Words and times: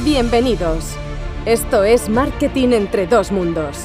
Bienvenidos. 0.00 0.96
Esto 1.46 1.84
es 1.84 2.08
Marketing 2.08 2.70
entre 2.72 3.06
dos 3.06 3.30
mundos, 3.30 3.78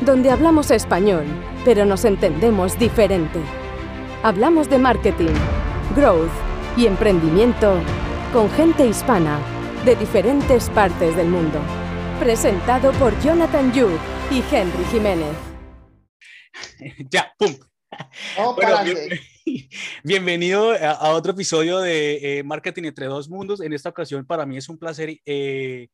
donde 0.00 0.30
hablamos 0.30 0.70
español, 0.70 1.24
pero 1.64 1.84
nos 1.84 2.04
entendemos 2.04 2.78
diferente. 2.78 3.40
Hablamos 4.22 4.68
de 4.68 4.78
marketing, 4.78 5.34
growth 5.94 6.30
y 6.76 6.86
emprendimiento 6.86 7.74
con 8.32 8.50
gente 8.50 8.86
hispana 8.86 9.38
de 9.84 9.96
diferentes 9.96 10.68
partes 10.70 11.16
del 11.16 11.28
mundo. 11.28 11.58
Presentado 12.18 12.92
por 12.92 13.18
Jonathan 13.22 13.72
Yu 13.72 13.88
y 14.30 14.42
Henry 14.54 14.84
Jiménez. 14.90 15.34
ya, 17.10 17.32
pum. 17.38 17.54
Bueno, 18.56 18.84
bien- 18.84 19.20
bienvenido 20.04 20.72
a, 20.72 20.90
a 20.92 21.10
otro 21.10 21.32
episodio 21.32 21.78
de 21.80 22.38
eh, 22.38 22.42
Marketing 22.42 22.84
entre 22.84 23.06
dos 23.06 23.28
mundos. 23.28 23.60
En 23.60 23.72
esta 23.72 23.90
ocasión 23.90 24.26
para 24.26 24.46
mí 24.46 24.56
es 24.56 24.68
un 24.68 24.78
placer 24.78 25.20
eh, 25.24 25.88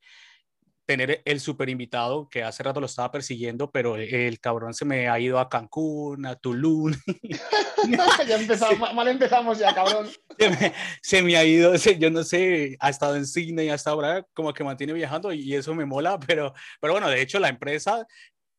tener 0.86 1.22
el 1.24 1.40
super 1.40 1.68
invitado 1.68 2.28
que 2.28 2.42
hace 2.42 2.62
rato 2.62 2.80
lo 2.80 2.86
estaba 2.86 3.10
persiguiendo, 3.10 3.70
pero 3.70 3.96
el 3.96 4.40
cabrón 4.40 4.74
se 4.74 4.84
me 4.84 5.08
ha 5.08 5.18
ido 5.20 5.38
a 5.38 5.48
Cancún, 5.48 6.26
a 6.26 6.36
Tulum. 6.36 6.92
ya 8.26 8.36
empezamos, 8.36 8.78
ma- 8.78 8.92
mal 8.92 9.08
empezamos 9.08 9.58
ya, 9.58 9.74
cabrón. 9.74 10.08
se, 10.38 10.50
me, 10.50 10.72
se 11.02 11.22
me 11.22 11.36
ha 11.36 11.44
ido, 11.44 11.76
se- 11.78 11.98
yo 11.98 12.10
no 12.10 12.24
sé, 12.24 12.76
ha 12.80 12.90
estado 12.90 13.16
en 13.16 13.26
Sydney, 13.26 13.68
ha 13.68 13.74
estado 13.74 13.96
ahora 13.96 14.26
como 14.32 14.52
que 14.52 14.64
mantiene 14.64 14.92
viajando 14.92 15.32
y 15.32 15.54
eso 15.54 15.74
me 15.74 15.86
mola, 15.86 16.18
pero, 16.18 16.52
pero 16.80 16.94
bueno, 16.94 17.08
de 17.08 17.20
hecho 17.22 17.38
la 17.38 17.48
empresa 17.48 18.06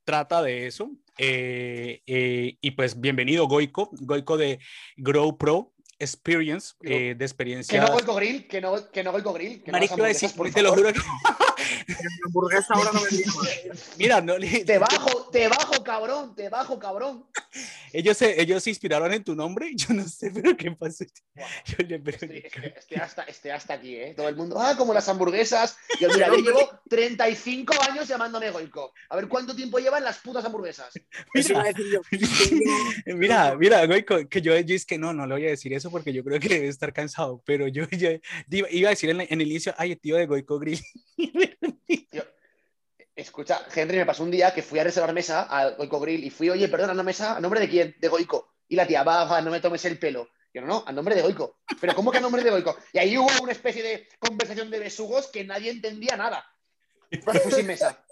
trata 0.05 0.41
de 0.41 0.67
eso. 0.67 0.91
Eh, 1.17 2.01
eh, 2.05 2.57
y 2.61 2.71
pues 2.71 2.99
bienvenido 2.99 3.47
Goico, 3.47 3.89
Goico 3.93 4.37
de 4.37 4.59
Grow 4.97 5.37
Pro 5.37 5.73
Experience, 5.99 6.73
eh, 6.83 7.09
de 7.09 7.17
Que 7.17 7.23
experiencia. 7.23 7.81
no 7.81 7.93
Goico 7.93 8.15
Grill, 8.15 8.47
que 8.47 8.59
no, 8.59 8.89
que 8.91 9.03
no 9.03 9.11
Goico 9.11 9.33
Grill. 9.33 9.63
Que 9.63 9.71
no 9.71 9.77
Marico, 9.77 10.03
a 10.03 10.07
decir, 10.07 10.31
te 10.53 10.61
lo 10.61 10.73
juro 10.73 10.91
que 10.91 10.99
hamburguesa 12.25 12.73
ahora 12.73 12.91
no 12.93 13.01
me 13.01 13.09
mal. 13.09 13.79
mira, 13.97 14.21
no, 14.21 14.35
Te 14.65 14.77
bajo, 14.77 15.29
te 15.31 15.47
bajo, 15.47 15.83
cabrón, 15.83 16.35
te 16.35 16.49
bajo, 16.49 16.79
cabrón. 16.79 17.25
ellos, 17.91 18.17
se, 18.17 18.41
ellos 18.41 18.63
se 18.63 18.69
inspiraron 18.69 19.11
en 19.13 19.23
tu 19.23 19.35
nombre, 19.35 19.71
yo 19.75 19.93
no 19.93 20.07
sé, 20.07 20.31
pero 20.31 20.55
qué 20.57 20.71
pasó. 20.71 21.05
Yo 21.65 21.75
le- 21.87 21.99
pero- 21.99 22.17
Estoy, 22.17 22.37
estoy- 22.45 22.73
estoy 22.77 22.97
hasta, 22.97 23.23
estoy 23.23 23.51
hasta 23.51 23.73
aquí, 23.75 23.95
¿eh? 23.95 24.13
Todo 24.15 24.27
el 24.29 24.35
mundo, 24.35 24.59
ah, 24.59 24.75
como 24.77 24.93
las 24.93 25.07
hamburguesas. 25.09 25.77
Yo, 25.99 26.09
mira, 26.09 26.27
yo 26.29 26.35
llevo 26.37 26.69
35 26.89 27.73
años 27.89 28.07
llamándome 28.07 28.51
Goico. 28.51 28.93
A 29.09 29.15
ver 29.15 29.27
cuánto 29.27 29.55
tiempo 29.55 29.79
llevan 29.79 30.03
las 30.03 30.17
putas 30.19 30.43
hamburguesas. 30.45 30.93
Mira, 33.05 33.55
mira, 33.55 33.85
güey, 33.85 34.03
co- 34.05 34.27
que 34.27 34.41
yo, 34.41 34.57
yo 34.59 34.75
es 34.75 34.85
que 34.85 34.97
no, 34.97 35.13
no 35.13 35.25
le 35.27 35.33
voy 35.35 35.45
a 35.47 35.49
decir 35.49 35.73
eso 35.73 35.89
porque 35.91 36.13
yo 36.13 36.23
creo 36.23 36.39
que 36.39 36.49
debe 36.49 36.67
estar 36.67 36.93
cansado, 36.93 37.41
pero 37.45 37.67
yo, 37.67 37.85
yo 37.91 38.09
iba, 38.49 38.67
iba 38.69 38.89
a 38.89 38.91
decir 38.91 39.09
en, 39.09 39.17
la- 39.17 39.23
en 39.23 39.41
el 39.41 39.47
inicio, 39.49 39.73
ay, 39.77 39.91
el 39.93 39.99
tío 39.99 40.15
de 40.15 40.25
Goico 40.25 40.59
Grill. 40.59 40.79
Escucha, 43.15 43.65
Henry 43.73 43.97
me 43.97 44.05
pasó 44.07 44.23
un 44.23 44.31
día 44.31 44.53
que 44.53 44.63
fui 44.63 44.79
a 44.79 44.83
reservar 44.83 45.13
mesa 45.13 45.43
al 45.43 45.75
Goico 45.75 45.99
Grill 45.99 46.23
y 46.23 46.31
fui, 46.31 46.49
oye, 46.49 46.67
perdona, 46.67 46.93
¿una 46.93 47.03
mesa? 47.03 47.37
¿A 47.37 47.39
nombre 47.39 47.59
de 47.59 47.69
quién? 47.69 47.95
De 47.99 48.07
Goico. 48.07 48.55
Y 48.67 48.75
la 48.75 48.87
tía, 48.87 49.03
va, 49.03 49.25
va, 49.25 49.41
no 49.41 49.51
me 49.51 49.59
tomes 49.59 49.85
el 49.85 49.99
pelo. 49.99 50.29
Yo, 50.51 50.61
no, 50.61 50.67
no, 50.67 50.83
a 50.87 50.91
nombre 50.91 51.13
de 51.13 51.21
Goico. 51.21 51.59
¿Pero 51.79 51.93
cómo 51.93 52.11
que 52.11 52.17
a 52.17 52.21
nombre 52.21 52.43
de 52.43 52.49
Goico? 52.49 52.75
Y 52.91 52.97
ahí 52.97 53.15
hubo 53.17 53.29
una 53.43 53.51
especie 53.51 53.83
de 53.83 54.07
conversación 54.17 54.71
de 54.71 54.79
besugos 54.79 55.27
que 55.27 55.43
nadie 55.43 55.69
entendía 55.69 56.17
nada. 56.17 56.43
Me 57.11 57.21
fui 57.39 57.51
sin 57.51 57.67
mesa. 57.67 58.03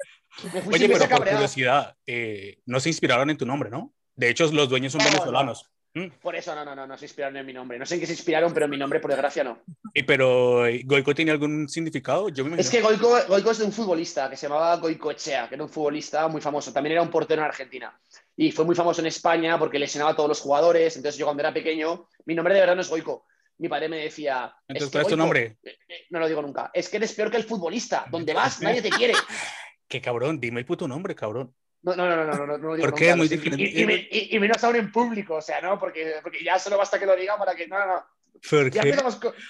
Me 0.54 0.62
fui 0.62 0.76
Oye, 0.76 0.80
sin 0.80 0.88
pero 0.88 1.00
mesa 1.00 1.00
por 1.00 1.10
cabreado. 1.18 1.38
curiosidad, 1.40 1.98
eh, 2.06 2.60
no 2.66 2.80
se 2.80 2.90
inspiraron 2.90 3.30
en 3.32 3.38
tu 3.38 3.46
nombre, 3.46 3.72
¿no? 3.72 3.94
De 4.16 4.30
hecho, 4.30 4.46
los 4.52 4.70
dueños 4.70 4.92
son 4.92 5.00
No, 5.00 5.06
no. 5.06 5.12
venezolanos. 5.14 5.72
Mm. 5.94 6.08
Por 6.22 6.36
eso, 6.38 6.56
no, 6.56 6.64
no, 6.64 6.74
no, 6.74 6.88
no 6.88 6.98
se 6.98 7.04
inspiraron 7.06 7.36
en 7.36 7.46
mi 7.46 7.52
nombre. 7.52 7.78
No 7.78 7.86
sé 7.86 7.96
en 7.96 8.00
qué 8.00 8.06
se 8.08 8.14
inspiraron, 8.14 8.54
pero 8.54 8.64
en 8.66 8.72
mi 8.72 8.78
nombre, 8.78 9.02
por 9.02 9.12
desgracia, 9.12 9.44
no. 9.44 9.60
Y, 9.94 10.04
pero, 10.04 10.66
eh, 10.66 10.84
¿Goico 10.86 11.14
tiene 11.14 11.32
algún 11.32 11.68
significado? 11.68 12.30
Yo 12.30 12.46
me. 12.46 12.60
Es 12.60 12.70
que 12.70 12.82
Goico, 12.82 13.14
Goico 13.28 13.52
es 13.52 13.58
de 13.58 13.66
un 13.66 13.74
futbolista 13.74 14.30
que 14.30 14.38
se 14.38 14.48
llamaba 14.48 14.78
Goico 14.78 15.12
Echea, 15.12 15.50
que 15.50 15.56
era 15.56 15.64
un 15.66 15.70
futbolista 15.70 16.28
muy 16.30 16.40
famoso. 16.40 16.72
También 16.72 16.94
era 16.94 17.02
un 17.02 17.10
portero 17.10 17.42
en 17.42 17.48
Argentina. 17.48 18.00
Y 18.38 18.52
fue 18.54 18.64
muy 18.64 18.76
famoso 18.76 19.02
en 19.02 19.08
España 19.08 19.60
porque 19.60 19.78
lesionaba 19.80 20.12
a 20.12 20.16
todos 20.16 20.30
los 20.30 20.40
jugadores. 20.40 20.96
Entonces, 20.96 21.20
yo 21.20 21.26
cuando 21.26 21.42
era 21.44 21.54
pequeño, 21.54 22.08
mi 22.26 22.36
nombre 22.36 22.54
de 22.54 22.62
verdad 22.62 22.76
no 22.76 22.82
es 22.82 22.90
Goico. 22.90 23.26
Mi 23.58 23.68
padre 23.68 23.90
me 23.90 23.98
decía. 23.98 24.54
Entonces, 24.70 24.86
"Es 24.88 24.90
que, 24.90 24.92
¿cuál 24.94 25.02
es 25.04 25.10
tu 25.10 25.18
nombre? 25.18 25.58
eh, 25.62 25.78
eh, 25.90 26.06
No 26.10 26.20
lo 26.20 26.28
digo 26.30 26.42
nunca. 26.42 26.72
Es 26.74 26.88
que 26.88 26.98
eres 26.98 27.14
peor 27.14 27.30
que 27.30 27.38
el 27.38 27.44
futbolista. 27.44 28.06
Donde 28.10 28.34
vas, 28.34 28.62
nadie 28.62 28.82
te 28.82 28.90
quiere. 28.90 29.14
Qué 29.90 30.00
cabrón, 30.00 30.40
dime 30.40 30.62
el 30.62 30.66
puto 30.66 30.88
nombre, 30.88 31.14
cabrón. 31.16 31.54
No, 31.84 31.96
no, 31.96 32.08
no, 32.08 32.16
no, 32.16 32.34
no, 32.34 32.46
no, 32.46 32.58
no 32.58 32.78
¿Por 32.82 32.94
qué? 32.94 33.16
muy 33.16 33.28
diferente. 33.28 33.64
Y, 33.64 33.82
y, 33.82 33.86
me- 33.86 34.08
y- 34.12 34.36
y 34.36 34.40
menos 34.40 34.64
aún 34.64 34.76
en 34.76 34.92
público, 34.92 35.36
o 35.36 35.42
sea, 35.42 35.62
¿no? 35.62 35.80
Porque, 35.80 36.16
porque 36.22 36.44
ya 36.44 36.60
solo 36.60 36.78
basta 36.78 37.00
que 37.00 37.06
lo 37.08 37.16
diga 37.16 37.38
para 37.38 37.56
que. 37.56 37.68
No, 37.68 37.80
no, 37.80 37.86
no. 37.88 38.06
¿Por 38.50 38.70
qué? 38.72 38.94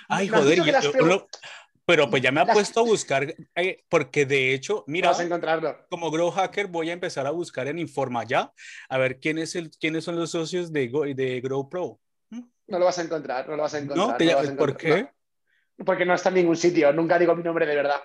Ay, 0.10 0.28
joder, 0.28 0.60
pero 1.86 2.10
pues 2.10 2.22
ya 2.22 2.32
me 2.32 2.40
ha 2.40 2.46
puesto 2.46 2.80
a 2.80 2.84
buscar, 2.84 3.36
eh, 3.56 3.84
porque 3.90 4.26
de 4.26 4.54
hecho, 4.54 4.84
mira, 4.88 5.10
Vas 5.10 5.20
a 5.20 5.24
encontrarlo. 5.24 5.86
como 5.90 6.10
Grow 6.12 6.32
Hacker 6.32 6.68
voy 6.68 6.90
a 6.90 6.94
empezar 6.94 7.28
a 7.28 7.32
buscar 7.32 7.68
en 7.68 7.80
Informa 7.80 8.24
ya, 8.24 8.54
a 8.88 8.98
ver 8.98 9.20
quién 9.20 9.38
es 9.38 9.56
el, 9.56 9.72
quiénes 9.72 10.04
son 10.06 10.16
los 10.16 10.32
socios 10.32 10.72
de, 10.72 10.88
Go- 10.88 11.04
de 11.06 11.42
Grow 11.42 11.68
Pro. 11.70 12.00
No 12.30 12.80
lo 12.80 12.86
vas 12.86 12.98
a 13.00 13.02
encontrar, 13.02 13.50
no 13.50 13.58
lo 13.58 13.64
vas 13.64 13.74
a 13.74 13.80
encontrar. 13.80 14.08
¿No? 14.08 14.16
Te- 14.16 14.26
lo 14.26 14.36
vas 14.36 14.48
a 14.50 14.56
¿Por 14.56 14.70
encontrar. 14.70 14.96
qué? 15.06 15.12
No, 15.78 15.86
porque 15.86 16.06
no 16.06 16.14
está 16.14 16.30
en 16.30 16.36
ningún 16.36 16.56
sitio, 16.56 16.94
nunca 16.94 17.20
digo 17.20 17.36
mi 17.36 17.44
nombre 17.44 17.66
de 17.66 17.76
verdad. 17.76 18.02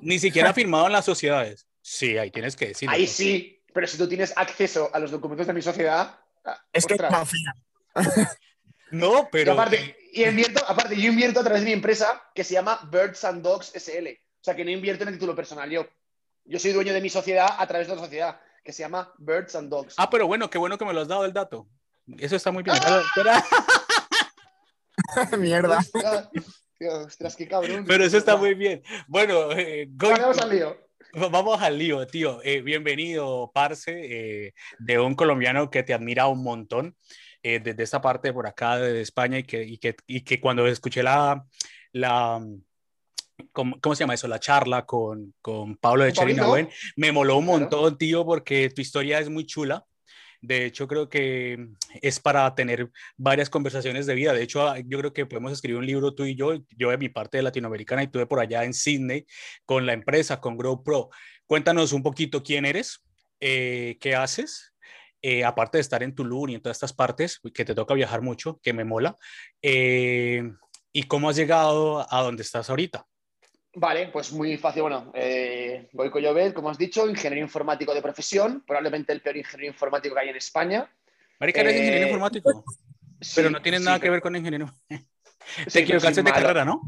Ni 0.00 0.18
siquiera 0.20 0.52
firmado 0.54 0.86
en 0.86 0.92
las 0.92 1.04
sociedades. 1.04 1.66
Sí, 1.82 2.16
ahí 2.16 2.30
tienes 2.30 2.56
que 2.56 2.68
decirlo. 2.68 2.94
Ahí 2.94 3.06
sí, 3.06 3.62
pero 3.74 3.86
si 3.86 3.98
tú 3.98 4.08
tienes 4.08 4.32
acceso 4.36 4.90
a 4.94 4.98
los 4.98 5.10
documentos 5.10 5.46
de 5.46 5.52
mi 5.52 5.60
sociedad. 5.62 6.18
ah, 6.44 6.64
Es 6.72 6.86
que 6.86 6.94
ostras. 6.94 7.12
confía. 7.12 7.54
No, 8.92 9.22
Y 9.22 9.26
pero 9.32 9.52
aparte, 9.54 9.96
y 10.12 10.22
invierto, 10.24 10.62
aparte, 10.68 10.94
yo 11.00 11.08
invierto 11.10 11.40
a 11.40 11.44
través 11.44 11.62
de 11.62 11.66
mi 11.68 11.72
empresa 11.72 12.22
que 12.34 12.44
se 12.44 12.52
llama 12.52 12.78
Birds 12.92 13.24
and 13.24 13.42
Dogs 13.42 13.72
SL. 13.74 14.06
O 14.08 14.44
sea, 14.44 14.54
que 14.54 14.66
no 14.66 14.70
invierto 14.70 15.04
en 15.04 15.08
el 15.08 15.14
título 15.14 15.34
personal 15.34 15.70
yo. 15.70 15.86
Yo 16.44 16.58
soy 16.58 16.72
dueño 16.72 16.92
de 16.92 17.00
mi 17.00 17.08
sociedad 17.08 17.48
a 17.56 17.66
través 17.66 17.86
de 17.86 17.94
otra 17.94 18.04
sociedad 18.04 18.38
que 18.62 18.70
se 18.70 18.82
llama 18.82 19.10
Birds 19.16 19.54
and 19.54 19.70
Dogs. 19.70 19.94
Ah, 19.96 20.10
pero 20.10 20.26
bueno, 20.26 20.50
qué 20.50 20.58
bueno 20.58 20.76
que 20.76 20.84
me 20.84 20.92
lo 20.92 21.00
has 21.00 21.08
dado 21.08 21.24
el 21.24 21.32
dato. 21.32 21.66
Eso 22.18 22.36
está 22.36 22.50
muy 22.52 22.62
bien. 22.62 22.76
Mierda. 25.38 25.78
Ostras, 25.78 26.28
ostras, 27.06 27.36
qué 27.36 27.48
cabrón. 27.48 27.84
pero 27.86 28.04
eso 28.04 28.18
está 28.18 28.36
muy 28.36 28.52
bien. 28.54 28.82
Bueno, 29.06 29.52
eh, 29.52 29.86
Vale, 29.88 30.20
vamos 30.20 30.38
al 30.38 30.50
lío. 30.50 30.76
Vamos 31.30 31.60
al 31.60 31.78
lío, 31.78 32.06
tío. 32.06 32.40
Eh, 32.42 32.62
bienvenido, 32.62 33.50
Parce, 33.52 33.92
eh, 33.92 34.54
de 34.78 34.98
un 34.98 35.14
colombiano 35.14 35.70
que 35.70 35.82
te 35.82 35.92
admira 35.92 36.26
un 36.26 36.42
montón 36.42 36.96
eh, 37.42 37.60
desde 37.60 37.82
esta 37.82 38.00
parte 38.00 38.32
por 38.32 38.46
acá 38.46 38.78
de 38.78 39.02
España 39.02 39.38
y 39.38 39.42
que, 39.42 39.62
y 39.62 39.76
que, 39.76 39.94
y 40.06 40.22
que 40.22 40.40
cuando 40.40 40.66
escuché 40.66 41.02
la, 41.02 41.44
la 41.92 42.42
¿cómo, 43.52 43.78
cómo 43.80 43.94
se 43.94 44.04
llama 44.04 44.14
eso? 44.14 44.26
La 44.26 44.40
charla 44.40 44.86
con, 44.86 45.34
con 45.42 45.76
Pablo 45.76 46.04
de. 46.04 46.12
Cherinawen, 46.14 46.70
me 46.96 47.12
moló 47.12 47.36
un 47.36 47.46
montón, 47.46 47.98
tío, 47.98 48.24
porque 48.24 48.70
tu 48.70 48.80
historia 48.80 49.18
es 49.18 49.28
muy 49.28 49.44
chula. 49.44 49.84
De 50.42 50.66
hecho, 50.66 50.88
creo 50.88 51.08
que 51.08 51.68
es 52.00 52.18
para 52.18 52.52
tener 52.56 52.90
varias 53.16 53.48
conversaciones 53.48 54.06
de 54.06 54.14
vida. 54.16 54.32
De 54.32 54.42
hecho, 54.42 54.68
ah, 54.68 54.78
yo 54.84 54.98
creo 54.98 55.12
que 55.12 55.24
podemos 55.24 55.52
escribir 55.52 55.78
un 55.78 55.86
libro 55.86 56.14
tú 56.14 56.24
y 56.24 56.34
yo, 56.34 56.54
yo 56.76 56.90
de 56.90 56.98
mi 56.98 57.08
parte 57.08 57.36
de 57.36 57.44
latinoamericana 57.44 58.02
y 58.02 58.08
tú 58.08 58.18
de 58.18 58.26
por 58.26 58.40
allá 58.40 58.64
en 58.64 58.74
Sydney 58.74 59.24
con 59.64 59.86
la 59.86 59.92
empresa, 59.92 60.40
con 60.40 60.56
Grow 60.56 60.82
Pro. 60.82 61.10
Cuéntanos 61.46 61.92
un 61.92 62.02
poquito 62.02 62.42
quién 62.42 62.64
eres, 62.64 63.04
eh, 63.38 63.98
qué 64.00 64.16
haces, 64.16 64.72
eh, 65.22 65.44
aparte 65.44 65.78
de 65.78 65.82
estar 65.82 66.02
en 66.02 66.12
Tulum 66.12 66.50
y 66.50 66.54
en 66.56 66.60
todas 66.60 66.76
estas 66.76 66.92
partes, 66.92 67.38
que 67.54 67.64
te 67.64 67.76
toca 67.76 67.94
viajar 67.94 68.20
mucho, 68.20 68.58
que 68.64 68.72
me 68.72 68.84
mola, 68.84 69.16
eh, 69.62 70.42
y 70.92 71.04
cómo 71.04 71.28
has 71.30 71.36
llegado 71.36 72.04
a 72.12 72.22
donde 72.22 72.42
estás 72.42 72.68
ahorita. 72.68 73.06
Vale, 73.74 74.08
pues 74.08 74.32
muy 74.32 74.56
fácil. 74.58 74.82
Bueno, 74.82 75.10
eh, 75.14 75.88
Goico 75.92 76.18
Llobet, 76.18 76.52
como 76.52 76.68
has 76.68 76.76
dicho, 76.78 77.08
ingeniero 77.08 77.42
informático 77.44 77.94
de 77.94 78.02
profesión, 78.02 78.62
probablemente 78.66 79.12
el 79.12 79.22
peor 79.22 79.36
ingeniero 79.38 79.72
informático 79.72 80.14
que 80.14 80.20
hay 80.20 80.28
en 80.28 80.36
España. 80.36 80.90
Marica, 81.40 81.60
eres 81.62 81.74
Eh, 81.76 81.78
ingeniero 81.78 82.06
informático, 82.06 82.64
Sí, 83.20 83.32
pero 83.36 83.50
no 83.50 83.62
tienes 83.62 83.80
sí, 83.80 83.86
nada 83.86 83.98
que 84.00 84.10
ver 84.10 84.20
con 84.20 84.36
ingeniero. 84.36 84.66
sí, 84.88 84.98
Te 85.72 85.80
equivocaste 85.80 86.14
soy 86.16 86.24
de 86.24 86.32
carrera, 86.32 86.64
¿no? 86.64 86.82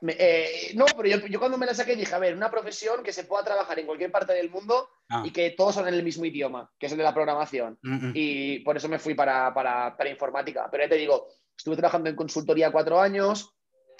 Me- 0.00 0.16
eh, 0.18 0.72
no, 0.74 0.84
pero 0.96 1.08
yo, 1.08 1.26
yo 1.26 1.38
cuando 1.38 1.56
me 1.58 1.64
la 1.66 1.74
saqué 1.74 1.96
dije, 1.96 2.14
a 2.14 2.18
ver, 2.18 2.34
una 2.34 2.50
profesión 2.50 3.02
que 3.02 3.12
se 3.12 3.24
pueda 3.24 3.44
trabajar 3.44 3.78
en 3.78 3.86
cualquier 3.86 4.10
parte 4.10 4.32
del 4.32 4.50
mundo 4.50 4.88
Ah, 5.08 5.22
y 5.24 5.30
que 5.30 5.50
todos 5.52 5.74
son 5.76 5.86
en 5.88 5.94
el 5.94 6.02
mismo 6.02 6.24
idioma, 6.24 6.70
que 6.78 6.86
es 6.86 6.92
el 6.92 6.98
de 6.98 7.04
la 7.04 7.14
programación. 7.14 7.78
Y 8.12 8.58
por 8.60 8.76
eso 8.76 8.88
me 8.88 8.98
fui 8.98 9.14
para, 9.14 9.54
para, 9.54 9.96
para 9.96 10.10
informática. 10.10 10.68
Pero 10.70 10.82
ya 10.84 10.88
te 10.90 10.96
digo, 10.96 11.28
estuve 11.56 11.76
trabajando 11.76 12.10
en 12.10 12.16
consultoría 12.16 12.72
cuatro 12.72 13.00
años 13.00 13.55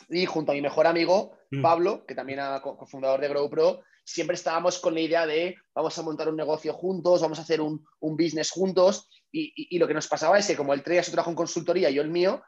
y 0.09 0.27
junto 0.27 0.53
a 0.53 0.55
mi 0.55 0.63
mejor 0.63 0.87
amigo, 0.87 1.33
Mm. 1.51 1.63
Pablo, 1.63 2.05
que 2.07 2.15
también 2.17 2.41
era 2.41 2.61
co- 2.61 2.77
cofundador 2.77 3.21
de 3.21 3.29
GrowPro, 3.29 3.83
siempre 4.05 4.35
estábamos 4.35 4.81
con 4.81 4.95
la 4.95 5.01
idea 5.01 5.27
de 5.27 5.55
vamos 5.75 5.97
a 5.97 6.03
montar 6.03 6.29
un 6.29 6.35
negocio 6.37 6.73
juntos, 6.73 7.21
vamos 7.23 7.39
a 7.39 7.43
hacer 7.43 7.61
un, 7.61 7.85
un 8.01 8.17
business 8.17 8.51
juntos. 8.51 9.09
Y, 9.31 9.53
y- 9.55 9.77
y 9.77 9.79
lo 9.79 9.87
que 9.87 9.95
nos 9.95 10.09
pasaba 10.09 10.39
es 10.41 10.47
que 10.49 10.57
como 10.57 10.75
él 10.75 10.83
traía 10.83 11.05
su 11.05 11.13
trabajo 11.13 11.31
en 11.31 11.37
consultoría 11.37 11.89
y 11.89 11.95
yo 11.95 12.03
el 12.03 12.11
mío, 12.11 12.43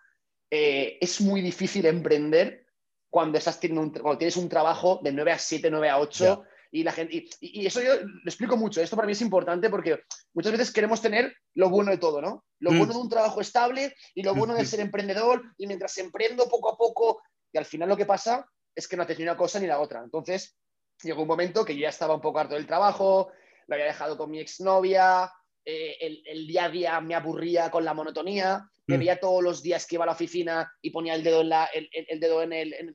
eh, 0.50 0.99
es 1.00 1.20
muy 1.20 1.40
difícil 1.43 1.87
emprender 1.87 2.66
cuando, 3.10 3.38
estás 3.38 3.60
teniendo 3.60 3.82
un- 3.82 3.90
cuando 3.93 4.19
tienes 4.19 4.37
un 4.37 4.49
trabajo 4.49 4.99
de 5.02 5.12
9 5.12 5.31
a 5.32 5.38
7, 5.38 5.70
9 5.70 5.88
a 5.88 5.99
8. 6.00 6.43
Y, 6.72 6.82
la 6.82 6.93
gente, 6.93 7.14
y, 7.16 7.31
y 7.62 7.66
eso 7.66 7.81
yo 7.81 7.94
lo 8.02 8.25
explico 8.28 8.56
mucho. 8.56 8.82
Esto 8.82 8.96
para 8.96 9.06
mí 9.06 9.12
es 9.12 9.22
importante 9.22 9.70
porque 9.70 10.00
muchas 10.34 10.52
veces 10.52 10.72
queremos 10.72 11.00
tener 11.00 11.34
lo 11.55 11.70
bueno 11.70 11.90
de 11.93 11.99
todo, 11.99 12.20
¿no? 12.20 12.44
Lo 12.58 12.72
Mm. 12.72 12.78
bueno 12.78 12.93
de 12.94 12.99
un 12.99 13.08
trabajo 13.08 13.40
estable 13.40 13.94
y 14.14 14.22
lo 14.22 14.34
bueno 14.34 14.55
de 14.55 14.66
ser 14.66 14.81
emprendedor. 14.81 15.43
Y 15.56 15.66
mientras 15.66 15.96
emprendo 15.99 16.49
poco 16.49 16.69
a 16.70 16.76
poco, 16.76 17.22
y 17.53 17.59
al 17.59 17.65
final 17.65 17.89
lo 17.89 17.97
que 17.97 18.06
pasa 18.06 18.49
es 18.75 18.87
que 18.87 18.97
no 18.97 19.03
haces 19.03 19.19
ni 19.19 19.25
una 19.25 19.37
cosa 19.37 19.59
ni 19.61 19.67
la 19.67 19.81
otra. 19.81 20.00
Entonces, 20.05 20.56
llegó 21.03 21.23
un 21.23 21.29
momento 21.29 21.65
que 21.65 21.75
yo 21.75 21.83
ya 21.83 21.89
estaba 21.89 22.15
un 22.15 22.21
poco 22.21 22.39
harto 22.39 22.55
del 22.55 22.67
trabajo, 22.67 23.33
lo 23.67 23.75
había 23.75 23.87
dejado 23.87 24.17
con 24.17 24.31
mi 24.31 24.41
exnovia, 24.41 25.31
eh, 25.65 25.97
el, 26.00 26.23
el 26.27 26.47
día 26.47 26.65
a 26.65 26.69
día 26.71 27.00
me 27.00 27.15
aburría 27.15 27.71
con 27.71 27.85
la 27.85 27.95
monotonía, 27.95 28.69
me 28.87 28.97
Mm. 28.97 29.00
veía 29.00 29.21
todos 29.21 29.43
los 29.43 29.62
días 29.62 29.87
que 29.87 29.97
iba 29.97 30.05
a 30.05 30.06
la 30.06 30.12
oficina 30.12 30.73
y 30.81 30.91
ponía 30.91 31.15
el 31.15 31.23
dedo 31.23 31.43
en, 31.43 31.50
la, 31.50 31.67
el, 31.67 31.89
el- 31.93 32.06
el 32.09 32.21
dedo 32.21 32.43
en 32.43 32.53
el... 32.55 32.73
en 32.73 32.95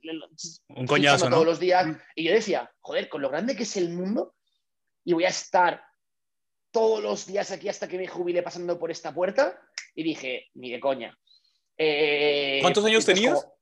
Un 0.70 0.88
coñazo, 0.88 1.30
todos 1.30 1.46
los 1.46 1.60
días. 1.60 1.86
Y 2.16 2.24
yo 2.24 2.32
decía, 2.34 2.72
joder, 2.82 3.10
con 3.10 3.22
lo 3.22 3.30
grande 3.30 3.56
que 3.56 3.62
es 3.64 3.78
el 3.78 3.90
mundo, 3.90 4.34
y 5.06 5.14
voy 5.14 5.26
a 5.26 5.30
estar 5.30 5.84
todos 6.72 7.04
los 7.04 7.28
días 7.28 7.52
aquí 7.52 7.70
hasta 7.70 7.88
que 7.88 7.98
me 8.00 8.08
jubile 8.08 8.42
pasando 8.42 8.80
por 8.80 8.90
esta 8.90 9.14
puerta. 9.14 9.60
Y 9.94 10.02
dije, 10.02 10.48
ni 10.56 10.72
de 10.72 10.80
coña. 10.80 11.16
Eh, 11.78 12.58
¿Cuántos 12.62 12.84
años 12.86 13.06
tenías? 13.06 13.40
como 13.44 13.53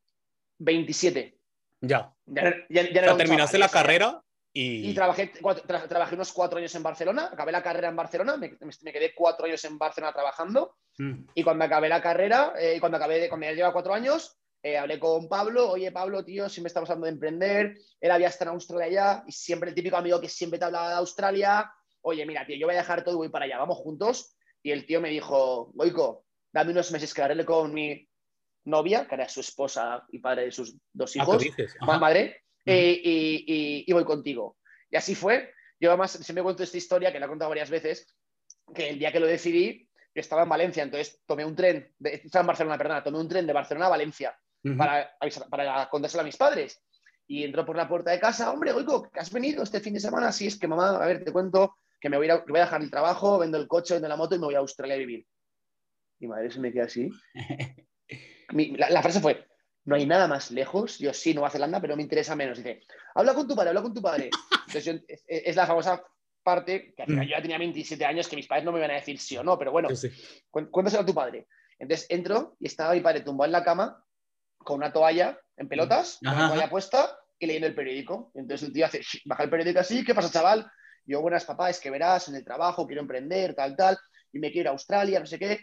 27. 0.64 1.38
Ya. 1.82 2.14
Ya, 2.26 2.54
ya- 2.70 2.90
ya 2.92 3.02
O 3.02 3.06
sea, 3.06 3.18
terminaste 3.18 3.58
chaval, 3.58 3.60
la 3.60 3.70
carrera 3.70 4.24
y... 4.54 4.90
Y 4.92 4.94
trabajé, 4.94 5.32
tra- 5.34 5.88
trabajé 5.88 6.16
unos 6.16 6.32
cuatro 6.32 6.60
años 6.60 6.74
en 6.76 6.84
Barcelona, 6.84 7.30
acabé 7.34 7.52
la 7.52 7.64
carrera 7.64 7.90
en 7.90 7.96
Barcelona, 7.96 8.38
me, 8.38 8.58
me 8.82 8.94
quedé 8.94 9.14
cuatro 9.16 9.46
años 9.46 9.64
en 9.66 9.78
Barcelona 9.78 10.14
trabajando 10.14 10.76
Mm. 10.98 11.24
y 11.36 11.42
cuando 11.44 11.64
acabé 11.64 11.88
la 11.88 12.02
carrera, 12.02 12.54
eh, 12.60 12.78
cuando 12.82 12.98
acabé, 12.98 13.18
de- 13.20 13.30
cuando 13.30 13.46
ya 13.48 13.54
llevaba 13.54 13.72
cuatro 13.74 13.94
años, 13.94 14.38
eh, 14.62 14.78
hablé 14.78 15.00
con 15.00 15.30
Pablo, 15.30 15.70
oye 15.72 15.90
Pablo, 15.92 16.24
tío, 16.26 16.50
siempre 16.50 16.68
estamos 16.68 16.90
hablando 16.90 17.06
de 17.06 17.14
emprender, 17.14 17.78
él 18.02 18.12
había 18.12 18.28
estado 18.28 18.52
en 18.52 18.56
Australia 18.56 18.88
ya 18.90 19.24
y 19.26 19.32
siempre 19.32 19.70
el 19.70 19.76
típico 19.76 19.96
amigo 19.96 20.20
que 20.20 20.28
siempre 20.28 20.60
te 20.60 20.66
hablaba 20.66 20.90
de 20.90 20.96
Australia, 20.96 21.72
oye, 22.02 22.26
mira, 22.26 22.46
tío, 22.46 22.58
yo 22.58 22.68
voy 22.68 22.76
a 22.76 22.80
dejar 22.80 23.04
todo 23.06 23.14
y 23.16 23.18
voy 23.18 23.30
para 23.30 23.46
allá, 23.46 23.58
vamos 23.58 23.78
juntos. 23.78 24.36
Y 24.62 24.72
el 24.72 24.86
tío 24.86 25.00
me 25.00 25.10
dijo, 25.10 25.72
Goico, 25.74 26.26
dame 26.52 26.72
unos 26.74 26.92
meses 26.92 27.14
que 27.14 27.22
arregle 27.22 27.46
con 27.46 27.74
mi 27.74 28.08
novia, 28.66 29.08
que 29.08 29.16
era 29.16 29.28
su 29.30 29.40
esposa 29.42 30.06
y 30.12 30.20
padre 30.20 30.46
de 30.46 30.52
sus 30.52 30.76
dos 30.94 31.12
Ah, 31.12 31.14
¿qué 31.14 31.20
hijos, 31.20 31.78
madre, 31.82 32.44
eh, 32.66 33.02
y, 33.04 33.44
y- 33.48 33.84
y 33.88 33.94
voy 33.94 34.04
contigo. 34.06 34.58
Y 34.90 34.96
así 34.98 35.16
fue. 35.16 35.54
Yo 35.80 35.90
además 35.90 36.12
siempre 36.12 36.44
cuento 36.44 36.62
esta 36.64 36.78
historia, 36.78 37.12
que 37.12 37.20
la 37.20 37.26
he 37.26 37.30
contado 37.30 37.50
varias 37.50 37.70
veces, 37.70 38.16
que 38.76 38.90
el 38.90 39.00
día 39.00 39.12
que 39.12 39.20
lo 39.20 39.26
decidí, 39.28 39.88
yo 40.14 40.20
estaba 40.20 40.44
en 40.44 40.50
Valencia, 40.50 40.84
entonces 40.84 41.22
tomé 41.26 41.44
un 41.46 41.56
tren, 41.56 41.92
de, 41.98 42.22
estaba 42.24 42.42
en 42.42 42.48
Barcelona, 42.48 42.78
perdona, 42.78 43.04
tomé 43.04 43.18
un 43.20 43.28
tren 43.30 43.48
de 43.48 43.54
Barcelona 43.54 43.88
a 43.88 43.90
Valencia 43.90 44.38
Ujú. 44.64 44.78
para, 44.78 45.18
avisar- 45.20 45.50
para 45.50 45.90
contárselo 45.90 46.22
a 46.22 46.26
mis 46.26 46.38
padres. 46.38 46.84
Y 47.28 47.44
entró 47.46 47.66
por 47.66 47.78
la 47.78 47.88
puerta 47.88 48.12
de 48.12 48.20
casa, 48.20 48.52
hombre, 48.52 48.74
Goico, 48.74 49.10
¿que 49.10 49.20
has 49.20 49.32
venido 49.32 49.64
este 49.64 49.80
fin 49.80 49.94
de 49.94 50.00
semana? 50.02 50.32
Sí, 50.32 50.48
es 50.48 50.60
que 50.60 50.68
mamá, 50.68 51.02
a 51.02 51.06
ver, 51.08 51.24
te 51.24 51.32
cuento 51.32 51.78
que 52.00 52.10
me 52.10 52.18
voy 52.18 52.30
a, 52.30 52.44
que 52.44 52.52
voy 52.52 52.60
a 52.60 52.66
dejar 52.66 52.82
el 52.82 52.92
trabajo, 52.92 53.40
vendo 53.40 53.58
el 53.58 53.68
coche, 53.68 53.94
vendo 53.94 54.10
la 54.10 54.18
moto 54.18 54.36
y 54.36 54.40
me 54.40 54.46
voy 54.46 54.56
a 54.56 54.60
Australia 54.60 54.96
a 54.96 55.00
vivir. 55.00 55.26
Mi 56.20 56.28
madre 56.28 56.52
se 56.52 56.60
me 56.60 56.72
queda 56.74 56.86
así. 56.86 57.10
Mi- 58.54 58.76
la, 58.78 58.90
la 58.90 59.02
frase 59.02 59.20
fue, 59.20 59.48
no 59.86 59.96
hay 59.96 60.06
nada 60.06 60.28
más 60.28 60.52
lejos, 60.52 61.00
yo 61.00 61.14
sí, 61.14 61.34
Nueva 61.34 61.50
Zelanda, 61.50 61.80
pero 61.82 61.96
me 61.96 62.04
interesa 62.04 62.36
menos. 62.36 62.58
Dice, 62.58 62.82
habla 63.16 63.34
con 63.34 63.48
tu 63.48 63.56
padre, 63.56 63.70
habla 63.70 63.82
con 63.82 63.94
tu 63.94 64.02
padre. 64.02 64.30
Entonces 64.68 64.86
yo- 64.86 64.94
es, 65.08 65.24
es 65.28 65.56
la 65.56 65.66
famosa 65.68 66.04
parte, 66.44 66.94
que 66.96 67.04
al 67.04 67.08
final 67.08 67.26
Mm. 67.26 67.30
yo 67.30 67.36
ya 67.36 67.42
tenía 67.42 67.58
27 67.58 68.06
años, 68.06 68.28
que 68.28 68.36
mis 68.36 68.48
padres 68.48 68.66
no 68.66 68.72
me 68.72 68.80
iban 68.80 68.92
a 68.92 68.96
decir 68.96 69.20
sí 69.20 69.38
o 69.38 69.44
no, 69.44 69.58
pero 69.58 69.72
bueno, 69.72 69.90
Sí, 69.96 70.10
sí. 70.10 70.24
Cuén- 70.50 70.70
Cuéntaselo 70.72 71.04
a 71.04 71.06
tu 71.06 71.14
padre. 71.14 71.48
Entonces 71.78 72.06
entro 72.10 72.56
y 72.60 72.68
estaba 72.68 72.94
mi 72.94 73.02
padre 73.02 73.22
tumbado 73.22 73.46
en 73.48 73.52
la 73.54 73.64
cama 73.64 74.04
con 74.60 74.78
una 74.78 74.92
toalla 74.94 75.40
en 75.58 75.68
pelotas, 75.68 76.20
con 76.24 76.34
la 76.38 76.48
toalla 76.48 76.70
puesta 76.70 77.18
y 77.40 77.46
leyendo 77.48 77.68
el 77.68 77.76
periódico. 77.76 78.32
Entonces 78.36 78.68
el 78.68 78.74
tío 78.74 78.86
hace, 78.86 79.02
baja 79.26 79.44
el 79.44 79.50
periódico 79.50 79.80
así, 79.80 80.04
¿qué 80.06 80.14
pasa, 80.14 80.32
chaval? 80.32 80.72
Yo, 81.06 81.22
buenas 81.22 81.46
papá, 81.46 81.70
es 81.72 81.80
que 81.80 81.90
verás 81.90 82.28
en 82.30 82.36
el 82.36 82.44
trabajo, 82.46 82.86
quiero 82.86 83.02
emprender, 83.02 83.56
tal, 83.56 83.76
tal, 83.76 83.98
y 84.32 84.38
me 84.40 84.52
quiero 84.52 84.66
ir 84.66 84.68
a 84.68 84.72
Australia, 84.72 85.20
no 85.20 85.26
sé 85.26 85.40
qué. 85.40 85.60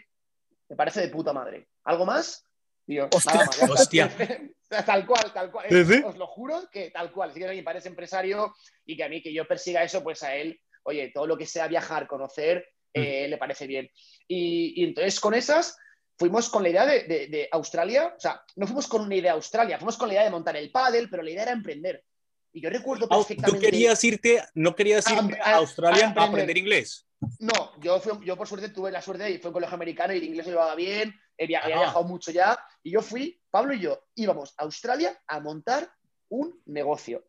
Me 0.67 0.75
parece 0.75 0.99
de 1.01 1.07
puta 1.07 1.31
madre. 1.33 1.69
¿Algo 1.85 2.05
más? 2.05 2.45
Y 2.89 2.95
yo, 2.95 3.07
Hostia. 3.13 3.35
más. 3.35 3.69
Hostia. 3.69 4.09
tal 4.85 5.05
cual, 5.05 5.31
tal 5.31 5.51
cual. 5.51 5.67
¿Sí? 5.69 6.01
Os 6.03 6.17
lo 6.17 6.25
juro 6.25 6.67
que 6.71 6.89
tal 6.89 7.11
cual. 7.11 7.31
Si 7.31 7.39
que 7.39 7.47
mi 7.49 7.61
padre 7.61 7.79
es 7.79 7.85
empresario 7.85 8.55
y 8.85 8.97
que 8.97 9.03
a 9.03 9.09
mí 9.09 9.21
que 9.21 9.31
yo 9.31 9.47
persiga 9.47 9.83
eso, 9.83 10.01
pues 10.03 10.23
a 10.23 10.33
él, 10.35 10.59
oye, 10.83 11.11
todo 11.13 11.27
lo 11.27 11.37
que 11.37 11.45
sea 11.45 11.67
viajar, 11.67 12.07
conocer, 12.07 12.65
eh, 12.93 13.27
le 13.27 13.37
parece 13.37 13.67
bien. 13.67 13.87
Y, 14.27 14.73
y 14.81 14.85
entonces 14.85 15.19
con 15.19 15.35
esas 15.35 15.77
fuimos 16.17 16.49
con 16.49 16.63
la 16.63 16.69
idea 16.69 16.85
de, 16.87 17.03
de- 17.03 17.27
de 17.27 17.47
Australia, 17.51 18.13
o 18.17 18.19
sea, 18.19 18.41
no 18.55 18.65
fuimos 18.65 18.87
con 18.87 19.01
una 19.03 19.15
idea 19.15 19.33
de 19.33 19.37
Australia, 19.37 19.77
fuimos 19.77 19.95
con 19.97 20.07
la 20.07 20.15
idea 20.15 20.23
de 20.23 20.31
montar 20.31 20.57
el 20.57 20.71
pádel, 20.71 21.09
pero 21.11 21.21
la 21.21 21.29
idea 21.29 21.43
era 21.43 21.51
emprender. 21.51 22.03
Y 22.51 22.61
yo 22.61 22.71
recuerdo 22.71 23.07
¿Tú 23.07 23.15
perfectamente... 23.19 23.65
querías 23.67 24.03
irte, 24.03 24.43
no 24.55 24.75
querías 24.75 25.05
A- 25.05 25.13
irte 25.13 25.39
a- 25.39 25.45
a 25.51 25.55
Australia 25.57 26.11
a 26.17 26.21
a 26.23 26.25
aprender 26.25 26.57
inglés? 26.57 27.05
No, 27.37 27.79
yo, 27.79 27.99
fui- 27.99 28.25
yo 28.25 28.35
por 28.35 28.47
suerte 28.47 28.69
tuve 28.69 28.89
la 28.91 29.01
suerte 29.03 29.29
y 29.29 29.37
fue 29.37 29.49
un 29.49 29.53
colegio 29.53 29.75
americano 29.75 30.13
y 30.13 30.17
el 30.17 30.23
inglés 30.23 30.47
lo 30.47 30.53
llevaba 30.53 30.73
bien, 30.75 31.13
he 31.41 31.47
via- 31.47 31.59
había 31.61 31.75
Ajá. 31.75 31.83
viajado 31.85 32.03
mucho 32.05 32.31
ya, 32.31 32.59
y 32.83 32.91
yo 32.91 33.01
fui, 33.01 33.41
Pablo 33.49 33.73
y 33.73 33.79
yo 33.79 34.03
íbamos 34.15 34.53
a 34.57 34.63
Australia 34.63 35.17
a 35.25 35.39
montar 35.39 35.89
un 36.29 36.61
negocio. 36.65 37.23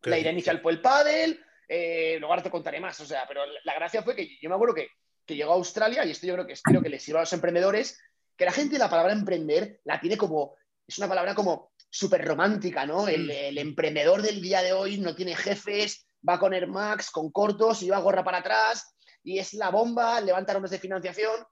¿Qué 0.00 0.10
La 0.10 0.18
idea 0.18 0.30
inicial 0.32 0.60
fue 0.60 0.72
el 0.72 0.80
pádel, 0.80 1.44
eh, 1.68 2.16
luego 2.20 2.32
ahora 2.32 2.42
te 2.44 2.50
contaré 2.50 2.78
más, 2.80 2.98
o 3.00 3.04
sea, 3.06 3.24
pero 3.26 3.44
la, 3.44 3.60
la 3.64 3.74
gracia 3.74 4.02
fue 4.02 4.14
que 4.14 4.38
yo 4.40 4.48
me 4.48 4.54
acuerdo 4.54 4.74
que, 4.74 4.88
que 5.26 5.34
llegó 5.36 5.52
a 5.52 5.56
Australia, 5.56 6.04
y 6.04 6.12
esto 6.12 6.26
yo 6.26 6.34
creo 6.34 6.46
que 6.46 6.52
espero 6.54 6.80
que 6.80 6.88
les 6.88 7.02
sirva 7.02 7.20
a 7.20 7.22
los 7.24 7.32
emprendedores, 7.32 8.00
que 8.36 8.44
la 8.44 8.52
gente 8.52 8.78
la 8.78 8.88
palabra 8.88 9.12
emprender 9.12 9.80
la 9.84 10.00
tiene 10.00 10.16
como, 10.16 10.54
es 10.86 10.96
una 10.98 11.08
palabra 11.08 11.34
como 11.34 11.72
súper 11.90 12.24
romántica, 12.24 12.86
¿no? 12.86 13.08
El, 13.08 13.26
Mm. 13.26 13.30
el 13.30 13.58
emprendedor 13.58 14.22
del 14.22 14.40
día 14.40 14.62
de 14.62 14.72
hoy 14.72 14.98
no 14.98 15.14
tiene 15.16 15.34
jefes, 15.34 16.06
va 16.26 16.38
con 16.38 16.54
Air 16.54 16.68
Max, 16.68 17.10
con 17.10 17.30
cortos, 17.32 17.82
y 17.82 17.86
lleva 17.86 17.98
gorra 17.98 18.22
para 18.22 18.38
atrás, 18.38 18.94
y 19.24 19.38
es 19.38 19.52
la 19.54 19.70
bomba, 19.70 20.20
levanta 20.20 20.52
rondas 20.54 20.70
de 20.70 20.78
financiación. 20.78 21.44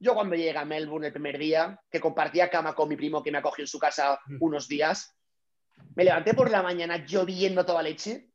Yo 0.00 0.14
cuando 0.14 0.34
llegué 0.34 0.56
a 0.56 0.64
Melbourne 0.64 1.08
el 1.08 1.12
primer 1.12 1.38
día, 1.38 1.78
que 1.90 2.00
compartía 2.00 2.50
cama 2.50 2.74
con 2.74 2.88
mi 2.88 2.96
primo 2.96 3.22
que 3.22 3.30
me 3.30 3.38
acogió 3.38 3.62
en 3.62 3.68
su 3.68 3.78
casa 3.78 4.18
Mm. 4.26 4.38
unos 4.40 4.66
días, 4.66 5.14
me 5.94 6.04
levanté 6.04 6.34
por 6.34 6.50
la 6.50 6.62
mañana 6.62 7.04
lloviendo 7.04 7.64
toda 7.64 7.82
leche 7.82 8.30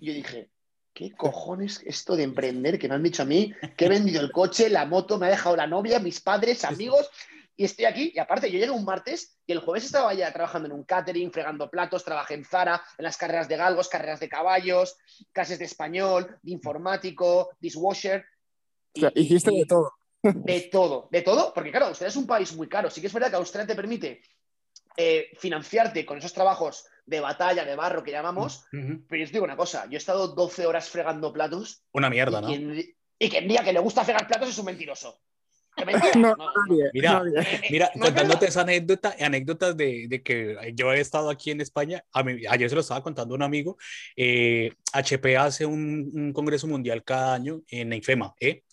y 0.00 0.06
yo 0.06 0.12
dije, 0.12 0.50
¿qué 0.92 1.12
cojones 1.12 1.82
esto 1.86 2.16
de 2.16 2.24
emprender 2.24 2.78
que 2.78 2.88
me 2.88 2.96
han 2.96 3.02
dicho 3.02 3.22
a 3.22 3.26
mí? 3.26 3.54
Que 3.76 3.86
he 3.86 3.88
vendido 3.88 4.20
el 4.20 4.32
coche, 4.32 4.68
la 4.68 4.86
moto, 4.86 5.18
me 5.18 5.26
ha 5.26 5.30
dejado 5.30 5.56
la 5.56 5.66
novia, 5.68 6.00
mis 6.00 6.20
padres, 6.20 6.64
amigos 6.64 7.08
y 7.56 7.64
estoy 7.64 7.84
aquí. 7.84 8.12
Y 8.14 8.18
aparte, 8.18 8.50
yo 8.50 8.58
llegué 8.58 8.70
un 8.70 8.84
martes 8.84 9.38
y 9.46 9.52
el 9.52 9.58
jueves 9.58 9.84
estaba 9.84 10.14
ya 10.14 10.32
trabajando 10.32 10.66
en 10.66 10.72
un 10.72 10.84
catering, 10.84 11.32
fregando 11.32 11.68
platos, 11.68 12.04
trabajé 12.04 12.34
en 12.34 12.44
Zara, 12.44 12.82
en 12.96 13.04
las 13.04 13.16
carreras 13.16 13.48
de 13.48 13.56
galgos, 13.56 13.88
carreras 13.88 14.20
de 14.20 14.28
caballos, 14.28 14.96
clases 15.32 15.58
de 15.58 15.64
español, 15.64 16.38
de 16.42 16.52
informático, 16.52 17.50
dishwasher. 17.60 18.24
O 18.96 19.00
sea, 19.00 19.12
hiciste 19.14 19.50
de 19.50 19.64
todo. 19.66 19.97
De 20.22 20.62
todo, 20.72 21.08
de 21.12 21.22
todo, 21.22 21.52
porque 21.54 21.70
claro, 21.70 21.86
Australia 21.86 22.10
es 22.10 22.16
un 22.16 22.26
país 22.26 22.52
muy 22.54 22.68
caro. 22.68 22.90
Sí 22.90 23.00
que 23.00 23.06
es 23.06 23.12
verdad 23.12 23.30
que 23.30 23.36
Australia 23.36 23.66
te 23.68 23.76
permite 23.76 24.20
eh, 24.96 25.30
financiarte 25.38 26.04
con 26.04 26.18
esos 26.18 26.32
trabajos 26.32 26.84
de 27.06 27.20
batalla, 27.20 27.64
de 27.64 27.76
barro 27.76 28.02
que 28.02 28.10
llamamos, 28.10 28.64
pero 28.70 29.20
yo 29.20 29.24
os 29.24 29.32
digo 29.32 29.44
una 29.44 29.56
cosa, 29.56 29.86
yo 29.86 29.94
he 29.94 29.96
estado 29.96 30.28
12 30.28 30.66
horas 30.66 30.88
fregando 30.88 31.32
platos 31.32 31.82
Una 31.92 32.10
mierda, 32.10 32.38
y, 32.38 32.42
¿no? 32.42 32.48
quien, 32.48 32.96
y 33.18 33.30
quien 33.30 33.48
diga 33.48 33.62
que 33.64 33.72
le 33.72 33.78
gusta 33.80 34.04
fregar 34.04 34.26
platos 34.26 34.50
es 34.50 34.58
un 34.58 34.66
mentiroso. 34.66 35.20
Mira, 36.92 37.22
Mira, 37.70 37.90
contándote 37.92 38.22
verdad. 38.22 38.42
esa 38.48 38.60
anécdota, 38.62 39.14
anécdotas 39.20 39.76
de, 39.76 40.06
de 40.08 40.22
que 40.22 40.56
yo 40.74 40.92
he 40.92 41.00
estado 41.00 41.30
aquí 41.30 41.52
en 41.52 41.60
España, 41.60 42.02
a 42.12 42.22
mí- 42.24 42.42
ayer 42.48 42.68
se 42.68 42.74
lo 42.74 42.80
estaba 42.80 43.02
contando 43.02 43.34
un 43.34 43.42
amigo, 43.42 43.76
eh, 44.16 44.72
HP 44.92 45.36
hace 45.36 45.64
un, 45.66 46.10
un 46.12 46.32
congreso 46.32 46.66
mundial 46.66 47.04
cada 47.04 47.34
año 47.34 47.62
en 47.68 47.92
IFEMA, 47.92 48.34
¿eh? 48.40 48.64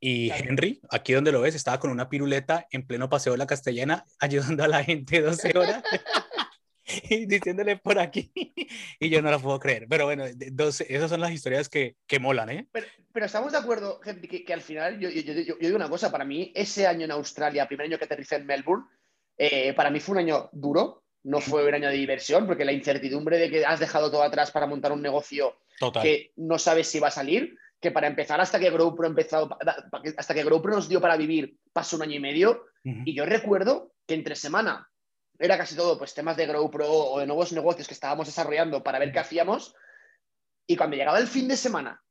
Y. 0.00 0.30
Henry, 0.30 0.80
aquí 0.90 1.12
donde 1.12 1.32
lo 1.32 1.40
ves, 1.40 1.54
estaba 1.54 1.80
con 1.80 1.90
una 1.90 2.08
piruleta 2.08 2.66
en 2.70 2.86
pleno 2.86 3.08
paseo 3.08 3.32
de 3.32 3.38
la 3.38 3.46
Castellana, 3.46 4.04
ayudando 4.20 4.64
a 4.64 4.68
la 4.68 4.84
gente 4.84 5.20
12 5.20 5.56
horas. 5.58 5.82
y 7.10 7.26
diciéndole 7.26 7.76
por 7.76 7.98
aquí, 7.98 8.30
y 9.00 9.10
yo 9.10 9.20
no 9.20 9.30
la 9.30 9.38
puedo 9.38 9.58
creer, 9.58 9.86
pero 9.88 10.06
bueno, 10.06 10.24
de- 10.24 10.50
12 10.52 10.86
esas 10.88 11.10
son 11.10 11.20
las 11.20 11.32
historias 11.32 11.68
que, 11.68 11.96
que 12.06 12.18
molan, 12.18 12.48
¿eh? 12.50 12.68
Pero, 12.72 12.86
pero 13.12 13.26
estamos 13.26 13.52
de 13.52 13.58
acuerdo, 13.58 14.00
gente, 14.00 14.26
que, 14.28 14.44
que 14.44 14.54
al 14.54 14.62
final, 14.62 14.98
yo, 14.98 15.10
yo- 15.10 15.20
yo- 15.22 15.32
yo- 15.34 15.42
yo 15.44 15.56
digo 15.58 15.76
una 15.76 15.88
cosa, 15.90 16.10
para 16.10 16.24
mí, 16.24 16.52
ese 16.54 16.86
año 16.86 17.04
en 17.04 17.10
Australia, 17.10 17.68
primer 17.68 17.86
año 17.86 17.98
que 17.98 18.04
aterricé 18.04 18.36
en 18.36 18.46
Melbourne, 18.46 18.86
eh, 19.36 19.72
para 19.74 19.90
mí 19.90 20.00
fue 20.00 20.14
un 20.14 20.18
año 20.20 20.48
duro, 20.52 21.04
no 21.24 21.40
fue 21.40 21.66
un 21.66 21.74
año 21.74 21.88
de 21.88 21.96
diversión, 21.96 22.46
porque 22.46 22.64
la 22.64 22.72
incertidumbre 22.72 23.38
de 23.38 23.50
que 23.50 23.66
has 23.66 23.80
dejado 23.80 24.10
todo 24.10 24.22
atrás 24.22 24.50
para 24.50 24.66
montar 24.66 24.92
un 24.92 25.02
negocio 25.02 25.58
Total. 25.78 26.02
que 26.02 26.32
no 26.36 26.58
sabes 26.58 26.88
si 26.88 27.00
va 27.00 27.08
a 27.08 27.12
salir, 27.12 27.54
que 27.80 27.90
para 27.90 28.06
empezar, 28.06 28.40
hasta 28.40 28.58
que 28.58 28.70
GrowPro 28.70 29.06
empezó, 29.06 29.48
hasta 30.16 30.34
que 30.34 30.44
GrowPro 30.44 30.74
nos 30.74 30.88
dio 30.88 31.00
para 31.00 31.16
vivir, 31.16 31.56
pasó 31.72 31.96
un 31.96 32.02
año 32.02 32.16
y 32.16 32.20
medio, 32.20 32.66
y 32.82 33.14
yo 33.14 33.26
recuerdo 33.26 33.92
que 34.06 34.14
entre 34.14 34.34
semana 34.34 34.88
era 35.38 35.56
casi 35.58 35.76
todo 35.76 35.98
pues 35.98 36.14
temas 36.14 36.36
de 36.36 36.46
GrowPro 36.46 36.90
o 36.90 37.20
de 37.20 37.26
nuevos 37.26 37.52
negocios 37.52 37.86
que 37.86 37.94
estábamos 37.94 38.26
desarrollando 38.26 38.82
para 38.82 38.98
ver 38.98 39.12
qué 39.12 39.18
hacíamos. 39.18 39.74
Y 40.66 40.76
cuando 40.76 40.96
llegaba 40.96 41.18
el 41.18 41.28
fin 41.28 41.46
de 41.48 41.56
semana 41.56 42.02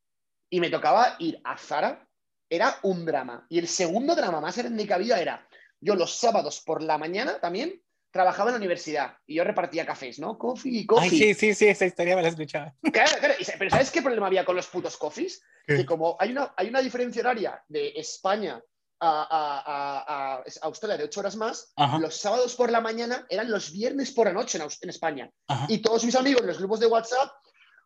y 0.50 0.60
me 0.60 0.70
tocaba 0.70 1.16
ir 1.20 1.40
a 1.44 1.58
Zara, 1.58 2.08
era 2.50 2.78
un 2.84 3.06
drama. 3.06 3.46
Y 3.50 3.60
el 3.60 3.68
segundo 3.68 4.16
drama 4.16 4.40
más 4.40 4.58
grande 4.58 4.88
que 4.88 4.94
había 4.94 5.20
era, 5.20 5.48
yo 5.82 5.96
los 5.96 6.16
sábados 6.16 6.62
por 6.66 6.82
la 6.82 6.98
mañana 6.98 7.40
también 7.40 7.82
trabajaba 8.12 8.50
en 8.50 8.56
la 8.56 8.58
universidad 8.58 9.18
y 9.26 9.36
yo 9.36 9.44
repartía 9.44 9.86
cafés, 9.86 10.20
¿no? 10.20 10.38
Coffee, 10.38 10.86
coffee. 10.86 11.10
Ay, 11.10 11.18
sí, 11.18 11.34
sí, 11.34 11.54
sí, 11.54 11.68
esa 11.68 11.86
historia 11.86 12.16
me 12.16 12.22
la 12.22 12.30
escuchaba. 12.30 12.74
Claro, 12.92 13.12
claro. 13.20 13.34
Y 13.40 13.44
sa- 13.44 13.54
Pero 13.58 13.72
¿sabes 13.72 13.92
qué 13.92 14.02
problema 14.02 14.28
había 14.28 14.46
con 14.46 14.56
los 14.56 14.68
putos 14.68 14.98
coffees? 14.98 15.42
Que 15.66 15.86
como 15.86 16.16
hay 16.20 16.32
una, 16.32 16.54
hay 16.56 16.70
una 16.70 16.82
diferencia 16.82 17.22
horaria 17.22 17.62
de 17.68 17.90
España 17.96 18.62
a, 19.00 20.42
Australia 20.62 20.98
de 20.98 21.04
ocho 21.04 21.20
horas 21.20 21.36
más, 21.36 21.74
los 22.00 22.16
sábados 22.16 22.56
por 22.56 22.72
la 22.72 22.82
mañana 22.82 23.26
eran 23.30 23.52
los 23.52 23.72
viernes 23.72 24.12
por 24.12 24.28
la 24.28 24.34
noche 24.34 24.60
en, 24.82 24.90
España. 24.90 25.30
Y 25.68 25.80
todos 25.80 26.06
mis 26.06 26.16
amigos 26.16 26.42
en 26.42 26.48
los 26.48 26.58
grupos 26.58 26.80
de 26.80 26.88
WhatsApp, 26.88 27.30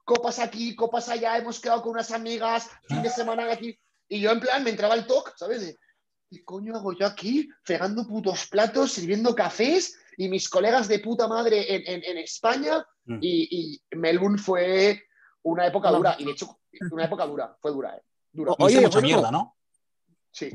copas 0.06 0.38
aquí, 0.40 0.76
copas 0.76 1.10
allá, 1.10 1.38
hemos 1.38 1.60
quedado 1.60 1.82
con 1.82 1.94
unas 1.94 2.12
amigas, 2.12 2.70
fin 2.88 3.02
de 3.02 3.10
semana 3.10 3.52
aquí. 3.52 3.78
Y 4.08 4.22
yo 4.22 4.32
en 4.32 4.40
plan 4.40 4.64
me 4.64 4.70
entraba 4.70 4.94
el 4.94 5.08
toque, 5.08 5.32
¿sabes? 5.36 5.76
¿Qué 6.30 6.44
coño 6.46 6.76
hago 6.76 6.94
yo 6.94 7.06
aquí? 7.08 7.50
Fregando 7.64 8.08
putos 8.08 8.48
platos, 8.48 8.94
sirviendo 8.94 9.36
cafés 9.36 9.98
y 10.22 10.30
mis 10.30 10.48
colegas 10.50 10.88
de 10.88 11.00
puta 11.00 11.28
madre 11.28 11.66
en, 11.68 12.18
España. 12.20 12.86
Mm. 13.06 13.18
Y, 13.22 13.82
Melbourne 13.96 14.38
fue 14.38 15.02
una 15.42 15.66
época 15.66 15.90
dura. 15.90 16.16
Y 16.20 16.26
de 16.26 16.32
hecho, 16.32 16.60
una 16.92 17.06
época 17.06 17.26
dura, 17.26 17.58
fue 17.60 17.72
dura, 17.72 17.98
¿eh? 17.98 18.04
Dura. 18.32 18.54
Oye, 18.60 18.82
mucha 18.82 19.02
mierda, 19.02 19.32
¿no? 19.32 19.58
Sí. 20.32 20.52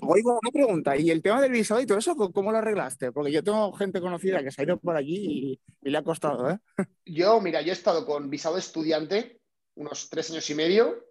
Oigo 0.00 0.38
una 0.40 0.50
pregunta, 0.50 0.96
¿y 0.96 1.10
el 1.10 1.22
tema 1.22 1.40
del 1.40 1.52
visado 1.52 1.80
y 1.80 1.86
todo 1.86 1.98
eso, 1.98 2.16
cómo 2.16 2.50
lo 2.50 2.58
arreglaste? 2.58 3.12
Porque 3.12 3.30
yo 3.30 3.44
tengo 3.44 3.72
gente 3.72 4.00
conocida 4.00 4.42
que 4.42 4.50
se 4.50 4.62
ha 4.62 4.64
ido 4.64 4.78
por 4.78 4.96
allí 4.96 5.60
y, 5.82 5.90
le 5.90 5.98
ha 5.98 6.02
costado, 6.02 6.50
¿eh? 6.50 6.58
Yo, 7.04 7.40
mira, 7.42 7.60
yo 7.60 7.70
he 7.70 7.72
estado 7.72 8.06
con 8.06 8.30
visado 8.30 8.56
estudiante 8.56 9.40
unos 9.74 10.08
tres 10.08 10.30
años 10.30 10.48
y 10.48 10.54
medio, 10.54 11.04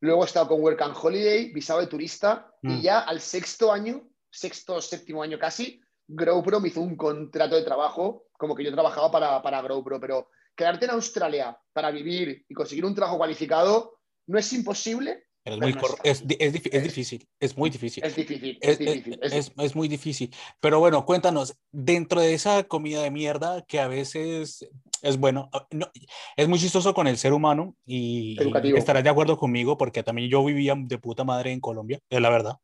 luego 0.00 0.22
he 0.22 0.26
estado 0.26 0.48
con 0.48 0.60
Work 0.60 0.80
and 0.82 0.94
Holiday, 1.00 1.52
visado 1.52 1.80
de 1.80 1.88
turista, 1.88 2.54
y 2.62 2.68
mm. 2.68 2.80
ya 2.80 3.00
al 3.00 3.20
sexto 3.20 3.72
año, 3.72 4.08
sexto, 4.30 4.80
séptimo 4.80 5.22
año 5.22 5.38
casi, 5.38 5.81
GrowPro 6.08 6.60
me 6.60 6.68
hizo 6.68 6.80
un 6.80 6.96
contrato 6.96 7.56
de 7.56 7.62
trabajo, 7.62 8.26
como 8.38 8.54
que 8.54 8.64
yo 8.64 8.72
trabajaba 8.72 9.10
para, 9.10 9.42
para 9.42 9.62
GrowPro, 9.62 10.00
pero 10.00 10.28
quedarte 10.56 10.84
en 10.84 10.92
Australia 10.92 11.58
para 11.72 11.90
vivir 11.90 12.44
y 12.48 12.54
conseguir 12.54 12.84
un 12.84 12.94
trabajo 12.94 13.18
cualificado 13.18 13.98
no 14.26 14.38
es 14.38 14.52
imposible, 14.52 15.24
es, 15.44 15.58
muy 15.58 15.74
es, 16.04 16.24
es, 16.38 16.52
difícil, 16.84 17.28
es 17.40 17.56
muy 17.56 17.68
difícil. 17.68 18.04
Es 18.04 18.14
difícil, 18.14 18.58
es, 18.60 18.78
difícil. 18.78 19.18
Es, 19.20 19.74
muy 19.74 19.88
difícil. 19.88 20.34
Pero 20.60 20.78
bueno, 20.78 21.04
cuéntanos, 21.04 21.56
dentro 21.72 22.20
de 22.20 22.34
esa 22.34 22.62
comida 22.62 23.02
de 23.02 23.10
mierda 23.10 23.64
que 23.66 23.80
a 23.80 23.88
veces 23.88 24.68
es 25.02 25.18
bueno, 25.18 25.50
ah, 25.52 25.66
no, 25.72 25.90
es 26.36 26.48
muy 26.48 26.60
chistoso 26.60 26.94
con 26.94 27.08
el 27.08 27.18
ser 27.18 27.32
humano 27.32 27.74
y, 27.84 28.36
estarás 28.76 29.02
de 29.02 29.10
acuerdo 29.10 29.36
conmigo 29.36 29.76
porque 29.76 30.04
también 30.04 30.30
yo 30.30 30.44
vivía 30.44 30.76
de 30.76 30.98
puta 30.98 31.24
madre 31.24 31.50
en 31.50 31.60
Colombia, 31.60 31.98
es 32.08 32.20
la 32.20 32.30
verdad. 32.30 32.56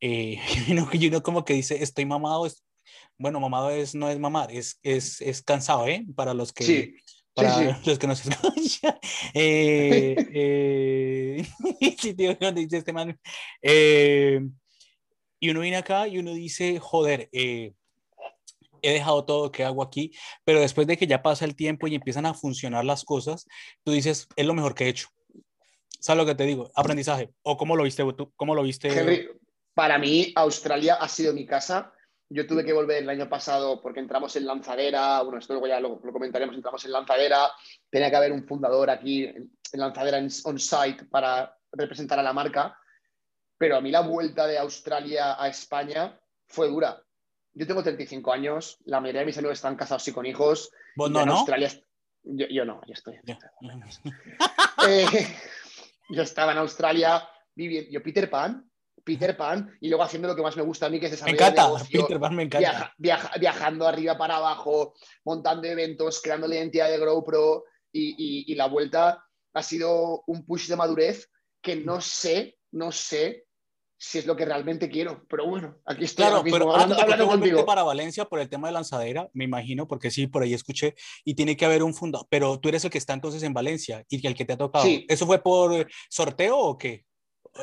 Eh, 0.00 0.38
y 0.68 0.72
uno, 0.72 0.88
uno 0.92 1.22
como 1.24 1.44
que 1.44 1.54
dice, 1.54 1.82
estoy 1.82 2.06
mamado, 2.06 2.46
es, 2.46 2.62
bueno, 3.18 3.40
mamado 3.40 3.70
es, 3.70 3.94
no 3.94 4.08
es 4.08 4.18
mamar, 4.18 4.50
es, 4.50 4.78
es, 4.82 5.20
es 5.20 5.42
cansado, 5.42 5.86
¿eh? 5.86 6.04
Para 6.14 6.34
los 6.34 6.52
que... 6.52 6.64
Sí 6.64 6.96
para 7.34 7.80
los 7.84 7.98
que 7.98 8.06
nos 8.06 8.26
escuchan. 8.26 8.98
Eh, 9.34 10.14
eh, 11.80 11.96
sí, 11.98 12.14
tío, 12.14 12.36
dice 12.54 12.78
este 12.78 12.92
man. 12.92 13.18
Eh, 13.62 14.40
y 15.40 15.50
uno 15.50 15.60
viene 15.60 15.78
acá 15.78 16.06
y 16.06 16.18
uno 16.18 16.34
dice, 16.34 16.78
joder, 16.78 17.28
he 17.32 17.72
dejado 18.82 19.24
todo 19.24 19.50
que 19.50 19.64
hago 19.64 19.82
aquí, 19.82 20.12
pero 20.44 20.60
después 20.60 20.86
de 20.86 20.96
que 20.96 21.06
ya 21.06 21.22
pasa 21.22 21.44
el 21.44 21.56
tiempo 21.56 21.86
y 21.86 21.94
empiezan 21.94 22.26
a 22.26 22.34
funcionar 22.34 22.84
las 22.84 23.04
cosas, 23.04 23.46
tú 23.84 23.92
dices, 23.92 24.28
es 24.36 24.46
lo 24.46 24.54
mejor 24.54 24.74
que 24.74 24.84
he 24.84 24.88
hecho. 24.88 25.08
¿Sabes 25.98 26.18
lo 26.18 26.26
que 26.26 26.34
te 26.34 26.44
digo? 26.44 26.70
Aprendizaje. 26.74 27.30
¿O 27.42 27.56
cómo 27.56 27.74
lo 27.76 27.84
viste 27.84 28.04
tú? 28.12 28.32
¿Cómo 28.36 28.54
lo 28.54 28.62
viste? 28.62 28.88
Henry, 28.88 29.28
para 29.74 29.98
mí, 29.98 30.32
Australia 30.34 30.96
ha 30.96 31.08
sido 31.08 31.32
mi 31.32 31.46
casa 31.46 31.92
yo 32.32 32.46
tuve 32.46 32.64
que 32.64 32.72
volver 32.72 33.02
el 33.02 33.10
año 33.10 33.28
pasado 33.28 33.80
porque 33.80 34.00
entramos 34.00 34.34
en 34.36 34.46
lanzadera, 34.46 35.22
bueno, 35.22 35.38
esto 35.38 35.52
luego 35.52 35.66
ya 35.66 35.80
lo, 35.80 36.00
comentaremos, 36.00 36.56
entramos 36.56 36.84
en 36.84 36.92
lanzadera, 36.92 37.50
tenía 37.90 38.10
que 38.10 38.16
haber 38.16 38.32
un 38.32 38.46
fundador 38.46 38.88
aquí 38.90 39.24
en, 39.24 39.50
lanzadera 39.74 40.18
on-site 40.18 41.04
para 41.10 41.56
representar 41.72 42.18
a 42.18 42.22
la 42.22 42.32
marca, 42.32 42.76
pero 43.58 43.76
a 43.76 43.80
mí 43.80 43.90
la 43.90 44.00
vuelta 44.00 44.46
de 44.46 44.58
Australia 44.58 45.42
a 45.42 45.48
España 45.48 46.18
fue 46.46 46.68
dura. 46.68 47.02
Yo 47.54 47.66
tengo 47.66 47.82
35 47.82 48.32
años, 48.32 48.78
la 48.84 49.00
mayoría 49.00 49.20
de 49.20 49.26
mis 49.26 49.38
amigos 49.38 49.58
están 49.58 49.76
casados 49.76 50.06
y 50.08 50.12
con 50.12 50.24
hijos. 50.24 50.70
¿Vos 50.96 51.10
no, 51.10 51.24
no? 51.26 51.34
Australia, 51.34 51.70
yo, 52.22 52.64
no, 52.64 52.80
yo 52.86 52.94
estoy. 52.94 53.18
Eh, 54.88 55.06
yo 56.08 56.22
estaba 56.22 56.50
en 56.50 56.58
Australia 56.58 57.28
viviendo, 57.54 57.88
yo 57.92 58.02
Peter 58.02 58.28
Pan, 58.28 58.68
Peter 59.04 59.36
Pan 59.36 59.76
y 59.80 59.88
luego 59.88 60.04
haciendo 60.04 60.28
lo 60.28 60.36
que 60.36 60.42
más 60.42 60.56
me 60.56 60.62
gusta 60.62 60.86
a 60.86 60.88
mí, 60.88 61.00
que 61.00 61.06
es 61.06 61.12
desarrollar 61.12 61.52
Me 61.52 61.60
encanta, 61.60 61.84
Peter 61.90 62.20
Pan 62.20 62.36
me 62.36 62.42
encanta. 62.44 62.94
viajando 62.98 63.86
arriba 63.86 64.16
para 64.16 64.36
abajo, 64.36 64.94
montando 65.24 65.66
eventos, 65.66 66.20
creando 66.22 66.46
la 66.46 66.56
identidad 66.56 66.88
de 66.88 66.98
GrowPro 66.98 67.64
y, 67.92 68.50
y, 68.50 68.54
la 68.54 68.68
vuelta 68.68 69.24
ha 69.52 69.62
sido 69.62 70.22
un 70.26 70.46
push 70.46 70.68
de 70.68 70.76
madurez 70.76 71.30
que 71.60 71.76
no 71.76 72.00
sé, 72.00 72.58
no 72.70 72.90
sé 72.90 73.44
si 73.98 74.18
es 74.18 74.26
lo 74.26 74.34
que 74.34 74.44
realmente 74.44 74.88
quiero. 74.88 75.24
Pero 75.28 75.46
bueno, 75.46 75.78
aquí 75.84 76.04
estoy 76.04 76.24
claro, 76.24 76.42
pero 76.42 76.74
hablando, 76.74 77.26
contigo. 77.28 77.64
para 77.64 77.84
Valencia 77.84 78.24
por 78.24 78.40
el 78.40 78.48
tema 78.48 78.66
de 78.66 78.72
lanzadera, 78.72 79.30
me 79.32 79.44
imagino, 79.44 79.86
porque 79.86 80.10
sí, 80.10 80.26
por 80.26 80.42
ahí 80.42 80.54
escuché, 80.54 80.94
y 81.24 81.34
tiene 81.34 81.56
que 81.56 81.64
haber 81.64 81.82
un 81.82 81.94
fundador. 81.94 82.26
Pero 82.28 82.58
tú 82.58 82.68
eres 82.68 82.84
el 82.84 82.90
que 82.90 82.98
está 82.98 83.12
entonces 83.12 83.42
en 83.44 83.52
Valencia 83.52 84.04
y 84.08 84.26
el 84.26 84.34
que 84.34 84.44
te 84.44 84.54
ha 84.54 84.58
tocado. 84.58 84.86
¿Eso 85.08 85.26
fue 85.26 85.40
por 85.40 85.86
sorteo 86.08 86.58
o 86.58 86.78
qué? 86.78 87.04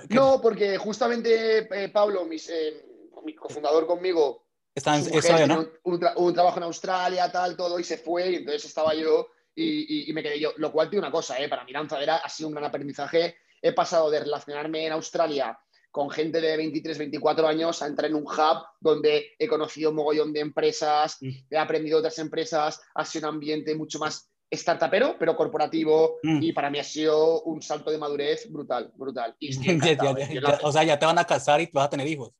No, 0.09 0.39
porque 0.41 0.77
justamente 0.77 1.67
eh, 1.83 1.89
Pablo, 1.89 2.27
eh, 2.31 2.85
mi 3.23 3.35
cofundador 3.35 3.87
conmigo, 3.87 4.49
está 4.73 4.97
en 4.97 5.49
¿no? 5.49 5.67
Un, 5.83 6.33
trabajo 6.33 6.57
en 6.57 6.63
Australia, 6.63 7.31
tal, 7.31 7.57
todo, 7.57 7.79
y 7.79 7.83
se 7.83 7.97
fue, 7.97 8.31
y 8.31 8.35
entonces 8.35 8.65
estaba 8.65 8.93
yo 8.93 9.27
y, 9.55 10.11
me 10.13 10.23
quedé 10.23 10.39
yo. 10.39 10.53
Lo 10.57 10.71
cual 10.71 10.89
tiene 10.89 11.05
una 11.05 11.11
cosa, 11.11 11.37
eh, 11.39 11.49
para 11.49 11.65
mi 11.65 11.71
lanzadera 11.71 12.17
ha 12.17 12.29
sido 12.29 12.49
un 12.49 12.55
gran 12.55 12.65
aprendizaje. 12.65 13.37
He 13.61 13.73
pasado 13.73 14.09
de 14.09 14.21
relacionarme 14.21 14.85
en 14.85 14.93
Australia 14.93 15.59
con 15.91 16.09
gente 16.09 16.39
de 16.39 16.55
23, 16.55 16.97
24 16.97 17.47
años 17.47 17.81
a 17.81 17.87
entrar 17.87 18.09
en 18.09 18.15
un 18.15 18.23
hub 18.23 18.63
donde 18.79 19.31
he 19.37 19.47
conocido 19.47 19.89
un 19.89 19.97
mogollón 19.97 20.31
de 20.31 20.39
empresas, 20.39 21.17
mm. 21.19 21.29
he 21.49 21.57
aprendido 21.57 21.97
otras 21.97 22.19
empresas, 22.19 22.79
ha 22.93 23.05
sido 23.05 23.27
un 23.27 23.35
ambiente 23.35 23.75
mucho 23.75 23.97
más 23.99 24.28
startupero, 24.51 25.15
pero 25.19 25.35
corporativo, 25.35 26.17
mm. 26.23 26.41
y 26.41 26.53
para 26.53 26.69
mí 26.69 26.79
ha 26.79 26.83
sido 26.83 27.43
un 27.43 27.61
salto 27.61 27.91
de 27.91 27.97
madurez 27.97 28.51
brutal, 28.51 28.91
brutal. 28.95 29.35
Y 29.39 29.49
¿eh? 29.69 30.41
o 30.63 30.71
sea, 30.71 30.83
ya 30.83 30.97
te 30.97 31.05
van 31.05 31.19
a 31.19 31.25
casar 31.25 31.61
y 31.61 31.69
vas 31.71 31.85
a 31.85 31.89
tener 31.89 32.07
hijos. 32.07 32.33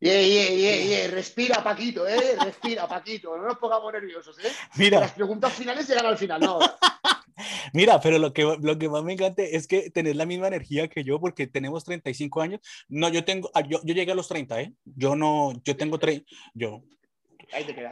Yeah, 0.00 0.20
yeah, 0.20 0.50
yeah, 0.50 0.84
yeah. 0.84 1.10
Respira, 1.12 1.62
Paquito, 1.62 2.08
¿eh? 2.08 2.36
Respira, 2.42 2.88
Paquito. 2.88 3.36
No 3.36 3.44
nos 3.46 3.58
pongamos 3.58 3.92
nerviosos, 3.92 4.36
¿eh? 4.40 4.50
Mira. 4.74 4.98
Las 4.98 5.12
preguntas 5.12 5.52
finales 5.52 5.86
llegan 5.88 6.06
al 6.06 6.18
final, 6.18 6.40
¿no? 6.40 6.58
Mira, 7.72 8.00
pero 8.00 8.18
lo 8.18 8.32
que, 8.32 8.42
lo 8.60 8.78
que 8.78 8.88
más 8.88 9.04
me 9.04 9.12
encanta 9.12 9.42
es 9.42 9.68
que 9.68 9.90
tenés 9.90 10.16
la 10.16 10.26
misma 10.26 10.48
energía 10.48 10.88
que 10.88 11.04
yo, 11.04 11.20
porque 11.20 11.46
tenemos 11.46 11.84
35 11.84 12.40
años. 12.40 12.60
No, 12.88 13.10
yo 13.10 13.24
tengo, 13.24 13.48
ah, 13.54 13.60
yo, 13.60 13.80
yo 13.84 13.94
llegué 13.94 14.10
a 14.10 14.16
los 14.16 14.26
30, 14.26 14.60
¿eh? 14.60 14.74
Yo 14.84 15.14
no, 15.14 15.52
yo 15.64 15.76
tengo 15.76 16.00
30, 16.00 16.26
yo, 16.54 16.82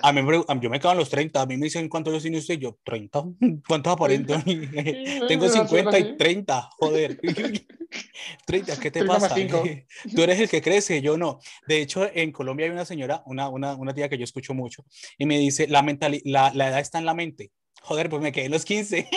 a 0.02 0.12
mí, 0.12 0.20
yo 0.60 0.70
me 0.70 0.80
quedo 0.80 0.92
en 0.92 0.98
los 0.98 1.10
30. 1.10 1.42
A 1.42 1.46
mí 1.46 1.56
me 1.56 1.66
dicen 1.66 1.88
cuántos 1.88 2.12
años 2.12 2.22
tiene 2.22 2.38
usted. 2.38 2.58
Yo, 2.58 2.78
30. 2.84 3.24
¿Cuántos 3.66 3.92
aparento? 3.92 4.34
Tengo 5.28 5.48
50 5.48 5.98
y 5.98 6.16
30. 6.16 6.70
Joder. 6.78 7.20
30, 8.46 8.78
¿qué 8.78 8.90
te 8.90 9.04
pasa? 9.04 9.34
Tú 10.14 10.22
eres 10.22 10.40
el 10.40 10.48
que 10.48 10.62
crece, 10.62 11.02
yo 11.02 11.16
no. 11.16 11.40
De 11.66 11.80
hecho, 11.80 12.08
en 12.12 12.32
Colombia 12.32 12.66
hay 12.66 12.72
una 12.72 12.84
señora, 12.84 13.22
una, 13.26 13.48
una, 13.48 13.74
una 13.74 13.94
tía 13.94 14.08
que 14.08 14.18
yo 14.18 14.24
escucho 14.24 14.54
mucho, 14.54 14.84
y 15.18 15.26
me 15.26 15.38
dice: 15.38 15.66
la, 15.68 15.82
la, 16.24 16.52
la 16.54 16.68
edad 16.68 16.80
está 16.80 16.98
en 16.98 17.06
la 17.06 17.14
mente. 17.14 17.52
Joder, 17.82 18.10
pues 18.10 18.22
me 18.22 18.32
quedé 18.32 18.46
en 18.46 18.52
los 18.52 18.64
15. 18.64 19.08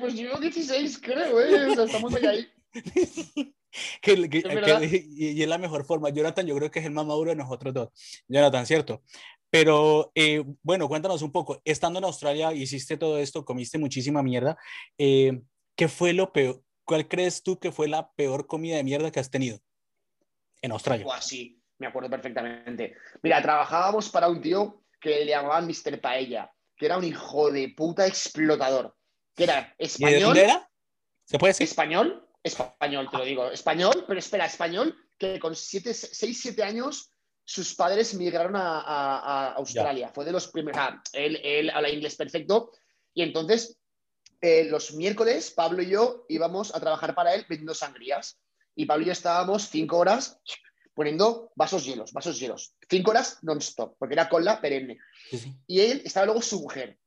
pues 0.00 0.14
yo 0.14 0.38
16, 0.38 0.98
creo, 0.98 1.40
¿eh? 1.40 1.66
O 1.66 1.74
sea, 1.74 1.84
estamos 1.84 2.14
ahí. 2.14 2.48
y, 4.02 5.42
es 5.42 5.48
la 5.48 5.58
mejor 5.58 5.84
forma. 5.84 6.10
Jonathan, 6.10 6.46
yo 6.46 6.56
creo 6.56 6.70
que 6.70 6.80
es 6.80 6.86
el 6.86 6.92
más 6.92 7.06
maduro 7.06 7.30
de 7.30 7.36
nosotros 7.36 7.74
dos. 7.74 8.24
Jonathan, 8.28 8.66
¿cierto? 8.66 9.02
Pero 9.50 10.12
eh, 10.14 10.44
bueno, 10.62 10.88
cuéntanos 10.88 11.22
un 11.22 11.32
poco. 11.32 11.60
Estando 11.64 11.98
en 11.98 12.04
Australia, 12.04 12.52
hiciste 12.52 12.96
todo 12.96 13.18
esto, 13.18 13.44
comiste 13.44 13.78
muchísima 13.78 14.22
mierda. 14.22 14.58
Eh, 14.98 15.40
¿Qué 15.74 15.88
fue 15.88 16.12
lo 16.12 16.32
peor? 16.32 16.62
¿Cuál 16.84 17.06
crees 17.08 17.42
tú 17.42 17.58
que 17.58 17.72
fue 17.72 17.88
la 17.88 18.10
peor 18.12 18.46
comida 18.46 18.76
de 18.76 18.84
mierda 18.84 19.10
que 19.10 19.20
has 19.20 19.30
tenido 19.30 19.58
en 20.62 20.72
Australia? 20.72 21.06
sí, 21.20 21.62
me 21.78 21.86
acuerdo 21.86 22.10
perfectamente. 22.10 22.96
Mira, 23.22 23.40
trabajábamos 23.42 24.08
para 24.08 24.28
un 24.28 24.40
tío 24.40 24.82
que 25.00 25.24
le 25.24 25.26
llamaban 25.26 25.66
Mr. 25.66 26.00
Paella, 26.00 26.52
que 26.76 26.86
era 26.86 26.98
un 26.98 27.04
hijo 27.04 27.50
de 27.50 27.68
puta 27.76 28.06
explotador, 28.06 28.96
que 29.34 29.44
era 29.44 29.74
español. 29.78 30.18
de 30.18 30.24
dónde 30.24 30.44
era? 30.44 30.70
¿Se 31.24 31.38
puede 31.38 31.50
decir? 31.50 31.64
Español, 31.64 32.27
Español, 32.42 33.08
te 33.10 33.18
lo 33.18 33.24
digo. 33.24 33.50
Español, 33.50 34.04
pero 34.06 34.18
espera, 34.18 34.46
español, 34.46 34.96
que 35.18 35.38
con 35.38 35.54
6, 35.54 36.10
7 36.12 36.62
años 36.62 37.10
sus 37.44 37.74
padres 37.74 38.14
migraron 38.14 38.54
a, 38.56 39.54
Australia. 39.56 40.10
Fue 40.14 40.24
de 40.24 40.32
los 40.32 40.48
primeros. 40.48 40.80
él, 41.12 41.40
él, 41.42 41.70
habla 41.70 41.90
inglés 41.90 42.16
perfecto. 42.16 42.72
Y 43.14 43.22
entonces, 43.22 43.78
eh, 44.40 44.64
los 44.64 44.92
miércoles, 44.92 45.50
Pablo 45.50 45.82
y 45.82 45.90
yo 45.90 46.24
íbamos 46.28 46.74
a 46.74 46.80
trabajar 46.80 47.14
para 47.14 47.34
él 47.34 47.44
vendiendo 47.48 47.74
sangrías. 47.74 48.40
Y 48.74 48.86
Pablo 48.86 49.02
y 49.02 49.06
yo 49.06 49.12
estábamos 49.12 49.68
5 49.68 49.96
horas 49.96 50.40
poniendo 50.94 51.52
vasos 51.56 51.84
hielos, 51.84 52.12
vasos 52.12 52.38
hielos. 52.38 52.74
5 52.88 53.10
horas 53.10 53.38
non-stop, 53.42 53.96
porque 53.98 54.14
era 54.14 54.28
cola 54.28 54.60
perenne. 54.60 54.98
Y 55.66 55.80
él 55.80 56.02
estaba 56.04 56.26
luego 56.26 56.42
su 56.42 56.60
mujer. 56.60 56.98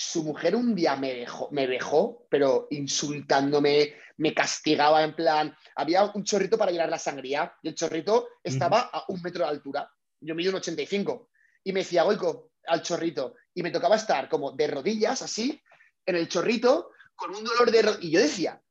Su 0.00 0.22
mujer 0.22 0.54
un 0.54 0.76
día 0.76 0.94
me 0.94 1.12
dejó, 1.12 1.48
me 1.50 1.66
dejó, 1.66 2.24
pero 2.30 2.68
insultándome, 2.70 3.96
me 4.18 4.32
castigaba 4.32 5.02
en 5.02 5.16
plan, 5.16 5.56
había 5.74 6.04
un 6.04 6.22
chorrito 6.22 6.56
para 6.56 6.70
llenar 6.70 6.88
la 6.88 7.00
sangría 7.00 7.52
y 7.62 7.68
el 7.70 7.74
chorrito 7.74 8.28
estaba 8.44 8.90
a 8.92 9.06
un 9.08 9.20
metro 9.20 9.44
de 9.44 9.50
altura. 9.50 9.90
Yo 10.20 10.36
mido 10.36 10.50
un 10.50 10.58
85 10.58 11.30
y 11.64 11.72
me 11.72 11.80
decía, 11.80 12.04
Goico, 12.04 12.52
al 12.68 12.80
chorrito. 12.80 13.34
Y 13.52 13.64
me 13.64 13.72
tocaba 13.72 13.96
estar 13.96 14.28
como 14.28 14.52
de 14.52 14.68
rodillas, 14.68 15.20
así, 15.22 15.60
en 16.06 16.14
el 16.14 16.28
chorrito, 16.28 16.92
con 17.16 17.34
un 17.34 17.42
dolor 17.42 17.72
de 17.72 17.82
rodillas. 17.82 18.04
Y 18.04 18.10
yo 18.12 18.20
decía, 18.20 18.62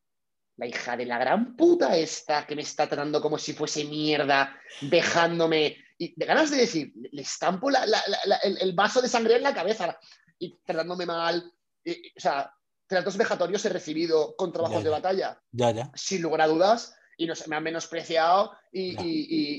la 0.55 0.65
hija 0.65 0.95
de 0.95 1.07
la 1.07 1.17
gran 1.17 1.57
puta 1.57 1.97
esta 1.97 2.47
que 2.47 2.55
me 2.55 2.61
está 2.61 2.87
tratando 2.87 3.19
como 3.19 3.37
si 3.37 3.51
fuese 3.51 3.83
mierda, 3.83 4.57
dejándome. 4.79 5.75
Y 5.97 6.17
de 6.17 6.25
ganas 6.25 6.51
de 6.51 6.57
decir, 6.57 6.93
le 6.95 7.21
estampo 7.21 7.69
el, 7.69 8.73
vaso 8.73 9.01
de 9.01 9.09
sangre 9.09 9.35
en 9.35 9.43
la 9.43 9.53
cabeza 9.53 9.99
y 10.39 10.57
tratándome 10.65 11.05
mal. 11.05 11.51
o 11.85 12.19
sea, 12.19 12.51
tratos 12.85 13.17
vejatorios 13.17 13.63
he 13.65 13.69
recibido 13.69 14.35
con 14.35 14.51
trabajos 14.51 14.83
de 14.83 14.89
batalla. 14.89 15.41
Ya, 15.51 15.71
ya. 15.71 15.91
Sin 15.95 16.21
lugar 16.21 16.41
a 16.41 16.47
dudas. 16.47 16.95
Y 17.19 17.25
no, 17.25 17.33
me 17.47 17.55
han 17.55 17.63
menospreciado 17.63 18.51
y, 18.71 18.95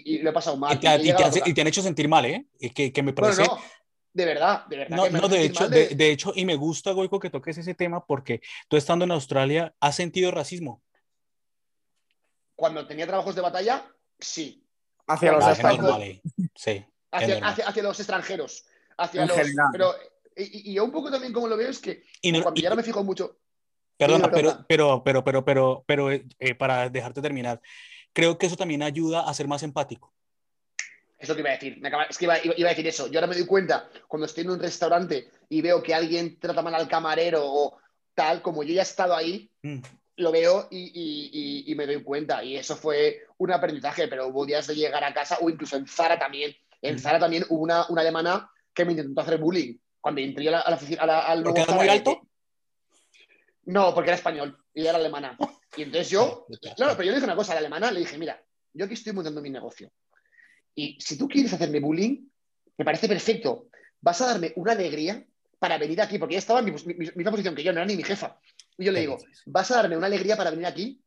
y, 0.07 0.19
lo 0.19 0.31
he 0.31 0.33
pasado 0.33 0.57
mal. 0.57 0.77
Y 0.77 0.79
te, 0.79 1.61
han 1.61 1.67
hecho 1.67 1.83
sentir 1.83 2.09
mal, 2.09 2.25
¿eh? 2.25 2.47
Que, 2.73 2.93
que 2.93 3.03
me 3.03 3.13
parece. 3.13 3.43
no. 3.43 3.59
De 4.13 4.25
verdad, 4.25 4.65
de 4.67 4.77
verdad. 4.79 4.97
No, 4.97 5.09
no 5.11 5.29
de, 5.29 5.45
hecho, 5.45 5.69
de... 5.69 5.89
de... 5.89 6.11
hecho, 6.11 6.33
y 6.35 6.45
me 6.45 6.57
gusta, 6.57 6.93
Goico, 6.93 7.21
que 7.21 7.31
toques 7.31 7.59
ese 7.59 7.75
tema 7.75 8.05
porque 8.05 8.41
tú 8.67 8.77
estando 8.77 9.05
en 9.05 9.13
Australia 9.13 9.75
has 9.81 9.97
sentido 9.97 10.31
racismo 10.31 10.83
cuando 12.59 12.85
tenía 12.89 13.07
trabajos 13.07 13.37
de 13.37 13.41
batalla, 13.41 13.87
sí. 14.19 14.67
Hacia 15.07 15.31
los 15.31 15.47
extranjeros. 15.47 16.21
Sí. 16.57 16.85
Hacia, 17.13 17.83
los 17.85 18.01
extranjeros. 18.01 18.67
Hacia 18.97 19.27
los, 19.27 19.39
pero, 19.71 19.95
y, 20.39 20.75
yo 20.75 20.85
un 20.85 20.93
poco 20.93 21.11
también 21.11 21.33
como 21.33 21.49
lo 21.49 21.57
veo 21.57 21.69
es 21.69 21.79
que 21.79 22.05
cuando 22.43 22.61
ya 22.61 22.71
no 22.71 22.77
me 22.77 22.83
fijo 22.83 23.03
mucho. 23.05 23.39
Perdona, 23.97 24.31
pero, 24.31 24.65
pero, 24.69 25.03
pero, 25.03 25.25
pero, 25.25 25.45
pero, 25.45 25.85
pero, 25.87 26.11
eh, 26.13 26.55
para 26.57 26.89
dejarte 26.89 27.21
terminar, 27.21 27.61
creo 28.13 28.39
que 28.39 28.47
eso 28.47 28.57
también 28.57 28.83
ayuda 28.83 29.29
a 29.29 29.35
ser 29.35 29.49
más 29.49 29.63
empático. 29.63 30.15
Es 31.19 31.29
lo 31.29 31.35
que 31.35 31.41
iba 31.41 31.51
a 31.51 31.55
decir. 31.55 31.81
es 32.09 32.19
que 32.19 32.25
iba, 32.25 32.35
a 32.35 32.71
decir 32.71 32.87
eso. 32.87 33.09
Yo 33.09 33.19
ahora 33.19 33.27
me 33.27 33.35
doy 33.35 33.47
cuenta 33.47 33.91
cuando 34.07 34.27
estoy 34.27 34.45
en 34.45 34.51
un 34.51 34.61
restaurante 34.61 35.29
y 35.49 35.61
veo 35.61 35.83
que 35.83 35.95
alguien 35.95 36.39
trata 36.39 36.63
mal 36.63 36.77
al 36.77 36.87
camarero 36.87 37.43
o 37.45 37.79
tal, 38.15 38.41
como 38.41 38.63
yo 38.63 38.73
ya 38.73 38.83
he 38.83 38.85
estado 38.85 39.17
ahí, 39.17 39.51
mm 39.63 39.81
lo 40.19 40.33
veo 40.33 40.69
y, 40.71 41.73
me 41.77 41.87
doy 41.87 42.03
cuenta. 42.03 42.45
Y 42.45 42.57
eso 42.57 42.77
fue 42.77 43.23
un 43.39 43.53
aprendizaje, 43.53 44.09
pero 44.09 44.29
hubo 44.29 44.45
días 44.45 44.67
de 44.67 44.75
llegar 44.75 45.03
a 45.05 45.15
casa, 45.15 45.39
o 45.41 45.49
incluso 45.49 45.77
en 45.77 45.87
Zara 45.87 46.19
también. 46.19 46.55
En 46.83 46.99
Zara 46.99 47.19
también 47.19 47.45
hubo 47.49 47.63
una, 47.63 47.87
una 47.89 48.03
alemana 48.03 48.51
que 48.75 48.85
me 48.85 48.93
intentó 48.93 49.21
hacer 49.21 49.39
bullying. 49.39 49.77
Cuando 50.09 50.23
entré 50.23 50.49
a 50.49 50.53
la, 50.53 50.75
oficina, 50.75 51.03
al 51.03 51.43
¿Porque 51.43 51.61
era 51.61 51.75
muy 51.75 51.87
alto? 51.87 52.27
No, 53.67 53.95
porque 53.95 54.09
era 54.09 54.17
español 54.17 54.59
y 54.73 54.87
era 54.87 54.97
alemana. 54.97 55.37
Y 55.77 55.83
entonces 55.83 56.09
yo, 56.09 56.47
claro, 56.77 56.95
pero 56.97 57.03
yo 57.03 57.11
le 57.11 57.17
dije 57.17 57.25
una 57.27 57.37
cosa 57.37 57.53
a 57.53 57.57
la 57.57 57.59
alemana, 57.59 57.91
le 57.91 58.01
dije, 58.01 58.17
mira, 58.17 58.43
yo 58.73 58.87
aquí 58.87 58.95
estoy 58.95 59.13
montando 59.13 59.43
mi 59.43 59.51
negocio. 59.51 59.93
Y 60.75 60.97
si 60.99 61.19
tú 61.19 61.29
quieres 61.29 61.53
hacerme 61.53 61.81
bullying, 61.81 62.27
me 62.79 62.87
parece 62.87 63.07
perfecto. 63.07 63.69
Vas 64.01 64.23
a 64.23 64.29
darme 64.29 64.55
una 64.57 64.73
alegría 64.73 65.23
para 65.59 65.77
venir 65.77 66.01
aquí, 66.01 66.17
porque 66.17 66.37
ella 66.37 66.41
estaba 66.41 66.61
en 66.61 66.65
mi, 66.65 66.73
misma 66.73 67.31
posición 67.31 67.55
que 67.55 67.63
yo, 67.63 67.75
no 67.75 67.81
era 67.81 67.87
ni 67.87 67.95
mi 67.95 68.03
jefa. 68.03 68.41
Y 68.79 68.87
yo 68.87 68.93
le 68.93 69.01
digo, 69.01 69.19
vas 69.45 69.71
a 69.73 69.77
darme 69.77 69.99
una 69.99 70.07
alegría 70.07 70.39
para 70.39 70.49
venir 70.49 70.65
aquí 70.65 71.03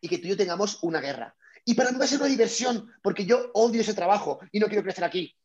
y 0.00 0.08
que 0.08 0.18
tú 0.18 0.26
y 0.26 0.30
yo 0.30 0.36
tengamos 0.36 0.82
una 0.82 1.00
guerra. 1.00 1.36
Y 1.64 1.74
para 1.74 1.92
mí 1.92 1.98
va 2.00 2.04
a 2.04 2.08
ser 2.08 2.18
una 2.18 2.26
diversión, 2.26 2.92
porque 3.00 3.24
yo 3.24 3.52
odio 3.54 3.80
ese 3.80 3.94
trabajo 3.94 4.40
y 4.50 4.58
no 4.58 4.66
quiero 4.66 4.82
crecer 4.82 5.04
aquí. 5.04 5.36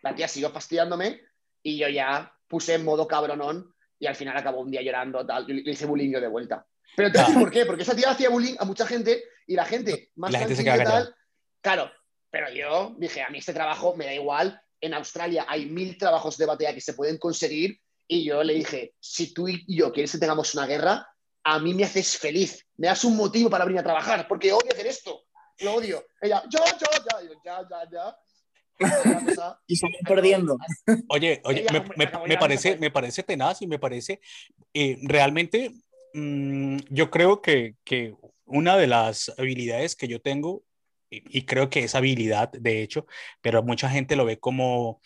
La 0.00 0.14
tía 0.14 0.28
siguió 0.28 0.50
fastidiándome 0.50 1.22
y 1.60 1.76
yo 1.78 1.88
ya 1.88 2.32
puse 2.52 2.74
en 2.74 2.84
modo 2.84 3.08
cabronón 3.08 3.74
y 3.98 4.06
al 4.06 4.14
final 4.14 4.36
acabó 4.36 4.60
un 4.60 4.70
día 4.70 4.82
llorando, 4.82 5.24
tal, 5.24 5.48
y 5.48 5.62
le 5.62 5.72
hice 5.72 5.86
bullying 5.86 6.10
yo 6.12 6.20
de 6.20 6.28
vuelta. 6.28 6.66
Pero 6.94 7.10
te 7.10 7.22
voy 7.22 7.32
por 7.32 7.50
qué, 7.50 7.64
porque 7.64 7.82
esa 7.82 7.96
tía 7.96 8.10
hacía 8.10 8.28
bullying 8.28 8.56
a 8.58 8.66
mucha 8.66 8.86
gente 8.86 9.24
y 9.46 9.54
la 9.54 9.64
gente 9.64 10.10
más 10.16 10.30
la 10.30 10.40
gente 10.40 10.54
se 10.54 10.64
tal, 10.64 11.14
claro, 11.62 11.90
pero 12.30 12.52
yo 12.52 12.94
dije, 12.98 13.22
a 13.22 13.30
mí 13.30 13.38
este 13.38 13.54
trabajo 13.54 13.96
me 13.96 14.04
da 14.04 14.12
igual, 14.12 14.60
en 14.82 14.92
Australia 14.92 15.46
hay 15.48 15.64
mil 15.64 15.96
trabajos 15.96 16.36
de 16.36 16.44
batalla 16.44 16.74
que 16.74 16.82
se 16.82 16.92
pueden 16.92 17.16
conseguir 17.16 17.80
y 18.06 18.22
yo 18.22 18.42
le 18.42 18.52
dije, 18.52 18.94
si 19.00 19.32
tú 19.32 19.48
y 19.48 19.64
yo 19.74 19.90
quieres 19.92 20.12
que 20.12 20.18
tengamos 20.18 20.54
una 20.54 20.66
guerra, 20.66 21.08
a 21.44 21.58
mí 21.58 21.72
me 21.72 21.84
haces 21.84 22.18
feliz, 22.18 22.66
me 22.76 22.88
das 22.88 23.02
un 23.04 23.16
motivo 23.16 23.48
para 23.48 23.64
venir 23.64 23.80
a 23.80 23.84
trabajar, 23.84 24.28
porque 24.28 24.52
odio 24.52 24.72
hacer 24.72 24.88
esto, 24.88 25.24
lo 25.60 25.72
odio. 25.72 26.04
Ella, 26.20 26.42
yo, 26.50 26.58
yo, 26.78 26.86
ya, 27.08 27.22
ya, 27.42 27.66
ya, 27.70 27.90
ya. 27.90 28.16
y 29.66 29.76
salen 29.76 30.00
perdiendo. 30.06 30.58
Oye, 31.08 31.40
oye, 31.44 31.66
me, 32.26 32.36
parece, 32.36 32.76
me 32.76 32.90
parece 32.90 33.22
tenaz 33.22 33.62
y 33.62 33.66
me 33.66 33.78
parece 33.78 34.20
eh, 34.74 34.98
realmente, 35.02 35.72
mm, 36.14 36.78
yo 36.90 37.10
creo 37.10 37.40
que, 37.40 37.76
que, 37.84 38.14
una 38.44 38.76
de 38.76 38.86
las 38.86 39.32
habilidades 39.38 39.96
que 39.96 40.08
yo 40.08 40.20
tengo, 40.20 40.62
y 41.08 41.44
creo 41.44 41.70
que 41.70 41.84
es 41.84 41.94
habilidad, 41.94 42.50
de 42.52 42.82
hecho, 42.82 43.06
pero 43.40 43.62
mucha 43.62 43.88
gente 43.88 44.16
lo 44.16 44.24
ve 44.24 44.38
como 44.38 45.00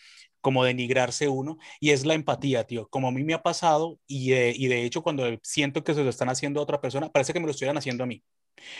como 0.47 0.63
denigrarse 0.63 1.27
uno, 1.27 1.57
y 1.81 1.89
es 1.91 2.05
la 2.05 2.13
empatía, 2.13 2.63
tío, 2.63 2.87
como 2.87 3.09
a 3.09 3.11
mí 3.11 3.21
me 3.23 3.33
ha 3.33 3.43
pasado, 3.43 3.99
y 4.07 4.29
de, 4.29 4.53
y 4.55 4.67
de 4.67 4.85
hecho 4.85 5.03
cuando 5.03 5.25
siento 5.43 5.83
que 5.83 5.93
se 5.93 6.03
lo 6.03 6.09
están 6.09 6.29
haciendo 6.29 6.61
a 6.61 6.63
otra 6.63 6.79
persona, 6.79 7.11
parece 7.11 7.33
que 7.33 7.41
me 7.41 7.47
lo 7.47 7.51
estuvieran 7.51 7.77
haciendo 7.77 8.05
a 8.05 8.07
mí. 8.07 8.23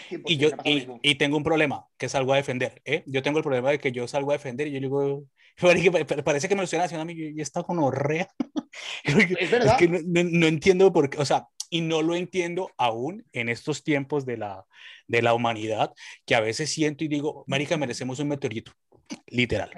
Y 0.10 0.38
yo 0.38 0.50
y, 0.64 1.16
tengo 1.16 1.38
un 1.38 1.44
problema, 1.44 1.86
que 1.98 2.10
salgo 2.10 2.34
a 2.34 2.38
defender, 2.38 2.82
¿eh? 2.86 3.04
Yo 3.06 3.22
tengo 3.22 3.38
el 3.38 3.44
problema 3.44 3.72
de 3.72 3.80
que 3.80 3.92
yo 3.92 4.08
salgo 4.08 4.32
a 4.32 4.36
defender 4.36 4.68
y 4.68 4.72
yo 4.72 4.80
digo, 4.80 5.26
parece 6.26 6.48
que 6.48 6.56
me 6.56 6.64
lo 6.64 7.00
a 7.00 7.06
mí 7.06 7.14
y 7.14 7.42
está 7.42 7.64
con 7.64 7.80
horrea. 7.80 8.28
Es 9.04 9.50
verdad. 9.50 9.74
Es 9.74 9.78
que 9.80 9.88
no, 9.88 10.24
no, 10.24 10.46
entiendo 10.46 10.94
por 10.94 11.10
qué, 11.10 11.18
o 11.18 11.26
sea, 11.26 11.48
y 11.70 11.82
no 11.82 12.02
lo 12.02 12.16
entiendo 12.16 12.70
aún 12.78 13.26
en 13.34 13.50
estos 13.50 13.84
tiempos 13.84 14.26
de 14.26 14.38
la, 14.38 14.66
de 15.08 15.22
la 15.22 15.34
humanidad, 15.34 15.94
que 16.26 16.36
a 16.36 16.42
veces 16.42 16.70
siento 16.70 17.04
y 17.04 17.08
digo, 17.08 17.44
marica, 17.48 17.78
merecemos 17.78 18.20
un 18.20 18.28
meteorito, 18.28 18.72
literal. 19.28 19.72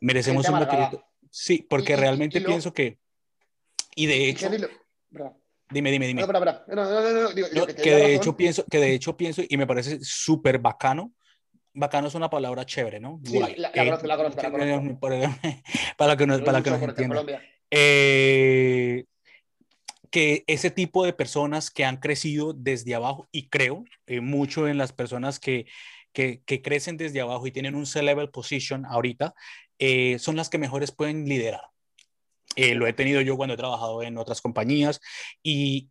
Merecemos 0.00 0.48
un 0.48 0.58
meteorito. 0.58 1.04
Sí, 1.30 1.64
porque 1.68 1.96
realmente 1.96 2.40
pienso 2.40 2.72
que, 2.72 2.98
y 3.94 4.06
de 4.06 4.28
hecho, 4.28 4.50
dime, 5.70 5.90
dime, 5.90 6.06
dime. 6.06 6.24
que 7.82 7.94
de 7.94 8.14
hecho 8.14 8.36
pienso, 8.36 8.64
que 8.70 8.78
de 8.78 8.94
hecho 8.94 9.16
pienso 9.16 9.42
y 9.48 9.56
me 9.56 9.66
parece 9.66 9.98
súper 10.02 10.58
bacano. 10.58 11.12
Bacano 11.72 12.08
es 12.08 12.14
una 12.14 12.28
palabra 12.28 12.66
chévere, 12.66 12.98
¿no? 12.98 13.20
Sí, 13.24 13.38
la, 13.56 13.70
conozco, 13.72 14.06
la 14.06 14.16
conozco, 14.16 14.40
Para 15.96 16.16
que 16.16 16.26
nos, 16.26 16.42
para 16.42 16.62
que 16.62 16.70
nos. 16.70 17.26
Eh, 17.70 19.04
que 20.10 20.42
ese 20.48 20.70
tipo 20.70 21.04
de 21.04 21.12
personas 21.12 21.70
que 21.70 21.84
han 21.84 21.98
crecido 21.98 22.52
desde 22.52 22.94
abajo, 22.94 23.28
y 23.30 23.48
creo 23.48 23.84
eh, 24.06 24.20
mucho 24.20 24.66
en 24.66 24.76
las 24.76 24.92
personas 24.92 25.38
que, 25.38 25.66
que, 26.12 26.42
que, 26.44 26.62
crecen 26.62 26.96
desde 26.96 27.20
abajo 27.20 27.46
y 27.46 27.52
tienen 27.52 27.76
un 27.76 27.86
C-level 27.86 28.30
position 28.30 28.84
ahorita, 28.84 29.34
eh, 29.78 30.18
son 30.18 30.36
las 30.36 30.50
que 30.50 30.58
mejores 30.58 30.90
pueden 30.92 31.26
liderar. 31.26 31.62
Eh, 32.56 32.74
lo 32.74 32.86
he 32.86 32.92
tenido 32.92 33.20
yo 33.20 33.36
cuando 33.36 33.54
he 33.54 33.56
trabajado 33.56 34.02
en 34.02 34.18
otras 34.18 34.40
compañías 34.40 35.00
y, 35.42 35.86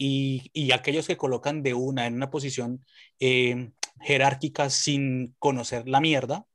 y, 0.54 0.72
aquellos 0.72 1.08
que 1.08 1.18
colocan 1.18 1.64
de 1.64 1.74
una 1.74 2.06
en 2.06 2.16
una 2.16 2.30
posición 2.30 2.86
eh, 3.20 3.72
jerárquica 4.02 4.70
sin 4.70 5.36
conocer 5.40 5.88
la 5.88 6.02
mierda 6.02 6.46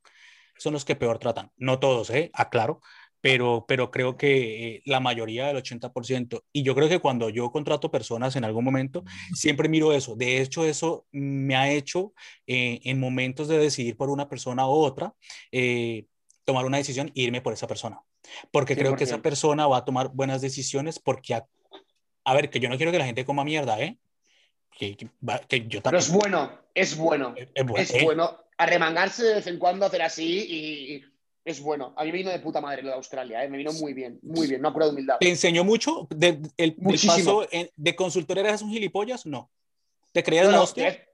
son 0.57 0.73
los 0.73 0.85
que 0.85 0.95
peor 0.95 1.19
tratan. 1.19 1.51
No 1.57 1.79
todos, 1.79 2.09
eh, 2.11 2.29
aclaro, 2.33 2.81
pero, 3.19 3.65
pero 3.67 3.91
creo 3.91 4.15
que 4.17 4.81
la 4.85 4.99
mayoría 4.99 5.47
del 5.47 5.57
80%. 5.57 6.43
Y 6.53 6.63
yo 6.63 6.75
creo 6.75 6.87
que 6.89 6.99
cuando 6.99 7.29
yo 7.29 7.51
contrato 7.51 7.91
personas 7.91 8.35
en 8.35 8.45
algún 8.45 8.63
momento, 8.63 9.03
siempre 9.33 9.69
miro 9.69 9.91
eso. 9.93 10.15
De 10.15 10.41
hecho, 10.41 10.65
eso 10.65 11.07
me 11.11 11.55
ha 11.55 11.71
hecho 11.71 12.13
en 12.45 12.99
momentos 12.99 13.47
de 13.47 13.57
decidir 13.57 13.97
por 13.97 14.09
una 14.09 14.29
persona 14.29 14.67
u 14.67 14.71
otra 14.71 15.13
tomar 16.45 16.65
una 16.65 16.77
decisión 16.77 17.11
e 17.15 17.21
irme 17.23 17.41
por 17.41 17.53
esa 17.53 17.67
persona. 17.67 18.01
Porque 18.51 18.75
creo 18.75 18.95
que 18.95 19.03
esa 19.03 19.21
persona 19.21 19.67
va 19.67 19.77
a 19.77 19.85
tomar 19.85 20.09
buenas 20.09 20.41
decisiones 20.41 20.99
porque, 20.99 21.35
a, 21.35 22.33
ver, 22.33 22.49
que 22.49 22.59
yo 22.59 22.69
no 22.69 22.77
quiero 22.77 22.91
que 22.91 22.99
la 22.99 23.05
gente 23.05 23.25
coma 23.25 23.43
mierda, 23.43 23.79
¿eh? 23.79 23.97
Que, 24.77 24.97
que, 25.47 25.67
yo 25.67 25.81
Pero 25.81 25.97
es 25.97 26.11
bueno, 26.11 26.51
es 26.73 26.97
bueno. 26.97 27.33
Es, 27.77 27.93
¿eh? 27.93 28.03
bueno, 28.03 28.37
arremangarse 28.57 29.23
de 29.23 29.35
vez 29.35 29.47
en 29.47 29.57
cuando, 29.57 29.85
hacer 29.85 30.01
así 30.01 30.45
y, 30.49 31.03
es 31.45 31.61
bueno. 31.61 31.93
A 31.95 32.03
mí 32.03 32.11
me 32.11 32.17
vino 32.17 32.31
de 32.31 32.39
puta 32.39 32.59
madre 32.59 32.81
lo 32.81 32.89
de 32.89 32.95
Australia, 32.95 33.43
¿eh? 33.43 33.47
me 33.47 33.57
vino 33.57 33.71
muy 33.73 33.93
bien, 33.93 34.19
muy 34.23 34.47
bien, 34.47 34.61
no 34.61 34.71
de 34.71 34.89
humildad. 34.89 35.17
¿Te 35.19 35.29
enseñó 35.29 35.63
mucho? 35.63 36.07
De, 36.09 36.41
el, 36.57 36.75
paso 36.75 37.47
de 37.75 37.95
consultor 37.95 38.39
eras 38.39 38.61
un 38.61 38.71
gilipollas? 38.71 39.25
No. 39.25 39.51
¿Te 40.11 40.23
creías 40.23 40.49
la 40.49 40.61
hostia? 40.61 41.07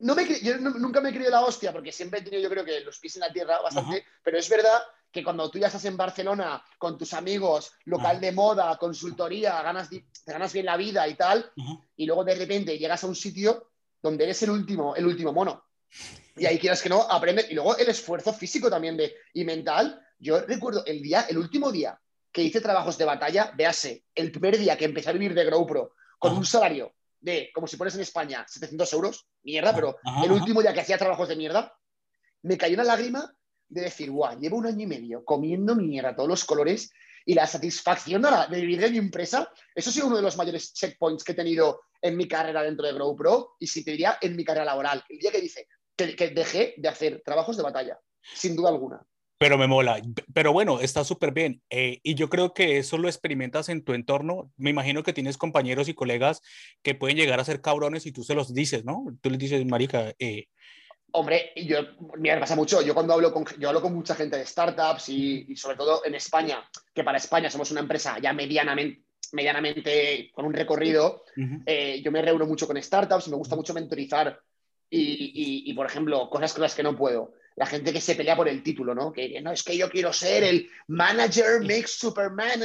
No 0.00 0.14
me, 0.14 0.26
yo 0.40 0.58
nunca 0.58 1.00
me 1.00 1.10
he 1.10 1.12
creído 1.12 1.30
la 1.30 1.44
hostia, 1.44 1.72
porque 1.72 1.92
siempre 1.92 2.20
he 2.20 2.22
tenido, 2.22 2.42
yo 2.42 2.50
creo 2.50 2.64
que 2.64 2.80
los 2.80 2.98
pies 2.98 3.16
en 3.16 3.20
la 3.20 3.32
tierra 3.32 3.60
bastante, 3.60 4.04
pero 4.22 4.38
es 4.38 4.48
verdad 4.48 4.82
que 5.10 5.22
cuando 5.22 5.48
tú 5.48 5.58
ya 5.58 5.68
estás 5.68 5.84
en 5.84 5.96
Barcelona 5.96 6.62
con 6.76 6.98
tus 6.98 7.14
amigos, 7.14 7.72
local 7.84 8.20
de 8.20 8.32
moda, 8.32 8.76
consultoría, 8.76 9.62
ganas, 9.62 9.88
te 9.88 10.04
ganas 10.26 10.52
bien 10.52 10.66
la 10.66 10.76
vida 10.76 11.06
y 11.06 11.14
tal, 11.14 11.52
y 11.96 12.04
luego 12.04 12.24
de 12.24 12.34
repente 12.34 12.78
llegas 12.78 13.04
a 13.04 13.06
un 13.06 13.14
sitio 13.14 13.70
donde 14.02 14.24
eres 14.24 14.42
el 14.42 14.50
último, 14.50 14.96
el 14.96 15.06
último 15.06 15.32
mono. 15.32 15.64
Y 16.36 16.46
ahí 16.46 16.58
quieras 16.58 16.82
que 16.82 16.88
no, 16.88 17.02
aprendes. 17.02 17.48
Y 17.50 17.54
luego 17.54 17.76
el 17.76 17.88
esfuerzo 17.88 18.32
físico 18.32 18.68
también 18.68 18.96
de, 18.96 19.14
y 19.32 19.44
mental. 19.44 20.00
Yo 20.18 20.40
recuerdo 20.40 20.84
el 20.84 21.00
día, 21.00 21.26
el 21.28 21.38
último 21.38 21.70
día 21.70 21.98
que 22.32 22.42
hice 22.42 22.60
trabajos 22.60 22.98
de 22.98 23.04
batalla, 23.04 23.52
véase, 23.56 24.04
el 24.14 24.32
primer 24.32 24.58
día 24.58 24.76
que 24.76 24.84
empecé 24.84 25.10
a 25.10 25.12
vivir 25.12 25.32
de 25.32 25.44
GrowPro 25.44 25.94
con 26.18 26.36
un 26.36 26.44
salario 26.44 26.92
de, 27.24 27.50
como 27.54 27.66
si 27.66 27.76
pones 27.76 27.94
en 27.94 28.02
España, 28.02 28.44
700 28.46 28.92
euros, 28.92 29.26
mierda, 29.42 29.74
pero 29.74 29.96
Ajá, 30.04 30.24
el 30.24 30.32
último 30.32 30.60
día 30.60 30.74
que 30.74 30.80
hacía 30.80 30.98
trabajos 30.98 31.28
de 31.28 31.36
mierda, 31.36 31.74
me 32.42 32.58
cayó 32.58 32.74
una 32.74 32.84
lágrima 32.84 33.34
de 33.66 33.80
decir, 33.80 34.10
guau, 34.10 34.38
llevo 34.38 34.58
un 34.58 34.66
año 34.66 34.82
y 34.82 34.86
medio 34.86 35.24
comiendo 35.24 35.74
mierda 35.74 36.14
todos 36.14 36.28
los 36.28 36.44
colores 36.44 36.92
y 37.24 37.32
la 37.32 37.46
satisfacción 37.46 38.20
de, 38.20 38.60
vivir 38.60 38.80
de 38.80 38.90
mi 38.90 38.98
empresa, 38.98 39.50
eso 39.74 39.88
ha 39.88 39.92
sido 39.92 40.08
uno 40.08 40.16
de 40.16 40.22
los 40.22 40.36
mayores 40.36 40.74
checkpoints 40.74 41.24
que 41.24 41.32
he 41.32 41.34
tenido 41.34 41.80
en 42.02 42.14
mi 42.18 42.28
carrera 42.28 42.62
dentro 42.62 42.86
de 42.86 42.92
GrowPro 42.92 43.56
y 43.58 43.66
si 43.66 43.82
te 43.82 43.92
diría 43.92 44.18
en 44.20 44.36
mi 44.36 44.44
carrera 44.44 44.66
laboral. 44.66 45.02
El 45.08 45.18
día 45.18 45.32
que 45.32 45.40
dice 45.40 45.66
que, 45.96 46.14
que 46.14 46.28
dejé 46.28 46.74
de 46.76 46.88
hacer 46.90 47.22
trabajos 47.24 47.56
de 47.56 47.62
batalla, 47.62 47.98
sin 48.34 48.54
duda 48.54 48.68
alguna. 48.68 49.02
Pero 49.38 49.58
me 49.58 49.66
mola. 49.66 50.00
Pero 50.32 50.52
bueno, 50.52 50.80
está 50.80 51.04
súper 51.04 51.32
bien. 51.32 51.60
Eh, 51.68 52.00
y 52.02 52.14
yo 52.14 52.28
creo 52.28 52.54
que 52.54 52.78
eso 52.78 52.98
lo 52.98 53.08
experimentas 53.08 53.68
en 53.68 53.82
tu 53.84 53.92
entorno. 53.92 54.52
Me 54.56 54.70
imagino 54.70 55.02
que 55.02 55.12
tienes 55.12 55.36
compañeros 55.36 55.88
y 55.88 55.94
colegas 55.94 56.40
que 56.82 56.94
pueden 56.94 57.16
llegar 57.16 57.40
a 57.40 57.44
ser 57.44 57.60
cabrones 57.60 58.06
y 58.06 58.12
tú 58.12 58.22
se 58.22 58.34
los 58.34 58.54
dices, 58.54 58.84
¿no? 58.84 59.04
Tú 59.20 59.30
les 59.30 59.38
dices, 59.38 59.64
marica, 59.66 60.14
eh, 60.18 60.46
Hombre, 61.16 61.52
yo, 61.56 61.78
mira, 62.18 62.34
me 62.34 62.40
pasa 62.40 62.56
mucho. 62.56 62.82
Yo 62.82 62.92
cuando 62.92 63.12
hablo 63.12 63.32
con, 63.32 63.44
yo 63.58 63.68
hablo 63.68 63.80
con 63.80 63.94
mucha 63.94 64.16
gente 64.16 64.36
de 64.36 64.44
startups 64.46 65.08
y, 65.10 65.46
y 65.48 65.54
sobre 65.56 65.76
todo 65.76 66.04
en 66.04 66.16
España, 66.16 66.68
que 66.92 67.04
para 67.04 67.18
España 67.18 67.48
somos 67.50 67.70
una 67.70 67.80
empresa 67.80 68.18
ya 68.20 68.32
medianamente, 68.32 69.04
medianamente 69.30 70.30
con 70.32 70.44
un 70.44 70.52
recorrido, 70.52 71.22
ujú, 71.36 71.62
eh, 71.66 72.02
yo 72.02 72.10
me 72.10 72.20
reúno 72.20 72.46
mucho 72.46 72.66
con 72.66 72.82
startups 72.82 73.28
y 73.28 73.30
me 73.30 73.36
gusta 73.36 73.54
mucho 73.54 73.72
mentorizar 73.74 74.40
y, 74.90 75.00
y- 75.00 75.70
y, 75.70 75.74
por 75.74 75.86
ejemplo, 75.86 76.28
cosas 76.30 76.52
con 76.52 76.62
las 76.62 76.74
que 76.74 76.82
no 76.82 76.96
puedo. 76.96 77.34
La 77.56 77.66
gente 77.66 77.92
que 77.92 78.00
se 78.00 78.16
pelea 78.16 78.36
por 78.36 78.48
el 78.48 78.62
título, 78.62 78.94
¿no? 78.94 79.12
Que 79.12 79.40
no, 79.40 79.52
es 79.52 79.62
que 79.62 79.76
yo 79.76 79.88
quiero 79.88 80.12
ser 80.12 80.42
el 80.42 80.68
manager 80.88 81.60
makes 81.62 81.88
Superman. 81.88 82.60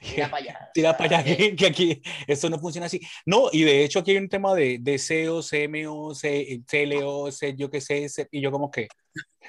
Tira 0.00 0.30
para 0.30 0.42
allá. 0.42 0.70
tira 0.74 0.96
para 0.96 1.18
allá, 1.18 1.32
Eh, 1.32 1.36
que, 1.36 1.56
que 1.56 1.66
aquí 1.66 2.02
esto 2.26 2.50
no 2.50 2.58
funciona 2.58 2.86
así. 2.86 3.00
No, 3.24 3.48
y 3.52 3.62
de 3.64 3.84
hecho 3.84 4.00
aquí 4.00 4.12
hay 4.12 4.18
un 4.18 4.28
tema 4.28 4.54
de, 4.54 4.78
de 4.80 4.98
SEO, 4.98 5.42
CMO, 5.42 6.14
C- 6.14 6.62
CLO, 6.66 7.30
C, 7.32 7.54
yo 7.56 7.70
qué 7.70 7.80
sé, 7.80 8.06
y 8.30 8.40
yo 8.40 8.50
como 8.50 8.70
que... 8.70 8.88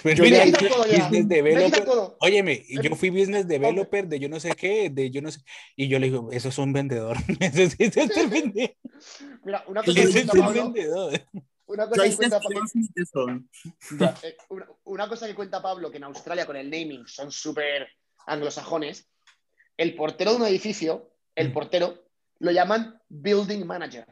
Yo 0.04 0.24
mira, 0.24 0.44
business 0.46 1.28
developer. 1.28 1.84
Óyeme, 2.20 2.63
y 2.68 2.82
yo 2.82 2.96
fui 2.96 3.10
business 3.12 3.48
developer 3.48 4.08
de 4.08 4.20
yo 4.20 4.28
no 4.28 4.39
sé 4.39 4.52
qué, 4.56 4.89
de 4.89 5.12
yo 5.12 5.22
no 5.22 5.32
sé, 5.32 5.39
y 5.76 5.88
yo 5.88 6.00
le 6.00 6.08
digo, 6.08 6.30
eso 6.32 6.50
es 6.50 6.58
un 6.58 6.74
vendedor, 6.74 7.18
Mira, 9.46 9.63
una 9.68 9.84
cosa 9.84 9.94
que 9.94 10.02
es 10.20 10.34
un 10.34 10.54
vendedor. 10.54 11.22
Una 11.74 11.90
cosa 11.90 12.04
que 12.04 12.16
cuenta 12.16 12.40
Pablo. 12.40 12.60
Eh, 14.24 14.38
una, 14.50 14.68
una 14.86 15.08
cosa 15.10 15.28
que 15.28 15.36
cuenta 15.36 15.62
Pablo, 15.62 15.92
que 15.92 15.98
en 15.98 16.04
Australia 16.06 16.46
con 16.46 16.56
el 16.56 16.70
naming 16.70 17.06
son 17.08 17.32
súper 17.32 17.88
anglosajones, 18.28 19.08
el 19.78 19.96
portero 19.96 20.32
de 20.32 20.38
un 20.38 20.46
edificio, 20.48 21.12
el 21.36 21.50
Mm. 21.50 21.54
portero, 21.54 22.06
lo 22.40 22.52
llaman 22.52 23.00
building 23.10 23.66
manager. 23.66 24.06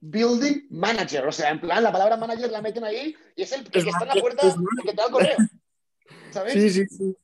Building 0.00 0.66
manager, 0.70 1.26
o 1.26 1.32
sea, 1.32 1.50
en 1.50 1.60
plan, 1.60 1.82
la 1.82 1.92
palabra 1.92 2.16
manager 2.16 2.50
la 2.50 2.62
meten 2.62 2.84
ahí 2.84 3.14
y 3.36 3.42
es 3.42 3.52
el, 3.52 3.64
que 3.70 3.80
está 3.80 4.02
en 4.02 4.08
la 4.08 4.14
puerta 4.14 4.46
el 4.48 4.54
que 4.82 4.90
te 4.90 4.96
da 4.96 5.06
el 5.06 5.12
correo. 5.12 5.36
¿Sabes? 6.30 6.52
Sí, 6.54 6.70
sí, 6.70 6.86
sí. 6.86 7.16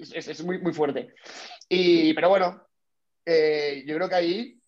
Es, 0.00 0.12
es- 0.12 0.28
es 0.28 0.42
muy, 0.44 0.58
muy 0.58 0.72
fuerte. 0.72 1.14
Y, 1.68 2.14
pero 2.14 2.30
bueno, 2.30 2.66
eh, 3.26 3.84
yo 3.86 3.94
creo 3.96 4.08
que 4.08 4.14
ahí, 4.14 4.60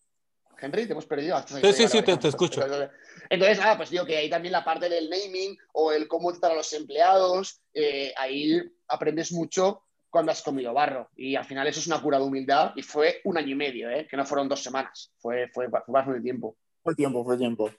Henry, 0.60 0.86
te 0.86 0.92
hemos 0.92 1.06
perdido. 1.06 1.36
Hasta 1.36 1.60
Sí, 1.60 1.72
sí, 1.72 1.88
sí, 1.88 2.02
te- 2.02 2.16
te 2.16 2.28
escucho. 2.28 2.60
Entonces, 3.30 3.58
nada, 3.58 3.76
pues 3.76 3.90
digo 3.90 4.04
que 4.06 4.16
ahí 4.16 4.30
también 4.30 4.52
la 4.52 4.64
parte 4.64 4.88
del 4.88 5.10
naming 5.10 5.56
o 5.72 5.92
el 5.92 6.06
cómo 6.08 6.30
tratar 6.32 6.52
a 6.52 6.56
los 6.56 6.72
empleados, 6.72 7.60
eh, 7.74 8.12
ahí 8.16 8.60
aprendes 8.88 9.32
mucho 9.32 9.82
cuando 10.10 10.32
has 10.32 10.42
comido 10.42 10.72
barro. 10.72 11.10
Y 11.16 11.34
al 11.36 11.44
final 11.44 11.66
eso 11.66 11.80
es 11.80 11.86
una 11.86 12.00
cura 12.00 12.18
de 12.18 12.24
humildad 12.24 12.72
y 12.76 12.82
fue 12.82 13.20
un 13.24 13.36
año 13.36 13.48
y 13.48 13.54
medio, 13.54 13.90
¿eh? 13.90 14.06
que 14.08 14.16
no 14.16 14.24
fueron 14.24 14.48
dos 14.48 14.62
semanas, 14.62 15.12
fue, 15.18 15.48
fue, 15.52 15.68
fue 15.68 15.82
bastante 15.88 16.20
tiempo. 16.20 16.56
Fue 16.82 16.94
tiempo, 16.94 17.24
fue 17.24 17.36
tiempo. 17.36 17.70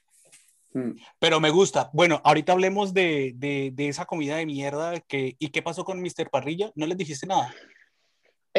Mm. 0.73 0.91
Pero 1.17 1.39
me 1.39 1.49
gusta. 1.49 1.89
Bueno, 1.93 2.21
ahorita 2.23 2.51
hablemos 2.51 2.93
de, 2.93 3.31
de, 3.35 3.71
de 3.73 3.87
esa 3.87 4.05
comida 4.05 4.35
de 4.35 4.45
mierda 4.45 4.99
que, 4.99 5.35
¿y 5.39 5.49
qué 5.49 5.61
pasó 5.61 5.85
con 5.85 6.01
Mr. 6.01 6.29
Parrilla? 6.29 6.71
¿No 6.75 6.85
les 6.85 6.97
dijiste 6.97 7.25
nada? 7.25 7.53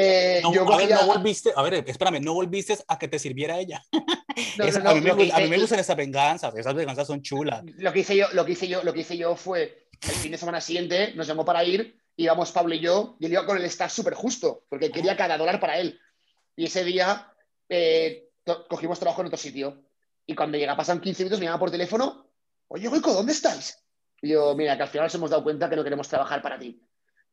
Eh, 0.01 0.41
No, 0.43 0.53
yo 0.55 0.73
a 0.73 0.77
ver, 0.77 0.91
no 0.91 1.07
volviste, 1.07 1.51
a 1.55 1.63
ver, 1.63 1.75
espérame, 1.87 2.21
no 2.21 2.35
volviste 2.35 2.79
a 2.87 2.99
que 2.99 3.09
te 3.09 3.19
sirviera 3.19 3.59
ella. 3.59 3.83
no, 4.59 4.65
Esa- 4.65 4.79
no, 4.81 4.91
a, 4.91 4.95
mí 4.95 5.01
me, 5.01 5.11
gu- 5.13 5.15
a 5.33 5.39
mí 5.39 5.45
hice- 5.45 5.49
me 5.49 5.59
gustan 5.59 5.79
esas 5.81 5.97
venganzas, 5.97 6.55
esas 6.57 6.75
venganzas 6.75 7.07
son 7.07 7.23
chulas. 7.23 7.63
lo 7.65 7.93
que 7.93 8.01
hice 8.01 8.17
yo, 8.17 8.27
lo 8.33 8.45
que 8.45 8.53
hice 8.53 8.69
yo, 8.69 8.83
lo 8.85 8.93
que 8.93 9.01
hice 9.01 9.17
yo 9.17 9.35
fue 9.37 9.89
el 10.01 10.11
fin 10.11 10.31
de 10.33 10.39
semana 10.39 10.61
siguiente, 10.61 11.13
nos 11.15 11.27
llamó 11.27 11.45
para 11.45 11.65
ir, 11.65 11.99
íbamos 12.17 12.53
Pablo 12.53 12.75
y 12.75 12.81
yo, 12.81 13.17
y 13.19 13.27
él 13.27 13.33
iba 13.33 13.45
con 13.47 13.57
el 13.59 13.65
staff 13.65 13.93
súper 13.93 14.15
justo, 14.15 14.65
porque 14.69 14.91
quería 14.91 15.17
cada 15.17 15.37
dólar 15.37 15.59
para 15.59 15.79
él. 15.79 15.99
Y 16.57 16.65
ese 16.67 16.85
día 16.85 17.33
eh, 17.69 18.29
cogimos 18.69 18.99
trabajo 18.99 19.21
en 19.23 19.27
otro 19.29 19.39
sitio. 19.39 19.83
Y 20.27 20.35
cuando 20.35 20.59
llega, 20.59 20.77
pasan 20.77 21.01
15 21.01 21.23
minutos, 21.25 21.41
me 21.41 21.47
llama 21.47 21.59
por 21.59 21.71
teléfono, 21.71 22.29
oye, 22.69 22.87
Goico, 22.89 23.13
¿dónde 23.13 23.33
estáis? 23.33 23.79
Y 24.21 24.31
yo, 24.31 24.55
mira, 24.55 24.77
que 24.77 24.83
al 24.83 24.89
final 24.89 25.07
nos 25.07 25.15
hemos 25.15 25.31
dado 25.31 25.43
cuenta 25.43 25.71
que 25.71 25.77
no 25.77 25.83
queremos 25.85 26.09
trabajar 26.09 26.43
para 26.43 26.59
ti. 26.59 26.83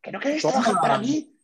¿Que 0.01 0.11
no 0.11 0.19
queréis 0.19 0.43
trabajar 0.43 0.75
para 0.81 0.97
mí? 0.99 1.34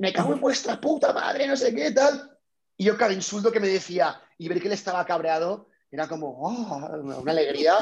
Me 0.00 0.14
cago 0.14 0.32
en 0.32 0.40
vuestra 0.40 0.80
puta 0.80 1.12
madre, 1.12 1.46
no 1.46 1.54
sé 1.56 1.74
qué, 1.74 1.90
tal. 1.90 2.30
Y 2.78 2.84
yo 2.84 2.96
cada 2.96 3.12
insulto 3.12 3.52
que 3.52 3.60
me 3.60 3.68
decía 3.68 4.18
y 4.38 4.48
ver 4.48 4.58
que 4.58 4.68
él 4.68 4.72
estaba 4.72 5.04
cabreado, 5.04 5.68
era 5.90 6.08
como, 6.08 6.28
oh, 6.40 7.20
una 7.20 7.32
alegría. 7.32 7.74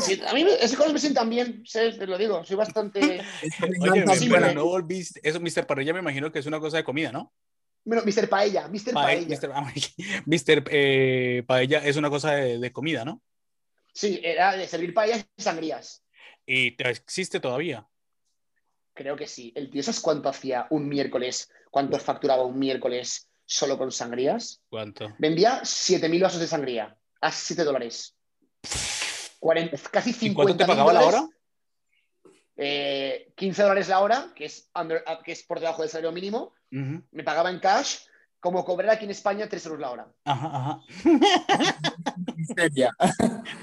Sí, 0.00 0.18
a 0.26 0.32
mí 0.32 0.46
esas 0.58 0.74
cosas 0.74 0.94
me 0.94 0.98
sientan 0.98 1.28
bien, 1.28 1.62
sé, 1.66 1.92
te 1.92 2.06
lo 2.06 2.16
digo, 2.16 2.42
soy 2.44 2.56
bastante... 2.56 3.20
Oye, 3.82 4.04
pero 4.30 4.54
no 4.54 4.64
volviste, 4.64 5.20
eso, 5.22 5.38
Mr. 5.38 5.66
Parrilla 5.66 5.92
me 5.92 5.98
imagino 5.98 6.32
que 6.32 6.38
es 6.38 6.46
una 6.46 6.58
cosa 6.58 6.78
de 6.78 6.84
comida, 6.84 7.12
¿no? 7.12 7.34
Bueno, 7.84 8.02
Mr. 8.06 8.26
Paella, 8.30 8.68
Mr. 8.68 8.94
Pae- 8.94 9.26
Paella. 9.26 9.36
Mr. 9.36 9.52
ah, 9.52 9.72
Mr. 10.26 10.64
eh, 10.70 11.42
Paella 11.46 11.84
es 11.84 11.96
una 11.96 12.08
cosa 12.08 12.30
de, 12.32 12.58
de 12.58 12.72
comida, 12.72 13.04
¿no? 13.04 13.20
Sí, 13.92 14.18
era 14.24 14.56
de 14.56 14.66
servir 14.66 14.94
paellas 14.94 15.26
y 15.36 15.42
sangrías. 15.42 16.02
Y 16.46 16.70
te- 16.76 16.88
existe 16.88 17.40
todavía. 17.40 17.86
Creo 18.94 19.16
que 19.16 19.26
sí. 19.26 19.52
El 19.56 19.70
tío, 19.70 19.82
¿sabes 19.82 20.00
cuánto 20.00 20.28
hacía 20.28 20.66
un 20.70 20.88
miércoles? 20.88 21.50
¿Cuánto 21.70 21.98
facturaba 21.98 22.44
un 22.44 22.58
miércoles 22.58 23.28
solo 23.46 23.78
con 23.78 23.90
sangrías? 23.90 24.60
¿Cuánto? 24.68 25.14
Vendía 25.18 25.60
7.000 25.64 26.22
vasos 26.22 26.40
de 26.40 26.46
sangría 26.46 26.96
a 27.20 27.32
7 27.32 27.64
dólares. 27.64 28.14
40, 29.40 29.76
casi 29.90 30.12
50 30.12 30.26
¿Y 30.26 30.34
cuánto 30.34 30.56
te 30.56 30.66
pagaba 30.66 30.92
la 30.92 31.00
hora? 31.02 31.28
Eh, 32.56 33.32
15 33.36 33.62
dólares 33.62 33.88
la 33.88 34.00
hora, 34.00 34.32
que 34.36 34.44
es, 34.44 34.70
under- 34.74 35.02
que 35.24 35.32
es 35.32 35.42
por 35.42 35.58
debajo 35.58 35.82
del 35.82 35.90
salario 35.90 36.12
mínimo. 36.12 36.52
Me 36.70 37.24
pagaba 37.24 37.50
en 37.50 37.58
cash, 37.60 38.00
como 38.40 38.64
cobrar 38.64 38.90
aquí 38.90 39.04
en 39.04 39.10
España 39.10 39.48
3 39.48 39.64
euros 39.66 39.80
la 39.80 39.90
hora. 39.90 40.12
Ajá, 40.24 40.50
ajá. 40.54 40.80
miseria. 42.36 42.90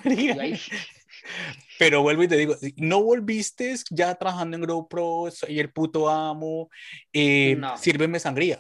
Y 0.06 0.30
ahí, 0.32 0.60
Pero 1.80 2.02
vuelvo 2.02 2.24
y 2.24 2.28
te 2.28 2.36
digo, 2.36 2.58
no 2.76 3.02
volviste 3.02 3.74
ya 3.89 4.13
trabajando 4.15 4.58
en 4.58 4.65
GoPro, 4.65 5.32
soy 5.32 5.62
el 5.62 5.72
puto 5.72 6.10
amo, 6.10 6.70
eh, 7.13 7.56
No. 7.58 7.78
sírveme 7.78 8.20
sangría. 8.20 8.60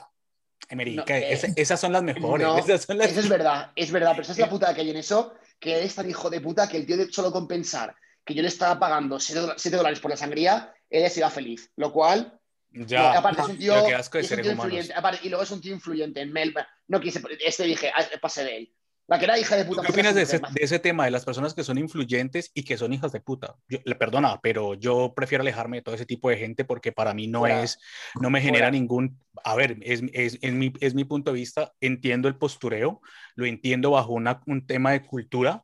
América, 0.69 1.03
No, 1.09 1.15
eh, 1.15 1.33
esa- 1.33 1.47
esas 1.57 1.81
son 1.81 1.91
las 1.91 2.01
mejores. 2.01 2.47
no, 2.47 2.57
esas 2.57 2.83
son 2.85 2.97
las... 2.97 3.11
Eso 3.11 3.19
es 3.19 3.27
verdad, 3.27 3.71
es 3.75 3.91
verdad, 3.91 4.11
pero 4.11 4.21
esa 4.21 4.31
es 4.31 4.37
la 4.37 4.49
puta 4.49 4.73
que 4.73 4.81
hay 4.81 4.91
en 4.91 4.95
eso, 4.97 5.33
que 5.59 5.83
es 5.83 5.95
tan 5.95 6.09
hijo 6.09 6.29
de 6.29 6.39
puta 6.39 6.69
que 6.69 6.77
el 6.77 6.85
tío 6.85 6.95
de 6.95 7.11
solo 7.11 7.29
compensar 7.31 7.93
que 8.23 8.33
yo 8.35 8.41
le 8.41 8.47
estaba 8.47 8.79
pagando 8.79 9.19
7 9.19 9.75
dólares 9.75 9.99
por 9.99 10.11
la 10.11 10.15
sangría, 10.17 10.73
ella 10.89 11.09
se 11.09 11.19
iba 11.19 11.29
feliz. 11.29 11.71
Lo 11.75 11.91
cual, 11.91 12.39
Ya, 12.71 13.17
aparte 13.17 13.41
es 13.41 13.47
un 13.49 13.57
tío, 13.57 13.73
es 13.87 14.31
un 14.31 14.41
tío 14.41 14.51
influyente, 14.53 14.93
aparte- 14.93 15.19
y 15.25 15.29
luego 15.29 15.43
es 15.43 15.51
un 15.51 15.59
tío 15.59 15.73
influyente 15.73 16.21
en 16.21 16.31
Melbourne. 16.31 16.69
No 16.87 17.01
quise, 17.01 17.21
este 17.45 17.63
dije, 17.63 17.91
ah, 17.93 18.05
pasé 18.21 18.43
de 18.45 18.57
él. 18.57 18.73
La 19.09 19.17
que 19.17 19.25
era 19.25 19.39
hija 19.39 19.55
de 19.55 19.63
¿Tú 19.63 19.69
puta. 19.69 19.81
qué 19.81 19.91
opinas 19.91 20.13
de 20.13 20.21
ese, 20.21 20.37
de 20.37 20.63
ese 20.63 20.77
tema 20.77 21.05
de 21.05 21.11
las 21.11 21.25
personas 21.25 21.55
que 21.55 21.63
son 21.63 21.79
influyentes 21.79 22.51
y 22.53 22.63
que 22.63 22.77
son 22.77 22.93
hijas 22.93 23.11
de 23.11 23.19
puta? 23.19 23.55
Yo, 23.67 23.79
le 23.83 23.95
perdona, 23.95 24.39
pero 24.41 24.75
yo 24.75 25.13
prefiero 25.15 25.41
alejarme 25.41 25.77
de 25.77 25.81
todo 25.81 25.95
ese 25.95 26.05
tipo 26.05 26.29
de 26.29 26.37
gente 26.37 26.63
porque 26.63 26.91
para 26.91 27.15
mí 27.15 27.27
no 27.27 27.39
Fuera. 27.39 27.63
es, 27.63 27.79
no 28.21 28.29
me 28.29 28.39
genera 28.39 28.67
Fuera. 28.67 28.71
ningún, 28.71 29.19
a 29.43 29.55
ver, 29.55 29.77
es, 29.81 30.03
es, 30.13 30.37
es 30.41 30.53
mi, 30.53 30.71
es 30.79 30.93
mi 30.93 31.05
punto 31.05 31.31
de 31.31 31.39
vista, 31.39 31.73
entiendo 31.81 32.27
el 32.27 32.35
postureo, 32.35 33.01
lo 33.35 33.47
entiendo 33.47 33.91
bajo 33.91 34.13
una, 34.13 34.41
un 34.45 34.67
tema 34.67 34.91
de 34.91 35.01
cultura, 35.01 35.63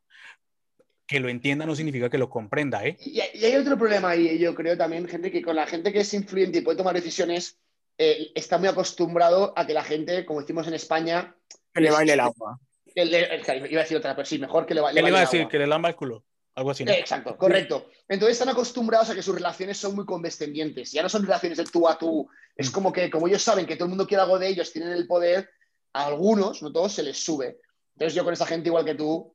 que 1.07 1.19
lo 1.19 1.29
entienda 1.29 1.67
no 1.67 1.75
significa 1.75 2.09
que 2.09 2.17
lo 2.17 2.31
comprenda, 2.31 2.83
¿eh? 2.83 2.97
Y, 2.99 3.19
y 3.19 3.45
hay 3.45 3.55
otro 3.57 3.77
problema 3.77 4.09
ahí, 4.09 4.39
yo 4.39 4.55
creo 4.55 4.75
también, 4.75 5.07
gente, 5.07 5.31
que 5.31 5.43
con 5.43 5.55
la 5.55 5.67
gente 5.67 5.93
que 5.93 5.99
es 5.99 6.13
influyente 6.15 6.57
y 6.57 6.61
puede 6.61 6.79
tomar 6.79 6.95
decisiones, 6.95 7.59
eh, 7.99 8.31
está 8.33 8.57
muy 8.57 8.67
acostumbrado 8.69 9.53
a 9.55 9.67
que 9.67 9.73
la 9.75 9.83
gente, 9.83 10.25
como 10.25 10.41
decimos 10.41 10.67
en 10.67 10.73
España, 10.73 11.35
Que 11.73 11.81
le 11.81 11.91
baile 11.91 12.13
el 12.13 12.19
agua. 12.21 12.59
Que 12.95 13.05
le- 13.05 13.69
iba 13.69 13.81
a 13.81 13.83
decir 13.83 13.97
otra, 13.97 14.15
pero 14.15 14.25
sí, 14.25 14.39
mejor 14.39 14.65
que 14.65 14.73
le, 14.73 14.81
va- 14.81 14.89
¿Qué 14.89 14.95
le 14.95 15.01
vaya 15.03 15.09
iba 15.11 15.17
a 15.19 15.21
decir? 15.21 15.41
agua. 15.41 15.51
Que 15.51 15.59
le 15.59 15.67
lamba 15.67 15.89
el 15.89 15.95
culo, 15.95 16.23
algo 16.55 16.71
así, 16.71 16.85
¿no? 16.85 16.91
Eh, 16.91 16.99
Exacto, 16.99 17.37
correcto. 17.37 17.89
Entonces 18.07 18.37
están 18.39 18.49
acostumbrados 18.49 19.09
a 19.09 19.15
que 19.15 19.21
sus 19.21 19.35
relaciones 19.35 19.77
son 19.77 19.95
muy 19.95 20.05
condescendientes. 20.05 20.91
Ya 20.93 21.03
no 21.03 21.09
son 21.09 21.23
relaciones 21.23 21.57
de 21.57 21.65
tú 21.65 21.87
a 21.87 21.97
tú. 21.97 22.27
Es 22.55 22.71
como 22.71 22.91
que, 22.93 23.09
como 23.11 23.27
ellos 23.27 23.41
saben 23.43 23.65
que 23.65 23.75
todo 23.75 23.85
el 23.85 23.89
mundo 23.89 24.07
quiere 24.07 24.23
algo 24.23 24.39
de 24.39 24.47
ellos, 24.47 24.71
tienen 24.71 24.93
el 24.93 25.05
poder, 25.05 25.49
a 25.93 26.05
algunos, 26.07 26.61
no 26.63 26.71
todos, 26.71 26.93
se 26.93 27.03
les 27.03 27.17
sube. 27.23 27.59
Entonces 27.95 28.15
yo 28.15 28.23
con 28.23 28.33
esa 28.33 28.45
gente 28.45 28.69
igual 28.69 28.85
que 28.85 28.95
tú, 28.95 29.31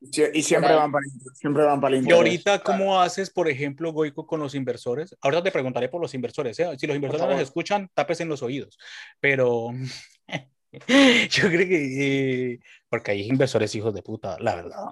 y 0.00 0.42
siempre 0.42 0.74
van 0.74 0.90
para 0.90 1.04
siempre 1.34 1.62
van 1.64 1.80
para 1.80 1.96
el 1.96 2.04
Y 2.04 2.10
ahorita, 2.10 2.58
¿cómo 2.64 3.00
haces, 3.00 3.30
por 3.30 3.48
ejemplo, 3.48 3.92
Goico, 3.92 4.26
con 4.26 4.40
los 4.40 4.56
inversores? 4.56 5.16
Ahora 5.20 5.42
te 5.44 5.52
preguntaré 5.52 5.88
por 5.88 6.00
los 6.00 6.12
inversores. 6.14 6.58
¿eh? 6.58 6.66
Si 6.76 6.88
los 6.88 6.96
inversores 6.96 7.28
nos 7.28 7.40
escuchan, 7.40 7.88
tapes 7.94 8.20
en 8.20 8.28
los 8.28 8.42
oídos. 8.42 8.78
Pero 9.20 9.68
yo 11.30 11.48
creo 11.48 11.68
que... 11.68 12.52
Eh, 12.52 12.60
porque 12.88 13.12
hay 13.12 13.22
inversores 13.22 13.74
hijos 13.74 13.94
de 13.94 14.02
puta, 14.02 14.38
la 14.40 14.54
verdad. 14.54 14.84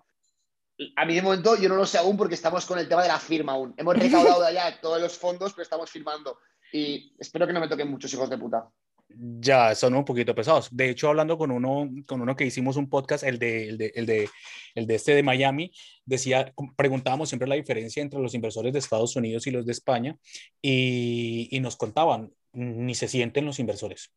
A 0.97 1.05
mí 1.05 1.15
de 1.15 1.23
momento 1.23 1.57
yo 1.57 1.69
no 1.69 1.77
lo 1.77 1.85
sé 1.85 1.99
aún 1.99 2.17
porque 2.17 2.35
estamos 2.35 2.65
con 2.65 2.79
el 2.79 2.89
tema 2.89 3.03
de 3.03 3.09
la 3.09 3.19
firma 3.19 3.53
aún. 3.53 3.75
Hemos 3.77 3.97
recaudado 3.99 4.51
ya 4.53 4.81
todos 4.81 5.01
los 5.01 5.19
fondos, 5.19 5.53
pero 5.53 5.63
estamos 5.63 5.91
firmando. 5.91 6.39
Y 6.73 7.15
espero 7.19 7.47
que 7.47 7.53
no 7.53 7.61
me 7.61 7.69
toquen 7.69 7.91
muchos 7.91 8.13
hijos 8.15 8.31
de 8.31 8.39
puta 8.39 8.71
ya 9.17 9.75
son 9.75 9.95
un 9.95 10.05
poquito 10.05 10.35
pesados. 10.35 10.69
De 10.71 10.91
hecho, 10.91 11.09
hablando 11.09 11.37
con 11.37 11.51
uno, 11.51 11.91
con 12.07 12.21
uno 12.21 12.37
que 12.37 12.47
hicimos 12.47 12.77
un 12.77 12.89
podcast, 12.89 13.25
el 13.25 13.39
de, 13.39 13.69
el 13.69 13.79
de, 13.79 13.93
el 13.95 14.07
de, 14.07 14.31
el 14.75 14.87
de 14.87 14.95
este 14.95 15.15
de 15.15 15.23
Miami, 15.23 15.73
decía, 16.05 16.53
preguntábamos 16.77 17.29
siempre 17.29 17.49
la 17.49 17.55
diferencia 17.55 18.03
entre 18.03 18.21
los 18.21 18.35
inversores 18.35 18.73
de 18.73 18.79
Estados 18.79 19.17
Unidos 19.17 19.47
y 19.47 19.51
los 19.51 19.67
de 19.67 19.73
España 19.73 20.17
y, 20.63 21.49
y 21.51 21.61
nos 21.61 21.77
contaban, 21.77 22.33
ni 22.53 22.95
se 22.95 23.09
sienten 23.09 23.47
los 23.47 23.59
inversores, 23.59 24.13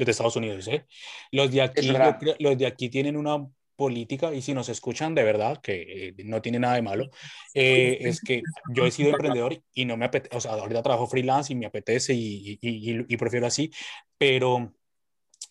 los 0.00 0.06
de 0.06 0.12
Estados 0.12 0.36
Unidos, 0.36 0.66
¿eh? 0.68 0.86
Los 1.30 1.50
de 1.50 1.62
aquí, 1.62 1.92
los 2.38 2.58
de 2.58 2.66
aquí 2.66 2.88
tienen 2.88 3.16
una 3.16 3.46
política 3.80 4.34
y 4.34 4.42
si 4.42 4.52
nos 4.52 4.68
escuchan 4.68 5.14
de 5.14 5.24
verdad, 5.24 5.58
que 5.62 6.08
eh, 6.08 6.14
no 6.24 6.42
tiene 6.42 6.58
nada 6.58 6.74
de 6.74 6.82
malo, 6.82 7.10
eh, 7.54 7.96
es 8.00 8.20
que 8.20 8.42
yo 8.74 8.84
he 8.84 8.90
sido 8.90 9.08
emprendedor 9.08 9.62
y 9.72 9.86
no 9.86 9.96
me 9.96 10.04
apetece, 10.04 10.36
o 10.36 10.40
sea, 10.40 10.52
ahorita 10.52 10.82
trabajo 10.82 11.06
freelance 11.06 11.50
y 11.50 11.56
me 11.56 11.64
apetece 11.64 12.12
y, 12.12 12.58
y, 12.60 13.06
y, 13.08 13.16
prefiero 13.16 13.46
así, 13.46 13.72
pero 14.18 14.74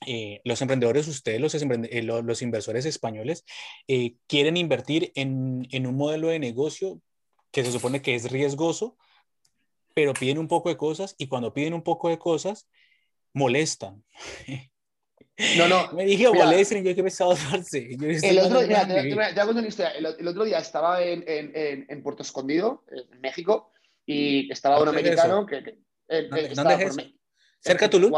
eh, 0.05 0.41
los 0.43 0.61
emprendedores, 0.61 1.07
ustedes, 1.07 1.41
los, 1.41 1.55
los, 2.23 2.41
inversores 2.43 2.85
españoles, 2.85 3.45
quieren 4.27 4.57
invertir 4.57 5.11
en, 5.15 5.67
en 5.71 5.87
un 5.87 5.95
modelo 5.95 6.27
de 6.27 6.37
negocio 6.37 7.01
que 7.51 7.65
se 7.65 7.71
supone 7.71 8.03
que 8.03 8.13
es 8.13 8.31
riesgoso, 8.31 8.95
pero 9.95 10.13
piden 10.13 10.37
un 10.37 10.47
poco 10.47 10.69
de 10.69 10.77
cosas 10.77 11.15
y 11.17 11.27
cuando 11.27 11.51
piden 11.51 11.73
un 11.73 11.81
poco 11.81 12.09
de 12.09 12.19
cosas, 12.19 12.69
molestan. 13.33 14.03
No, 15.57 15.67
no. 15.67 15.91
Me 15.93 16.05
dije 16.05 16.29
Wallestring, 16.29 16.83
yo 16.83 16.95
que 16.95 17.03
pesado 17.03 17.35
darse. 17.51 17.89
El 17.91 18.39
otro, 18.39 18.61
mira, 18.61 18.87
te, 18.87 19.03
te, 19.03 19.33
te, 19.33 19.45
una 19.45 19.67
historia. 19.67 19.91
El, 19.91 20.05
el, 20.19 20.27
otro 20.27 20.43
día 20.43 20.59
estaba 20.59 21.01
en, 21.01 21.23
en, 21.27 21.85
en, 21.87 22.03
Puerto 22.03 22.23
Escondido, 22.23 22.83
en 22.91 23.21
México, 23.21 23.71
y 24.05 24.51
estaba 24.51 24.81
un 24.81 24.89
americano 24.89 25.45
que, 25.45 25.63
que 25.63 25.79
eh, 26.09 26.27
¿Dónde, 26.29 26.49
¿dónde 26.55 26.73
es 26.73 26.97
eso? 26.97 27.01
¿Cerca 27.61 27.85
de 27.85 27.89
Tulum? 27.89 28.13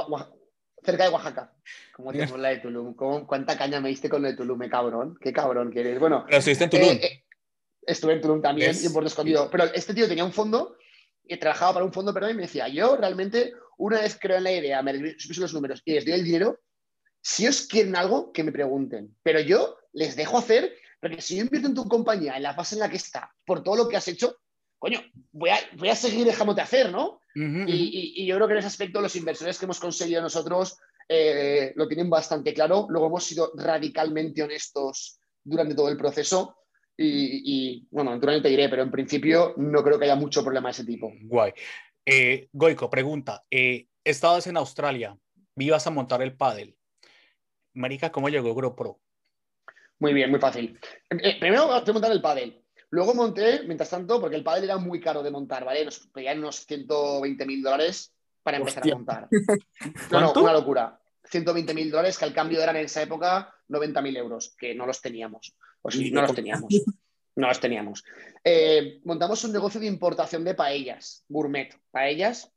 cerca 0.84 1.04
de 1.04 1.10
Oaxaca. 1.10 1.54
Como 1.94 2.12
tenemos 2.12 2.40
la 2.40 2.50
de 2.50 2.58
Tulum. 2.58 2.96
¿Cómo, 2.96 3.28
¿Cuánta 3.28 3.58
caña 3.58 3.80
me 3.80 3.90
diste 3.90 4.10
con 4.10 4.22
la 4.22 4.30
de 4.30 4.36
Tulum, 4.36 4.58
me 4.58 4.70
cabrón? 4.70 5.18
Qué 5.22 5.32
cabrón 5.32 5.72
que 5.72 5.82
eres. 5.82 6.00
Bueno. 6.00 6.24
Pero 6.26 6.38
estuviste 6.40 6.64
en 6.64 6.70
Tulum. 6.70 6.88
Eh, 6.90 7.06
eh, 7.06 7.24
estuve 7.84 8.14
en 8.14 8.22
Tulum 8.22 8.42
también 8.42 8.72
yes. 8.72 8.84
y 8.84 8.88
en 8.88 8.94
Puerto 8.94 9.08
Escondido. 9.08 9.50
Pero 9.52 9.66
este 9.66 9.94
tío 9.94 10.08
tenía 10.08 10.26
un 10.26 10.34
fondo 10.34 10.78
y 11.24 11.38
trabajaba 11.38 11.74
para 11.74 11.86
un 11.86 11.94
fondo, 11.94 12.14
perdón, 12.14 12.32
y 12.32 12.36
me 12.36 12.42
decía, 12.44 12.68
yo 12.68 12.98
realmente, 12.98 13.54
una 13.82 14.02
vez 14.02 14.18
creo 14.20 14.38
en 14.38 14.44
la 14.44 14.52
idea, 14.52 14.82
me 14.84 14.94
puse 14.94 15.42
los 15.42 15.54
números 15.54 15.82
y 15.86 15.94
les 15.94 16.06
doy 16.06 16.14
el 16.14 16.24
dinero, 16.24 16.60
si 17.22 17.48
os 17.48 17.68
quieren 17.68 17.96
algo, 17.96 18.32
que 18.32 18.44
me 18.44 18.52
pregunten. 18.52 19.16
Pero 19.24 19.40
yo 19.40 19.78
les 19.94 20.16
dejo 20.16 20.38
hacer, 20.38 20.74
porque 21.00 21.22
si 21.22 21.38
yo 21.38 21.44
invierto 21.44 21.68
en 21.68 21.76
tu 21.76 21.88
compañía, 21.88 22.38
en 22.38 22.44
la 22.44 22.54
fase 22.54 22.76
en 22.76 22.82
la 22.82 22.90
que 22.90 22.98
está, 22.98 23.32
por 23.46 23.64
todo 23.64 23.76
lo 23.76 23.88
que 23.88 23.98
has 23.98 24.08
hecho, 24.08 24.38
coño, 24.78 25.02
voy 25.32 25.50
a, 25.50 25.58
voy 25.78 25.90
a 25.90 25.96
seguir 25.96 26.26
dejándote 26.26 26.62
hacer, 26.62 26.92
¿no? 26.92 27.22
Uh 27.36 27.40
-huh. 27.40 27.66
y, 27.68 27.74
y, 27.74 28.24
y, 28.24 28.26
yo 28.28 28.36
creo 28.36 28.48
que 28.48 28.54
en 28.54 28.60
ese 28.60 28.68
aspecto 28.68 29.02
los 29.02 29.16
inversores 29.16 29.58
que 29.58 29.66
hemos 29.66 29.80
conseguido 29.80 30.22
nosotros 30.22 30.78
eh, 31.08 31.74
lo 31.76 31.88
tienen 31.88 32.10
bastante 32.10 32.54
claro. 32.54 32.88
Luego 32.90 33.08
hemos 33.08 33.24
sido 33.24 33.52
radicalmente 33.56 34.44
honestos 34.44 35.20
durante 35.44 35.76
todo 35.76 35.90
el 35.90 35.98
proceso. 35.98 36.58
Y, 36.98 37.42
y 37.46 37.88
bueno, 37.90 38.12
naturalmente 38.12 38.48
te 38.48 38.56
diré, 38.56 38.70
pero 38.70 38.84
en 38.84 38.92
principio 38.92 39.54
no 39.58 39.84
creo 39.84 39.98
que 39.98 40.06
haya 40.06 40.16
mucho 40.16 40.44
problema 40.44 40.70
de 40.70 40.74
ese 40.74 40.86
tipo. 40.86 41.12
Guay. 41.24 41.54
Eh, 42.06 42.50
Goico, 42.52 42.90
pregunta. 42.90 43.44
Eh, 43.50 43.88
estabas 44.04 44.48
en 44.48 44.58
Australia, 44.58 45.18
ibas 45.56 45.86
a 45.88 45.92
montar 45.92 46.22
el 46.22 46.36
pádel. 46.36 46.76
Marica, 47.74 48.12
¿cómo 48.12 48.30
llegó 48.30 48.54
GoPro? 48.54 49.00
Muy 50.00 50.14
bien, 50.14 50.32
muy 50.32 50.40
fácil. 50.40 50.80
Eh, 51.10 51.40
primero 51.40 51.72
a 51.72 51.84
montar 51.86 52.12
el 52.12 52.22
pádel. 52.22 52.64
Luego 52.90 53.14
monté, 53.14 53.64
mientras 53.64 53.90
tanto, 53.90 54.20
porque 54.20 54.36
el 54.36 54.44
pádel 54.44 54.66
era 54.66 54.78
muy 54.78 55.00
caro 55.00 55.24
de 55.24 55.32
montar, 55.32 55.64
¿vale? 55.64 55.86
Nos 55.86 56.00
pedían 56.08 56.40
unos 56.40 56.66
120 56.66 57.46
mil 57.46 57.62
dólares 57.62 58.14
para 58.44 58.58
empezar 58.58 58.82
Hostia. 58.82 58.94
a 58.94 58.98
montar. 58.98 59.28
No, 60.12 60.20
no, 60.20 60.34
una 60.42 60.54
locura. 60.54 61.00
120 61.24 61.74
mil 61.74 61.90
dólares, 61.90 62.18
que 62.18 62.26
al 62.26 62.34
cambio 62.34 62.62
eran 62.62 62.76
en 62.76 62.86
esa 62.86 63.02
época 63.02 63.54
90 63.70 64.02
mil 64.02 64.18
euros, 64.18 64.56
que 64.58 64.76
no 64.76 64.86
los 64.86 65.00
teníamos. 65.02 65.56
O 65.82 65.90
sea, 65.90 66.12
no 66.12 66.22
los 66.22 66.36
teníamos. 66.36 66.74
No 67.36 67.48
los 67.48 67.60
teníamos. 67.60 68.04
Eh, 68.44 69.00
montamos 69.06 69.44
un 69.44 69.54
negocio 69.54 69.80
de 69.80 69.88
importación 69.88 70.44
de 70.44 70.56
paellas, 70.56 71.24
gourmet, 71.30 71.74
paellas 71.92 72.52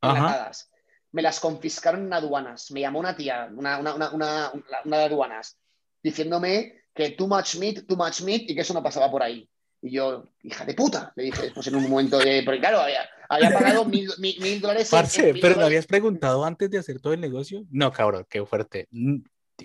enlatadas. 0.00 0.70
Me 1.12 1.22
las 1.22 1.40
confiscaron 1.40 2.06
en 2.06 2.12
aduanas. 2.12 2.70
Me 2.70 2.80
llamó 2.80 3.00
una 3.00 3.16
tía, 3.16 3.48
una, 3.52 3.78
una, 3.78 3.94
una, 3.94 4.10
una, 4.12 4.52
una 4.84 4.98
de 4.98 5.04
aduanas, 5.04 5.58
diciéndome 6.02 6.84
que 6.94 7.10
too 7.10 7.26
much 7.26 7.56
meat, 7.56 7.86
too 7.86 7.96
much 7.96 8.22
meat 8.22 8.42
y 8.42 8.54
que 8.54 8.60
eso 8.60 8.74
no 8.74 8.82
pasaba 8.82 9.10
por 9.10 9.22
ahí. 9.22 9.48
Y 9.82 9.92
yo, 9.92 10.24
hija 10.42 10.64
de 10.64 10.74
puta, 10.74 11.12
le 11.16 11.24
dije 11.24 11.42
después 11.42 11.66
en 11.66 11.76
un 11.76 11.88
momento 11.88 12.18
de. 12.18 12.42
Porque 12.44 12.60
claro, 12.60 12.80
había, 12.80 13.08
había 13.28 13.50
pagado 13.50 13.84
mil, 13.86 14.08
mil, 14.18 14.38
mil 14.40 14.60
dólares. 14.60 14.90
Parce, 14.90 15.30
en, 15.30 15.40
pero 15.40 15.56
¿me 15.56 15.64
habías 15.64 15.86
preguntado 15.86 16.44
antes 16.44 16.70
de 16.70 16.78
hacer 16.78 17.00
todo 17.00 17.14
el 17.14 17.20
negocio? 17.20 17.64
No, 17.70 17.90
cabrón, 17.90 18.26
qué 18.28 18.44
fuerte. 18.44 18.88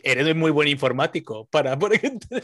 Eres 0.03 0.35
muy 0.35 0.51
buen 0.51 0.69
informático 0.69 1.45
para. 1.47 1.77
Por 1.77 1.93
ejemplo. 1.93 2.39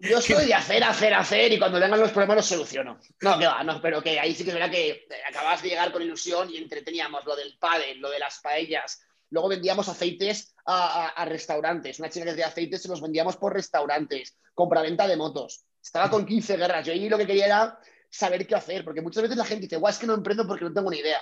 Yo 0.00 0.20
soy 0.20 0.46
de 0.46 0.54
hacer, 0.54 0.84
hacer, 0.84 1.14
hacer 1.14 1.52
y 1.52 1.58
cuando 1.58 1.80
vengan 1.80 2.00
los 2.00 2.10
problemas 2.10 2.36
los 2.36 2.46
soluciono. 2.46 2.98
No, 3.20 3.38
que 3.38 3.46
va, 3.46 3.62
no, 3.62 3.80
pero 3.80 4.02
que 4.02 4.18
ahí 4.18 4.34
sí 4.34 4.44
que 4.44 4.50
es 4.50 4.54
verdad 4.54 4.70
que 4.70 5.06
acabas 5.28 5.62
de 5.62 5.70
llegar 5.70 5.92
con 5.92 6.02
ilusión 6.02 6.50
y 6.50 6.58
entreteníamos 6.58 7.24
lo 7.24 7.34
del 7.36 7.56
padre, 7.58 7.94
lo 7.96 8.10
de 8.10 8.18
las 8.18 8.40
paellas. 8.40 9.00
Luego 9.30 9.48
vendíamos 9.48 9.88
aceites 9.88 10.54
a, 10.66 11.04
a, 11.04 11.08
a 11.08 11.24
restaurantes. 11.24 11.98
Una 11.98 12.10
chica 12.10 12.34
de 12.34 12.44
aceites 12.44 12.82
se 12.82 12.88
los 12.88 13.00
vendíamos 13.00 13.36
por 13.36 13.54
restaurantes. 13.54 14.36
Compraventa 14.52 15.06
de 15.06 15.16
motos. 15.16 15.64
Estaba 15.82 16.10
con 16.10 16.26
15 16.26 16.56
guerras. 16.56 16.86
Yo 16.86 16.92
ahí 16.92 17.08
lo 17.08 17.18
que 17.18 17.26
quería 17.26 17.46
era 17.46 17.78
saber 18.08 18.46
qué 18.46 18.54
hacer, 18.54 18.84
porque 18.84 19.00
muchas 19.00 19.22
veces 19.22 19.36
la 19.36 19.44
gente 19.44 19.62
dice, 19.62 19.76
guau, 19.76 19.90
es 19.90 19.98
que 19.98 20.06
no 20.06 20.14
emprendo 20.14 20.46
porque 20.46 20.64
no 20.64 20.72
tengo 20.72 20.90
ni 20.90 20.98
idea. 20.98 21.20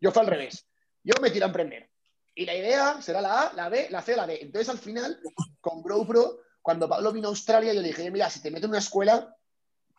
Yo 0.00 0.10
fue 0.10 0.22
al 0.22 0.28
revés. 0.28 0.66
Yo 1.04 1.14
me 1.20 1.30
tiro 1.30 1.46
a 1.46 1.48
emprender. 1.48 1.88
Y 2.34 2.46
la 2.46 2.54
idea 2.54 3.00
será 3.00 3.20
la 3.20 3.42
A, 3.42 3.52
la 3.52 3.68
B, 3.68 3.88
la 3.90 4.02
C, 4.02 4.16
la 4.16 4.26
D. 4.26 4.38
Entonces, 4.42 4.68
al 4.68 4.78
final, 4.78 5.20
con 5.60 5.82
GrowPro, 5.82 6.40
cuando 6.62 6.88
Pablo 6.88 7.12
vino 7.12 7.28
a 7.28 7.30
Australia, 7.30 7.74
yo 7.74 7.82
le 7.82 7.88
dije, 7.88 8.10
mira, 8.10 8.30
si 8.30 8.40
te 8.40 8.50
meto 8.50 8.66
en 8.66 8.70
una 8.70 8.78
escuela, 8.78 9.36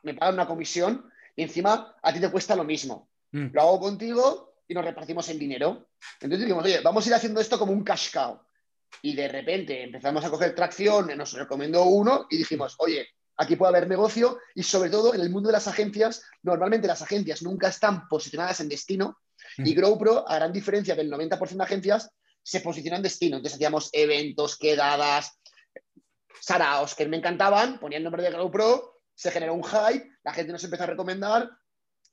me 0.01 0.13
pagan 0.13 0.35
una 0.35 0.47
comisión 0.47 1.09
y 1.35 1.43
encima 1.43 1.95
a 2.01 2.13
ti 2.13 2.19
te 2.19 2.31
cuesta 2.31 2.55
lo 2.55 2.63
mismo. 2.63 3.09
Mm. 3.31 3.47
Lo 3.51 3.61
hago 3.61 3.79
contigo 3.79 4.55
y 4.67 4.73
nos 4.73 4.85
repartimos 4.85 5.27
el 5.29 5.39
dinero. 5.39 5.89
Entonces 6.19 6.39
dijimos, 6.39 6.63
oye, 6.63 6.79
vamos 6.81 7.05
a 7.05 7.09
ir 7.09 7.15
haciendo 7.15 7.41
esto 7.41 7.59
como 7.59 7.73
un 7.73 7.83
cash 7.83 8.11
cow. 8.11 8.39
Y 9.01 9.15
de 9.15 9.27
repente 9.27 9.83
empezamos 9.83 10.23
a 10.23 10.29
coger 10.29 10.55
tracción, 10.55 11.15
nos 11.17 11.33
recomendó 11.33 11.83
uno 11.83 12.27
y 12.29 12.37
dijimos, 12.37 12.75
oye, 12.77 13.07
aquí 13.37 13.55
puede 13.55 13.69
haber 13.69 13.89
negocio 13.89 14.37
y 14.55 14.63
sobre 14.63 14.89
todo 14.89 15.13
en 15.13 15.21
el 15.21 15.29
mundo 15.29 15.47
de 15.47 15.53
las 15.53 15.67
agencias, 15.67 16.23
normalmente 16.43 16.87
las 16.87 17.01
agencias 17.01 17.41
nunca 17.41 17.67
están 17.67 18.07
posicionadas 18.07 18.59
en 18.61 18.69
destino 18.69 19.17
mm. 19.57 19.65
y 19.65 19.73
GrowPro, 19.73 20.29
a 20.29 20.35
gran 20.35 20.53
diferencia 20.53 20.95
del 20.95 21.11
90% 21.11 21.57
de 21.57 21.63
agencias, 21.63 22.09
se 22.41 22.61
posiciona 22.61 22.97
en 22.97 23.03
destino. 23.03 23.37
Entonces 23.37 23.55
hacíamos 23.55 23.89
eventos, 23.93 24.57
quedadas, 24.57 25.39
saraos 26.41 26.95
que 26.95 27.05
me 27.07 27.17
encantaban, 27.17 27.79
ponía 27.79 27.97
el 27.97 28.03
nombre 28.03 28.23
de 28.23 28.31
GrowPro, 28.31 29.01
se 29.15 29.31
generó 29.31 29.53
un 29.53 29.63
hype, 29.63 30.09
la 30.23 30.33
gente 30.33 30.51
nos 30.51 30.63
empezó 30.63 30.83
a 30.83 30.87
recomendar 30.87 31.49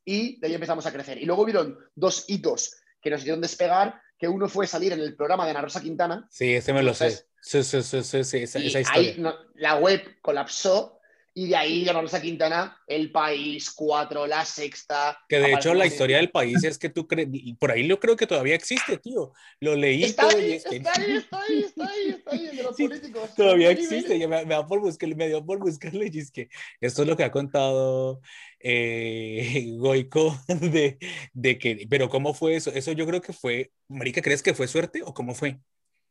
y 0.04 0.40
de 0.40 0.46
ahí 0.46 0.54
empezamos 0.54 0.87
a 0.87 0.92
crecer. 0.92 1.18
Y 1.18 1.24
luego 1.24 1.44
vieron 1.44 1.78
dos 1.94 2.24
hitos 2.28 2.76
que 3.00 3.11
nos 3.11 3.20
hicieron 3.20 3.40
despegar, 3.40 4.00
que 4.18 4.28
uno 4.28 4.48
fue 4.48 4.66
salir 4.66 4.92
en 4.92 5.00
el 5.00 5.16
programa 5.16 5.44
de 5.44 5.50
Ana 5.52 5.62
Rosa 5.62 5.80
Quintana. 5.80 6.26
Sí, 6.30 6.54
ese 6.54 6.72
me 6.72 6.83
lo 6.83 6.92
sé. 6.92 7.11
Sí, 7.40 7.62
sí, 7.62 7.83
sí, 7.83 8.02
sí, 8.02 8.24
sí 8.24 8.38
esa, 8.38 8.59
esa 8.59 8.80
historia. 8.80 9.12
Ahí 9.12 9.16
no, 9.18 9.35
la 9.54 9.76
web 9.76 10.20
colapsó 10.20 10.99
y 11.32 11.48
de 11.48 11.56
ahí 11.56 11.84
llamamos 11.84 12.12
a 12.14 12.20
Quintana 12.20 12.76
El 12.86 13.12
País, 13.12 13.70
Cuatro, 13.70 14.26
La 14.26 14.44
Sexta. 14.44 15.18
Que 15.28 15.38
de 15.38 15.52
hecho 15.52 15.74
la 15.74 15.86
historia 15.86 16.16
del 16.16 16.30
país 16.30 16.62
es 16.64 16.76
que 16.78 16.88
tú 16.88 17.06
crees, 17.06 17.28
y 17.32 17.54
por 17.54 17.70
ahí 17.70 17.84
lo 17.84 18.00
creo 18.00 18.16
que 18.16 18.26
todavía 18.26 18.54
existe, 18.54 18.98
tío. 18.98 19.32
Lo 19.60 19.76
leí 19.76 20.04
está 20.04 20.28
todo 20.28 20.38
ahí. 20.38 20.52
Está 20.52 20.68
ahí, 20.70 20.78
está 21.16 21.42
ahí, 21.42 21.58
está 21.60 21.84
ahí, 21.88 22.08
está 22.08 22.30
ahí, 22.32 22.56
de 22.56 22.62
los 22.62 22.76
sí, 22.76 22.88
políticos. 22.88 23.34
Todavía 23.36 23.70
existe, 23.70 24.16
y 24.16 24.26
me, 24.26 24.44
me, 24.44 24.54
da 24.54 24.66
por 24.66 24.80
buscar, 24.80 25.14
me 25.14 25.28
dio 25.28 25.44
por 25.44 25.58
buscarle 25.58 26.10
y 26.12 26.18
es 26.18 26.30
que 26.30 26.48
esto 26.80 27.02
es 27.02 27.08
lo 27.08 27.16
que 27.16 27.24
ha 27.24 27.30
contado 27.30 28.20
eh, 28.58 29.66
Goico 29.78 30.38
de, 30.48 30.98
de 31.32 31.58
que, 31.58 31.86
pero 31.88 32.08
¿cómo 32.08 32.34
fue 32.34 32.56
eso? 32.56 32.70
Eso 32.70 32.92
yo 32.92 33.06
creo 33.06 33.20
que 33.20 33.32
fue, 33.32 33.72
Marica, 33.88 34.20
¿crees 34.20 34.42
que 34.42 34.54
fue 34.54 34.68
suerte 34.68 35.02
o 35.04 35.14
cómo 35.14 35.34
fue? 35.34 35.60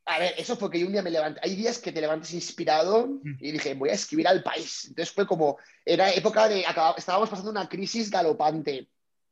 A 0.10 0.18
ver, 0.18 0.34
eso 0.38 0.58
fue 0.58 0.72
que 0.72 0.80
yo 0.80 0.88
un 0.88 0.92
día 0.92 1.04
me 1.04 1.12
levanté. 1.12 1.40
Hay 1.44 1.56
días 1.56 1.78
que 1.78 1.92
te 1.92 2.02
levantas 2.02 2.34
inspirado 2.34 3.20
y 3.40 3.52
dije, 3.52 3.76
voy 3.76 3.90
a 3.90 3.94
escribir 3.94 4.28
al 4.28 4.42
país. 4.42 4.86
Entonces 4.90 5.14
fue 5.14 5.28
como, 5.28 5.60
era 5.86 6.12
época 6.12 6.50
de, 6.50 6.66
estábamos 6.98 7.30
pasando 7.30 7.52
una 7.52 7.70
crisis 7.70 8.10
galopante. 8.10 8.90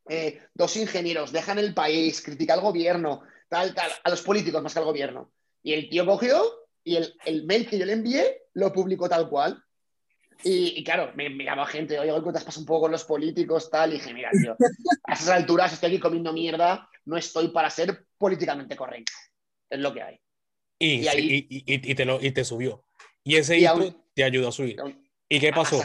Eh, 0.07 0.39
dos 0.53 0.77
ingenieros 0.77 1.31
dejan 1.31 1.57
el 1.57 1.73
país, 1.73 2.21
critica 2.21 2.53
al 2.53 2.61
gobierno, 2.61 3.23
tal, 3.49 3.73
tal, 3.73 3.89
a 4.03 4.09
los 4.11 4.21
políticos 4.21 4.61
más 4.61 4.73
que 4.73 4.79
al 4.79 4.85
gobierno. 4.85 5.31
Y 5.63 5.73
el 5.73 5.89
tío 5.89 6.05
cogió 6.05 6.43
y 6.83 6.97
el, 6.97 7.11
el 7.25 7.45
mail 7.47 7.67
que 7.67 7.79
yo 7.79 7.85
le 7.87 7.93
envié 7.93 8.43
lo 8.53 8.71
publicó 8.71 9.09
tal 9.09 9.29
cual. 9.29 9.59
Y, 10.43 10.83
claro, 10.83 11.11
me 11.15 11.27
miraba 11.31 11.65
gente, 11.65 11.97
oye, 11.99 12.13
¿qué 12.23 12.31
te 12.31 12.37
has 12.37 12.57
un 12.57 12.65
poco 12.67 12.81
con 12.81 12.91
los 12.91 13.03
políticos? 13.03 13.71
Tal, 13.71 13.89
y 13.89 13.93
dije, 13.93 14.13
mira, 14.13 14.29
tío, 14.29 14.55
a 15.05 15.13
esas 15.13 15.29
alturas 15.29 15.73
estoy 15.73 15.89
aquí 15.89 15.99
comiendo 15.99 16.31
mierda, 16.31 16.87
no 17.05 17.17
estoy 17.17 17.47
para 17.47 17.71
ser 17.71 18.05
políticamente 18.15 18.75
correcto. 18.75 19.13
Es 19.71 19.79
lo 19.79 19.91
que 19.91 20.03
hay. 20.03 20.21
Y, 20.79 21.07
y, 21.49 21.95
te, 21.95 22.05
lo, 22.05 22.21
y 22.21 22.31
te 22.31 22.43
subió. 22.43 22.85
Y 23.23 23.35
ese 23.35 23.57
hito 23.57 24.05
te 24.13 24.23
ayudó 24.23 24.49
a 24.49 24.51
subir. 24.51 24.77
¿Y 25.27 25.39
qué 25.39 25.51
pasó? 25.51 25.81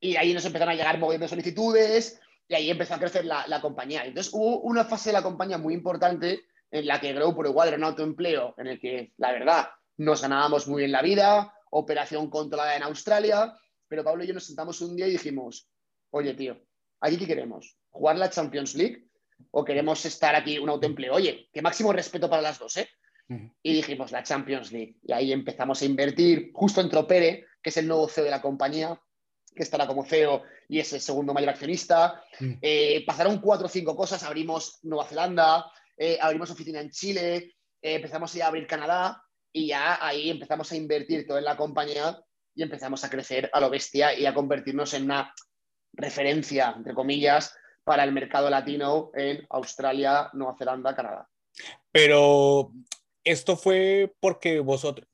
Y 0.00 0.16
ahí 0.16 0.32
nos 0.32 0.44
empezaron 0.44 0.72
a 0.72 0.76
llegar 0.76 0.98
moviendo 0.98 1.26
solicitudes 1.26 2.20
y 2.46 2.54
ahí 2.54 2.70
empezó 2.70 2.94
a 2.94 2.98
crecer 2.98 3.24
la, 3.24 3.46
la, 3.48 3.60
compañía. 3.60 4.04
Entonces 4.04 4.32
hubo 4.32 4.60
una 4.60 4.84
fase 4.84 5.10
de 5.10 5.14
la 5.14 5.22
compañía 5.22 5.58
muy 5.58 5.74
importante 5.74 6.44
en 6.70 6.86
la 6.86 7.00
que 7.00 7.12
Grow 7.12 7.34
por 7.34 7.46
igual 7.46 7.68
era 7.68 7.76
un 7.76 7.84
autoempleo, 7.84 8.54
en 8.58 8.68
el 8.68 8.80
que, 8.80 9.12
la 9.16 9.32
verdad, 9.32 9.68
nos 9.96 10.22
ganábamos 10.22 10.68
muy 10.68 10.82
bien 10.82 10.92
la 10.92 11.02
vida, 11.02 11.52
operación 11.70 12.30
controlada 12.30 12.76
en 12.76 12.82
Australia, 12.82 13.54
pero 13.88 14.04
Pablo 14.04 14.24
y 14.24 14.28
yo 14.28 14.34
nos 14.34 14.46
sentamos 14.46 14.80
un 14.80 14.96
día 14.96 15.08
y 15.08 15.12
dijimos, 15.12 15.68
oye, 16.10 16.34
tío, 16.34 16.58
¿aquí 17.00 17.16
qué 17.16 17.26
queremos? 17.26 17.76
¿Jugar 17.90 18.16
la 18.16 18.30
Champions 18.30 18.74
League? 18.74 19.08
¿O 19.50 19.64
queremos 19.64 20.04
estar 20.04 20.34
aquí 20.34 20.58
un 20.58 20.68
autoempleo? 20.68 21.14
Oye, 21.14 21.48
qué 21.52 21.62
máximo 21.62 21.92
respeto 21.92 22.28
para 22.28 22.42
las 22.42 22.58
dos, 22.58 22.76
¿eh? 22.76 22.88
Y 23.62 23.74
dijimos, 23.74 24.10
la 24.10 24.22
Champions 24.22 24.72
League. 24.72 24.96
Y 25.02 25.12
ahí 25.12 25.32
empezamos 25.32 25.82
a 25.82 25.84
invertir. 25.84 26.50
Justo 26.54 26.80
entró 26.80 27.06
Pere, 27.06 27.46
que 27.62 27.70
es 27.70 27.76
el 27.76 27.86
nuevo 27.86 28.08
CEO 28.08 28.24
de 28.24 28.30
la 28.30 28.40
compañía, 28.40 28.98
que 29.54 29.62
estará 29.62 29.86
como 29.86 30.04
CEO 30.04 30.42
y 30.68 30.78
es 30.78 30.92
el 30.92 31.00
segundo 31.00 31.34
mayor 31.34 31.50
accionista. 31.50 32.22
Eh, 32.62 33.04
pasaron 33.06 33.40
cuatro 33.40 33.66
o 33.66 33.70
cinco 33.70 33.96
cosas. 33.96 34.22
Abrimos 34.22 34.78
Nueva 34.82 35.06
Zelanda, 35.06 35.70
eh, 35.96 36.18
abrimos 36.20 36.50
oficina 36.50 36.80
en 36.80 36.90
Chile, 36.90 37.56
eh, 37.82 37.94
empezamos 37.94 38.34
a 38.36 38.46
abrir 38.46 38.66
Canadá 38.66 39.22
y 39.52 39.68
ya 39.68 40.04
ahí 40.04 40.30
empezamos 40.30 40.70
a 40.72 40.76
invertir 40.76 41.26
todo 41.26 41.38
en 41.38 41.44
la 41.44 41.56
compañía 41.56 42.18
y 42.54 42.62
empezamos 42.62 43.04
a 43.04 43.10
crecer 43.10 43.50
a 43.52 43.60
lo 43.60 43.70
bestia 43.70 44.14
y 44.14 44.26
a 44.26 44.34
convertirnos 44.34 44.94
en 44.94 45.04
una 45.04 45.32
referencia, 45.92 46.74
entre 46.76 46.94
comillas, 46.94 47.54
para 47.82 48.04
el 48.04 48.12
mercado 48.12 48.50
latino 48.50 49.10
en 49.14 49.44
Australia, 49.50 50.30
Nueva 50.34 50.56
Zelanda, 50.56 50.94
Canadá. 50.94 51.28
Pero 51.90 52.72
esto 53.28 53.56
fue 53.56 54.12
porque 54.20 54.60
vosotros, 54.60 55.06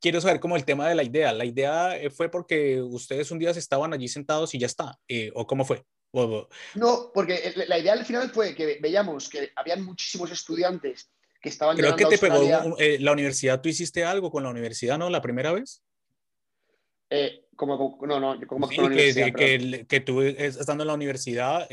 quiero 0.00 0.20
saber 0.20 0.40
cómo 0.40 0.56
el 0.56 0.64
tema 0.64 0.88
de 0.88 0.94
la 0.94 1.02
idea, 1.02 1.32
la 1.32 1.46
idea 1.46 1.96
eh, 1.96 2.10
fue 2.10 2.28
porque 2.28 2.82
ustedes 2.82 3.30
un 3.30 3.38
día 3.38 3.50
estaban 3.50 3.94
allí 3.94 4.08
sentados 4.08 4.54
y 4.54 4.58
ya 4.58 4.66
está, 4.66 4.98
eh, 5.08 5.30
o 5.34 5.46
cómo 5.46 5.64
fue. 5.64 5.82
No, 6.74 7.10
porque 7.12 7.52
la 7.66 7.78
idea 7.78 7.92
al 7.92 8.04
final 8.04 8.30
fue 8.30 8.54
que 8.54 8.78
veíamos 8.80 9.28
que 9.28 9.50
habían 9.54 9.84
muchísimos 9.84 10.30
estudiantes 10.30 11.10
que 11.42 11.48
estaban 11.50 11.76
Creo 11.76 11.96
que 11.96 12.06
te 12.06 12.18
pegó 12.18 12.76
eh, 12.78 12.98
la 13.00 13.12
universidad, 13.12 13.60
¿tú 13.60 13.68
hiciste 13.68 14.04
algo 14.04 14.30
con 14.30 14.42
la 14.42 14.50
universidad, 14.50 14.98
no? 14.98 15.10
¿La 15.10 15.22
primera 15.22 15.52
vez? 15.52 15.82
como, 17.54 17.98
no, 18.02 18.18
no, 18.18 18.46
como 18.46 18.68
que, 18.68 19.32
que, 19.36 19.86
que, 19.88 20.00
tú 20.00 20.22
estando 20.22 20.82
en 20.82 20.88
la 20.88 20.94
universidad 20.94 21.68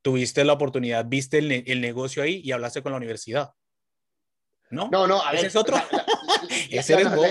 tuviste 0.00 0.44
la 0.44 0.52
oportunidad, 0.52 1.04
viste 1.06 1.38
el, 1.38 1.64
el 1.66 1.80
negocio 1.80 2.22
ahí 2.22 2.40
y 2.44 2.52
hablaste 2.52 2.82
con 2.82 2.92
la 2.92 2.98
universidad. 2.98 3.52
¿No? 4.70 4.88
No, 4.90 5.06
no, 5.06 5.22
a 5.22 5.32
ver. 5.32 5.40
¿Ese 5.40 5.46
es 5.48 5.56
otro? 5.56 5.76
Ese 6.70 6.94
eres 6.94 7.14
vos. 7.14 7.28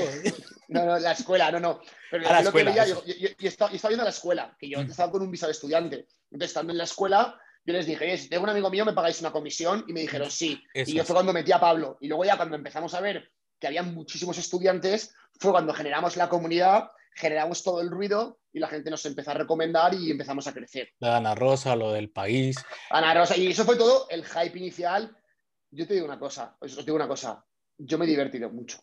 No, 0.69 0.85
no, 0.85 0.99
la 0.99 1.13
escuela, 1.13 1.51
no, 1.51 1.59
no. 1.59 1.81
Pero 2.11 2.23
la 2.23 2.41
escuela, 2.41 2.73
que 2.73 2.89
yo, 2.89 3.01
yo, 3.05 3.47
estaba, 3.47 3.71
viendo 3.71 4.03
la 4.03 4.09
escuela, 4.09 4.55
que 4.59 4.69
yo 4.69 4.79
mm. 4.79 4.89
estaba 4.89 5.11
con 5.11 5.21
un 5.21 5.31
visado 5.31 5.47
de 5.47 5.53
estudiante. 5.53 6.07
Entonces, 6.29 6.49
estando 6.49 6.71
en 6.73 6.77
la 6.77 6.83
escuela, 6.83 7.39
yo 7.65 7.73
les 7.73 7.85
dije, 7.85 8.17
si 8.17 8.29
tengo 8.29 8.43
un 8.43 8.49
amigo 8.49 8.69
mío, 8.69 8.83
me 8.83 8.93
pagáis 8.93 9.21
una 9.21 9.31
comisión. 9.31 9.85
Y 9.87 9.93
me 9.93 10.01
dijeron, 10.01 10.29
sí. 10.29 10.61
y 10.73 10.93
yo 10.93 11.03
fue 11.05 11.15
cuando 11.15 11.33
metí 11.33 11.51
a 11.51 11.59
Pablo. 11.59 11.97
Y 12.01 12.07
luego 12.07 12.25
ya 12.25 12.35
cuando 12.35 12.55
empezamos 12.55 12.93
a 12.93 13.01
ver 13.01 13.31
que 13.59 13.67
había 13.67 13.83
muchísimos 13.83 14.37
estudiantes, 14.37 15.13
fue 15.39 15.51
cuando 15.51 15.73
generamos 15.73 16.17
la 16.17 16.29
comunidad, 16.29 16.91
generamos 17.15 17.63
todo 17.63 17.81
el 17.81 17.89
ruido 17.89 18.39
y 18.53 18.59
la 18.59 18.67
gente 18.67 18.91
nos 18.91 19.05
empezó 19.05 19.31
a 19.31 19.35
recomendar 19.35 19.93
y 19.93 20.11
empezamos 20.11 20.47
a 20.47 20.53
crecer. 20.53 20.89
La 20.99 21.17
Ana 21.17 21.33
Rosa, 21.33 21.75
lo 21.75 21.91
del 21.91 22.09
país. 22.09 22.57
Ana 22.89 23.13
Rosa, 23.13 23.35
y 23.37 23.47
eso 23.47 23.65
fue 23.65 23.75
todo 23.75 24.07
el 24.09 24.25
hype 24.25 24.57
inicial 24.57 25.15
yo 25.71 25.87
te 25.87 25.93
digo 25.93 26.05
una 26.05 26.19
cosa, 26.19 26.57
os 26.59 26.85
digo 26.85 26.95
una 26.95 27.07
cosa, 27.07 27.43
yo 27.77 27.97
me 27.97 28.05
he 28.05 28.07
divertido 28.07 28.49
mucho. 28.49 28.79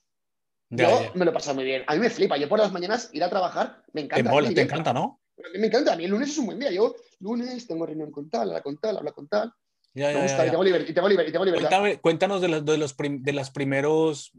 yo 0.71 1.13
me 1.15 1.25
lo 1.25 1.31
he 1.31 1.35
pasado 1.35 1.57
muy 1.57 1.65
bien. 1.65 1.85
A 1.87 1.95
mí 1.95 2.01
me 2.01 2.11
flipa. 2.11 2.37
Yo 2.37 2.49
por 2.49 2.59
las 2.59 2.73
mañanas 2.73 3.11
ir 3.13 3.23
a 3.25 3.31
trabajar, 3.31 3.83
me 3.93 4.03
encanta. 4.03 4.31
Te, 4.31 4.55
te 4.55 4.61
encanta, 4.63 4.93
¿no? 4.93 5.21
Me 5.55 5.67
encanta. 5.67 5.93
A 5.93 5.97
mí 5.97 6.05
el 6.05 6.11
lunes 6.11 6.31
es 6.31 6.39
un 6.39 6.47
buen 6.47 6.59
día. 6.59 6.71
Yo, 6.71 6.95
lunes, 7.21 7.67
tengo 7.67 7.87
reunión 7.87 8.11
con 8.11 8.31
tal, 8.31 8.49
habla 8.49 8.63
con 8.63 8.79
tal, 8.79 8.99
habla 8.99 9.13
con 9.13 9.29
tal. 9.29 9.53
Ya, 9.95 10.09
me 10.09 10.23
gusta, 10.23 10.47
y 10.47 10.51
tengo, 10.51 10.65
y 10.65 10.93
tengo, 10.93 11.09
libertad. 11.45 12.01
Cuéntame, 12.01 12.41
de, 12.41 12.49
los, 12.49 12.65
de, 12.65 12.79
los 12.79 12.97
de 12.97 13.33
los 13.33 13.51
primeros 13.51 14.33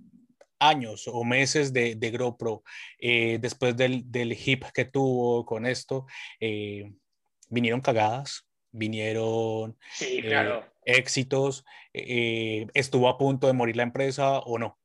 años 0.59 1.07
o 1.07 1.23
meses 1.23 1.71
de, 1.73 1.95
de 1.95 2.11
GoPro, 2.11 2.63
eh, 2.99 3.37
después 3.39 3.75
del, 3.75 4.09
del 4.11 4.33
hip 4.33 4.65
que 4.73 4.85
tuvo 4.85 5.45
con 5.45 5.65
esto, 5.65 6.05
eh, 6.39 6.91
vinieron 7.49 7.81
cagadas, 7.81 8.47
vinieron 8.71 9.77
sí, 9.93 10.21
claro. 10.21 10.59
Eh, 10.59 10.74
éxitos, 10.85 11.65
eh, 11.93 12.67
¿estuvo 12.73 13.09
a 13.09 13.17
punto 13.17 13.47
de 13.47 13.53
morir 13.53 13.75
la 13.75 13.83
empresa 13.83 14.39
o 14.39 14.57
no? 14.57 14.79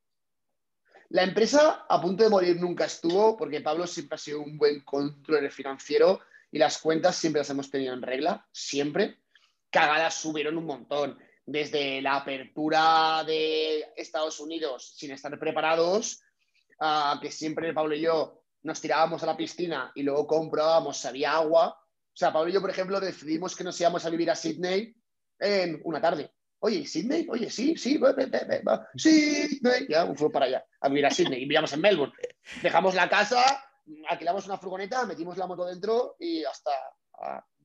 La 1.11 1.23
empresa 1.23 1.87
a 1.89 2.01
punto 2.01 2.25
de 2.25 2.31
morir 2.31 2.57
nunca 2.61 2.85
estuvo 2.85 3.37
porque 3.37 3.61
Pablo 3.61 3.87
siempre 3.87 4.15
ha 4.15 4.19
sido 4.19 4.41
un 4.41 4.57
buen 4.57 4.81
controlador 4.85 5.51
financiero 5.51 6.21
y 6.51 6.59
las 6.59 6.79
cuentas 6.79 7.17
siempre 7.17 7.41
las 7.41 7.51
hemos 7.51 7.71
tenido 7.71 7.95
en 7.95 8.03
regla, 8.03 8.47
siempre. 8.53 9.19
Cagadas 9.71 10.15
subieron 10.15 10.57
un 10.57 10.67
montón, 10.67 11.19
desde 11.47 12.01
la 12.01 12.17
apertura 12.17 13.25
de 13.25 13.87
Estados 13.97 14.39
Unidos 14.41 14.95
sin 14.97 15.11
estar 15.11 15.37
preparados, 15.39 16.23
que 17.21 17.31
siempre 17.31 17.73
Pablo 17.75 17.95
y 17.95 18.03
yo 18.03 18.43
nos 18.63 18.81
tirábamos 18.81 19.23
a 19.23 19.27
la 19.27 19.37
piscina 19.37 19.91
y 19.95 20.03
luego 20.03 20.27
comprábamos 20.27 20.99
si 20.99 21.09
había 21.09 21.33
agua. 21.35 21.77
O 21.79 22.17
sea, 22.17 22.33
Pablo 22.33 22.51
y 22.51 22.53
yo, 22.53 22.61
por 22.61 22.71
ejemplo, 22.71 23.01
decidimos 23.01 23.57
que 23.57 23.65
nos 23.65 23.81
íbamos 23.81 24.05
a 24.05 24.11
vivir 24.11 24.31
a 24.31 24.37
Sydney 24.37 24.95
en 25.41 25.81
una 25.85 26.01
tarde. 26.01 26.33
Oye, 26.63 26.87
Sydney, 26.87 27.27
oye, 27.31 27.49
sí, 27.51 27.75
sí, 27.77 27.97
va, 27.97 28.13
va, 28.13 28.89
Sydney, 28.97 29.87
ya, 29.89 30.13
fue 30.15 30.31
para 30.31 30.47
allá, 30.47 30.65
a 30.81 30.89
vivir 30.89 31.07
a 31.07 31.11
Sydney 31.11 31.39
y 31.39 31.45
vivíamos 31.45 31.73
en 31.73 31.81
Melbourne. 31.81 32.15
Dejamos 32.63 32.95
la 32.95 33.09
casa, 33.09 33.65
alquilamos 34.09 34.47
una 34.47 34.59
furgoneta, 34.59 35.07
metimos 35.07 35.39
la 35.39 35.47
moto 35.47 35.65
dentro 35.65 36.17
y 36.19 36.45
hasta 36.45 36.71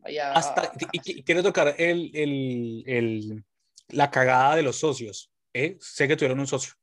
allá. 0.01 0.31
Hasta, 0.33 0.71
y, 0.93 1.23
quiero 1.23 1.43
tocar 1.43 1.75
el, 1.77 2.11
el, 2.13 2.83
el, 2.87 3.43
la 3.89 4.09
cagada 4.09 4.55
de 4.55 4.63
los 4.63 4.77
socios. 4.77 5.29
¿eh? 5.53 5.77
Sé 5.81 6.07
que 6.07 6.15
tuvieron 6.15 6.39
un 6.39 6.47
socio. 6.47 6.73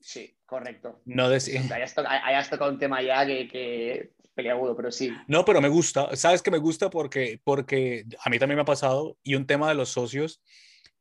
Sí, 0.00 0.38
correcto. 0.46 1.00
No 1.06 1.28
decía. 1.28 1.60
Ahí 1.72 2.34
has 2.34 2.48
tocado 2.48 2.70
un 2.70 2.78
tema 2.78 3.02
ya 3.02 3.26
que, 3.26 3.48
que 3.48 4.12
peleagudo, 4.36 4.76
pero 4.76 4.92
sí. 4.92 5.12
No, 5.26 5.44
pero 5.44 5.60
me 5.60 5.68
gusta. 5.68 6.14
¿Sabes 6.14 6.42
que 6.42 6.50
me 6.52 6.58
gusta? 6.58 6.90
Porque, 6.90 7.40
porque 7.42 8.04
a 8.22 8.30
mí 8.30 8.38
también 8.38 8.56
me 8.56 8.62
ha 8.62 8.66
pasado 8.66 9.18
y 9.24 9.34
un 9.34 9.46
tema 9.46 9.68
de 9.68 9.74
los 9.74 9.88
socios 9.88 10.42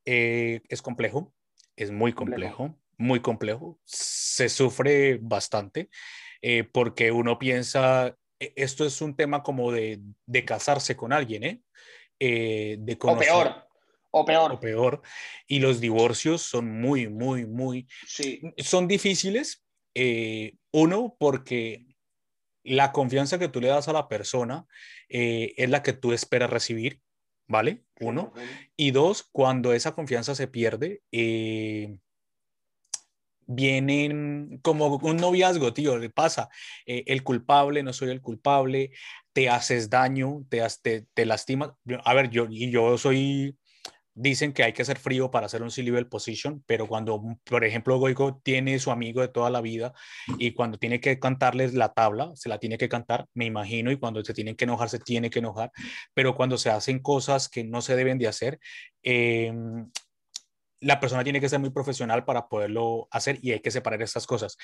eh, 0.05 0.61
es 0.69 0.81
complejo, 0.81 1.33
es 1.75 1.91
muy 1.91 2.13
complejo, 2.13 2.75
muy 2.97 3.19
complejo. 3.19 3.77
Se 3.83 4.49
sufre 4.49 5.19
bastante 5.21 5.89
eh, 6.41 6.63
porque 6.63 7.11
uno 7.11 7.37
piensa, 7.37 8.15
e, 8.39 8.53
esto 8.55 8.85
es 8.85 9.01
un 9.01 9.15
tema 9.15 9.43
como 9.43 9.71
de, 9.71 9.99
de 10.25 10.45
casarse 10.45 10.95
con 10.95 11.11
alguien, 11.11 11.43
¿eh? 11.43 11.61
eh 12.19 12.77
de 12.79 12.97
conocer, 12.97 13.29
o 13.31 13.43
peor. 13.43 13.67
O 14.11 14.25
peor. 14.25 14.51
O 14.53 14.59
peor. 14.61 15.01
Y 15.45 15.59
los 15.59 15.81
divorcios 15.81 16.41
son 16.41 16.79
muy, 16.79 17.09
muy, 17.09 17.45
muy... 17.45 17.85
Sí. 18.07 18.41
Son 18.57 18.87
difíciles. 18.87 19.61
uno, 20.71 21.17
porque 21.19 21.94
la 22.65 22.91
confianza 22.91 23.39
que 23.39 23.47
tú 23.47 23.62
le 23.62 23.67
das 23.67 23.88
a 23.88 23.93
la 23.93 24.08
persona 24.08 24.65
eh, 25.08 25.54
es 25.58 25.69
la 25.69 25.84
que 25.84 25.93
tú 25.93 26.13
esperas 26.13 26.49
recibir, 26.49 26.99
¿vale? 27.47 27.84
Uno. 27.99 28.34
Y 28.75 28.91
dos, 28.91 29.23
cuando 29.32 29.71
esa 29.71 29.93
confianza 29.93 30.36
se 30.36 30.47
pierde, 30.47 31.01
eh, 31.12 31.97
vienen 33.45 34.60
como 34.63 34.88
un 34.97 35.17
noviazgo, 35.17 35.73
tío, 35.73 35.97
le 35.97 36.10
pasa, 36.10 36.49
eh, 36.88 37.04
el 37.06 37.23
culpable, 37.23 37.84
no 37.84 37.93
soy 37.93 38.10
el 38.10 38.21
culpable, 38.21 38.91
te 39.32 39.47
haces 39.47 39.89
daño, 39.89 40.43
te, 40.49 40.63
te, 40.82 41.06
te 41.13 41.25
lastimas. 41.25 41.71
A 42.04 42.13
ver, 42.15 42.32
yo, 42.32 42.47
y 42.49 42.71
yo 42.71 42.97
soy 42.97 43.56
dicen 44.15 44.54
que 44.54 44.63
hay 44.63 44.73
que 44.73 44.86
ser 44.86 44.97
frío 44.97 45.30
para 45.30 45.45
hacer 45.45 45.62
un 45.62 45.69
C-level 45.69 46.08
position, 46.08 46.63
pero 46.65 46.88
cuando, 46.88 47.21
por 47.43 47.65
ejemplo, 47.65 47.99
Goico 47.99 48.41
tiene 48.43 48.80
su 48.80 48.89
amigo 48.89 49.21
de 49.21 49.28
toda 49.28 49.49
la 49.49 49.62
vida 49.62 49.93
y 50.39 50.54
cuando 50.54 50.78
tiene 50.80 51.01
que 51.01 51.19
cantarles 51.19 51.73
la 51.73 51.93
tabla, 51.93 52.32
se 52.36 52.47
la 52.47 52.58
tiene 52.58 52.78
que 52.78 52.88
cantar, 52.89 53.28
me 53.34 53.45
imagino, 53.45 53.91
y 53.91 53.97
cuando 53.97 54.23
se 54.23 54.34
tienen 54.34 54.56
que 54.56 54.63
enojar, 54.63 54.89
se 54.89 54.99
tiene 54.99 55.30
que 55.30 55.39
enojar, 55.39 55.71
pero 56.13 56.36
cuando 56.36 56.58
se 56.58 56.69
hacen 56.69 56.99
cosas 56.99 57.49
que 57.49 57.65
no 57.65 57.82
se 57.82 57.95
deben 57.97 58.17
de 58.17 58.28
hacer, 58.28 58.60
em, 59.03 59.91
la 60.80 60.99
persona 60.99 61.24
tiene 61.24 61.41
que 61.41 61.49
ser 61.49 61.59
muy 61.59 61.72
profesional 61.72 62.26
para 62.26 62.47
poderlo 62.47 63.07
hacer 63.11 63.39
y 63.41 63.51
hay 63.51 63.59
que 63.59 63.72
separar 63.72 64.01
estas 64.01 64.26
cosas. 64.26 64.57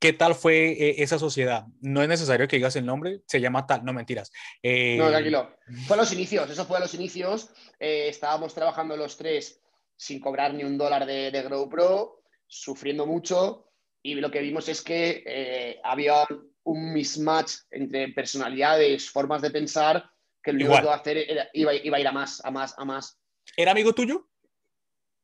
¿Qué 0.00 0.12
tal 0.12 0.36
fue 0.36 0.70
eh, 0.70 1.02
esa 1.02 1.18
sociedad? 1.18 1.66
No 1.80 2.02
es 2.02 2.08
necesario 2.08 2.46
que 2.46 2.56
digas 2.56 2.76
el 2.76 2.86
nombre, 2.86 3.22
se 3.26 3.40
llama 3.40 3.66
tal, 3.66 3.84
no 3.84 3.92
mentiras. 3.92 4.30
Eh... 4.62 4.96
No, 4.96 5.08
tranquilo. 5.08 5.56
Fue 5.88 5.96
a 5.96 6.00
los 6.00 6.12
inicios, 6.12 6.48
eso 6.48 6.64
fue 6.66 6.76
a 6.76 6.80
los 6.80 6.94
inicios. 6.94 7.50
Eh, 7.80 8.08
estábamos 8.08 8.54
trabajando 8.54 8.96
los 8.96 9.16
tres 9.16 9.60
sin 9.96 10.20
cobrar 10.20 10.54
ni 10.54 10.62
un 10.62 10.78
dólar 10.78 11.04
de, 11.04 11.32
de 11.32 11.42
GrowPro, 11.42 12.22
sufriendo 12.46 13.06
mucho. 13.06 13.72
y 14.00 14.14
lo 14.14 14.30
que 14.30 14.40
vimos 14.40 14.68
es 14.68 14.82
que 14.82 15.80
había 15.82 16.24
un 16.62 16.92
mismatch 16.92 17.54
entre 17.72 18.08
personalidades, 18.10 19.10
formas 19.10 19.42
de 19.42 19.50
pensar, 19.50 20.08
que 20.40 20.52
lo 20.52 20.58
único 20.58 20.74
que 20.74 20.82
iba 20.82 20.94
a 20.94 20.98
hacer 20.98 21.50
iba, 21.52 21.72
a 21.72 22.00
ir 22.00 22.06
a 22.06 22.12
más, 22.12 22.44
a 22.44 22.52
más, 22.52 22.74
a 22.78 22.84
más. 22.84 23.20
¿Era 23.56 23.72
amigo 23.72 23.92
tuyo? 23.92 24.28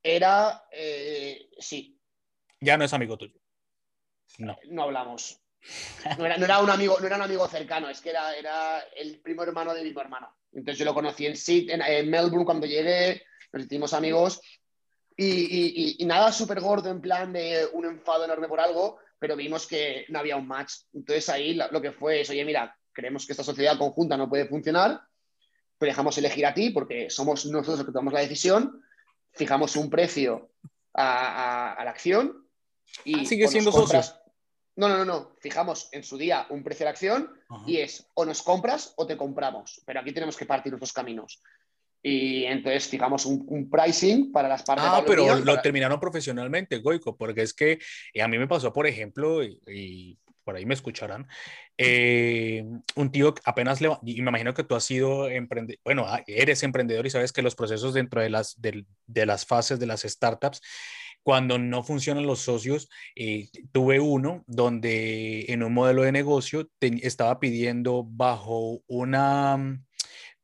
Era, 0.03 0.65
sí. 1.61 1.97
Ya 2.61 2.77
no 2.77 2.85
es 2.85 2.93
amigo 2.93 3.17
tuyo. 3.17 3.44
No. 4.39 4.57
No 4.69 4.83
hablamos. 4.83 5.41
No 6.19 6.27
era, 6.27 6.61
un 6.61 6.71
amigo, 6.71 6.99
no 7.01 7.07
era 7.07 7.17
un 7.17 7.23
amigo 7.23 7.47
cercano, 7.49 7.89
es 7.89 8.01
que 8.01 8.11
era, 8.11 8.35
era 8.35 8.81
el 8.97 9.21
primo 9.21 9.43
hermano 9.43 9.75
de 9.75 9.83
mi 9.83 9.99
hermano. 9.99 10.35
Entonces 10.53 10.79
yo 10.79 10.85
lo 10.85 10.95
conocí 10.95 11.27
en, 11.27 11.37
en, 11.83 12.11
Melbourne 12.11 12.45
cuando 12.45 12.67
llegué, 12.67 13.23
nos 13.53 13.65
hicimos 13.65 13.93
amigos 13.93 14.41
y, 15.17 15.97
y, 16.01 16.05
nada 16.05 16.33
súper 16.33 16.61
gordo 16.61 16.91
en 16.91 17.01
plan 17.01 17.33
de 17.33 17.67
un 17.73 17.87
enfado 17.87 18.25
enorme 18.25 18.49
por 18.49 18.61
algo, 18.61 18.99
pero 19.19 19.37
vimos 19.37 19.67
que 19.67 20.07
no 20.09 20.19
había 20.19 20.37
un 20.37 20.47
match. 20.47 20.73
Entonces 20.93 21.29
ahí 21.29 21.55
lo, 21.55 21.81
que 21.81 21.93
fue 21.93 22.21
es, 22.21 22.31
oye, 22.31 22.45
mira, 22.45 22.77
creemos 22.93 23.27
que 23.27 23.33
esta 23.33 23.45
sociedad 23.45 23.79
conjunta 23.79 24.17
no 24.17 24.29
puede 24.29 24.47
funcionar, 24.47 25.01
pero 25.79 25.91
dejamos 25.91 26.19
elegir 26.19 26.47
a 26.47 26.55
ti 26.55 26.71
porque 26.71 27.11
somos 27.11 27.47
nosotros 27.47 27.79
los 27.79 27.87
que 27.87 27.93
tomamos 27.93 28.15
la 28.15 28.21
decisión, 28.21 28.83
fijamos 29.33 29.77
un 29.77 29.89
precio 29.89 30.51
a, 30.95 31.81
la 31.85 31.91
acción 31.91 32.49
y... 33.05 33.21
Ah, 33.21 33.25
sigue 33.25 33.49
siendo 33.49 33.73
socio. 33.73 34.24
No, 34.77 34.89
no, 34.89 34.99
no, 34.99 35.05
no. 35.05 35.33
Fijamos 35.41 35.89
en 35.93 36.03
su 36.03 36.19
día 36.19 36.47
un 36.51 36.65
precio 36.65 36.85
de 36.85 36.91
acción 36.91 37.31
y 37.67 37.79
es 37.79 38.09
o 38.15 38.25
nos 38.25 38.43
compras 38.43 38.93
o 38.97 39.07
te 39.07 39.17
compramos. 39.17 39.81
Pero 39.87 40.01
aquí 40.01 40.13
tenemos 40.13 40.37
que 40.37 40.47
partir 40.47 40.73
los 40.73 40.81
dos 40.81 40.93
caminos. 40.93 41.43
Y 42.07 42.45
entonces 42.45 42.87
fijamos 42.87 43.25
un, 43.25 43.71
pricing 43.71 44.31
para 44.31 44.47
las 44.47 44.63
partes. 44.63 44.85
Ah, 44.87 45.03
pero 45.07 45.37
lo 45.37 45.61
terminaron 45.63 45.99
profesionalmente, 45.99 46.79
Goico, 46.79 47.17
porque 47.17 47.41
es 47.41 47.55
que 47.55 47.79
eh, 48.13 48.23
a 48.23 48.29
mí 48.29 48.37
me 48.37 48.47
pasó, 48.47 48.75
por 48.75 48.87
ejemplo, 48.87 49.43
y, 49.43 50.19
por 50.45 50.55
ahí 50.55 50.67
me 50.67 50.75
escucharán, 50.75 51.27
eh, 51.79 52.63
un 52.97 53.11
tío 53.11 53.35
apenas 53.47 53.81
le, 53.81 53.89
y 54.03 54.21
me 54.21 54.29
imagino 54.29 54.53
que 54.53 54.65
tú 54.65 54.75
has 54.75 54.85
sido 54.85 55.31
emprendedor, 55.31 55.81
bueno, 55.83 56.05
ah, 56.07 56.23
eres 56.27 56.63
emprendedor 56.63 57.07
y 57.07 57.11
sabes 57.11 57.33
que 57.33 57.41
los 57.41 57.55
procesos 57.55 57.95
dentro 57.95 58.21
de 58.21 58.29
las, 58.29 58.61
de, 58.61 58.85
de 59.07 59.25
las 59.25 59.47
fases 59.47 59.81
de 59.81 59.87
las 59.87 60.03
startups 60.03 60.61
cuando 61.25 61.59
no 61.59 61.83
funcionan 61.83 62.27
los 62.27 62.41
socios, 62.41 62.89
eh, 63.17 63.49
tuve 63.73 63.99
uno 63.99 64.45
donde 64.47 65.47
en 65.49 65.63
un 65.63 65.73
modelo 65.73 66.03
de 66.03 66.13
negocio 66.13 66.69
estaba 66.81 67.41
pidiendo 67.41 68.05
bajo 68.07 68.83
una, 68.87 69.57
mm, 69.57 69.85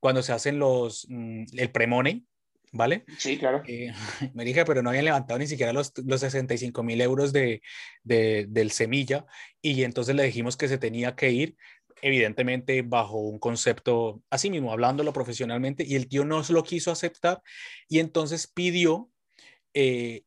cuando 0.00 0.22
se 0.22 0.32
hacen 0.32 0.58
los, 0.58 1.06
mm, 1.08 1.44
el 1.58 1.70
pre-money, 1.70 2.24
¿vale? 2.72 3.04
Sí, 3.18 3.36
claro. 3.36 3.62
Eh, 3.66 3.92
me 4.34 4.44
dije, 4.44 4.64
pero 4.64 4.82
no 4.82 4.88
habían 4.88 5.04
levantado 5.04 5.38
ni 5.38 5.46
siquiera 5.46 5.74
los, 5.74 5.92
los 5.98 6.20
65 6.20 6.82
mil 6.82 7.00
euros 7.02 7.34
de, 7.34 7.60
de, 8.02 8.46
del 8.48 8.70
semilla 8.70 9.26
y 9.60 9.84
entonces 9.84 10.16
le 10.16 10.24
dijimos 10.24 10.56
que 10.56 10.68
se 10.68 10.78
tenía 10.78 11.14
que 11.14 11.30
ir 11.30 11.56
evidentemente 12.02 12.80
bajo 12.80 13.18
un 13.18 13.38
concepto, 13.38 14.22
así 14.30 14.48
mismo, 14.48 14.72
hablándolo 14.72 15.12
profesionalmente, 15.12 15.84
y 15.86 15.96
el 15.96 16.08
tío 16.08 16.24
no 16.24 16.42
lo 16.48 16.62
quiso 16.62 16.90
aceptar 16.90 17.42
y 17.86 17.98
entonces 17.98 18.46
pidió 18.46 19.10
eh, 19.74 20.24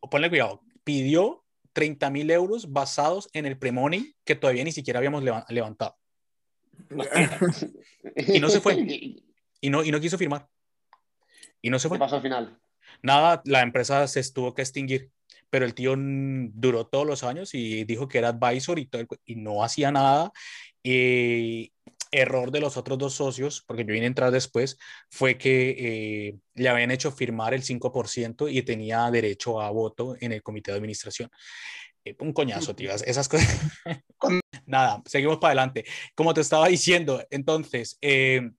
ponle 0.00 0.28
cuidado, 0.28 0.62
pidió 0.84 1.44
30 1.72 2.10
mil 2.10 2.30
euros 2.30 2.72
basados 2.72 3.28
en 3.32 3.46
el 3.46 3.58
premoney 3.58 4.14
que 4.24 4.34
todavía 4.34 4.64
ni 4.64 4.72
siquiera 4.72 4.98
habíamos 4.98 5.24
levantado. 5.48 5.96
y 8.16 8.40
no 8.40 8.48
se 8.48 8.60
fue. 8.60 8.76
Y 9.62 9.68
no, 9.68 9.84
y 9.84 9.90
no 9.90 10.00
quiso 10.00 10.16
firmar. 10.16 10.48
Y 11.60 11.68
no 11.68 11.78
se 11.78 11.88
fue. 11.88 11.98
¿Qué 11.98 12.00
pasó 12.00 12.16
al 12.16 12.22
final? 12.22 12.58
Nada, 13.02 13.42
la 13.44 13.60
empresa 13.60 14.08
se 14.08 14.22
tuvo 14.32 14.54
que 14.54 14.62
extinguir. 14.62 15.10
Pero 15.50 15.66
el 15.66 15.74
tío 15.74 15.94
duró 15.98 16.86
todos 16.86 17.06
los 17.06 17.24
años 17.24 17.52
y 17.52 17.84
dijo 17.84 18.08
que 18.08 18.16
era 18.16 18.28
advisor 18.28 18.78
y, 18.78 18.86
todo 18.86 19.04
y 19.26 19.36
no 19.36 19.62
hacía 19.62 19.92
nada. 19.92 20.32
Y, 20.82 21.74
error 22.10 22.50
de 22.50 22.60
los 22.60 22.76
otros 22.76 22.98
dos 22.98 23.14
socios, 23.14 23.62
porque 23.66 23.84
yo 23.84 23.92
vine 23.92 24.06
a 24.06 24.08
entrar 24.08 24.30
después, 24.30 24.78
fue 25.10 25.38
que 25.38 25.70
eh, 25.78 26.38
le 26.54 26.68
habían 26.68 26.90
hecho 26.90 27.12
firmar 27.12 27.54
el 27.54 27.62
5% 27.62 28.52
y 28.52 28.62
tenía 28.62 29.10
derecho 29.10 29.60
a 29.60 29.70
voto 29.70 30.16
en 30.20 30.32
el 30.32 30.42
comité 30.42 30.70
de 30.70 30.78
administración. 30.78 31.30
Eh, 32.04 32.16
un 32.20 32.32
coñazo, 32.32 32.74
tío. 32.74 32.92
Esas 32.92 33.28
cosas. 33.28 33.48
Nada, 34.66 35.02
seguimos 35.06 35.38
para 35.38 35.50
adelante. 35.50 35.84
Como 36.14 36.32
te 36.34 36.40
estaba 36.40 36.68
diciendo, 36.68 37.24
entonces, 37.30 37.98
eh, 38.00 38.50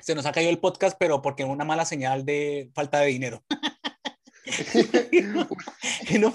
se 0.00 0.14
nos 0.14 0.26
ha 0.26 0.32
caído 0.32 0.50
el 0.50 0.58
podcast, 0.58 0.96
pero 0.98 1.22
porque 1.22 1.44
una 1.44 1.64
mala 1.64 1.84
señal 1.84 2.24
de 2.24 2.70
falta 2.74 3.00
de 3.00 3.06
dinero. 3.08 3.44
no, 6.18 6.32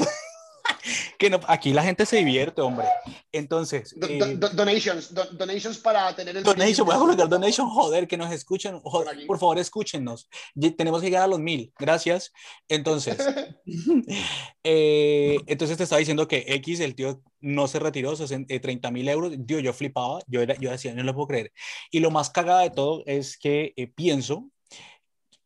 que 1.18 1.30
no, 1.30 1.40
aquí 1.48 1.74
la 1.74 1.84
gente 1.84 2.06
se 2.06 2.18
divierte, 2.18 2.62
hombre. 2.62 2.88
Entonces. 3.32 3.96
Eh, 4.08 4.38
donations, 4.54 5.14
donations 5.14 5.78
para 5.78 6.16
tener 6.16 6.38
el. 6.38 6.44
Donation, 6.44 6.86
voy 6.86 6.96
a 6.96 7.00
colocar 7.00 7.30
donation, 7.30 7.70
joder, 7.70 8.08
que 8.08 8.18
nos 8.18 8.32
escuchen. 8.32 8.82
por 8.82 9.40
favor, 9.40 9.58
escúchenos. 9.60 10.30
Tenemos 10.78 11.02
que 11.02 11.08
llegar 11.08 11.24
a 11.24 11.28
los 11.28 11.40
mil. 11.40 11.74
Gracias. 11.80 12.32
Entonces, 12.68 13.18
eh, 14.64 15.40
entonces 15.48 15.78
te 15.78 15.84
estaba 15.84 16.00
diciendo 16.00 16.28
que 16.28 16.46
X, 16.48 16.80
el 16.80 16.96
tío 16.96 17.22
no 17.40 17.68
se 17.68 17.80
retiró, 17.80 18.14
30 18.16 18.88
eh, 18.88 18.92
mil 18.92 19.08
euros. 19.10 19.34
Tío, 19.46 19.60
yo 19.60 19.74
flipaba, 19.74 20.20
yo, 20.28 20.42
era, 20.42 20.56
yo 20.56 20.72
decía, 20.72 20.94
no 20.94 21.04
lo 21.04 21.14
puedo 21.14 21.28
creer. 21.28 21.52
Y 21.92 22.00
lo 22.00 22.12
más 22.12 22.30
cagada 22.30 22.62
de 22.62 22.70
todo 22.70 23.04
es 23.06 23.38
que 23.38 23.74
pienso 23.96 24.50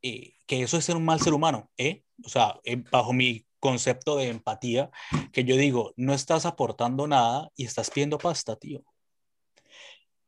que 0.02 0.62
eso 0.64 0.78
es 0.78 0.86
ser 0.86 0.96
un 0.96 1.04
mal 1.04 1.20
ser 1.20 1.34
humano, 1.34 1.70
¿eh? 1.78 2.04
O 2.24 2.30
sea, 2.30 2.60
bajo 2.92 3.14
mi 3.14 3.47
concepto 3.60 4.18
de 4.18 4.30
empatía 4.30 4.90
que 5.32 5.44
yo 5.44 5.56
digo, 5.56 5.94
no 5.96 6.14
estás 6.14 6.46
aportando 6.46 7.08
nada 7.08 7.50
y 7.56 7.66
estás 7.66 7.90
pidiendo 7.90 8.18
pasta, 8.18 8.56
tío. 8.56 8.84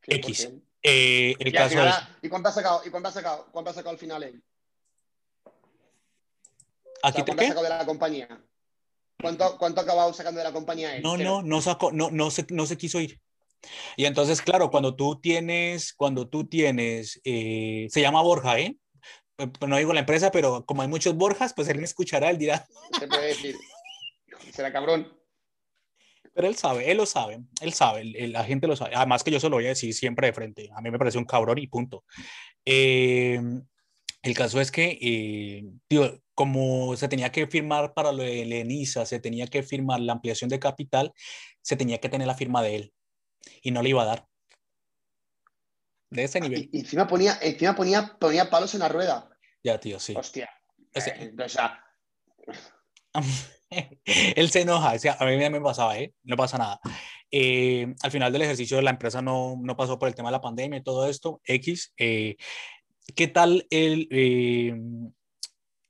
X. 0.03 0.49
Eh, 0.82 1.36
el 1.39 1.53
caso 1.53 1.75
¿Y 2.21 2.30
cuánto 2.30 2.49
has 2.49 2.55
sacado? 2.55 2.82
¿Y 2.86 2.89
cuánto 2.89 3.09
has 3.09 3.13
sacado? 3.13 3.47
¿Cuánto 3.51 3.69
has 3.69 3.75
sacado 3.75 3.91
al 3.91 3.99
final 3.99 4.23
él? 4.23 4.43
¿Aquí 7.03 7.21
¿Cuánto 7.23 7.41
has 7.41 7.47
sacado 7.47 7.63
de 7.63 7.69
la 7.69 7.86
compañía? 7.86 8.43
¿Cuánto, 9.21 9.57
¿Cuánto 9.57 9.82
ha 9.82 9.84
acabado 9.84 10.13
sacando 10.13 10.38
de 10.38 10.45
la 10.45 10.53
compañía 10.53 10.95
él? 10.95 11.03
No, 11.03 11.17
no, 11.17 11.41
no 11.41 11.61
sacó, 11.61 11.91
no, 11.91 12.09
no 12.11 12.32
se, 12.32 12.45
no 12.49 12.65
se 12.65 12.77
quiso 12.77 12.99
ir. 13.01 13.19
Y 13.97 14.05
entonces, 14.05 14.41
claro, 14.41 14.71
cuando 14.71 14.95
tú 14.95 15.19
tienes, 15.19 15.93
cuando 15.93 16.30
tú 16.30 16.47
tienes, 16.47 17.19
eh, 17.25 17.88
se 17.89 18.01
llama 18.01 18.21
Borja, 18.21 18.59
¿eh? 18.59 18.77
Eh, 19.39 19.49
no 19.67 19.77
digo 19.77 19.93
la 19.93 20.01
empresa, 20.01 20.31
pero 20.31 20.65
como 20.65 20.81
hay 20.81 20.87
muchos 20.87 21.15
Borjas, 21.15 21.53
pues 21.53 21.67
él 21.69 21.77
me 21.77 21.85
escuchará, 21.85 22.29
él 22.29 22.37
dirá. 22.37 22.67
Se 22.99 23.07
puede 23.07 23.27
decir, 23.27 23.55
será 24.53 24.71
cabrón. 24.71 25.11
Pero 26.33 26.47
él 26.47 26.55
sabe, 26.55 26.91
él 26.91 26.97
lo 26.97 27.05
sabe, 27.05 27.39
él 27.59 27.73
sabe, 27.73 28.05
la 28.05 28.43
gente 28.43 28.67
lo 28.67 28.75
sabe. 28.75 28.95
Además 28.95 29.23
que 29.23 29.31
yo 29.31 29.39
se 29.39 29.49
lo 29.49 29.57
voy 29.57 29.65
a 29.65 29.69
decir 29.69 29.93
siempre 29.93 30.27
de 30.27 30.33
frente. 30.33 30.69
A 30.75 30.81
mí 30.81 30.91
me 30.91 30.99
parece 30.99 31.17
un 31.17 31.25
cabrón 31.25 31.57
y 31.57 31.67
punto. 31.67 32.05
Eh, 32.65 33.41
el 34.21 34.33
caso 34.35 34.61
es 34.61 34.71
que, 34.71 34.97
eh, 35.01 35.65
tío, 35.87 36.21
como 36.35 36.95
se 36.95 37.07
tenía 37.07 37.31
que 37.31 37.47
firmar 37.47 37.93
para 37.93 38.11
lo 38.11 38.23
de 38.23 38.45
Lenisa, 38.45 39.05
se 39.05 39.19
tenía 39.19 39.47
que 39.47 39.63
firmar 39.63 39.99
la 40.01 40.13
ampliación 40.13 40.49
de 40.49 40.59
capital, 40.59 41.13
se 41.61 41.75
tenía 41.75 41.99
que 41.99 42.09
tener 42.09 42.27
la 42.27 42.35
firma 42.35 42.61
de 42.61 42.75
él 42.75 42.93
y 43.61 43.71
no 43.71 43.81
le 43.81 43.89
iba 43.89 44.03
a 44.03 44.05
dar 44.05 44.28
de 46.10 46.24
ese 46.24 46.39
nivel. 46.39 46.70
Y, 46.72 46.80
encima, 46.80 47.07
ponía, 47.07 47.38
encima 47.41 47.76
ponía, 47.76 48.18
ponía 48.20 48.49
palos 48.49 48.74
en 48.74 48.82
la 48.82 48.89
rueda. 48.89 49.30
Ya, 49.64 49.80
tío, 49.80 49.99
sí. 49.99 50.16
Hostia. 50.16 50.49
Eh, 50.93 51.34
Él 54.36 54.49
se 54.49 54.62
enoja, 54.62 54.93
a 55.20 55.26
mí 55.26 55.38
me 55.38 55.62
pasaba, 55.62 55.97
¿eh? 55.97 56.14
No 56.24 56.36
pasa 56.36 56.57
nada. 56.57 56.80
Eh, 57.32 57.93
al 58.01 58.12
final 58.12 58.34
del 58.34 58.41
ejercicio 58.41 58.82
la 58.82 58.89
empresa 58.89 59.22
no, 59.22 59.55
no, 59.62 59.78
pasó 59.78 59.99
por 59.99 60.07
el 60.07 60.16
tema 60.16 60.30
de 60.30 60.34
la 60.34 60.41
pandemia 60.41 60.80
y 60.80 60.84
todo 60.84 61.07
esto, 61.07 61.39
X. 61.43 61.93
Eh, 61.97 62.36
¿Qué 63.16 63.28
tal 63.28 63.68
el, 63.70 65.14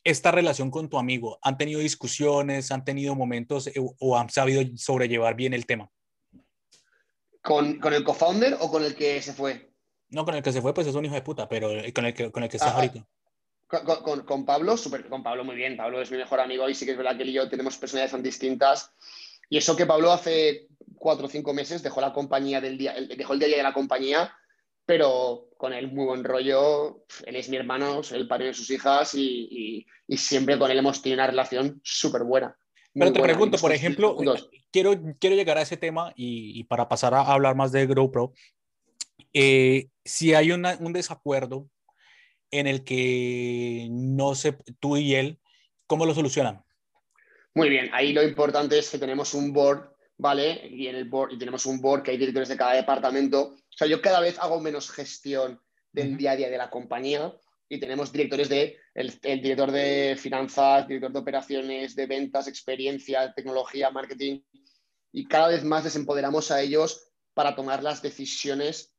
esta 0.03 0.31
relación 0.31 0.71
con 0.71 0.89
tu 0.89 0.97
amigo? 0.97 1.39
¿Han 1.41 1.57
tenido 1.57 1.79
discusiones, 1.79 2.71
han 2.71 2.83
tenido 2.83 3.15
momentos 3.15 3.69
o 3.99 4.17
han 4.17 4.29
sabido 4.29 4.61
sobrellevar 4.75 5.35
bien 5.35 5.53
el 5.53 5.65
tema? 5.65 5.89
¿Con, 7.41 7.79
¿Con 7.79 7.93
el 7.93 8.03
co-founder 8.03 8.57
o 8.59 8.69
con 8.69 8.83
el 8.83 8.95
que 8.95 9.21
se 9.21 9.33
fue? 9.33 9.68
No, 10.09 10.25
con 10.25 10.35
el 10.35 10.43
que 10.43 10.51
se 10.51 10.61
fue, 10.61 10.73
pues 10.73 10.87
es 10.87 10.95
un 10.95 11.05
hijo 11.05 11.15
de 11.15 11.21
puta, 11.21 11.47
pero 11.47 11.69
con 11.93 12.05
el 12.05 12.13
que, 12.13 12.31
con 12.31 12.43
el 12.43 12.49
que 12.49 12.57
estás 12.57 12.73
ahorita. 12.73 13.05
Con, 13.67 14.21
con, 14.21 14.45
Pablo, 14.45 14.75
super, 14.77 15.07
con 15.07 15.21
Pablo 15.21 15.43
muy 15.43 15.55
bien. 15.55 15.77
Pablo 15.77 16.01
es 16.01 16.09
mi 16.09 16.17
mejor 16.17 16.39
amigo 16.39 16.67
y 16.67 16.73
sí 16.73 16.85
que 16.85 16.91
es 16.91 16.97
verdad 16.97 17.15
que 17.15 17.23
él 17.23 17.29
y 17.29 17.33
yo 17.33 17.47
tenemos 17.47 17.77
personalidades 17.77 18.11
tan 18.11 18.23
distintas. 18.23 18.91
Y 19.47 19.57
eso 19.57 19.75
que 19.75 19.85
Pablo 19.85 20.11
hace 20.11 20.67
cuatro 20.95 21.27
o 21.27 21.29
cinco 21.29 21.53
meses 21.53 21.83
dejó 21.83 22.01
la 22.01 22.13
compañía 22.13 22.59
del 22.61 22.77
día, 22.77 22.95
dejó 23.15 23.33
el 23.33 23.39
día 23.39 23.57
de 23.57 23.63
la 23.63 23.73
compañía, 23.73 24.33
pero 24.85 25.49
con 25.57 25.73
él 25.73 25.91
muy 25.91 26.05
buen 26.05 26.23
rollo. 26.23 27.05
Él 27.25 27.35
es 27.35 27.49
mi 27.49 27.57
hermano, 27.57 28.01
soy 28.01 28.19
el 28.19 28.27
padre 28.27 28.47
de 28.47 28.53
sus 28.55 28.71
hijas 28.71 29.13
y, 29.13 29.85
y, 30.07 30.17
siempre 30.17 30.57
con 30.57 30.71
él 30.71 30.79
hemos 30.79 31.01
tenido 31.01 31.17
una 31.17 31.27
relación 31.27 31.79
súper 31.83 32.23
buena. 32.23 32.57
Pero 32.93 33.13
te 33.13 33.21
pregunto, 33.21 33.59
por 33.59 33.71
ejemplo, 33.71 34.17
quiero, 34.71 34.99
quiero 35.19 35.35
llegar 35.35 35.59
a 35.59 35.61
ese 35.61 35.77
tema 35.77 36.11
y, 36.15 36.59
y, 36.59 36.63
para 36.63 36.89
pasar 36.89 37.13
a 37.13 37.21
hablar 37.21 37.55
más 37.55 37.71
de 37.71 37.85
GrowPro, 37.85 38.33
eh, 39.33 39.89
si 40.03 40.33
hay 40.33 40.51
un 40.51 40.93
desacuerdo 40.93 41.69
en 42.51 42.67
el 42.67 42.83
que 42.83 43.87
no 43.91 44.35
se, 44.35 44.53
tú 44.79 44.97
y 44.97 45.15
él, 45.15 45.39
¿cómo 45.87 46.05
lo 46.05 46.13
solucionan? 46.13 46.63
Muy 47.53 47.69
bien, 47.69 47.89
ahí 47.93 48.13
lo 48.13 48.23
importante 48.23 48.77
es 48.79 48.89
que 48.89 48.97
tenemos 48.97 49.33
un 49.33 49.53
board, 49.53 49.91
¿vale? 50.17 50.67
Y 50.69 50.87
en 50.87 50.95
el 50.95 51.05
board, 51.05 51.33
y 51.33 51.37
tenemos 51.37 51.65
un 51.65 51.81
board 51.81 52.03
que 52.03 52.11
hay 52.11 52.17
directores 52.17 52.49
de 52.49 52.57
cada 52.57 52.73
departamento. 52.73 53.55
O 53.55 53.57
sea, 53.69 53.87
yo 53.87 54.01
cada 54.01 54.19
vez 54.19 54.37
hago 54.39 54.59
menos 54.59 54.89
gestión 54.89 55.59
del 55.91 56.17
día 56.17 56.31
a 56.31 56.35
día 56.35 56.49
de 56.49 56.57
la 56.57 56.69
compañía 56.69 57.33
y 57.67 57.79
tenemos 57.79 58.11
directores 58.11 58.49
de, 58.49 58.77
el, 58.95 59.19
director 59.21 59.71
de 59.71 60.15
finanzas, 60.17 60.87
director 60.87 61.11
de 61.11 61.19
operaciones, 61.19 61.95
de 61.95 62.07
ventas, 62.07 62.47
experiencia, 62.47 63.33
tecnología, 63.33 63.91
marketing, 63.91 64.41
y 65.11 65.27
cada 65.27 65.49
vez 65.49 65.63
más 65.63 65.83
les 65.83 65.95
empoderamos 65.95 66.51
a 66.51 66.61
ellos 66.61 67.11
para 67.33 67.55
tomar 67.55 67.83
las 67.83 68.01
decisiones 68.01 68.93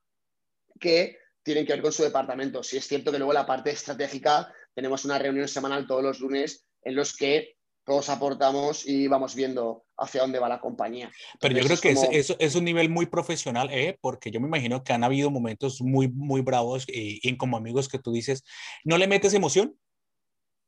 que 0.80 1.18
tienen 1.42 1.66
que 1.66 1.74
ver 1.74 1.82
con 1.82 1.92
su 1.92 2.02
departamento. 2.02 2.62
Si 2.62 2.76
es 2.76 2.86
cierto 2.86 3.12
que 3.12 3.18
luego 3.18 3.32
la 3.32 3.46
parte 3.46 3.70
estratégica 3.70 4.52
tenemos 4.74 5.04
una 5.04 5.18
reunión 5.18 5.46
semanal 5.46 5.86
todos 5.86 6.02
los 6.02 6.20
lunes 6.20 6.66
en 6.82 6.94
los 6.94 7.16
que 7.16 7.56
todos 7.84 8.08
aportamos 8.08 8.86
y 8.86 9.08
vamos 9.08 9.34
viendo 9.34 9.84
hacia 9.96 10.20
dónde 10.20 10.38
va 10.38 10.48
la 10.48 10.60
compañía. 10.60 11.10
Pero 11.40 11.56
yo 11.56 11.64
creo 11.64 11.80
que 11.80 11.90
es, 11.90 12.36
es, 12.38 12.54
un 12.54 12.64
nivel 12.64 12.88
muy 12.88 13.06
profesional, 13.06 13.68
¿eh? 13.72 13.98
porque 14.00 14.30
yo 14.30 14.40
me 14.40 14.46
imagino 14.46 14.84
que 14.84 14.92
han 14.92 15.02
habido 15.02 15.30
momentos 15.30 15.80
muy, 15.80 16.08
muy 16.08 16.40
bravos 16.40 16.84
eh, 16.88 17.18
y 17.22 17.36
como 17.36 17.56
amigos 17.56 17.88
que 17.88 17.98
tú 17.98 18.12
dices, 18.12 18.44
¿no 18.84 18.96
le 18.96 19.08
metes 19.08 19.34
emoción? 19.34 19.76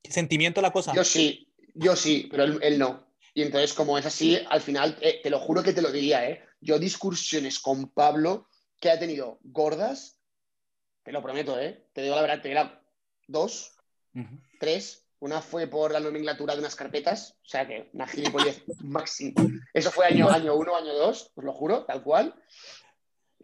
¿Sentimiento 0.02 0.60
a 0.60 0.62
la 0.62 0.72
cosa? 0.72 0.92
Yo 0.94 1.04
sí, 1.04 1.48
yo 1.74 1.96
sí, 1.96 2.28
pero 2.30 2.44
él, 2.44 2.78
no. 2.78 3.06
Y 3.34 3.42
entonces, 3.42 3.72
como 3.72 3.96
es 3.98 4.04
así, 4.04 4.38
al 4.50 4.60
final, 4.60 4.98
eh, 5.00 5.20
te 5.22 5.30
lo 5.30 5.38
juro 5.38 5.62
que 5.62 5.72
te 5.72 5.82
lo 5.82 5.92
diría, 5.92 6.28
¿eh? 6.28 6.42
Yo 6.60 6.78
discusiones 6.78 7.60
con 7.60 7.88
Pablo 7.90 8.48
que 8.82 8.90
ha 8.90 8.98
tenido 8.98 9.38
gordas, 9.44 10.18
te 11.04 11.12
lo 11.12 11.22
prometo, 11.22 11.58
¿eh? 11.58 11.86
Te 11.92 12.02
digo 12.02 12.16
la 12.16 12.22
verdad, 12.22 12.42
te 12.42 12.48
digo 12.48 12.68
dos, 13.28 13.76
tres, 14.58 15.06
una 15.20 15.40
fue 15.40 15.68
por 15.68 15.92
la 15.92 16.00
nomenclatura 16.00 16.54
de 16.54 16.60
unas 16.60 16.74
carpetas, 16.74 17.38
o 17.44 17.48
sea 17.48 17.64
que 17.64 17.90
una 17.92 18.08
gilipollez 18.08 18.64
máximo. 18.82 19.34
Eso 19.72 19.92
fue 19.92 20.06
año, 20.06 20.28
año 20.28 20.56
uno, 20.56 20.74
año 20.74 20.94
dos, 20.94 21.30
os 21.36 21.44
lo 21.44 21.52
juro, 21.52 21.84
tal 21.84 22.02
cual. 22.02 22.34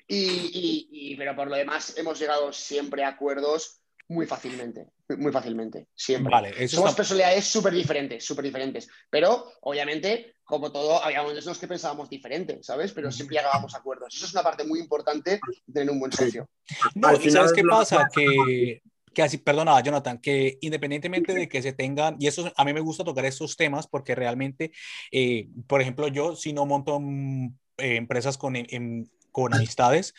Y, 0.08 1.14
pero 1.16 1.36
por 1.36 1.46
lo 1.46 1.54
demás 1.54 1.96
hemos 1.96 2.18
llegado 2.18 2.52
siempre 2.52 3.04
a 3.04 3.10
acuerdos 3.10 3.80
muy 4.08 4.26
fácilmente, 4.26 4.86
muy 5.18 5.30
fácilmente, 5.32 5.88
siempre. 5.94 6.30
Vale, 6.30 6.68
Somos 6.68 6.94
personalidades 6.94 7.44
súper 7.44 7.72
diferentes, 7.72 8.24
súper 8.24 8.44
diferentes. 8.44 8.88
Pero, 9.10 9.52
obviamente, 9.60 10.34
como 10.44 10.72
todo, 10.72 11.02
había 11.02 11.20
momentos 11.20 11.44
en 11.44 11.50
los 11.50 11.58
que 11.58 11.68
pensábamos 11.68 12.08
diferente, 12.08 12.62
¿sabes? 12.62 12.92
Pero 12.92 13.12
siempre 13.12 13.36
llegábamos 13.36 13.74
a 13.74 13.78
acuerdos. 13.78 14.14
Eso 14.14 14.24
es 14.24 14.32
una 14.32 14.42
parte 14.42 14.64
muy 14.64 14.80
importante 14.80 15.40
de 15.66 15.72
tener 15.72 15.90
un 15.90 16.00
buen 16.00 16.12
socio. 16.12 16.48
No, 16.94 17.12
¿y 17.20 17.30
sabes 17.30 17.52
qué 17.52 17.62
pasa? 17.64 18.08
Que 18.14 18.80
que 19.18 19.22
así, 19.22 19.38
perdona, 19.38 19.80
Jonathan, 19.80 20.18
que 20.18 20.58
independientemente 20.60 21.34
de 21.34 21.48
que 21.48 21.60
se 21.60 21.72
tengan, 21.72 22.14
y 22.20 22.28
eso 22.28 22.52
a 22.56 22.64
mí 22.64 22.72
me 22.72 22.78
gusta 22.78 23.02
tocar 23.02 23.24
estos 23.24 23.56
temas 23.56 23.88
porque 23.88 24.14
realmente, 24.14 24.70
eh, 25.10 25.48
por 25.66 25.80
ejemplo, 25.80 26.06
yo 26.06 26.36
si 26.36 26.52
no 26.52 26.66
monto 26.66 27.00
mm, 27.00 27.46
eh, 27.78 27.96
empresas 27.96 28.38
con, 28.38 28.54
em, 28.54 29.06
con 29.32 29.52
amistades, 29.54 30.14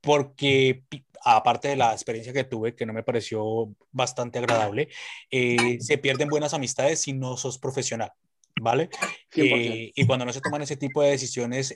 porque 0.00 0.82
aparte 1.24 1.68
de 1.68 1.76
la 1.76 1.92
experiencia 1.92 2.32
que 2.32 2.44
tuve, 2.44 2.74
que 2.74 2.86
no 2.86 2.92
me 2.92 3.02
pareció 3.02 3.74
bastante 3.90 4.38
agradable, 4.38 4.88
eh, 5.30 5.78
se 5.80 5.98
pierden 5.98 6.28
buenas 6.28 6.54
amistades 6.54 7.02
si 7.02 7.12
no 7.12 7.36
sos 7.36 7.58
profesional, 7.58 8.12
¿vale? 8.60 8.90
y 9.34 10.06
cuando 10.06 10.24
no 10.24 10.32
se 10.32 10.40
toman 10.40 10.62
ese 10.62 10.76
tipo 10.76 11.02
de 11.02 11.10
decisiones 11.10 11.74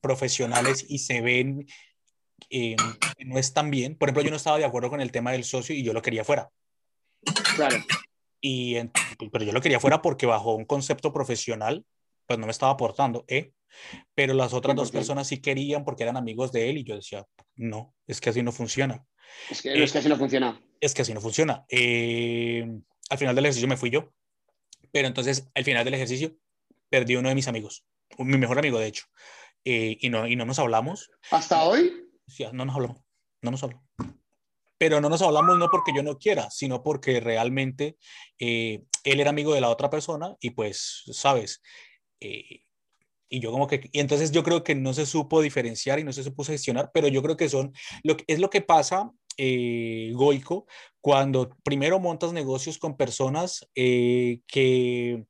profesionales 0.00 0.84
y 0.88 0.98
se 0.98 1.20
ven 1.20 1.66
eh, 2.50 2.76
no 3.18 3.38
están 3.38 3.70
bien. 3.70 3.96
Por 3.96 4.08
ejemplo, 4.08 4.22
yo 4.22 4.30
no 4.30 4.36
estaba 4.36 4.58
de 4.58 4.64
acuerdo 4.64 4.90
con 4.90 5.00
el 5.00 5.12
tema 5.12 5.32
del 5.32 5.44
socio 5.44 5.74
y 5.74 5.82
yo 5.82 5.92
lo 5.92 6.02
quería 6.02 6.24
fuera. 6.24 6.50
Claro. 7.56 7.76
Y, 8.40 8.76
pero 9.30 9.44
yo 9.44 9.52
lo 9.52 9.60
quería 9.60 9.80
fuera 9.80 10.02
porque 10.02 10.26
bajo 10.26 10.54
un 10.54 10.64
concepto 10.64 11.12
profesional, 11.12 11.84
pues 12.26 12.38
no 12.38 12.46
me 12.46 12.52
estaba 12.52 12.72
aportando, 12.72 13.24
¿eh? 13.28 13.52
Pero 14.14 14.34
las 14.34 14.52
otras 14.52 14.76
dos 14.76 14.90
personas 14.90 15.28
sí 15.28 15.40
querían 15.40 15.84
porque 15.84 16.02
eran 16.02 16.16
amigos 16.16 16.52
de 16.52 16.70
él 16.70 16.78
y 16.78 16.84
yo 16.84 16.94
decía, 16.94 17.26
no, 17.56 17.94
es 18.06 18.20
que 18.20 18.30
así 18.30 18.42
no 18.42 18.52
funciona. 18.52 19.04
Es 19.50 19.62
que, 19.62 19.82
es 19.82 19.92
que 19.92 19.98
así 19.98 20.08
no 20.08 20.16
funciona. 20.16 20.60
Es 20.80 20.94
que 20.94 21.02
así 21.02 21.14
no 21.14 21.20
funciona. 21.20 21.64
Eh, 21.68 22.66
al 23.10 23.18
final 23.18 23.34
del 23.34 23.46
ejercicio 23.46 23.68
me 23.68 23.76
fui 23.76 23.90
yo, 23.90 24.12
pero 24.90 25.08
entonces 25.08 25.50
al 25.54 25.64
final 25.64 25.84
del 25.84 25.94
ejercicio 25.94 26.36
perdí 26.88 27.16
uno 27.16 27.28
de 27.28 27.34
mis 27.34 27.48
amigos, 27.48 27.84
mi 28.18 28.36
mejor 28.38 28.58
amigo 28.58 28.78
de 28.78 28.86
hecho, 28.86 29.06
eh, 29.64 29.96
y, 30.00 30.10
no, 30.10 30.26
y 30.26 30.36
no 30.36 30.44
nos 30.44 30.58
hablamos. 30.58 31.10
¿Hasta 31.30 31.64
hoy? 31.64 31.98
no 32.52 32.64
nos 32.64 32.74
hablamos, 32.74 33.02
no 33.40 33.50
nos 33.50 33.62
hablamos. 33.62 33.84
Pero 34.78 35.00
no 35.00 35.08
nos 35.08 35.22
hablamos 35.22 35.58
no 35.58 35.68
porque 35.68 35.92
yo 35.94 36.02
no 36.02 36.18
quiera, 36.18 36.50
sino 36.50 36.82
porque 36.82 37.20
realmente 37.20 37.96
eh, 38.38 38.82
él 39.04 39.20
era 39.20 39.30
amigo 39.30 39.54
de 39.54 39.60
la 39.60 39.68
otra 39.68 39.90
persona 39.90 40.36
y 40.40 40.50
pues, 40.50 41.04
sabes, 41.12 41.62
eh, 42.20 42.64
y 43.32 43.40
yo 43.40 43.50
como 43.50 43.66
que, 43.66 43.88
y 43.92 44.00
entonces 44.00 44.30
yo 44.30 44.42
creo 44.42 44.62
que 44.62 44.74
no 44.74 44.92
se 44.92 45.06
supo 45.06 45.40
diferenciar 45.40 45.98
y 45.98 46.04
no 46.04 46.12
se 46.12 46.22
supo 46.22 46.44
gestionar, 46.44 46.90
pero 46.92 47.08
yo 47.08 47.22
creo 47.22 47.36
que 47.36 47.48
son, 47.48 47.72
lo 48.02 48.16
que, 48.16 48.24
es 48.26 48.38
lo 48.38 48.50
que 48.50 48.60
pasa, 48.60 49.10
eh, 49.36 50.12
Goico, 50.14 50.66
cuando 51.00 51.56
primero 51.62 51.98
montas 51.98 52.32
negocios 52.32 52.78
con 52.78 52.96
personas 52.96 53.66
que 53.74 55.24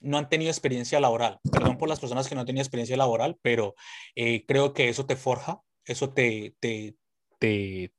no 0.00 0.18
han 0.18 0.28
tenido 0.28 0.50
experiencia 0.50 1.00
laboral. 1.00 1.40
Perdón 1.50 1.76
por 1.78 1.88
las 1.88 1.98
personas 1.98 2.28
que 2.28 2.34
no 2.34 2.42
han 2.42 2.46
tenido 2.46 2.62
experiencia 2.62 2.96
laboral, 2.96 3.36
pero 3.42 3.74
creo 4.46 4.72
que 4.72 4.88
eso 4.88 5.06
te 5.06 5.16
forja 5.16 5.60
eso 5.86 6.10
te, 6.10 6.54
te, 6.60 6.96
te, 7.38 7.92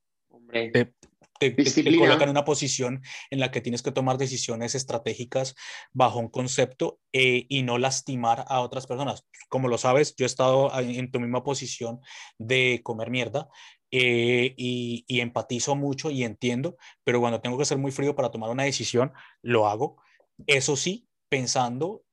te, 0.72 0.94
coloca 1.40 2.24
en 2.24 2.30
una 2.30 2.46
posición 2.46 3.02
en 3.30 3.40
la 3.40 3.52
que 3.52 3.62
tienes 3.62 3.82
que 3.82 3.92
tomar 3.92 4.18
decisiones 4.18 4.76
estratégicas 4.76 5.56
bajo 5.94 6.20
un 6.20 6.30
concepto 6.30 7.00
eh, 7.14 7.46
y 7.50 7.64
no 7.64 7.78
lastimar 7.78 8.46
a 8.48 8.62
otras 8.62 8.88
personas. 8.88 9.26
Como 9.50 9.68
lo 9.68 9.78
sabes, 9.78 10.16
yo 10.16 10.26
he 10.26 10.28
estado 10.28 10.72
en 10.80 11.12
tu 11.12 11.20
misma 11.20 11.44
posición 11.44 12.00
de 12.38 12.82
comer 12.84 13.10
mierda 13.10 13.50
eh, 13.92 14.54
y, 14.58 15.06
y, 15.08 15.20
empatizo 15.20 15.76
mucho 15.76 16.10
y 16.12 16.24
entiendo, 16.24 16.78
pero 17.04 17.20
cuando 17.20 17.42
tengo 17.42 17.58
que 17.58 17.66
ser 17.66 17.78
muy 17.78 17.92
frío 17.92 18.16
para 18.16 18.32
tomar 18.32 18.50
una 18.50 18.64
decisión, 18.64 19.14
lo 19.42 19.68
hago. 19.68 20.02
Eso 20.48 20.76
sí, 20.76 21.08
pensando, 21.30 22.04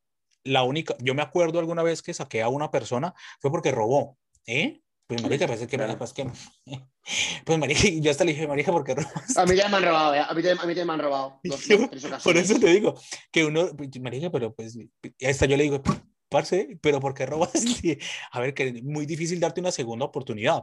la 0.45 0.62
única, 0.62 0.97
yo 1.01 1.14
me 1.14 1.23
acuerdo 1.23 1.59
alguna 1.59 1.83
vez 1.83 2.03
que 2.03 2.14
saqué 2.14 2.43
a 2.43 2.49
una 2.49 2.70
persona, 2.70 3.14
fue 3.41 3.51
porque 3.51 3.73
robó, 3.73 4.18
¿eh? 4.47 4.83
Pues 5.12 5.22
marica, 5.22 5.46
pues 5.46 5.66
que, 5.66 5.78
pues 5.78 6.12
que, 6.12 6.30
pues 7.44 7.58
marica, 7.58 7.80
yo 8.00 8.10
hasta 8.10 8.24
le 8.24 8.32
dije, 8.32 8.48
marica, 8.48 8.72
¿por 8.72 8.82
qué 8.82 8.94
robas? 8.94 9.36
A 9.36 9.44
mí 9.44 9.54
ya 9.54 9.68
me 9.68 9.76
han 9.76 9.82
robado, 9.82 10.12
a 10.12 10.34
mí, 10.34 10.42
a 10.48 10.66
mí 10.66 10.74
ya 10.74 10.84
me 10.84 10.92
han 10.94 11.00
robado. 11.00 11.40
por 12.24 12.36
eso 12.36 12.58
te 12.58 12.66
digo, 12.68 12.94
que 13.30 13.44
uno, 13.44 13.68
pues, 13.76 14.00
marica, 14.00 14.30
pero 14.30 14.54
pues, 14.54 14.78
hasta 15.26 15.46
yo 15.46 15.56
le 15.56 15.64
digo, 15.64 15.82
parce, 16.30 16.78
pero 16.80 16.98
¿por 16.98 17.12
qué 17.12 17.26
robas? 17.26 17.52
A 18.32 18.40
ver, 18.40 18.54
que 18.54 18.68
es 18.68 18.82
muy 18.82 19.04
difícil 19.04 19.38
darte 19.38 19.60
una 19.60 19.70
segunda 19.70 20.06
oportunidad. 20.06 20.62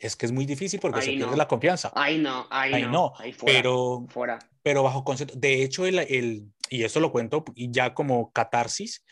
Es 0.00 0.16
que 0.16 0.26
es 0.26 0.32
muy 0.32 0.44
difícil 0.44 0.80
porque 0.80 1.02
se 1.02 1.12
pierde 1.12 1.36
la 1.36 1.46
confianza. 1.46 1.92
Ahí 1.94 2.18
no, 2.18 2.48
ahí, 2.50 2.82
no. 2.82 3.12
Ahí 3.16 3.32
fuera, 3.32 3.56
pero, 3.56 4.06
fuera. 4.08 4.38
pero 4.62 4.82
bajo 4.82 5.04
concepto, 5.04 5.38
de 5.38 5.62
hecho, 5.62 5.86
el, 5.86 6.00
el, 6.00 6.48
y 6.68 6.82
esto 6.82 6.98
lo 6.98 7.12
cuento 7.12 7.44
ya 7.54 7.94
como 7.94 8.32
catarsis, 8.32 9.04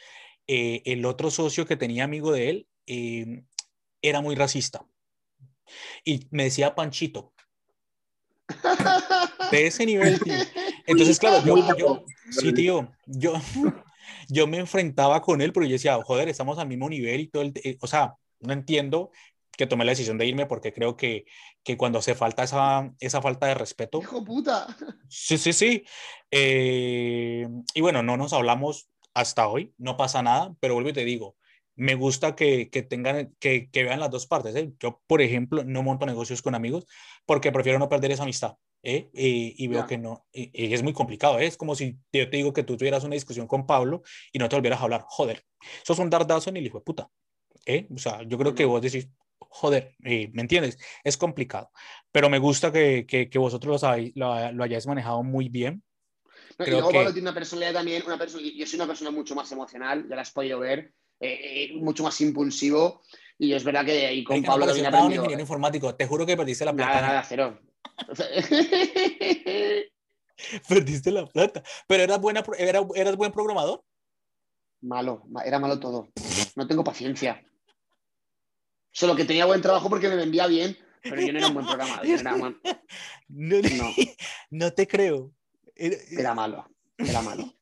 eh, 0.48 0.82
el 0.84 1.04
otro 1.04 1.30
socio 1.30 1.66
que 1.66 1.76
tenía 1.76 2.02
amigo 2.02 2.32
de 2.32 2.50
él, 2.50 2.66
eh, 2.86 3.44
era 4.02 4.20
muy 4.20 4.34
racista. 4.34 4.84
Y 6.04 6.26
me 6.30 6.44
decía 6.44 6.74
Panchito. 6.74 7.32
De 9.50 9.66
ese 9.66 9.86
nivel, 9.86 10.20
tío. 10.20 10.34
Entonces, 10.86 11.18
claro, 11.18 11.42
yo, 11.44 12.04
sí, 12.30 12.52
tío, 12.52 12.92
yo, 13.06 13.34
yo 14.28 14.46
me 14.46 14.58
enfrentaba 14.58 15.22
con 15.22 15.40
él, 15.40 15.52
pero 15.52 15.64
yo 15.66 15.72
decía, 15.72 16.02
joder, 16.02 16.28
estamos 16.28 16.58
al 16.58 16.68
mismo 16.68 16.88
nivel 16.88 17.20
y 17.20 17.28
todo 17.28 17.42
el, 17.42 17.52
eh, 17.62 17.78
o 17.80 17.86
sea, 17.86 18.16
no 18.40 18.52
entiendo 18.52 19.10
que 19.56 19.66
tomé 19.66 19.84
la 19.84 19.92
decisión 19.92 20.18
de 20.18 20.26
irme 20.26 20.46
porque 20.46 20.72
creo 20.72 20.96
que, 20.96 21.24
que 21.62 21.76
cuando 21.76 21.98
hace 21.98 22.14
falta 22.14 22.42
esa, 22.42 22.90
esa 23.00 23.22
falta 23.22 23.46
de 23.46 23.54
respeto. 23.54 24.00
Hijo 24.00 24.24
puta. 24.24 24.66
Sí, 25.08 25.38
sí, 25.38 25.52
sí. 25.52 25.84
Eh, 26.30 27.46
y 27.74 27.80
bueno, 27.80 28.02
no 28.02 28.16
nos 28.16 28.32
hablamos 28.32 28.88
hasta 29.14 29.46
hoy, 29.46 29.74
no 29.76 29.96
pasa 29.96 30.22
nada, 30.22 30.54
pero 30.58 30.74
vuelvo 30.74 30.90
y 30.90 30.94
te 30.94 31.04
digo, 31.04 31.36
me 31.82 31.96
gusta 31.96 32.36
que, 32.36 32.70
que 32.70 32.82
tengan, 32.82 33.34
que, 33.40 33.68
que, 33.68 33.82
vean 33.82 33.98
las 33.98 34.10
dos 34.10 34.28
partes. 34.28 34.54
¿eh? 34.54 34.72
Yo, 34.78 35.02
por 35.08 35.20
ejemplo, 35.20 35.64
no 35.64 35.82
monto 35.82 36.06
negocios 36.06 36.40
con 36.40 36.54
amigos 36.54 36.86
porque 37.26 37.50
prefiero 37.50 37.80
no 37.80 37.88
perder 37.88 38.12
esa 38.12 38.22
amistad. 38.22 38.54
¿eh? 38.84 39.10
Y, 39.12 39.66
veo 39.66 39.84
que 39.88 39.98
no, 39.98 40.24
y, 40.32 40.72
es 40.72 40.82
muy 40.84 40.92
complicado. 40.92 41.40
¿eh? 41.40 41.46
Es 41.46 41.56
como 41.56 41.74
si 41.74 41.98
yo 42.12 42.30
te 42.30 42.36
digo 42.36 42.52
que 42.52 42.62
tú 42.62 42.76
tuvieras 42.76 43.02
una 43.02 43.14
discusión 43.14 43.48
con 43.48 43.66
Pablo 43.66 44.02
y 44.32 44.38
no 44.38 44.48
te 44.48 44.54
volvieras 44.54 44.80
a 44.80 44.84
hablar. 44.84 45.04
Joder, 45.08 45.44
eso 45.82 45.92
es 45.92 45.98
un 45.98 46.08
dardazo 46.08 46.50
en 46.50 46.58
el 46.58 46.66
hijo 46.66 46.78
de 46.78 46.84
puta. 46.84 47.08
¿eh? 47.66 47.88
O 47.92 47.98
sea, 47.98 48.22
yo 48.22 48.38
creo 48.38 48.54
que 48.54 48.64
vos 48.64 48.80
decís, 48.80 49.08
joder, 49.38 49.96
¿me 49.98 50.30
entiendes? 50.36 50.78
Es 51.02 51.16
complicado. 51.16 51.72
Pero 52.12 52.30
me 52.30 52.38
gusta 52.38 52.70
que, 52.70 53.06
que, 53.06 53.38
vosotros 53.40 53.82
lo, 54.14 54.52
lo, 54.52 54.62
hayáis 54.62 54.86
manejado 54.86 55.24
muy 55.24 55.48
bien. 55.48 55.82
y 56.64 56.70
luego 56.70 56.92
Pablo 56.92 57.12
tiene 57.12 57.28
una 57.28 57.34
personalidad 57.34 57.72
también, 57.72 58.04
una 58.06 58.18
persona, 58.18 58.44
yo 58.54 58.66
soy 58.66 58.76
una 58.76 58.86
persona 58.86 59.10
mucho 59.10 59.34
más 59.34 59.50
emocional, 59.50 60.06
ya 60.08 60.14
la 60.14 60.22
has 60.22 60.30
podido 60.30 60.60
ver 60.60 60.92
eh, 61.22 61.70
eh, 61.70 61.72
mucho 61.76 62.02
más 62.02 62.20
impulsivo. 62.20 63.02
Y 63.38 63.54
es 63.54 63.64
verdad 63.64 63.84
que 63.84 64.06
ahí 64.06 64.24
con 64.24 64.42
Pablo 64.42 64.66
también 64.66 64.86
aprendido... 64.86 65.22
ingeniero 65.22 65.40
informático, 65.40 65.94
te 65.94 66.06
juro 66.06 66.26
que 66.26 66.36
perdiste 66.36 66.64
la 66.64 66.72
plata. 66.72 66.92
Nada, 66.92 67.06
nada, 67.08 67.24
cero. 67.26 67.58
perdiste 70.68 71.10
la 71.10 71.26
plata. 71.26 71.62
Pero 71.86 72.02
eras, 72.02 72.20
buena, 72.20 72.44
eras 72.58 73.16
buen 73.16 73.32
programador. 73.32 73.82
Malo, 74.82 75.24
era 75.44 75.58
malo 75.58 75.78
todo. 75.78 76.08
No 76.56 76.66
tengo 76.66 76.84
paciencia. 76.84 77.42
Solo 78.92 79.16
que 79.16 79.24
tenía 79.24 79.46
buen 79.46 79.62
trabajo 79.62 79.88
porque 79.88 80.08
me 80.08 80.16
vendía 80.16 80.46
bien, 80.46 80.76
pero 81.02 81.20
yo 81.20 81.32
no 81.32 81.38
era 81.38 81.48
un 81.48 81.54
buen 81.54 81.66
programa. 81.66 82.02
No, 83.28 83.56
no, 84.50 84.72
te 84.72 84.86
creo. 84.86 85.32
Era, 85.74 86.34
malo, 86.34 86.68
era 86.98 87.22
malo. 87.22 87.54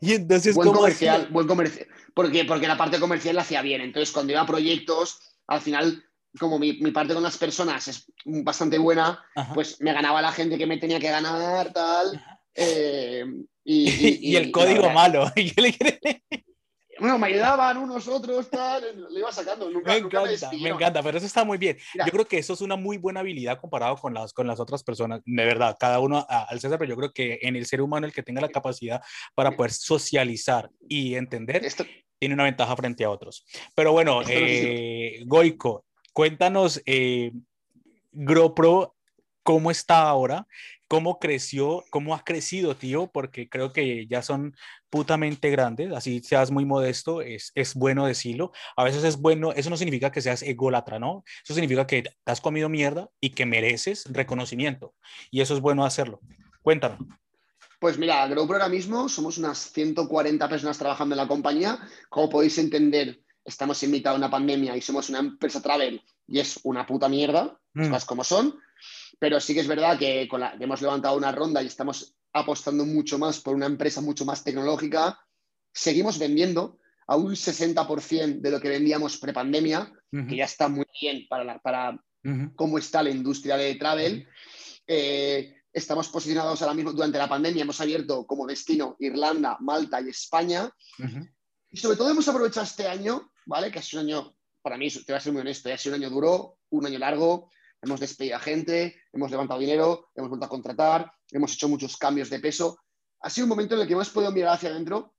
y 0.00 0.12
entonces, 0.12 0.54
buen 0.54 0.72
comercial, 0.72 1.28
buen 1.30 1.46
comercial. 1.46 1.86
Porque, 2.14 2.44
porque 2.44 2.68
la 2.68 2.76
parte 2.76 3.00
comercial 3.00 3.36
la 3.36 3.42
hacía 3.42 3.62
bien. 3.62 3.80
Entonces, 3.80 4.12
cuando 4.12 4.32
iba 4.32 4.42
a 4.42 4.46
proyectos, 4.46 5.18
al 5.46 5.60
final, 5.60 6.04
como 6.38 6.58
mi, 6.58 6.74
parte 6.90 7.14
con 7.14 7.22
las 7.22 7.38
personas 7.38 7.88
es 7.88 8.06
bastante 8.24 8.78
buena, 8.78 9.24
pues 9.54 9.80
me 9.80 9.92
ganaba 9.92 10.22
la 10.22 10.32
gente 10.32 10.58
que 10.58 10.66
me 10.66 10.78
tenía 10.78 11.00
que 11.00 11.10
ganar, 11.10 11.72
tal. 11.72 12.22
Eh, 12.54 13.24
y, 13.64 14.30
y, 14.30 14.36
el 14.36 14.50
código 14.50 14.90
malo. 14.90 15.30
bueno, 17.00 17.18
me 17.18 17.28
ayudaban 17.28 17.78
unos 17.78 18.06
otros, 18.06 18.48
tal, 18.50 18.82
lo 19.10 19.18
iba 19.18 19.32
sacando. 19.32 19.70
Nunca, 19.70 19.92
me 19.92 19.98
encanta, 19.98 20.50
me, 20.52 20.68
encanta, 20.68 21.02
pero 21.02 21.18
eso 21.18 21.26
está 21.26 21.44
muy 21.44 21.58
bien. 21.58 21.78
yo 21.94 22.12
creo 22.12 22.26
que 22.26 22.38
eso 22.38 22.52
es 22.52 22.60
una 22.60 22.76
muy 22.76 22.98
buena 22.98 23.20
habilidad 23.20 23.58
comparado 23.58 23.96
con 23.96 24.14
las, 24.14 24.32
con 24.32 24.46
las 24.46 24.60
otras 24.60 24.82
personas. 24.82 25.20
De 25.24 25.44
verdad, 25.44 25.76
cada 25.80 25.98
uno 26.00 26.26
al 26.28 26.60
César, 26.60 26.78
pero 26.78 26.90
yo 26.90 26.96
creo 26.96 27.12
que 27.12 27.38
en 27.42 27.56
el 27.56 27.66
ser 27.66 27.80
humano 27.80 28.06
el 28.06 28.12
que 28.12 28.22
tenga 28.22 28.40
la 28.40 28.50
capacidad 28.50 29.02
para 29.34 29.56
poder 29.56 29.72
socializar 29.72 30.70
y 30.88 31.14
entender 31.14 31.62
tiene 32.18 32.34
una 32.34 32.44
ventaja 32.44 32.76
frente 32.76 33.04
a 33.04 33.10
otros. 33.10 33.44
Pero 33.74 33.92
bueno, 33.92 34.20
eh, 34.28 35.22
Goico, 35.26 35.86
cuéntanos, 36.12 36.82
eh, 36.84 37.32
GroPro, 38.12 38.94
¿cómo 39.42 39.70
está 39.70 40.02
ahora? 40.02 40.46
Cómo 40.90 41.20
creció, 41.20 41.84
cómo 41.90 42.16
ha 42.16 42.24
crecido, 42.24 42.74
tío, 42.74 43.12
porque 43.12 43.48
creo 43.48 43.72
que 43.72 44.08
ya 44.08 44.22
son 44.22 44.56
putamente 44.90 45.48
grandes, 45.48 45.92
así 45.92 46.20
seas 46.20 46.50
muy 46.50 46.64
modesto, 46.64 47.22
es, 47.22 47.52
es 47.54 47.76
bueno 47.76 48.06
decirlo. 48.06 48.50
A 48.76 48.82
veces 48.82 49.04
es 49.04 49.16
bueno, 49.16 49.52
eso 49.52 49.70
no 49.70 49.76
significa 49.76 50.10
que 50.10 50.20
seas 50.20 50.42
ególatra, 50.42 50.98
¿no? 50.98 51.22
Eso 51.44 51.54
significa 51.54 51.86
que 51.86 52.02
te 52.02 52.32
has 52.32 52.40
comido 52.40 52.68
mierda 52.68 53.08
y 53.20 53.30
que 53.30 53.46
mereces 53.46 54.04
reconocimiento. 54.10 54.96
Y 55.30 55.42
eso 55.42 55.54
es 55.54 55.60
bueno 55.60 55.84
hacerlo. 55.84 56.18
Cuéntanos. 56.60 56.98
Pues 57.78 57.96
mira, 57.96 58.26
GrowPro 58.26 58.56
ahora 58.56 58.68
mismo 58.68 59.08
somos 59.08 59.38
unas 59.38 59.70
140 59.70 60.48
personas 60.48 60.76
trabajando 60.76 61.14
en 61.14 61.18
la 61.18 61.28
compañía. 61.28 61.78
Como 62.08 62.28
podéis 62.28 62.58
entender, 62.58 63.20
estamos 63.44 63.80
en 63.84 63.92
mitad 63.92 64.10
de 64.10 64.16
una 64.16 64.30
pandemia 64.30 64.76
y 64.76 64.80
somos 64.80 65.08
una 65.08 65.20
empresa 65.20 65.62
travel 65.62 66.02
y 66.26 66.40
es 66.40 66.58
una 66.64 66.84
puta 66.84 67.08
mierda, 67.08 67.60
mm. 67.74 67.94
como 68.08 68.24
son. 68.24 68.58
Pero 69.18 69.40
sí 69.40 69.54
que 69.54 69.60
es 69.60 69.68
verdad 69.68 69.98
que, 69.98 70.28
hemos 70.60 70.82
levantado 70.82 71.16
una 71.16 71.32
ronda 71.32 71.62
y 71.62 71.66
estamos 71.66 72.16
apostando 72.32 72.84
mucho 72.84 73.18
más 73.18 73.40
por 73.40 73.54
una 73.54 73.66
empresa 73.66 74.00
mucho 74.00 74.24
más 74.24 74.44
tecnológica. 74.44 75.18
Seguimos 75.72 76.18
vendiendo 76.18 76.78
a 77.06 77.16
un 77.16 77.32
60% 77.32 78.40
de 78.40 78.50
lo 78.50 78.60
que 78.60 78.68
vendíamos 78.68 79.18
prepandemia, 79.18 79.92
que 80.28 80.36
ya 80.36 80.44
está 80.44 80.68
muy 80.68 80.86
bien 81.00 81.26
para, 81.28 81.58
para 81.58 82.00
cómo 82.54 82.78
está 82.78 83.02
la 83.02 83.10
industria 83.10 83.56
de 83.56 83.74
travel. 83.74 84.28
Eh, 84.86 85.54
estamos 85.72 86.08
posicionados 86.08 86.62
ahora 86.62 86.74
mismo 86.74 86.92
durante 86.92 87.18
la 87.18 87.28
pandemia, 87.28 87.62
hemos 87.62 87.80
abierto 87.80 88.26
como 88.26 88.46
destino 88.46 88.96
Irlanda, 88.98 89.56
Malta 89.60 90.00
y 90.00 90.08
España. 90.08 90.70
Y 91.70 91.76
sobre 91.76 91.96
todo 91.96 92.10
hemos 92.10 92.26
aprovechado 92.28 92.64
este 92.64 92.88
año, 92.88 93.32
¿vale? 93.46 93.70
Que 93.70 93.78
ha 93.78 93.82
sido 93.82 94.02
un 94.02 94.08
año, 94.08 94.36
para 94.62 94.76
mí, 94.76 94.90
te 94.90 95.12
voy 95.12 95.14
a 95.14 95.20
ser 95.20 95.32
muy 95.32 95.40
honesto, 95.40 95.72
ha 95.72 95.78
sido 95.78 95.96
un 95.96 96.02
año 96.02 96.10
duro, 96.10 96.58
un 96.70 96.86
año 96.86 96.98
largo, 96.98 97.50
hemos 97.82 98.00
despedido 98.00 98.36
a 98.36 98.40
gente, 98.40 99.02
hemos 99.12 99.30
levantado 99.30 99.60
dinero, 99.60 100.10
hemos 100.14 100.28
vuelto 100.28 100.46
a 100.46 100.48
contratar, 100.48 101.12
hemos 101.30 101.52
hecho 101.54 101.68
muchos 101.68 101.96
cambios 101.96 102.30
de 102.30 102.40
peso. 102.40 102.78
Ha 103.20 103.30
sido 103.30 103.46
un 103.46 103.50
momento 103.50 103.74
en 103.74 103.82
el 103.82 103.86
que 103.86 103.94
hemos 103.94 104.10
podido 104.10 104.32
mirar 104.32 104.54
hacia 104.54 104.70
adentro 104.70 105.14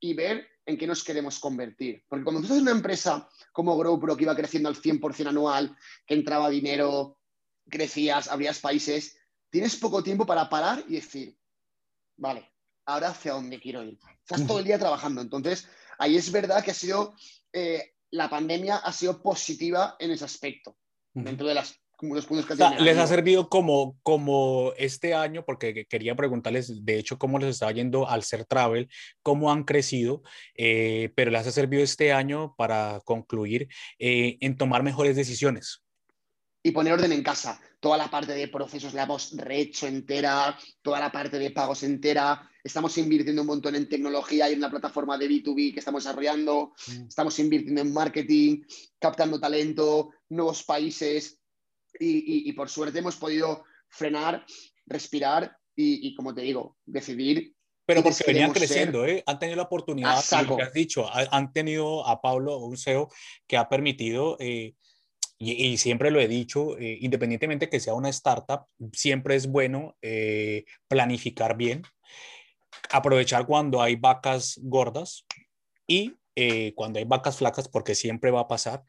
y 0.00 0.14
ver 0.14 0.48
en 0.66 0.78
qué 0.78 0.86
nos 0.86 1.04
queremos 1.04 1.38
convertir. 1.38 2.04
Porque 2.08 2.24
cuando 2.24 2.40
tú 2.40 2.46
estás 2.46 2.58
en 2.58 2.62
una 2.62 2.72
empresa 2.72 3.28
como 3.52 3.76
GrowPro 3.76 4.16
que 4.16 4.24
iba 4.24 4.36
creciendo 4.36 4.68
al 4.68 4.76
100% 4.76 5.28
anual, 5.28 5.76
que 6.06 6.14
entraba 6.14 6.48
dinero, 6.48 7.18
crecías, 7.68 8.28
abrías 8.28 8.60
países, 8.60 9.16
tienes 9.50 9.76
poco 9.76 10.02
tiempo 10.02 10.26
para 10.26 10.48
parar 10.48 10.84
y 10.88 10.94
decir, 10.94 11.36
vale, 12.16 12.52
ahora 12.86 13.08
hacia 13.08 13.32
dónde 13.32 13.60
quiero 13.60 13.82
ir. 13.82 13.98
Estás 14.20 14.46
todo 14.46 14.58
el 14.58 14.64
día 14.64 14.78
trabajando. 14.78 15.20
Entonces, 15.20 15.68
ahí 15.98 16.16
es 16.16 16.30
verdad 16.30 16.64
que 16.64 16.70
ha 16.70 16.74
sido, 16.74 17.14
eh, 17.52 17.94
la 18.10 18.30
pandemia 18.30 18.76
ha 18.76 18.92
sido 18.92 19.22
positiva 19.22 19.96
en 19.98 20.12
ese 20.12 20.24
aspecto. 20.24 20.76
Dentro 21.12 21.48
de 21.48 21.54
las 21.54 21.79
les 22.78 22.98
ha 22.98 23.06
servido 23.06 23.48
como, 23.48 23.98
como 24.02 24.72
este 24.76 25.14
año, 25.14 25.44
porque 25.44 25.86
quería 25.86 26.14
preguntarles, 26.14 26.84
de 26.84 26.98
hecho, 26.98 27.18
cómo 27.18 27.38
les 27.38 27.50
estaba 27.50 27.72
yendo 27.72 28.08
al 28.08 28.22
ser 28.22 28.44
travel, 28.44 28.88
cómo 29.22 29.52
han 29.52 29.64
crecido, 29.64 30.22
eh, 30.56 31.12
pero 31.14 31.30
les 31.30 31.46
ha 31.46 31.52
servido 31.52 31.82
este 31.82 32.12
año 32.12 32.54
para 32.56 33.00
concluir 33.04 33.68
eh, 33.98 34.38
en 34.40 34.56
tomar 34.56 34.82
mejores 34.82 35.16
decisiones. 35.16 35.82
Y 36.62 36.72
poner 36.72 36.92
orden 36.92 37.12
en 37.12 37.22
casa. 37.22 37.60
Toda 37.80 37.96
la 37.96 38.10
parte 38.10 38.34
de 38.34 38.48
procesos 38.48 38.92
la 38.92 39.04
hemos 39.04 39.34
rehecho 39.34 39.86
entera, 39.86 40.58
toda 40.82 41.00
la 41.00 41.10
parte 41.10 41.38
de 41.38 41.50
pagos 41.50 41.82
entera. 41.82 42.50
Estamos 42.62 42.98
invirtiendo 42.98 43.40
un 43.40 43.48
montón 43.48 43.74
en 43.74 43.88
tecnología 43.88 44.48
y 44.48 44.52
en 44.52 44.58
una 44.58 44.70
plataforma 44.70 45.16
de 45.16 45.26
B2B 45.30 45.72
que 45.72 45.78
estamos 45.78 46.04
desarrollando. 46.04 46.74
Mm. 46.88 47.08
Estamos 47.08 47.38
invirtiendo 47.38 47.80
en 47.80 47.94
marketing, 47.94 48.62
captando 48.98 49.40
talento, 49.40 50.10
nuevos 50.28 50.62
países 50.62 51.39
y, 51.98 52.52
por 52.52 52.68
suerte 52.68 52.98
hemos 52.98 53.16
podido 53.16 53.64
frenar, 53.88 54.44
respirar 54.86 55.56
y, 55.74 56.14
como 56.14 56.34
te 56.34 56.42
digo, 56.42 56.76
decidir. 56.84 57.54
Pero 57.86 58.02
porque 58.02 58.24
venían 58.26 58.52
creciendo, 58.52 59.04
¿eh? 59.04 59.22
han 59.26 59.38
tenido 59.38 59.56
la 59.56 59.64
oportunidad, 59.64 60.22
lo 60.46 60.56
que 60.56 60.62
has 60.62 60.72
dicho, 60.72 61.08
han 61.12 61.52
tenido 61.52 62.06
a 62.06 62.20
Pablo, 62.20 62.58
un 62.58 62.76
CEO, 62.76 63.08
que 63.48 63.56
ha 63.56 63.68
permitido, 63.68 64.36
eh, 64.38 64.74
y, 65.38 65.76
siempre 65.78 66.10
lo 66.10 66.20
he 66.20 66.28
dicho, 66.28 66.78
eh, 66.78 66.98
independientemente 67.00 67.68
que 67.68 67.80
sea 67.80 67.94
una 67.94 68.10
startup, 68.10 68.66
siempre 68.92 69.34
es 69.34 69.48
bueno 69.48 69.96
eh, 70.02 70.66
planificar 70.86 71.56
bien, 71.56 71.82
aprovechar 72.90 73.46
cuando 73.46 73.82
hay 73.82 73.96
vacas 73.96 74.60
gordas 74.62 75.24
y 75.86 76.16
cuando 76.74 76.98
hay 76.98 77.04
vacas 77.04 77.36
flacas, 77.36 77.68
porque 77.68 77.94
siempre 77.94 78.30
va 78.30 78.40
a 78.40 78.48
pasar. 78.48 78.84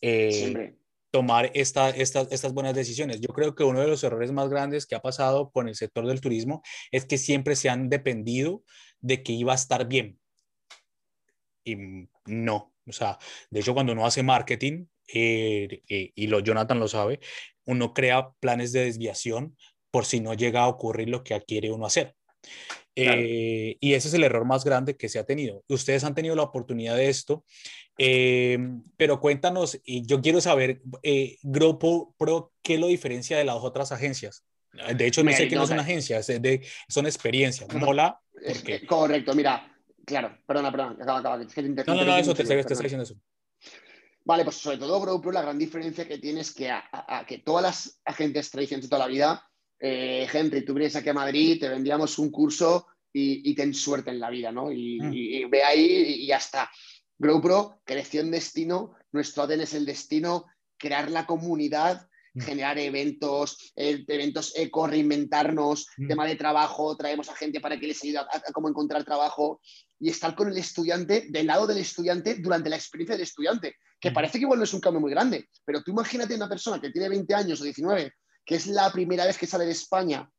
siempre 0.00 0.76
tomar 1.14 1.52
esta, 1.54 1.90
estas 1.90 2.52
buenas 2.52 2.74
decisiones. 2.74 3.20
Yo 3.20 3.28
creo 3.28 3.54
que 3.54 3.62
uno 3.62 3.78
de 3.78 3.86
los 3.86 4.02
errores 4.02 4.32
más 4.32 4.48
grandes 4.48 4.84
que 4.84 4.96
ha 4.96 5.00
pasado 5.00 5.48
con 5.52 5.68
el 5.68 5.76
sector 5.76 6.08
del 6.08 6.20
turismo 6.20 6.60
es 6.90 7.06
que 7.06 7.18
siempre 7.18 7.54
se 7.54 7.68
han 7.68 7.88
dependido 7.88 8.64
de 9.00 9.22
que 9.22 9.30
iba 9.30 9.52
a 9.52 9.54
estar 9.54 9.86
bien. 9.86 10.18
Y 11.62 11.76
no, 12.26 12.74
o 12.84 12.92
sea, 12.92 13.16
de 13.48 13.60
hecho 13.60 13.74
cuando 13.74 13.92
uno 13.92 14.04
hace 14.04 14.24
marketing, 14.24 14.86
eh, 15.06 15.82
eh, 15.88 16.10
y 16.16 16.26
lo, 16.26 16.40
Jonathan 16.40 16.80
lo 16.80 16.88
sabe, 16.88 17.20
uno 17.64 17.94
crea 17.94 18.30
planes 18.40 18.72
de 18.72 18.86
desviación 18.86 19.56
por 19.92 20.06
si 20.06 20.18
no 20.18 20.34
llega 20.34 20.62
a 20.64 20.68
ocurrir 20.68 21.10
lo 21.10 21.22
que 21.22 21.40
quiere 21.42 21.70
uno 21.70 21.86
hacer. 21.86 22.16
Eh, 22.96 23.76
y 23.80 23.94
ese 23.94 24.08
es 24.08 24.14
el 24.14 24.22
error 24.22 24.44
más 24.44 24.64
grande 24.64 24.96
que 24.96 25.08
se 25.08 25.18
ha 25.18 25.24
tenido. 25.24 25.64
Ustedes 25.68 26.04
han 26.04 26.14
tenido 26.14 26.36
la 26.36 26.44
oportunidad 26.44 26.96
de 26.96 27.08
esto 27.08 27.44
eh, 27.98 28.58
pero 28.96 29.20
cuéntanos, 29.20 29.80
y 29.84 30.04
yo 30.06 30.20
quiero 30.20 30.40
saber, 30.40 30.80
eh, 31.02 31.38
Grupo 31.42 32.14
Pro, 32.18 32.52
¿qué 32.62 32.78
lo 32.78 32.88
diferencia 32.88 33.38
de 33.38 33.44
las 33.44 33.56
otras 33.56 33.92
agencias? 33.92 34.44
De 34.96 35.06
hecho, 35.06 35.22
no 35.22 35.30
sé 35.30 35.46
qué 35.46 35.54
no, 35.54 35.66
son 35.68 35.78
agencias, 35.78 36.26
de, 36.26 36.66
son 36.88 37.06
experiencias. 37.06 37.72
Mola. 37.74 38.20
Porque... 38.32 38.84
Correcto, 38.84 39.32
mira, 39.34 39.72
claro, 40.04 40.36
perdona, 40.44 40.72
perdona, 40.72 40.96
acaba, 41.00 41.18
acaba. 41.20 41.38
no, 41.38 41.94
no, 41.94 42.04
no, 42.04 42.16
eso 42.16 42.34
te, 42.34 42.42
te, 42.42 42.58
estoy 42.58 42.76
diciendo 42.82 43.04
eso. 43.04 43.14
Vale, 44.24 44.42
pues 44.42 44.56
sobre 44.56 44.78
todo 44.78 45.00
GrowPro, 45.00 45.30
la 45.30 45.42
gran 45.42 45.58
diferencia 45.58 46.08
que 46.08 46.18
tiene 46.18 46.40
es 46.40 46.52
que, 46.52 46.70
a, 46.70 47.24
que 47.28 47.38
todas 47.38 47.62
las 47.62 48.00
agencias 48.04 48.50
tradicionales 48.50 48.86
de 48.86 48.90
toda 48.90 49.06
la 49.06 49.12
vida, 49.12 49.48
eh, 49.80 50.26
gente, 50.30 50.62
tú 50.62 50.74
vienes 50.74 50.96
aquí 50.96 51.08
a 51.08 51.14
Madrid, 51.14 51.60
te 51.60 51.68
vendíamos 51.68 52.18
un 52.18 52.30
curso 52.30 52.86
y, 53.12 53.50
y 53.50 53.54
ten 53.54 53.74
suerte 53.74 54.10
en 54.10 54.20
la 54.20 54.30
vida, 54.30 54.50
¿no? 54.50 54.72
Y, 54.72 55.00
mm. 55.00 55.12
y 55.12 55.44
ve 55.44 55.62
ahí 55.62 55.84
y 55.84 56.26
ya 56.26 56.36
está. 56.36 56.70
GrowPro 57.18 57.80
creció 57.84 58.20
en 58.20 58.30
destino, 58.30 58.94
nuestro 59.12 59.44
ADN 59.44 59.62
es 59.62 59.74
el 59.74 59.86
destino, 59.86 60.46
crear 60.76 61.10
la 61.10 61.26
comunidad, 61.26 62.08
mm. 62.34 62.40
generar 62.40 62.78
eventos, 62.78 63.72
eh, 63.76 64.04
eventos 64.08 64.52
eco, 64.56 64.86
reinventarnos, 64.86 65.86
mm. 65.96 66.08
tema 66.08 66.26
de 66.26 66.36
trabajo, 66.36 66.96
traemos 66.96 67.28
a 67.28 67.36
gente 67.36 67.60
para 67.60 67.78
que 67.78 67.86
les 67.86 68.02
ayude 68.02 68.18
a, 68.18 68.28
cómo 68.52 68.68
encontrar 68.68 69.04
trabajo 69.04 69.60
y 70.00 70.10
estar 70.10 70.34
con 70.34 70.48
el 70.48 70.58
estudiante, 70.58 71.26
del 71.30 71.46
lado 71.46 71.66
del 71.66 71.78
estudiante 71.78 72.36
durante 72.36 72.68
la 72.68 72.76
experiencia 72.76 73.14
del 73.14 73.22
estudiante, 73.22 73.76
que 74.00 74.10
parece 74.10 74.38
que 74.38 74.42
igual 74.42 74.58
no 74.58 74.64
es 74.64 74.74
un 74.74 74.80
cambio 74.80 75.00
muy 75.00 75.10
grande, 75.10 75.48
pero 75.64 75.82
tú 75.82 75.92
imagínate 75.92 76.34
una 76.34 76.48
persona 76.48 76.80
que 76.80 76.90
tiene 76.90 77.08
20 77.08 77.34
años 77.34 77.60
o 77.60 77.64
19, 77.64 78.12
que 78.44 78.56
es 78.56 78.66
la 78.66 78.92
primera 78.92 79.26
vez 79.26 79.38
que 79.38 79.46
sale 79.46 79.64
de 79.64 79.72
España 79.72 80.30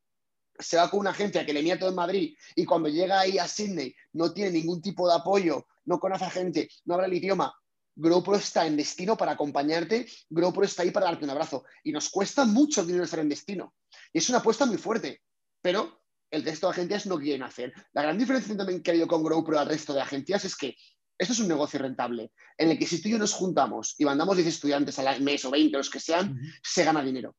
se 0.59 0.77
va 0.77 0.89
con 0.89 1.01
una 1.01 1.09
agencia 1.11 1.45
que 1.45 1.53
le 1.53 1.63
mía 1.63 1.77
todo 1.77 1.89
en 1.89 1.95
Madrid 1.95 2.35
y 2.55 2.65
cuando 2.65 2.89
llega 2.89 3.19
ahí 3.19 3.37
a 3.37 3.47
Sydney 3.47 3.93
no 4.13 4.33
tiene 4.33 4.51
ningún 4.51 4.81
tipo 4.81 5.07
de 5.07 5.15
apoyo, 5.15 5.67
no 5.85 5.99
conoce 5.99 6.25
a 6.25 6.29
gente, 6.29 6.69
no 6.85 6.95
habla 6.95 7.07
el 7.07 7.13
idioma. 7.13 7.53
GrowPro 7.97 8.35
está 8.35 8.67
en 8.67 8.75
destino 8.75 9.15
para 9.15 9.33
acompañarte, 9.33 10.05
GrowPro 10.29 10.65
está 10.65 10.83
ahí 10.83 10.91
para 10.91 11.05
darte 11.05 11.23
un 11.23 11.29
abrazo. 11.29 11.63
Y 11.83 11.91
nos 11.91 12.09
cuesta 12.09 12.43
mucho 12.43 12.85
dinero 12.85 13.05
estar 13.05 13.19
en 13.19 13.29
destino. 13.29 13.73
Y 14.11 14.17
es 14.17 14.27
una 14.29 14.39
apuesta 14.39 14.65
muy 14.65 14.77
fuerte, 14.77 15.21
pero 15.61 16.01
el 16.29 16.43
resto 16.43 16.67
de 16.67 16.71
agencias 16.71 17.05
no 17.05 17.17
quieren 17.17 17.43
hacer. 17.43 17.73
La 17.93 18.01
gran 18.01 18.17
diferencia 18.17 18.55
también 18.57 18.83
que 18.83 18.91
ha 18.91 18.93
habido 18.93 19.07
con 19.07 19.23
GrowPro 19.23 19.59
al 19.59 19.67
resto 19.67 19.93
de 19.93 20.01
agencias 20.01 20.43
es 20.43 20.57
que 20.57 20.75
esto 21.17 21.33
es 21.33 21.39
un 21.39 21.47
negocio 21.47 21.79
rentable, 21.79 22.33
en 22.57 22.71
el 22.71 22.77
que 22.77 22.85
si 22.85 23.01
tú 23.01 23.07
y 23.07 23.11
yo 23.11 23.17
nos 23.17 23.31
juntamos 23.31 23.95
y 23.97 24.03
mandamos 24.03 24.35
10 24.35 24.49
estudiantes 24.49 24.99
al 24.99 25.21
mes 25.21 25.45
o 25.45 25.51
20, 25.51 25.77
los 25.77 25.89
que 25.89 26.01
sean, 26.01 26.37
se 26.61 26.83
gana 26.83 27.01
dinero. 27.01 27.37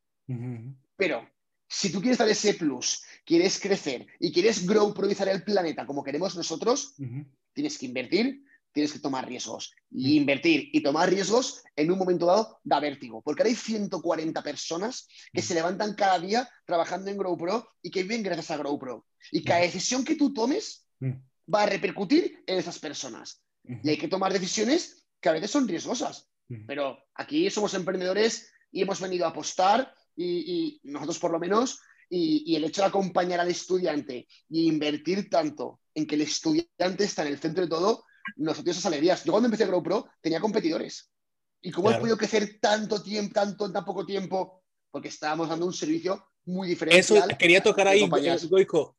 Pero 0.96 1.28
si 1.68 1.90
tú 1.90 2.00
quieres 2.00 2.18
dar 2.18 2.28
ese 2.28 2.54
plus, 2.54 3.02
quieres 3.24 3.58
crecer 3.60 4.06
y 4.20 4.32
quieres 4.32 4.66
growproizar 4.66 5.28
el 5.28 5.42
planeta 5.42 5.86
como 5.86 6.02
queremos 6.04 6.36
nosotros, 6.36 6.94
tienes 7.52 7.78
que 7.78 7.86
invertir, 7.86 8.44
tienes 8.72 8.92
que 8.92 8.98
tomar 8.98 9.26
riesgos. 9.26 9.74
Y 9.90 10.16
invertir 10.16 10.68
y 10.72 10.82
tomar 10.82 11.08
riesgos 11.08 11.62
en 11.74 11.90
un 11.90 11.98
momento 11.98 12.26
dado 12.26 12.60
da 12.62 12.78
vértigo, 12.78 13.22
porque 13.22 13.42
ahora 13.42 13.50
hay 13.50 13.56
140 13.56 14.42
personas 14.42 15.08
que 15.32 15.42
se 15.42 15.54
levantan 15.54 15.94
cada 15.94 16.18
día 16.18 16.48
trabajando 16.66 17.10
en 17.10 17.16
GrowPro 17.16 17.68
y 17.82 17.90
que 17.90 18.02
viven 18.02 18.22
gracias 18.22 18.50
a 18.50 18.58
GrowPro. 18.58 19.06
Y 19.32 19.42
cada 19.42 19.60
decisión 19.60 20.04
que 20.04 20.14
tú 20.14 20.32
tomes 20.32 20.86
va 21.02 21.62
a 21.62 21.66
repercutir 21.66 22.42
en 22.46 22.58
esas 22.58 22.78
personas. 22.78 23.42
Y 23.82 23.88
hay 23.88 23.96
que 23.96 24.08
tomar 24.08 24.32
decisiones 24.32 25.06
que 25.20 25.28
a 25.28 25.32
veces 25.32 25.50
son 25.50 25.66
riesgosas. 25.66 26.28
Pero 26.66 26.98
aquí 27.14 27.50
somos 27.50 27.74
emprendedores 27.74 28.52
y 28.70 28.82
hemos 28.82 29.00
venido 29.00 29.24
a 29.24 29.30
apostar 29.30 29.92
y, 30.16 30.80
nosotros 30.84 31.18
por 31.18 31.30
lo 31.30 31.38
menos, 31.38 31.80
y, 32.08 32.54
el 32.54 32.64
hecho 32.64 32.82
de 32.82 32.88
acompañar 32.88 33.40
al 33.40 33.50
estudiante 33.50 34.26
y 34.48 34.68
invertir 34.68 35.28
tanto 35.28 35.80
en 35.94 36.06
que 36.06 36.14
el 36.14 36.22
estudiante 36.22 37.04
está 37.04 37.22
en 37.22 37.28
el 37.28 37.38
centro 37.38 37.64
de 37.64 37.70
todo, 37.70 38.04
nos 38.36 38.62
dio 38.62 38.72
esas 38.72 38.86
alegrías. 38.86 39.24
Yo 39.24 39.32
cuando 39.32 39.46
empecé 39.46 39.66
GrowPro 39.66 40.08
tenía 40.20 40.40
competidores. 40.40 41.10
¿Y 41.62 41.70
cómo 41.70 41.90
he 41.90 41.98
podido 41.98 42.16
crecer 42.16 42.58
tanto 42.60 43.02
tiempo, 43.02 43.32
tanto 43.34 43.66
en 43.66 43.72
tan 43.72 43.84
poco 43.84 44.04
tiempo? 44.04 44.62
Porque 44.90 45.08
estábamos 45.08 45.48
dando 45.48 45.66
un 45.66 45.72
servicio 45.72 46.28
muy 46.44 46.68
diferente. 46.68 46.98
Eso 46.98 47.16
quería 47.38 47.62
tocar 47.62 47.88
ahí, 47.88 48.08
Goico. 48.48 48.96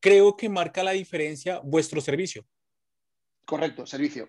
Creo 0.00 0.36
que 0.36 0.48
marca 0.48 0.82
la 0.82 0.92
diferencia 0.92 1.60
vuestro 1.60 2.00
servicio. 2.00 2.46
Correcto, 3.44 3.86
servicio. 3.86 4.28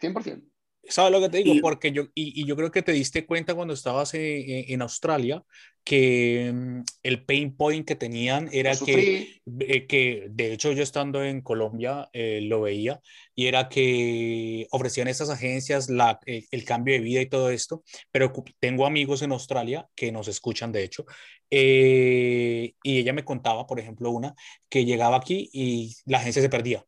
100%. 0.00 0.48
¿Sabes 0.88 1.12
lo 1.12 1.20
que 1.20 1.28
te 1.28 1.42
digo? 1.42 1.54
Porque 1.60 1.92
yo, 1.92 2.04
y, 2.14 2.44
yo 2.44 2.56
creo 2.56 2.70
que 2.70 2.82
te 2.82 2.92
diste 2.92 3.26
cuenta 3.26 3.54
cuando 3.54 3.74
estabas 3.74 4.12
en, 4.14 4.82
Australia 4.82 5.42
que 5.84 6.52
mm, 6.52 6.80
el 7.02 7.24
pain 7.24 7.56
point 7.56 7.86
que 7.86 7.94
tenían 7.94 8.48
era 8.52 8.76
que, 8.76 9.40
eh, 9.60 9.86
que, 9.86 10.26
de 10.30 10.52
hecho 10.52 10.72
yo 10.72 10.82
estando 10.82 11.24
en 11.24 11.40
Colombia 11.40 12.08
eh, 12.12 12.40
lo 12.42 12.62
veía, 12.62 13.00
y 13.34 13.46
era 13.46 13.68
que 13.68 14.66
ofrecían 14.70 15.08
estas 15.08 15.30
agencias 15.30 15.88
la, 15.88 16.18
eh, 16.26 16.44
el 16.50 16.64
cambio 16.64 16.94
de 16.94 17.00
vida 17.00 17.20
y 17.20 17.28
todo 17.28 17.50
esto, 17.50 17.82
pero 18.10 18.32
tengo 18.58 18.86
amigos 18.86 19.22
en 19.22 19.32
Australia 19.32 19.86
que 19.94 20.12
nos 20.12 20.28
escuchan, 20.28 20.72
de 20.72 20.84
hecho, 20.84 21.04
y 21.48 22.74
ella 22.82 23.12
me 23.12 23.24
contaba, 23.24 23.66
por 23.66 23.78
ejemplo, 23.78 24.10
una 24.10 24.34
que 24.68 24.84
llegaba 24.84 25.16
aquí 25.16 25.48
y 25.52 25.94
la 26.04 26.18
agencia 26.18 26.42
se 26.42 26.48
perdía. 26.48 26.84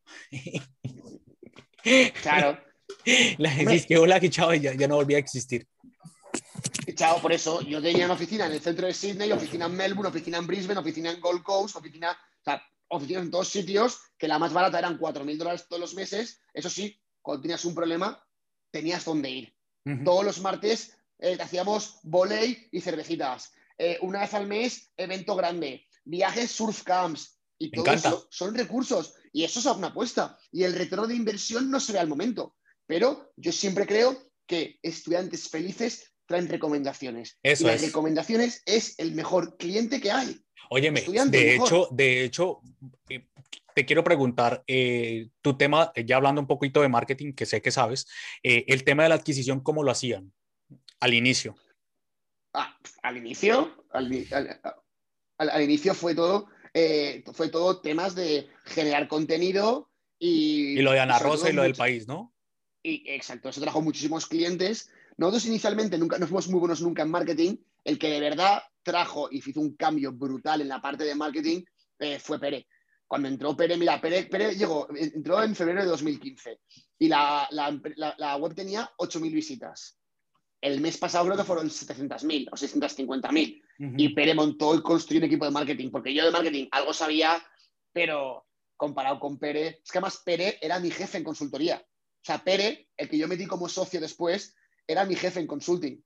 Claro. 2.21 2.68
La 3.37 3.51
gente 3.51 3.73
dice 3.73 3.87
que 3.87 3.97
hola, 3.97 4.19
que 4.19 4.29
chao, 4.29 4.53
ya, 4.53 4.73
ya 4.73 4.87
no 4.87 4.95
volvía 4.95 5.17
a 5.17 5.19
existir. 5.19 5.67
Chao, 6.95 7.21
por 7.21 7.31
eso 7.31 7.61
yo 7.61 7.81
tenía 7.81 8.05
una 8.05 8.15
oficina 8.15 8.45
en 8.47 8.53
el 8.53 8.59
centro 8.59 8.87
de 8.87 8.93
Sydney, 8.93 9.31
oficina 9.31 9.65
en 9.65 9.75
Melbourne, 9.75 10.09
oficina 10.09 10.37
en 10.37 10.47
Brisbane, 10.47 10.79
oficina 10.79 11.11
en 11.11 11.21
Gold 11.21 11.43
Coast, 11.43 11.75
oficina, 11.75 12.11
o 12.11 12.43
sea, 12.43 12.61
oficinas 12.89 13.23
en 13.23 13.31
todos 13.31 13.47
sitios, 13.47 13.99
que 14.17 14.27
la 14.27 14.39
más 14.39 14.51
barata 14.51 14.79
eran 14.79 14.99
4.000 14.99 15.37
dólares 15.37 15.65
todos 15.69 15.79
los 15.79 15.93
meses. 15.93 16.41
Eso 16.53 16.69
sí, 16.69 16.99
cuando 17.21 17.43
tenías 17.43 17.63
un 17.65 17.75
problema, 17.75 18.21
tenías 18.71 19.05
dónde 19.05 19.29
ir. 19.29 19.55
Todos 20.03 20.23
los 20.23 20.39
martes 20.41 20.95
eh, 21.17 21.37
hacíamos 21.39 21.99
volei 22.03 22.67
y 22.71 22.81
cervecitas. 22.81 23.53
Eh, 23.77 23.97
una 24.01 24.19
vez 24.19 24.33
al 24.33 24.45
mes, 24.45 24.91
evento 24.97 25.35
grande. 25.35 25.87
Viajes, 26.03 26.51
surf 26.51 26.83
camps. 26.83 27.39
Y 27.57 27.71
todo 27.71 27.91
eso 27.91 28.27
son 28.29 28.53
recursos. 28.55 29.15
Y 29.33 29.43
eso 29.43 29.59
es 29.59 29.65
una 29.65 29.87
apuesta. 29.87 30.37
Y 30.51 30.63
el 30.63 30.73
retorno 30.73 31.07
de 31.07 31.15
inversión 31.15 31.71
no 31.71 31.79
se 31.79 31.93
ve 31.93 31.99
al 31.99 32.07
momento. 32.07 32.55
Pero 32.89 33.31
yo 33.37 33.51
siempre 33.51 33.85
creo 33.85 34.17
que 34.47 34.79
estudiantes 34.81 35.47
felices 35.47 36.11
traen 36.25 36.49
recomendaciones. 36.49 37.37
y 37.43 37.63
las 37.63 37.83
recomendaciones 37.83 38.63
es 38.65 38.97
el 38.97 39.13
mejor 39.13 39.57
cliente 39.57 40.01
que 40.01 40.11
hay. 40.11 40.41
Óyeme, 40.71 41.01
de 41.01 41.55
hecho, 41.55 41.87
de 41.91 42.23
hecho, 42.23 42.61
eh, 43.07 43.27
te 43.75 43.85
quiero 43.85 44.03
preguntar, 44.03 44.63
eh, 44.65 45.29
tu 45.41 45.55
tema, 45.55 45.91
ya 46.03 46.15
hablando 46.15 46.41
un 46.41 46.47
poquito 46.47 46.81
de 46.81 46.89
marketing, 46.89 47.33
que 47.33 47.45
sé 47.45 47.61
que 47.61 47.69
sabes, 47.69 48.07
eh, 48.41 48.65
el 48.67 48.83
tema 48.83 49.03
de 49.03 49.09
la 49.09 49.15
adquisición, 49.15 49.59
¿cómo 49.59 49.83
lo 49.83 49.91
hacían 49.91 50.33
al 50.99 51.13
inicio? 51.13 51.55
Ah, 52.55 52.75
al 53.03 53.17
inicio, 53.17 53.85
al, 53.91 55.61
inicio 55.61 55.93
fue 55.93 56.15
todo, 56.15 56.47
fue 57.33 57.49
todo 57.49 57.81
temas 57.81 58.15
de 58.15 58.49
generar 58.65 59.07
contenido 59.07 59.91
y... 60.17 60.79
Y 60.79 60.81
lo 60.81 60.91
de 60.91 61.01
Ana 61.01 61.19
Rosa 61.19 61.51
y 61.51 61.53
lo 61.53 61.61
del 61.61 61.75
país, 61.75 62.07
¿no? 62.07 62.33
Y, 62.83 63.03
exacto, 63.09 63.49
eso 63.49 63.61
trajo 63.61 63.81
muchísimos 63.81 64.25
clientes. 64.25 64.89
Nosotros 65.17 65.45
inicialmente 65.45 65.97
nunca, 65.97 66.17
no 66.17 66.27
fuimos 66.27 66.47
muy 66.49 66.59
buenos 66.59 66.81
nunca 66.81 67.03
en 67.03 67.11
marketing. 67.11 67.57
El 67.83 67.97
que 67.99 68.09
de 68.09 68.19
verdad 68.19 68.61
trajo 68.83 69.29
y 69.31 69.37
hizo 69.37 69.59
un 69.59 69.75
cambio 69.75 70.11
brutal 70.11 70.61
en 70.61 70.67
la 70.67 70.81
parte 70.81 71.03
de 71.03 71.15
marketing 71.15 71.63
eh, 71.99 72.19
fue 72.19 72.39
Pere. 72.39 72.67
Cuando 73.07 73.27
entró 73.27 73.55
Pere, 73.55 73.75
mira, 73.75 73.99
Pere, 73.99 74.23
Pere, 74.23 74.55
llegó, 74.55 74.87
entró 74.95 75.41
en 75.43 75.55
febrero 75.55 75.81
de 75.81 75.87
2015 75.87 76.59
y 76.99 77.07
la, 77.07 77.47
la, 77.51 78.37
web 78.37 78.53
tenía 78.53 78.89
8.000 78.97 79.33
visitas. 79.33 79.97
El 80.61 80.79
mes 80.81 80.97
pasado 80.97 81.25
creo 81.25 81.37
que 81.37 81.43
fueron 81.43 81.69
700.000 81.69 82.49
o 82.51 82.55
650.000. 82.55 83.61
Y 83.97 84.09
Pere 84.09 84.33
montó 84.33 84.75
y 84.75 84.81
construyó 84.81 85.19
un 85.19 85.25
equipo 85.25 85.45
de 85.45 85.51
marketing, 85.51 85.89
porque 85.89 86.13
yo 86.13 86.25
de 86.25 86.31
marketing 86.31 86.67
algo 86.71 86.93
sabía, 86.93 87.41
pero 87.93 88.45
comparado 88.75 89.19
con 89.19 89.39
Pere, 89.39 89.79
es 89.83 89.91
que 89.91 89.97
además 89.97 90.21
Pere 90.23 90.59
era 90.61 90.79
mi 90.79 90.91
jefe 90.91 91.17
en 91.17 91.23
consultoría. 91.23 91.83
O 92.21 92.25
sea, 92.25 92.43
Pere, 92.43 92.89
el 92.97 93.09
que 93.09 93.17
yo 93.17 93.27
metí 93.27 93.45
como 93.45 93.69
socio 93.69 94.01
después, 94.01 94.55
era 94.85 95.05
mi 95.05 95.15
jefe 95.15 95.39
en 95.39 95.47
consulting. 95.47 96.03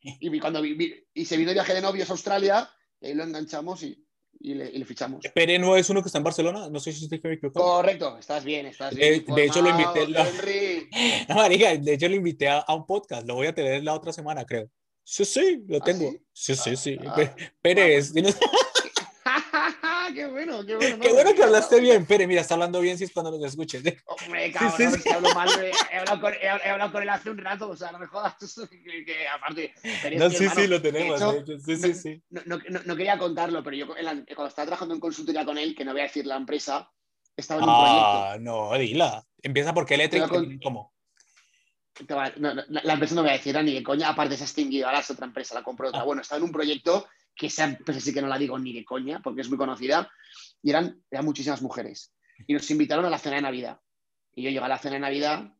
Y 0.00 0.40
cuando 0.40 0.64
y 0.64 1.24
se 1.24 1.36
vino 1.36 1.48
de 1.48 1.54
viaje 1.54 1.74
de 1.74 1.80
novios 1.80 2.08
a 2.08 2.12
Australia, 2.12 2.70
y 3.00 3.08
ahí 3.08 3.14
lo 3.14 3.24
enganchamos 3.24 3.82
y, 3.82 4.04
le, 4.40 4.84
fichamos. 4.84 5.24
Pere 5.34 5.58
no 5.58 5.76
es 5.76 5.90
uno 5.90 6.02
que 6.02 6.08
está 6.08 6.18
en 6.18 6.24
Barcelona, 6.24 6.68
no 6.70 6.78
sé 6.80 6.92
si 6.92 7.04
estoy 7.04 7.20
equivocado. 7.24 7.64
Correcto, 7.64 8.16
estás 8.18 8.44
bien, 8.44 8.66
estás 8.66 8.94
bien. 8.94 9.24
De, 9.24 9.44
hecho, 9.44 9.60
lo 9.62 9.70
invité. 9.70 10.06
de 11.78 11.94
hecho, 11.94 12.08
lo 12.08 12.14
invité 12.14 12.48
a, 12.48 12.64
un 12.68 12.86
podcast, 12.86 13.26
lo 13.26 13.34
voy 13.34 13.48
a 13.48 13.54
tener 13.54 13.82
la 13.82 13.94
otra 13.94 14.12
semana, 14.12 14.44
creo. 14.44 14.70
Sí, 15.02 15.24
sí, 15.24 15.64
lo 15.66 15.78
¿Ah, 15.78 15.84
tengo. 15.84 16.12
sí, 16.32 16.54
sí, 16.54 16.76
sí. 16.76 16.98
Ah, 17.04 17.16
Pere 17.62 17.98
es. 20.08 20.14
qué 20.14 20.26
bueno, 20.26 20.64
qué 20.64 20.76
bueno. 20.76 20.98
qué 21.00 21.12
bueno 21.12 21.34
que 21.34 21.42
hablaste 21.42 21.80
bien. 21.80 22.06
Pere, 22.06 22.26
mira, 22.26 22.40
está 22.40 22.54
hablando 22.54 22.80
bien 22.80 22.98
si 22.98 23.04
es 23.04 23.12
cuando 23.12 23.30
lo 23.30 23.46
escuches. 23.46 23.84
¿eh? 23.86 23.98
Hombre, 24.06 24.52
cabrón, 24.52 24.92
sí, 24.92 25.08
hablo 25.10 25.34
mal, 25.34 25.48
he, 25.62 25.98
hablado 25.98 26.20
con, 26.20 26.34
he, 26.34 26.48
hablado 26.48 26.92
con, 26.92 27.02
él 27.02 27.08
hace 27.08 27.30
un 27.30 27.38
rato, 27.38 27.68
o 27.68 27.76
sea, 27.76 27.92
no 27.92 27.98
me 27.98 28.06
jodas. 28.06 28.34
Que, 28.68 29.28
aparte, 29.28 29.74
no, 30.16 30.30
sí, 30.30 30.48
sí, 30.48 30.66
lo 30.66 30.82
tenemos. 30.82 31.20
sí, 31.64 31.76
sí, 31.76 31.94
sí. 31.94 32.22
No, 32.30 32.42
no, 32.46 32.58
no, 32.84 32.96
quería 32.96 33.18
contarlo, 33.18 33.62
pero 33.62 33.76
yo 33.76 33.86
cuando 33.86 34.48
estaba 34.48 34.66
trabajando 34.66 34.94
en 34.94 35.00
consultoría 35.00 35.44
con 35.44 35.58
él, 35.58 35.74
que 35.74 35.84
no 35.84 35.92
voy 35.92 36.00
a 36.00 36.04
decir 36.04 36.26
la 36.26 36.36
empresa, 36.36 36.90
estaba 37.36 37.62
en 37.62 37.68
un 37.68 37.74
ah, 37.74 38.36
no, 38.40 38.76
dila. 38.76 39.24
Empieza 39.42 39.72
porque 39.72 39.94
Electric, 39.94 40.28
con... 40.28 40.58
¿cómo? 40.58 40.92
la, 42.06 42.92
empresa 42.92 43.14
no 43.14 43.22
voy 43.22 43.30
a 43.30 43.34
decir 43.34 43.56
ni 43.62 43.74
de 43.74 43.82
coña, 43.82 44.08
aparte 44.08 44.36
se 44.36 44.44
ha 44.44 44.46
extinguido, 44.46 44.86
ahora 44.86 45.00
es 45.00 45.10
otra 45.10 45.26
empresa, 45.26 45.54
la 45.54 45.62
compró 45.62 45.88
otra. 45.88 46.00
Ah. 46.00 46.04
Bueno, 46.04 46.22
estaba 46.22 46.38
en 46.38 46.44
un 46.44 46.52
proyecto 46.52 47.06
que 47.38 47.46
esa 47.46 47.64
empresa 47.64 48.00
sí 48.00 48.12
que 48.12 48.20
no 48.20 48.26
la 48.26 48.36
digo 48.36 48.58
ni 48.58 48.72
de 48.74 48.84
coña, 48.84 49.20
porque 49.22 49.40
es 49.40 49.48
muy 49.48 49.56
conocida, 49.56 50.10
y 50.60 50.70
eran, 50.70 51.00
eran 51.10 51.24
muchísimas 51.24 51.62
mujeres. 51.62 52.12
Y 52.46 52.52
nos 52.52 52.70
invitaron 52.70 53.04
a 53.04 53.10
la 53.10 53.18
cena 53.18 53.36
de 53.36 53.42
Navidad. 53.42 53.80
Y 54.34 54.42
yo 54.42 54.50
llegué 54.50 54.64
a 54.64 54.68
la 54.68 54.78
cena 54.78 54.94
de 54.94 55.00
Navidad, 55.00 55.54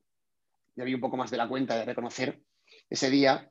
ya 0.74 0.84
vi 0.84 0.94
un 0.94 1.00
poco 1.00 1.16
más 1.16 1.30
de 1.30 1.36
la 1.36 1.48
cuenta 1.48 1.76
de 1.76 1.84
reconocer 1.84 2.42
ese 2.90 3.08
día, 3.08 3.50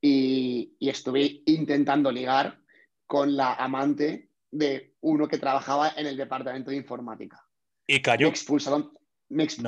y, 0.00 0.76
estuve 0.80 1.42
intentando 1.46 2.12
ligar 2.12 2.60
con 3.06 3.36
la 3.36 3.54
amante 3.54 4.28
de 4.50 4.94
uno 5.00 5.28
que 5.28 5.38
trabajaba 5.38 5.94
en 5.96 6.06
el 6.06 6.16
departamento 6.16 6.70
de 6.70 6.76
informática. 6.76 7.42
¿Y 7.86 8.02
cayó? 8.02 8.26
Me 8.26 8.30
expulsaron, 8.30 8.92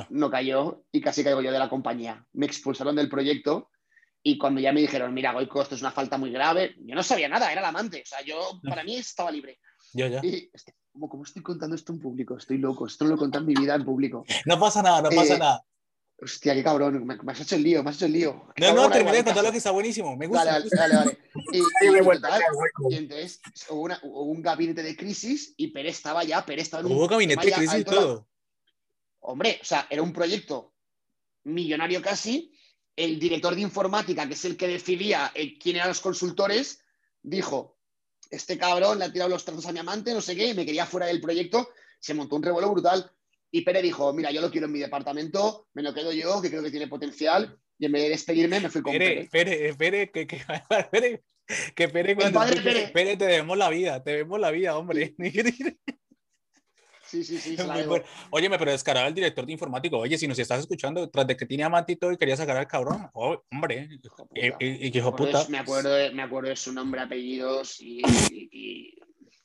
no. 0.09 0.29
cayó 0.29 0.83
y 0.91 1.01
casi 1.01 1.23
caigo 1.23 1.41
yo 1.41 1.51
de 1.51 1.57
la 1.57 1.69
compañía. 1.69 2.25
Me 2.33 2.45
expulsaron 2.45 2.95
del 2.95 3.09
proyecto 3.09 3.71
y 4.27 4.37
cuando 4.37 4.59
ya 4.59 4.73
me 4.73 4.81
dijeron, 4.81 5.13
mira, 5.13 5.31
Goico, 5.31 5.61
esto 5.61 5.75
es 5.75 5.81
una 5.81 5.91
falta 5.91 6.17
muy 6.17 6.31
grave, 6.31 6.75
yo 6.79 6.95
no 6.95 7.01
sabía 7.01 7.29
nada, 7.29 7.49
era 7.49 7.61
el 7.61 7.67
amante. 7.67 8.01
O 8.01 8.05
sea, 8.05 8.21
yo, 8.25 8.59
para 8.61 8.83
mí 8.83 8.97
estaba 8.97 9.31
libre. 9.31 9.61
Ya, 9.93 10.09
ya. 10.09 10.19
Y, 10.21 10.51
¿cómo, 10.99 11.23
estoy 11.23 11.41
contando 11.41 11.77
esto 11.77 11.93
en 11.93 12.01
público? 12.01 12.35
Estoy 12.35 12.57
loco, 12.57 12.87
esto 12.87 13.05
no 13.05 13.11
lo 13.11 13.15
he 13.15 13.19
contado 13.19 13.45
en 13.45 13.47
mi 13.47 13.53
vida 13.53 13.75
en 13.75 13.85
público. 13.85 14.25
No 14.45 14.59
pasa 14.59 14.83
nada, 14.83 15.01
no 15.01 15.09
pasa 15.11 15.35
eh, 15.35 15.39
nada. 15.39 15.63
Hostia, 16.21 16.53
qué 16.55 16.61
cabrón, 16.61 17.05
me, 17.05 17.15
has 17.31 17.39
hecho 17.39 17.55
el 17.55 17.63
lío, 17.63 17.83
me 17.83 17.89
has 17.89 17.95
hecho 17.95 18.07
el 18.07 18.11
lío. 18.11 18.47
no, 18.57 18.73
no, 18.73 18.89
terminé 18.89 19.17
de 19.19 19.23
contar 19.23 19.45
lo 19.45 19.51
que 19.51 19.59
está 19.59 19.71
buenísimo, 19.71 20.17
me 20.17 20.27
gusta. 20.27 20.43
Vale, 20.43 20.67
vale, 20.77 20.95
vale. 20.95 21.17
Y, 21.53 22.93
y, 22.93 22.97
entonces 22.97 23.39
hubo, 23.69 23.87
un 24.03 24.41
gabinete 24.41 24.83
de 24.83 24.97
crisis 24.97 25.53
y 25.55 25.67
Pérez 25.67 25.95
estaba 25.95 26.25
ya, 26.25 26.45
Pérez 26.45 26.63
estaba 26.63 26.81
en 26.81 26.87
un... 26.87 26.97
Hubo 26.97 27.07
gabinete 27.07 27.45
de 27.45 27.53
crisis 27.53 27.79
y 27.79 27.83
todo. 27.85 28.27
Hombre, 29.21 29.57
o 29.61 29.65
sea, 29.65 29.87
era 29.89 30.01
un 30.01 30.11
proyecto 30.11 30.73
millonario 31.45 32.01
casi 32.01 32.51
el 32.97 33.19
director 33.19 33.55
de 33.55 33.61
informática, 33.61 34.27
que 34.27 34.33
es 34.33 34.43
el 34.43 34.57
que 34.57 34.67
decidía 34.67 35.31
eh, 35.35 35.57
quién 35.57 35.77
eran 35.77 35.89
los 35.89 36.01
consultores, 36.01 36.83
dijo, 37.21 37.77
este 38.31 38.57
cabrón 38.57 38.99
le 38.99 39.05
ha 39.05 39.13
tirado 39.13 39.29
los 39.29 39.45
trazos 39.45 39.67
a 39.67 39.71
mi 39.71 39.79
amante, 39.79 40.13
no 40.13 40.19
sé 40.19 40.35
qué, 40.35 40.47
y 40.47 40.53
me 40.53 40.65
quería 40.65 40.85
fuera 40.85 41.05
del 41.05 41.21
proyecto, 41.21 41.69
se 41.99 42.15
montó 42.15 42.35
un 42.35 42.43
revuelo 42.43 42.71
brutal. 42.71 43.09
Y 43.51 43.61
Pere 43.61 43.81
dijo, 43.81 44.11
mira, 44.13 44.31
yo 44.31 44.41
lo 44.41 44.51
quiero 44.51 44.65
en 44.65 44.73
mi 44.73 44.79
departamento, 44.79 45.67
me 45.73 45.83
lo 45.83 45.93
quedo 45.93 46.11
yo, 46.11 46.41
que 46.41 46.49
creo 46.49 46.63
que 46.63 46.71
tiene 46.71 46.87
potencial, 46.87 47.57
y 47.77 47.85
en 47.85 47.91
vez 47.91 48.03
de 48.03 48.09
despedirme 48.09 48.59
me 48.59 48.69
fui 48.69 48.81
con 48.81 48.93
Pere, 48.93 49.29
Pere. 49.31 49.75
Pere, 49.75 49.75
Pere, 49.75 50.11
que, 50.11 50.27
que, 50.27 50.41
cuando. 52.15 52.39
Pere, 52.93 53.15
te 53.15 53.25
debemos 53.25 53.57
la 53.57 53.69
vida, 53.69 54.03
te 54.03 54.11
debemos 54.11 54.39
la 54.39 54.51
vida, 54.51 54.77
hombre. 54.77 55.15
Sí, 57.07 57.23
sí, 57.23 57.37
sí, 57.37 57.55
bueno. 57.87 58.03
Óyeme, 58.29 58.57
pero 58.59 58.71
descarado 58.71 59.07
el 59.07 59.13
director 59.13 59.45
de 59.45 59.53
informático. 59.53 59.97
Oye, 59.97 60.17
si 60.17 60.27
nos 60.27 60.37
estás 60.37 60.59
escuchando, 60.59 61.09
tras 61.09 61.25
de 61.25 61.37
que 61.37 61.45
tiene 61.45 61.63
amante 61.63 61.93
y 61.93 61.95
todo 61.95 62.11
y 62.11 62.17
quería 62.17 62.35
sacar 62.35 62.57
al 62.57 62.67
cabrón, 62.67 63.09
oh, 63.13 63.41
hombre, 63.51 63.89
Hijo 64.03 64.27
puta. 64.27 64.39
eh, 64.41 64.47
eh, 64.59 64.79
eh, 64.81 64.91
hijo 64.93 65.15
puta. 65.15 65.45
Me 65.49 65.57
acuerdo, 65.59 65.93
de, 65.93 66.11
me 66.11 66.23
acuerdo 66.23 66.49
de 66.49 66.55
su 66.55 66.73
nombre, 66.73 67.01
apellidos 67.01 67.79
y, 67.79 68.01
y- 68.31 68.49
y- 68.51 68.93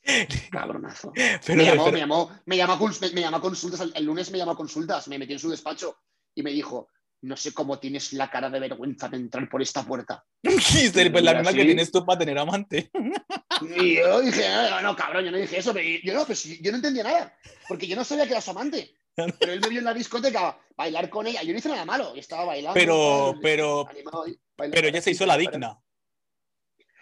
cabronazo. 0.51 1.13
Pero, 1.45 1.57
me, 1.57 1.63
llamó, 1.65 1.85
pero- 1.85 1.93
me, 1.93 1.99
llamó, 1.99 2.31
me, 2.45 2.57
llamó 2.57 2.77
me, 3.13 3.21
llamó 3.21 3.41
consultas, 3.41 3.79
el, 3.81 3.93
el 3.95 4.03
lunes 4.05 4.29
me 4.31 4.37
llamó 4.37 4.51
a 4.51 4.57
consultas, 4.57 5.07
me 5.07 5.17
metió 5.17 5.35
en 5.35 5.39
su 5.39 5.49
despacho 5.49 5.97
y 6.35 6.43
me 6.43 6.51
dijo, 6.51 6.89
no 7.23 7.37
sé 7.37 7.53
cómo 7.53 7.79
tienes 7.79 8.13
la 8.13 8.29
cara 8.29 8.49
de 8.49 8.59
vergüenza 8.59 9.07
de 9.07 9.17
entrar 9.17 9.49
por 9.49 9.61
esta 9.61 9.83
puerta. 9.83 10.23
Sí, 10.61 10.89
pues 10.91 11.23
la 11.23 11.35
misma 11.35 11.53
que 11.53 11.65
tienes 11.65 11.91
tú 11.91 12.05
para 12.05 12.19
tener 12.19 12.37
amante. 12.37 12.91
Y 13.77 13.95
yo 13.95 14.21
dije, 14.21 14.43
no, 14.69 14.81
no, 14.81 14.95
cabrón, 14.95 15.25
yo 15.25 15.31
no 15.31 15.37
dije 15.37 15.57
eso, 15.57 15.73
pero 15.73 15.87
yo 16.03 16.13
no, 16.13 16.25
pues 16.25 16.43
yo 16.43 16.71
no 16.71 16.77
entendía 16.77 17.03
nada, 17.03 17.37
porque 17.67 17.87
yo 17.87 17.95
no 17.95 18.03
sabía 18.03 18.25
que 18.25 18.31
era 18.31 18.41
su 18.41 18.51
amante. 18.51 18.93
Pero 19.15 19.53
él 19.53 19.61
me 19.61 19.69
vio 19.69 19.79
en 19.79 19.85
la 19.85 19.93
discoteca 19.93 20.57
bailar 20.75 21.09
con 21.09 21.27
ella, 21.27 21.43
yo 21.43 21.53
no 21.53 21.59
hice 21.59 21.69
nada 21.69 21.85
malo, 21.85 22.13
yo 22.13 22.19
estaba 22.19 22.45
bailando. 22.45 22.73
Pero, 22.73 23.35
pero, 23.41 23.87
animado 23.89 24.25
pero 24.55 24.87
ella 24.87 25.01
se 25.01 25.11
hizo 25.11 25.25
la 25.25 25.37
digna. 25.37 25.79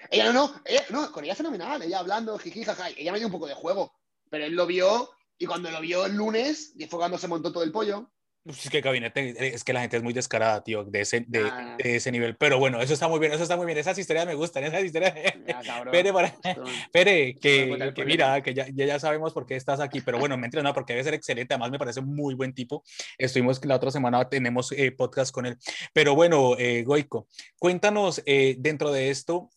Ella 0.09 0.25
no, 0.25 0.33
no, 0.33 0.61
ella, 0.65 0.83
no, 0.89 1.11
con 1.11 1.23
ella 1.23 1.35
fenomenal, 1.35 1.81
ella 1.81 1.99
hablando, 1.99 2.37
jiji, 2.37 2.63
jaja, 2.63 2.89
ella 2.89 3.11
me 3.11 3.19
dio 3.19 3.27
un 3.27 3.33
poco 3.33 3.47
de 3.47 3.53
juego, 3.53 3.95
pero 4.29 4.45
él 4.45 4.53
lo 4.53 4.65
vio 4.65 5.09
y 5.37 5.45
cuando 5.47 5.71
lo 5.71 5.81
vio 5.81 6.05
el 6.05 6.15
lunes, 6.15 6.73
y 6.75 6.85
fue 6.85 6.99
cuando 6.99 7.17
se 7.17 7.27
montó 7.27 7.51
todo 7.51 7.63
el 7.63 7.71
pollo. 7.71 8.11
Pues 8.43 8.65
Es 8.65 8.71
que 8.71 8.81
gabinete, 8.81 9.53
es 9.53 9.63
que 9.63 9.71
la 9.71 9.81
gente 9.81 9.97
es 9.97 10.03
muy 10.03 10.13
descarada, 10.13 10.63
tío, 10.63 10.83
de 10.83 11.01
ese, 11.01 11.23
de, 11.27 11.41
Nah. 11.43 11.77
de 11.77 11.97
ese 11.97 12.11
nivel. 12.11 12.35
Pero 12.37 12.57
bueno, 12.57 12.81
eso 12.81 12.91
está 12.93 13.07
muy 13.07 13.19
bien, 13.19 13.31
eso 13.31 13.43
está 13.43 13.55
muy 13.55 13.67
bien. 13.67 13.77
Esas 13.77 13.99
historias 13.99 14.25
me 14.25 14.33
gustan, 14.33 14.63
esas 14.63 14.83
historias. 14.83 15.13
Cabrón. 15.65 15.91
Pere, 15.91 16.11
para- 16.11 16.33
Pere, 16.91 17.33
me 17.35 17.39
que, 17.39 17.91
que 17.95 18.05
mira, 18.05 18.41
que 18.41 18.55
ya, 18.55 18.65
ya, 18.73 18.99
sabemos 18.99 19.31
por 19.33 19.45
qué 19.45 19.55
estás 19.55 19.79
aquí, 19.79 20.01
pero 20.01 20.17
bueno, 20.17 20.37
mentira, 20.37 20.63
no, 20.63 20.73
porque 20.73 20.93
debe 20.93 21.03
ser 21.03 21.13
excelente, 21.13 21.53
además 21.53 21.69
me 21.69 21.77
parece 21.77 22.01
muy 22.01 22.33
buen 22.33 22.53
tipo. 22.55 22.83
Estuvimos 23.19 23.63
la 23.63 23.75
otra 23.75 23.91
semana, 23.91 24.27
tenemos 24.27 24.71
eh, 24.71 24.91
podcast 24.91 25.31
con 25.31 25.45
él. 25.45 25.57
Pero 25.93 26.15
bueno, 26.15 26.55
eh, 26.57 26.83
Goico, 26.83 27.27
cuéntanos 27.59 28.23
eh, 28.25 28.55
dentro 28.57 28.91
de 28.91 29.11
esto, 29.11 29.51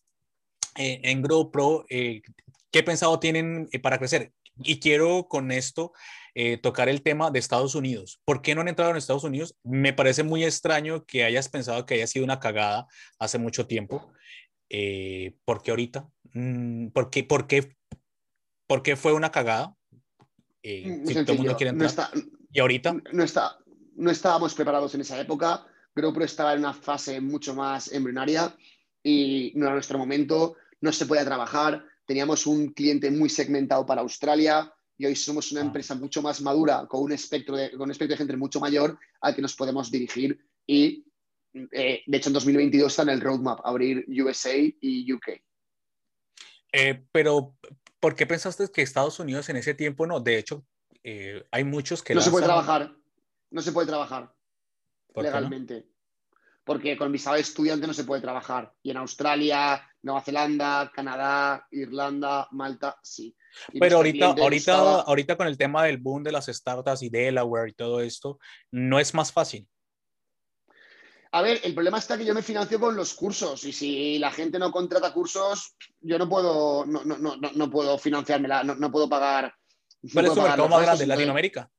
eh, 0.77 0.99
en 1.05 1.23
Grow 1.23 1.49
Pro, 1.49 1.85
eh, 1.89 2.21
¿qué 2.69 2.83
pensado 2.83 3.19
tienen 3.19 3.67
eh, 3.71 3.79
para 3.79 3.97
crecer? 3.97 4.31
Y 4.63 4.79
quiero 4.79 5.27
con 5.27 5.51
esto 5.51 5.91
eh, 6.37 6.57
tocar 6.57 6.89
el 6.89 7.01
tema 7.01 7.31
de 7.31 7.39
Estados 7.39 7.75
Unidos. 7.75 8.19
¿Por 8.25 8.41
qué 8.41 8.55
no 8.55 8.59
han 8.61 8.67
entrado 8.67 8.91
en 8.91 8.97
Estados 8.97 9.23
Unidos? 9.23 9.55
Me 9.63 9.93
parece 9.93 10.21
muy 10.21 10.43
extraño 10.43 11.05
que 11.05 11.23
hayas 11.23 11.47
pensado 11.47 11.85
que 11.85 11.93
haya 11.93 12.07
sido 12.07 12.25
una 12.25 12.41
cagada 12.41 12.87
hace 13.19 13.37
mucho 13.37 13.67
tiempo. 13.67 14.11
Eh, 14.69 15.37
¿Por 15.45 15.63
qué 15.63 15.71
ahorita? 15.71 16.09
Mm, 16.33 16.87
¿Por 16.89 17.09
qué, 17.09 17.23
por 17.23 17.47
qué, 17.47 17.77
por 18.67 18.83
qué 18.83 18.97
fue 18.97 19.13
una 19.13 19.31
cagada? 19.31 19.77
Eh, 20.61 20.85
Muy 20.85 21.07
si 21.07 21.13
todo 21.13 21.31
el 21.31 21.37
mundo 21.37 21.51
sencillo, 21.51 21.55
quiere 21.55 21.71
no, 21.71 21.85
está, 21.85 22.11
¿Y 22.51 22.59
ahorita? 22.59 22.97
no, 23.13 23.23
está, 23.23 23.57
no 23.95 24.11
estábamos 24.11 24.53
preparados 24.53 24.93
en 24.93 25.01
esa 25.01 25.17
época. 25.21 25.65
GoPro 25.95 26.25
estaba 26.25 26.51
en 26.51 26.59
una 26.59 26.73
fase 26.73 27.21
mucho 27.21 27.55
más 27.55 27.93
embrionaria 27.93 28.53
y 29.01 29.53
no 29.55 29.67
era 29.67 29.75
nuestro 29.75 29.97
momento. 29.97 30.57
No 30.81 30.91
se 30.91 31.05
podía 31.05 31.23
trabajar. 31.23 31.85
Teníamos 32.05 32.45
un 32.45 32.73
cliente 32.73 33.09
muy 33.09 33.29
segmentado 33.29 33.85
para 33.85 34.01
Australia 34.01 34.69
y 34.97 35.05
hoy 35.05 35.15
somos 35.15 35.51
una 35.51 35.61
Ah. 35.61 35.65
empresa 35.65 35.95
mucho 35.95 36.21
más 36.21 36.41
madura 36.41 36.85
con 36.87 37.03
un 37.03 37.11
espectro 37.11 37.55
de, 37.55 37.71
con 37.71 37.81
un 37.83 37.91
espectro 37.91 38.13
de 38.13 38.17
gente 38.17 38.37
mucho 38.37 38.59
mayor 38.59 38.97
al 39.21 39.35
que 39.35 39.41
nos 39.41 39.55
podemos 39.55 39.91
dirigir 39.91 40.39
y 40.67 41.05
eh, 41.71 42.03
de 42.05 42.17
hecho 42.17 42.29
en 42.29 42.33
2022 42.33 42.91
está 42.91 43.03
en 43.03 43.09
el 43.09 43.21
roadmap 43.21 43.59
abrir 43.65 44.05
USA 44.07 44.55
y 44.55 45.11
UK. 45.13 45.41
Eh, 46.73 47.05
pero, 47.11 47.55
¿por 48.01 48.15
qué 48.15 48.27
pensaste 48.27 48.67
que 48.69 48.81
Estados 48.81 49.19
Unidos 49.19 49.47
en 49.47 49.55
ese 49.55 49.73
tiempo 49.73 50.05
no? 50.05 50.19
De 50.19 50.37
hecho, 50.37 50.65
eh, 51.03 51.45
hay 51.51 51.63
muchos 51.63 52.03
que 52.03 52.13
No 52.13 52.19
se 52.19 52.31
puede 52.31 52.45
trabajar. 52.45 52.93
No 53.51 53.61
se 53.61 53.71
puede 53.71 53.87
trabajar. 53.87 54.33
¿Por 55.13 55.23
qué 55.23 55.29
no? 55.29 55.35
legalmente. 55.37 55.87
Porque 56.65 56.97
con 56.97 57.11
visado 57.11 57.35
de 57.35 57.43
estudiante 57.43 57.87
no 57.87 57.93
se 57.93 58.03
puede 58.03 58.21
trabajar. 58.21 58.73
Y 58.83 58.91
en 58.91 58.97
Australia, 58.97 59.87
Nueva 60.05 60.21
Zelanda, 60.21 60.91
Canadá, 60.93 61.65
Irlanda, 61.71 62.47
Malta, 62.51 62.95
sí. 63.01 63.35
Y 63.73 63.79
Pero 63.79 63.97
ahorita, 63.97 64.27
ahorita, 64.27 64.55
estaba- 64.57 65.01
ahorita 65.01 65.35
con 65.35 65.47
el 65.47 65.57
tema 65.57 65.83
del 65.83 65.97
boom 65.97 66.21
de 66.23 66.31
las 66.31 66.45
startups 66.45 67.01
y 67.01 67.09
Delaware 67.09 67.69
y 67.69 67.73
todo 67.73 67.99
esto, 68.01 68.37
no 68.69 68.99
es 68.99 69.15
más 69.15 69.31
fácil. 69.33 69.67
A 71.31 71.41
ver, 71.41 71.59
el 71.63 71.73
problema 71.73 71.97
está 71.97 72.17
que 72.19 72.23
yo 72.25 72.35
me 72.35 72.43
financio 72.43 72.79
con 72.79 72.95
los 72.95 73.15
cursos 73.15 73.63
y 73.65 73.73
si 73.73 74.19
la 74.19 74.31
gente 74.31 74.59
no 74.59 74.71
contrata 74.71 75.11
cursos, 75.11 75.75
yo 76.01 76.19
no 76.19 76.29
puedo, 76.29 76.85
no, 76.85 77.03
no, 77.03 77.17
no, 77.17 77.35
no- 77.37 77.69
puedo 77.71 77.97
financiármela, 77.97 78.63
no, 78.63 78.75
no 78.75 78.91
puedo 78.91 79.09
pagar. 79.09 79.53
¿Cuál 80.13 80.25
es 80.27 80.33
tu 80.35 80.41
mercado 80.41 80.69
más 80.69 80.81
grande? 80.83 81.07
¿Latinoamérica? 81.07 81.71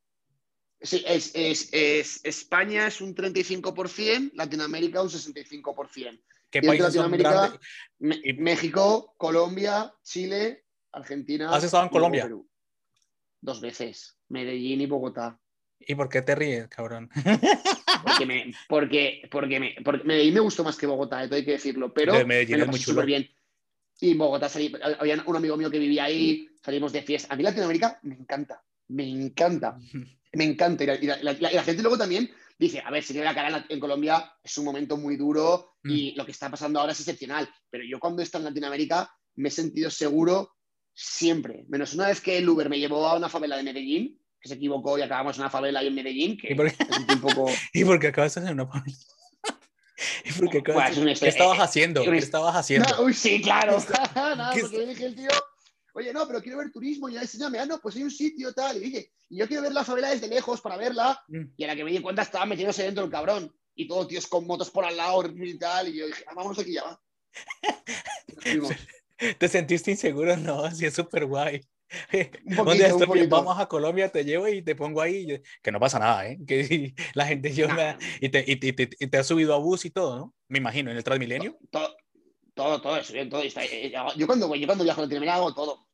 Sí, 0.80 1.02
es, 1.06 1.30
es, 1.34 1.68
es- 1.72 2.20
España 2.24 2.88
es 2.88 3.00
un 3.00 3.14
35%, 3.14 4.32
Latinoamérica 4.34 5.00
un 5.00 5.08
65%. 5.10 6.20
¿Qué 6.50 6.58
Y 6.62 6.66
países 6.66 6.94
son 6.94 7.10
Latinoamérica? 7.10 7.58
Me- 7.98 8.20
Y- 8.22 8.32
México, 8.34 9.14
Colombia, 9.16 9.92
Chile, 10.02 10.64
Argentina. 10.92 11.50
¿Has 11.54 11.64
estado 11.64 11.84
en 11.84 11.88
y 11.88 11.92
Colombia? 11.92 12.22
Perú. 12.24 12.48
Dos 13.40 13.60
veces. 13.60 14.16
Medellín 14.28 14.80
y 14.80 14.86
Bogotá. 14.86 15.38
¿Y 15.78 15.94
por 15.94 16.08
qué 16.08 16.22
te 16.22 16.34
ríes, 16.34 16.68
cabrón? 16.68 17.10
Porque, 18.02 18.26
me, 18.26 18.52
porque, 18.68 19.22
porque, 19.30 19.60
me, 19.60 19.74
porque 19.84 20.04
Medellín 20.04 20.34
me 20.34 20.40
gustó 20.40 20.64
más 20.64 20.76
que 20.76 20.86
Bogotá, 20.86 21.24
todo 21.26 21.36
hay 21.36 21.44
que 21.44 21.52
decirlo. 21.52 21.92
Pero 21.92 22.14
De 22.14 22.24
Medellín 22.24 22.58
me 22.60 22.66
lo 22.66 22.72
pasé 22.72 22.84
súper 22.84 23.06
bien. 23.06 23.28
Y 24.00 24.12
en 24.12 24.18
Bogotá 24.18 24.48
salí, 24.48 24.72
había 24.98 25.22
un 25.26 25.36
amigo 25.36 25.56
mío 25.56 25.70
que 25.70 25.78
vivía 25.78 26.04
ahí, 26.04 26.48
salimos 26.62 26.92
de 26.92 27.02
fiesta. 27.02 27.32
A 27.32 27.36
mí 27.36 27.42
Latinoamérica 27.42 27.98
me 28.02 28.14
encanta, 28.14 28.62
me 28.88 29.08
encanta, 29.08 29.78
me 30.32 30.44
encanta. 30.44 30.84
Y 30.84 30.86
la, 30.86 30.94
y 30.96 31.06
la- 31.06 31.22
la- 31.22 31.52
y 31.52 31.54
la 31.54 31.62
gente 31.64 31.82
luego 31.82 31.98
también 31.98 32.30
dice, 32.58 32.82
a 32.84 32.90
ver, 32.90 33.02
si 33.02 33.12
tiene 33.12 33.26
la 33.26 33.34
cara 33.34 33.66
en, 33.68 33.80
Colombia, 33.80 34.32
es 34.42 34.56
un 34.58 34.64
momento 34.64 34.96
muy 34.96 35.16
duro 35.16 35.76
y 35.84 36.12
Mm. 36.12 36.16
lo 36.18 36.24
que 36.24 36.32
está 36.32 36.50
pasando 36.50 36.80
ahora 36.80 36.92
es 36.92 37.00
excepcional. 37.00 37.48
Pero 37.70 37.84
yo 37.88 37.98
cuando 38.00 38.22
he 38.22 38.24
estado 38.24 38.42
en 38.42 38.50
Latinoamérica 38.50 39.10
me 39.36 39.48
he 39.48 39.52
sentido 39.52 39.90
seguro 39.90 40.54
siempre. 40.94 41.64
Menos 41.68 41.92
una 41.94 42.08
vez 42.08 42.20
que 42.20 42.38
el 42.38 42.48
Uber 42.48 42.68
me 42.70 42.78
llevó 42.78 43.06
a 43.06 43.16
una 43.16 43.28
favela 43.28 43.56
de 43.56 43.62
Medellín, 43.62 44.18
que 44.40 44.48
se 44.48 44.54
equivocó 44.54 44.98
y 44.98 45.02
acabamos 45.02 45.36
en 45.36 45.42
una 45.42 45.50
favela 45.50 45.80
ahí 45.80 45.88
en 45.88 45.94
Medellín, 45.94 46.36
que 46.38 46.52
¿Y 46.52 46.54
por 46.54 46.70
qué, 46.72 46.84
me 46.84 46.94
sentí 46.94 47.14
un 47.14 47.20
poco... 47.20 47.46
y 47.74 47.84
por 47.84 48.00
qué 48.00 48.06
acabas 48.08 48.36
en 48.38 48.48
una 48.48 48.66
familia? 48.66 48.98
¿Y 50.24 50.32
por 50.32 50.48
qué 50.50 50.62
Pues, 50.62 50.90
es 50.90 50.96
una 50.96 51.06
¿Qué 51.06 51.12
historia- 51.12 51.28
estabas 51.30 51.58
eh, 51.58 51.62
haciendo? 51.62 52.02
¿Qué 52.02 52.16
estabas 52.16 52.56
haciendo? 52.56 52.88
No, 52.96 53.02
uy, 53.04 53.14
sí, 53.14 53.40
claro. 53.42 53.76
Nada, 54.14 54.52
¿Qué 54.54 54.60
porque 54.62 54.86
dije 54.86 55.06
al 55.06 55.14
tío, 55.14 55.28
oye, 55.96 56.12
no, 56.12 56.26
pero 56.26 56.42
quiero 56.42 56.58
ver 56.58 56.70
turismo, 56.70 57.08
y 57.08 57.14
ya 57.14 57.22
enséñame, 57.22 57.58
ah, 57.58 57.66
no, 57.66 57.80
pues 57.80 57.96
hay 57.96 58.02
un 58.02 58.10
sitio 58.10 58.52
tal. 58.52 58.76
Y 58.76 58.80
dije, 58.80 59.12
y 59.28 59.38
yo 59.38 59.46
quiero 59.48 59.62
ver 59.62 59.72
la 59.72 59.84
favela 59.84 60.10
desde 60.10 60.28
lejos 60.28 60.60
para 60.60 60.76
verla. 60.76 61.20
Mm. 61.28 61.44
Y 61.56 61.64
a 61.64 61.66
la 61.68 61.76
que 61.76 61.84
me 61.84 61.90
di 61.90 62.00
cuenta 62.00 62.22
estaba 62.22 62.46
metiéndose 62.46 62.82
dentro 62.84 63.04
el 63.04 63.10
cabrón. 63.10 63.54
Y 63.74 63.86
todos 63.88 64.08
tíos 64.08 64.26
con 64.26 64.46
motos 64.46 64.70
por 64.70 64.84
al 64.84 64.96
lado 64.96 65.22
y 65.26 65.58
tal. 65.58 65.88
Y 65.88 65.98
yo 65.98 66.06
dije, 66.06 66.24
ah, 66.28 66.32
vámonos 66.34 66.58
aquí 66.58 66.72
ya 66.74 66.84
va. 66.84 67.02
¿Te 69.38 69.48
sentiste 69.48 69.90
inseguro? 69.90 70.36
No, 70.36 70.70
sí, 70.70 70.86
es 70.86 70.94
súper 70.94 71.26
guay. 71.26 71.60
Un 72.44 72.56
poquito, 72.56 72.96
un 72.96 73.04
poquito. 73.06 73.28
vamos 73.28 73.58
a 73.58 73.66
Colombia, 73.66 74.08
te 74.10 74.24
llevo 74.24 74.48
y 74.48 74.60
te 74.62 74.74
pongo 74.74 75.00
ahí, 75.00 75.26
yo- 75.26 75.36
que 75.62 75.70
no 75.72 75.78
pasa 75.80 75.98
nada, 75.98 76.26
¿eh? 76.28 76.38
Que 76.46 76.94
la 77.14 77.26
gente 77.26 77.52
yo 77.54 77.68
Nah, 77.68 77.96
y, 78.20 78.28
te, 78.28 78.44
y, 78.46 78.56
te- 78.56 78.66
y 78.68 78.72
te- 78.72 78.90
y 78.98 79.06
te 79.06 79.18
has 79.18 79.26
subido 79.26 79.54
a 79.54 79.58
bus 79.58 79.84
y 79.84 79.90
todo, 79.90 80.16
¿no? 80.18 80.34
Me 80.48 80.58
imagino, 80.58 80.90
en 80.90 80.96
el 80.96 81.04
Transmilenio. 81.04 81.56
todo, 81.70 81.86
todo, 81.86 81.96
todo, 82.56 82.96
eso, 82.96 83.12
bien, 83.12 83.28
todo. 83.28 83.42
está- 83.42 83.64
eh, 83.64 83.92
yo, 84.16 84.26
cuando, 84.26 84.54
yo 84.54 84.66
cuando 84.66 84.82
viajo 84.82 85.00
a 85.00 85.04
Latinoamérica 85.04 85.34
hago 85.36 85.54
todo. 85.54 85.86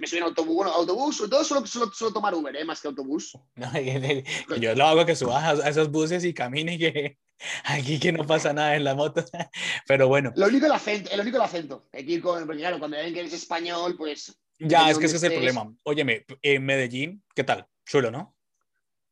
Me 0.00 0.06
subo 0.06 0.18
en 0.18 0.24
autobús, 0.24 0.54
bueno, 0.54 0.70
autobús, 0.72 1.18
todo 1.28 1.42
solo, 1.44 1.66
solo, 1.66 1.92
solo 1.92 2.12
tomar 2.12 2.34
Uber, 2.34 2.54
¿eh? 2.54 2.64
más 2.64 2.80
que 2.80 2.88
autobús. 2.88 3.36
No, 3.56 3.68
y 3.80 4.60
yo 4.60 4.74
lo 4.76 4.86
hago 4.86 5.04
que 5.04 5.16
subas 5.16 5.60
a, 5.60 5.68
esos 5.68 5.90
buses 5.90 6.24
y 6.24 6.32
camine 6.32 6.74
y 6.74 6.78
que 6.78 7.18
aquí 7.64 7.98
que 7.98 8.12
no 8.12 8.24
pasa 8.24 8.52
nada 8.52 8.76
en 8.76 8.84
la 8.84 8.94
moto. 8.94 9.24
Pero 9.88 10.06
bueno, 10.06 10.32
Lo 10.36 10.46
único 10.46 10.66
el 10.66 10.72
acento, 10.72 11.10
el 11.10 11.20
único 11.20 11.36
el 11.36 11.42
acento. 11.42 11.88
Hay 11.92 12.06
que 12.06 12.12
ir 12.12 12.22
con, 12.22 12.46
porque 12.46 12.60
claro, 12.60 12.78
cuando 12.78 12.96
ven 12.96 13.12
que 13.12 13.20
eres 13.20 13.32
español, 13.32 13.96
pues 13.96 14.38
ya 14.60 14.90
es 14.90 14.98
que 14.98 15.06
ese 15.06 15.16
es 15.16 15.22
el 15.24 15.32
problema. 15.32 15.72
Óyeme, 15.82 16.24
en 16.42 16.64
Medellín, 16.64 17.24
¿qué 17.34 17.44
tal? 17.44 17.66
Chulo, 17.84 18.10
¿no? 18.10 18.36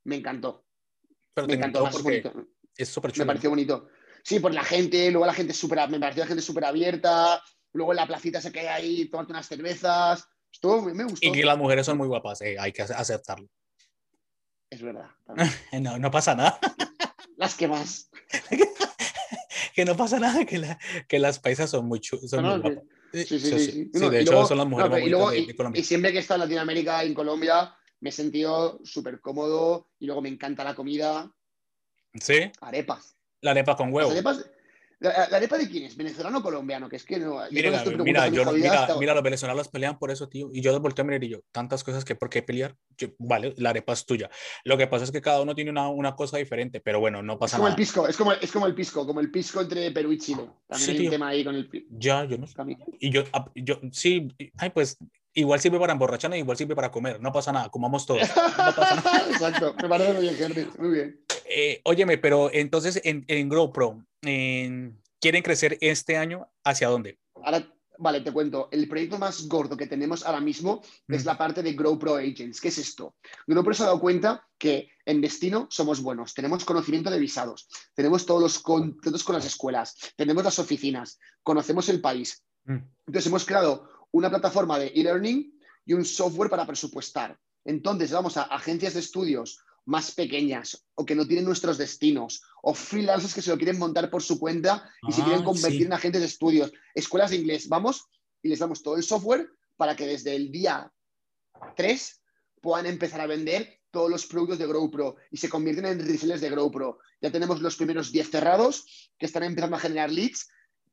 me 0.05 0.17
encantó. 0.17 0.65
Pero 1.35 1.47
Me 1.49 1.55
te 1.55 1.59
encantó, 1.59 1.81
encantó 1.81 1.99
porque 1.99 2.31
es 2.77 2.89
súper 2.89 3.11
Me 3.11 3.15
chulo. 3.15 3.27
pareció 3.27 3.51
bonito. 3.51 3.89
Sí, 4.27 4.41
por 4.41 4.53
la 4.53 4.65
gente, 4.65 5.09
luego 5.13 5.25
la 5.25 5.33
gente 5.35 5.53
súper, 5.53 5.89
me 5.89 6.01
pareció 6.01 6.25
la 6.25 6.27
gente 6.27 6.43
súper 6.43 6.65
abierta, 6.65 7.41
luego 7.73 7.93
en 7.93 7.97
la 7.99 8.09
placita 8.09 8.41
se 8.41 8.51
queda 8.51 8.75
ahí, 8.75 9.05
tomarte 9.09 9.33
unas 9.33 9.47
cervezas. 9.47 10.27
Estuvo, 10.53 10.83
me 10.83 11.05
gustó. 11.05 11.29
Y 11.29 11.31
que 11.31 11.45
las 11.45 11.57
mujeres 11.57 11.87
son 11.87 11.97
muy 11.97 12.09
guapas, 12.09 12.41
eh, 12.41 12.57
hay 12.59 12.73
que 12.73 12.83
ace- 12.83 12.95
aceptarlo. 12.95 13.49
Es 14.69 14.83
verdad. 14.83 15.11
No, 15.81 15.97
no 16.01 16.11
pasa 16.11 16.35
nada. 16.35 16.59
Las 17.37 17.55
que 17.55 17.69
más. 17.69 18.11
que 19.77 19.85
no 19.85 19.97
pasa 19.97 20.19
nada, 20.19 20.45
que, 20.45 20.59
la- 20.59 20.79
que 21.07 21.21
las 21.21 21.39
paisas 21.39 21.71
son 21.71 21.87
muy, 21.87 22.01
chu- 22.01 22.19
son 22.27 22.43
No, 22.43 22.57
muy 22.59 22.71
no, 22.71 22.75
guapas. 22.75 23.29
Sí, 23.29 23.39
sí, 23.39 23.59
Sí, 23.61 23.91
No, 23.95 24.11
de 24.11 24.23
hecho, 24.23 24.33
luego- 24.33 24.49
son 24.49 24.59
las 24.59 24.67
mujeres 24.67 24.91
más 24.91 25.01
y 25.03 25.09
luego- 25.09 25.31
de 25.31 25.39
y- 25.39 25.55
Colombia. 25.55 25.81
Y 25.81 25.85
siempre 25.85 26.11
que 26.11 26.19
he 26.19 26.21
estado 26.21 26.39
en 26.43 26.49
Latinoamérica 26.49 27.05
y 27.05 27.09
en 27.09 27.15
Colombia, 27.15 27.73
me 28.01 28.09
he 28.09 28.13
sentido 28.13 28.81
súper 28.83 29.21
cómodo 29.21 29.91
y 30.01 30.07
luego 30.07 30.21
me 30.21 30.31
encanta 30.31 30.65
la 30.65 30.75
comida. 30.75 31.33
Sí, 32.15 32.51
Arepas. 32.61 33.16
La 33.41 33.51
arepa 33.53 33.77
con 33.77 33.93
huevo. 33.93 34.11
¿La, 34.99 35.29
la 35.29 35.37
arepa 35.37 35.59
de 35.59 35.69
quién 35.69 35.85
es? 35.85 35.95
¿Venezolano 35.95 36.39
o 36.39 36.43
colombiano? 36.43 36.89
Que 36.89 36.97
es 36.97 37.05
que 37.05 37.19
no. 37.19 37.41
Mira, 37.51 37.71
mira, 38.03 38.29
yo, 38.29 38.51
mira, 38.55 38.89
mira, 38.99 39.13
los 39.15 39.23
venezolanos 39.23 39.69
pelean 39.69 39.99
por 39.99 40.11
eso, 40.11 40.27
tío. 40.27 40.49
Y 40.55 40.63
yo 40.63 40.81
volteo 40.81 41.03
a 41.03 41.07
mirar 41.07 41.23
y 41.23 41.29
yo, 41.29 41.41
tantas 41.53 41.85
cosas 41.85 42.03
que 42.03 42.15
por 42.15 42.31
qué 42.31 42.43
pelear. 42.43 42.75
Yo, 42.97 43.09
vale, 43.19 43.53
la 43.59 43.71
arepa 43.71 43.93
es 43.93 44.07
tuya. 44.07 44.31
Lo 44.65 44.79
que 44.79 44.87
pasa 44.87 45.05
es 45.05 45.11
que 45.13 45.21
cada 45.21 45.43
uno 45.43 45.55
tiene 45.55 45.71
una, 45.71 45.91
una 45.91 46.17
cosa 46.17 46.39
diferente, 46.39 46.81
pero 46.81 46.99
bueno, 46.99 47.23
no 47.23 47.35
Es 47.35 47.39
pasa 47.41 47.57
como 47.59 47.67
el 47.69 47.73
nada. 47.73 47.77
pisco, 47.77 48.09
es 48.09 48.17
como, 48.17 48.33
es 48.33 48.51
como 48.51 48.67
el 48.67 48.75
pisco, 48.75 49.07
como 49.07 49.21
el 49.21 49.31
pisco 49.31 49.61
entre 49.61 49.91
Perú 49.91 50.13
y 50.13 50.19
Chile. 50.19 50.49
También 50.67 50.87
Sí, 50.87 50.91
hay 50.93 50.97
tío. 50.97 51.07
un 51.09 51.11
tema 51.11 51.29
ahí 51.29 51.45
con 51.45 51.55
el 51.57 51.69
pi- 51.69 51.87
Ya, 51.91 52.25
yo 52.25 52.39
no 52.39 52.47
sé. 52.47 52.55
Y 52.99 53.11
yo, 53.11 53.25
ah, 53.35 53.51
yo, 53.55 53.79
sí, 53.93 54.29
ay, 54.57 54.71
pues 54.71 54.97
igual 55.35 55.61
sirve 55.61 55.79
para 55.79 55.93
emborracharnos, 55.93 56.39
igual 56.39 56.57
sirve 56.57 56.75
para 56.75 56.91
comer. 56.91 57.21
No 57.21 57.33
pasa 57.33 57.53
nada, 57.53 57.69
comamos 57.69 58.07
todos. 58.07 58.23
No 58.31 58.73
pasa 58.75 58.95
nada. 58.95 59.27
Exacto, 59.31 59.75
me 59.83 59.89
parece 59.91 60.15
muy 60.15 60.23
bien, 60.23 60.37
Henry. 60.41 60.69
Muy 60.79 60.91
bien. 60.91 61.26
Eh, 61.49 61.81
óyeme, 61.85 62.19
pero 62.19 62.51
entonces 62.53 63.01
en, 63.05 63.25
en 63.29 63.49
GoPro, 63.49 64.05
en- 64.23 65.01
¿quieren 65.21 65.43
crecer 65.43 65.79
este 65.81 66.17
año 66.17 66.49
hacia 66.65 66.89
dónde? 66.89 67.19
Ahora, 67.43 67.73
vale, 67.99 68.21
te 68.21 68.33
cuento. 68.33 68.69
El 68.73 68.89
proyecto 68.89 69.19
más 69.19 69.47
gordo 69.49 69.77
que 69.77 69.87
tenemos 69.87 70.25
ahora 70.25 70.41
mismo 70.41 70.83
es 71.09 71.25
la 71.25 71.39
parte 71.39 71.63
de 71.63 71.73
Grow 71.75 71.99
Pro 71.99 72.17
Agents. 72.17 72.61
¿Qué 72.61 72.69
es 72.69 72.79
esto? 72.79 73.15
GrowPro 73.47 73.75
se 73.75 73.83
ha 73.83 73.87
dado 73.87 74.01
cuenta 74.01 74.47
que 74.59 74.89
en 75.05 75.21
destino 75.21 75.69
somos 75.71 76.01
buenos, 76.03 76.35
tenemos 76.35 76.65
conocimiento 76.65 77.11
de 77.11 77.19
visados, 77.21 77.69
tenemos 77.95 78.27
todos 78.27 78.43
los 78.43 78.59
contactos 78.59 79.23
con 79.23 79.37
las 79.37 79.45
escuelas, 79.47 79.95
tenemos 80.17 80.43
las 80.43 80.59
oficinas, 80.59 81.19
conocemos 81.43 81.89
el 81.89 82.01
país. 82.01 82.43
Mm. 82.65 82.79
Entonces 83.07 83.27
hemos 83.29 83.45
creado 83.45 83.89
una 84.13 84.31
plataforma 84.31 84.79
de 84.79 84.89
e-learning 84.89 85.53
y 85.85 85.93
un 85.93 86.05
software 86.05 86.51
para 86.51 86.67
presupuestar. 86.67 87.39
Entonces 87.65 88.11
vamos 88.13 88.37
a 88.37 88.43
agencias 88.43 88.95
de 88.95 89.01
estudios 89.01 89.61
más 89.87 90.11
pequeñas 90.13 90.87
o 90.95 91.07
que 91.07 91.15
no 91.15 91.27
tienen 91.27 91.45
nuestros 91.45 91.79
destinos 91.79 92.43
o 92.63 92.75
freelancers 92.75 93.35
que 93.35 93.43
se 93.43 93.51
lo 93.51 93.57
quieren 93.57 93.79
montar 93.79 94.11
por 94.11 94.23
su 94.23 94.39
cuenta 94.39 94.91
y 95.09 95.13
se 95.13 95.23
Ah, 95.23 95.25
quieren 95.25 95.45
convertir 95.45 95.81
sí. 95.81 95.87
en 95.87 95.93
agentes 95.93 96.21
de 96.21 96.27
estudios, 96.27 96.73
escuelas 96.95 97.31
de 97.31 97.37
inglés. 97.37 97.69
Vamos 97.69 98.05
y 98.43 98.49
les 98.49 98.59
damos 98.59 98.83
todo 98.83 98.97
el 98.97 99.03
software 99.03 99.49
para 99.77 99.97
que 99.97 100.07
desde 100.07 100.35
el 100.37 100.51
día 100.51 100.93
3 101.77 102.23
puedan 102.61 102.87
empezar 102.87 103.21
a 103.21 103.27
vender 103.27 103.81
todos 103.93 104.11
los 104.11 104.27
productos 104.27 104.59
de 104.59 104.67
GrowPro 104.67 105.17
y 105.31 105.37
se 105.39 105.49
convierten 105.49 105.87
en 105.87 106.07
resellers 106.07 106.41
de 106.41 106.51
GrowPro. 106.51 106.99
Ya 107.23 107.31
tenemos 107.31 107.63
los 107.63 107.77
primeros 107.77 108.13
10 108.13 108.31
cerrados 108.31 109.11
que 109.19 109.27
están 109.27 109.45
empezando 109.45 109.77
a 109.77 109.81
generar 109.81 110.11
leads 110.11 110.49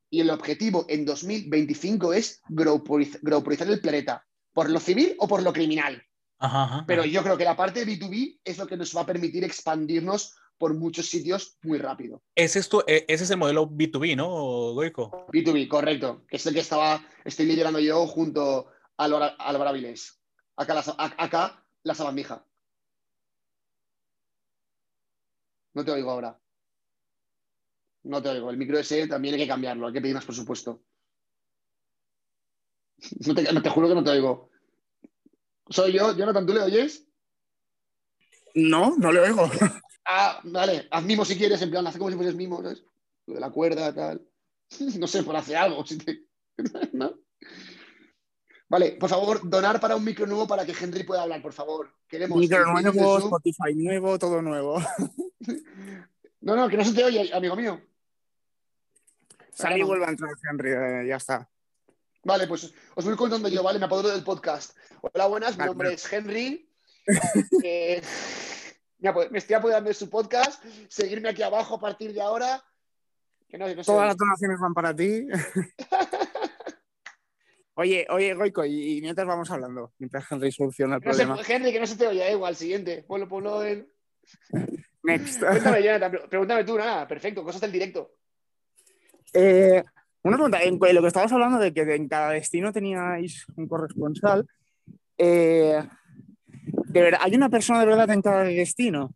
y 0.09 0.21
el 0.21 0.29
objetivo 0.29 0.85
en 0.87 1.03
2025 1.05 2.13
es 2.13 2.41
growproizar 2.47 3.67
el 3.69 3.81
planeta, 3.81 4.25
por 4.53 4.69
lo 4.69 4.79
civil 4.79 5.15
o 5.17 5.27
por 5.27 5.41
lo 5.41 5.51
criminal. 5.51 6.03
Ajá, 6.43 6.63
ajá, 6.65 6.83
Pero 6.85 7.05
yo 7.05 7.23
creo 7.23 7.37
que 7.37 7.45
la 7.45 7.55
parte 7.55 7.85
de 7.85 7.97
B2B 7.97 8.41
es 8.43 8.57
lo 8.57 8.67
que 8.67 8.75
nos 8.75 8.93
va 8.95 9.01
a 9.01 9.05
permitir 9.05 9.45
expandirnos 9.45 10.35
por 10.57 10.73
muchos 10.73 11.05
sitios 11.07 11.57
muy 11.63 11.77
rápido. 11.77 12.21
Ese 12.35 12.59
es, 12.59 12.67
tu- 12.67 12.83
ese 12.85 13.23
es 13.23 13.29
el 13.29 13.37
modelo 13.37 13.65
B2B, 13.65 14.17
¿no, 14.17 14.27
Goico? 14.73 15.25
B2B, 15.31 15.69
correcto, 15.69 16.25
que 16.27 16.35
es 16.35 16.45
el 16.45 16.53
que 16.53 16.59
estaba, 16.59 17.01
estoy 17.23 17.45
liderando 17.45 17.79
yo 17.79 18.05
junto 18.07 18.67
a 18.97 19.05
Álvaro 19.05 19.69
Avilés. 19.69 20.19
Acá 20.57 20.73
la, 20.73 20.83
acá 21.17 21.65
la 21.83 21.95
sabandija. 21.95 22.45
No 25.73 25.85
te 25.85 25.91
oigo 25.91 26.11
ahora. 26.11 26.37
No 28.03 28.21
te 28.21 28.27
oigo. 28.27 28.49
El 28.49 28.57
micro 28.57 28.77
ese 28.77 29.07
también 29.07 29.35
hay 29.35 29.39
que 29.41 29.47
cambiarlo, 29.47 29.87
hay 29.87 29.93
que 29.93 30.01
pedir 30.01 30.15
más 30.15 30.25
presupuesto. 30.25 30.83
No 33.27 33.33
te, 33.33 33.43
no 33.53 33.61
te 33.61 33.69
juro 33.69 33.87
que 33.87 33.95
no 33.95 34.03
te 34.03 34.11
oigo. 34.11 34.49
Soy 35.73 35.91
yo, 35.93 36.15
Jonathan, 36.15 36.45
¿tú 36.45 36.53
le 36.53 36.61
oyes? 36.61 37.07
No, 38.53 38.95
no 38.97 39.11
le 39.11 39.21
oigo. 39.21 39.49
Ah, 40.05 40.39
vale, 40.43 40.87
haz 40.91 41.03
mimo 41.03 41.25
si 41.25 41.35
quieres, 41.35 41.59
en 41.63 41.71
plan, 41.71 41.87
haz 41.87 41.97
como 41.97 42.11
si 42.11 42.15
fueses 42.15 42.35
mimo, 42.35 42.61
¿sabes? 42.61 42.83
Lo 43.25 43.33
de 43.33 43.39
la 43.39 43.49
cuerda, 43.49 43.93
tal. 43.93 44.21
No 44.99 45.07
sé, 45.07 45.23
por 45.23 45.35
hacer 45.35 45.55
algo. 45.55 45.83
si 45.85 45.97
te- 45.97 46.25
¿No? 46.93 47.17
Vale, 48.69 48.91
por 48.99 49.09
favor, 49.09 49.39
donar 49.49 49.79
para 49.79 49.95
un 49.95 50.03
micro 50.03 50.27
nuevo 50.27 50.45
para 50.47 50.63
que 50.63 50.73
Henry 50.79 51.03
pueda 51.03 51.23
hablar, 51.23 51.41
por 51.41 51.53
favor. 51.53 51.91
Queremos. 52.07 52.37
Micro 52.37 52.65
nuevo. 52.71 53.17
Spotify 53.17 53.73
nuevo, 53.75 54.19
todo 54.19 54.41
nuevo. 54.41 54.79
No, 56.41 56.57
no, 56.57 56.67
que 56.67 56.75
no 56.75 56.83
se 56.83 56.93
te 56.93 57.05
oye, 57.05 57.33
amigo 57.33 57.55
mío. 57.55 57.81
Sal 59.53 59.77
y 59.77 59.79
no. 59.79 59.87
vuelve 59.87 60.05
a 60.05 60.09
entrar, 60.09 60.29
Henry, 60.51 60.71
eh, 60.71 61.07
ya 61.07 61.15
está. 61.15 61.49
Vale, 62.23 62.47
pues 62.47 62.73
os 62.95 63.05
voy 63.05 63.15
contando 63.15 63.49
yo, 63.49 63.61
¿vale? 63.63 63.79
Me 63.79 63.85
apodero 63.85 64.09
del 64.09 64.23
podcast. 64.23 64.77
Hola, 65.01 65.27
buenas, 65.27 65.51
mi 65.53 65.57
Vale. 65.59 65.69
nombre 65.69 65.93
es 65.93 66.11
Henry. 66.11 66.69
Eh, 67.63 68.01
me 69.31 69.37
estoy 69.37 69.55
apoderando 69.55 69.89
de 69.89 69.93
su 69.93 70.09
podcast. 70.09 70.63
Seguirme 70.87 71.27
aquí 71.27 71.43
abajo 71.43 71.75
a 71.75 71.79
partir 71.81 72.13
de 72.13 72.21
ahora. 72.21 72.63
Que 73.49 73.57
no, 73.57 73.67
no 73.67 73.83
sé. 73.83 73.91
Todas 73.91 74.07
las 74.07 74.15
donaciones 74.17 74.57
van 74.61 74.73
para 74.73 74.95
ti. 74.95 75.27
Oye, 77.75 78.05
oye, 78.11 78.35
Goico, 78.35 78.63
y, 78.63 78.97
y 78.97 79.01
mientras 79.01 79.25
vamos 79.27 79.49
hablando, 79.49 79.93
mientras 79.97 80.31
Henry 80.31 80.51
soluciona 80.51 80.97
el 80.97 81.01
No 81.03 81.11
sé, 81.13 81.25
problema. 81.25 81.47
Henry, 81.47 81.73
que 81.73 81.79
no 81.79 81.87
se 81.87 81.95
te 81.97 82.07
oye, 82.07 82.31
igual, 82.31 82.55
siguiente. 82.55 83.03
Ponlo, 83.07 83.27
ponlo 83.27 83.63
en. 83.65 83.91
Next. 85.01 85.39
Cuéntame, 85.39 85.81
Jonathan, 85.83 86.11
pre- 86.11 86.27
pregúntame 86.27 86.63
tú, 86.63 86.77
nada, 86.77 87.07
perfecto, 87.07 87.43
cosas 87.43 87.61
del 87.61 87.71
directo. 87.71 88.11
Eh, 89.33 89.83
una 90.23 90.37
pregunta, 90.37 90.61
en 90.61 90.95
lo 90.95 91.01
que 91.01 91.07
estabas 91.07 91.31
hablando 91.31 91.59
de 91.59 91.73
que 91.73 91.81
en 91.81 92.07
cada 92.07 92.31
destino 92.31 92.71
teníais 92.71 93.45
un 93.55 93.67
corresponsal, 93.67 94.47
eh, 95.17 95.83
de 96.45 97.01
verdad, 97.01 97.19
¿hay 97.23 97.35
una 97.35 97.49
persona 97.49 97.81
de 97.81 97.85
verdad 97.85 98.09
en 98.11 98.21
cada 98.21 98.43
destino? 98.43 99.13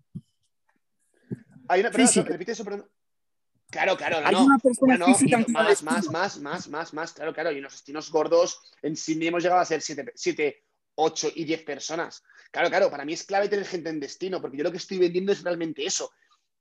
Hay 1.70 1.82
una 1.82 1.92
Física. 1.92 2.30
repite 2.30 2.52
eso, 2.52 2.64
perdón. 2.64 2.90
Claro, 3.70 3.98
claro, 3.98 4.22
no, 4.22 4.28
¿Hay 4.28 4.34
no. 4.34 4.46
una 4.46 4.58
persona 4.58 4.98
Bueno, 4.98 5.06
física 5.08 5.44
más, 5.50 5.84
más, 5.84 6.10
más, 6.10 6.40
más, 6.40 6.70
más, 6.70 6.94
más, 6.94 7.14
claro, 7.14 7.34
claro. 7.34 7.52
Y 7.52 7.60
unos 7.60 7.74
destinos 7.74 8.10
gordos 8.10 8.62
en 8.82 8.96
Sydney 8.96 9.28
hemos 9.28 9.44
llegado 9.44 9.60
a 9.60 9.66
ser 9.66 9.82
7, 9.82 10.64
8 10.96 11.32
y 11.36 11.44
10 11.44 11.64
personas. 11.64 12.24
Claro, 12.52 12.70
claro, 12.70 12.90
para 12.90 13.04
mí 13.04 13.14
es 13.14 13.26
clave 13.26 13.50
tener 13.50 13.66
gente 13.66 13.90
en 13.90 14.00
destino, 14.00 14.42
porque 14.42 14.58
yo 14.58 14.64
lo 14.64 14.72
que 14.72 14.78
estoy 14.78 15.00
vendiendo 15.00 15.34
es 15.34 15.44
realmente 15.44 15.86
eso, 15.86 16.12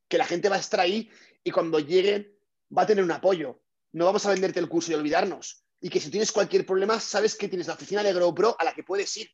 que 0.08 0.18
la 0.18 0.24
gente 0.24 0.48
va 0.48 0.56
a 0.56 0.60
estar 0.60 0.80
ahí 0.80 1.08
y 1.44 1.50
cuando 1.52 1.78
lleguen 1.78 2.32
va 2.76 2.82
a 2.82 2.86
tener 2.86 3.04
un 3.04 3.12
apoyo. 3.12 3.60
No 3.96 4.04
vamos 4.04 4.26
a 4.26 4.30
venderte 4.30 4.60
el 4.60 4.68
curso 4.68 4.92
y 4.92 4.94
olvidarnos. 4.94 5.64
Y 5.80 5.88
que 5.88 6.00
si 6.00 6.10
tienes 6.10 6.30
cualquier 6.30 6.66
problema, 6.66 7.00
sabes 7.00 7.34
que 7.34 7.48
tienes 7.48 7.66
la 7.66 7.72
oficina 7.72 8.02
de 8.02 8.12
GrowPro 8.12 8.54
a 8.58 8.62
la 8.62 8.74
que 8.74 8.82
puedes 8.82 9.16
ir. 9.16 9.30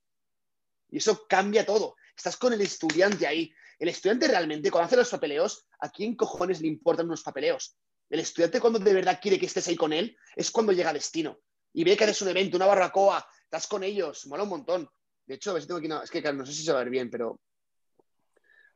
Y 0.89 0.99
eso 0.99 1.27
cambia 1.29 1.67
todo. 1.67 1.97
Estás 2.17 2.37
con 2.37 2.53
el 2.53 2.61
estudiante 2.61 3.27
ahí. 3.27 3.53
El 3.81 3.89
estudiante 3.89 4.29
realmente, 4.29 4.71
cuando 4.71 4.87
hace 4.87 4.97
los 4.97 5.11
papeleos, 5.11 5.67
¿a 5.81 5.91
quién 5.91 6.15
cojones 6.15 6.61
le 6.61 6.69
importan 6.69 7.07
unos 7.07 7.25
papeleos? 7.25 7.77
El 8.09 8.21
estudiante 8.21 8.61
cuando 8.61 8.79
de 8.79 8.95
verdad 8.95 9.19
quiere 9.21 9.37
que 9.37 9.47
estés 9.47 9.67
ahí 9.67 9.75
con 9.75 9.93
él 9.93 10.17
es 10.37 10.53
cuando 10.53 10.71
llega 10.71 10.91
a 10.91 10.93
destino. 10.93 11.41
Y 11.73 11.83
ve 11.83 11.97
que 11.97 12.05
eres 12.05 12.23
un 12.23 12.29
evento, 12.29 12.57
una 12.57 12.67
barbacoa, 12.67 13.27
estás 13.43 13.67
con 13.67 13.83
ellos, 13.83 14.29
mola 14.29 14.45
un 14.45 14.51
montón. 14.51 14.89
De 15.27 15.35
hecho, 15.35 15.51
a 15.51 15.55
ver 15.55 15.63
si 15.63 15.67
tengo 15.67 15.79
aquí 15.79 15.87
una... 15.87 16.05
Es 16.05 16.11
que 16.13 16.23
claro, 16.23 16.37
no 16.37 16.47
sé 16.47 16.53
si 16.53 16.63
se 16.63 16.71
va 16.71 16.79
a 16.79 16.85
ver 16.85 16.91
bien, 16.91 17.11
pero... 17.11 17.41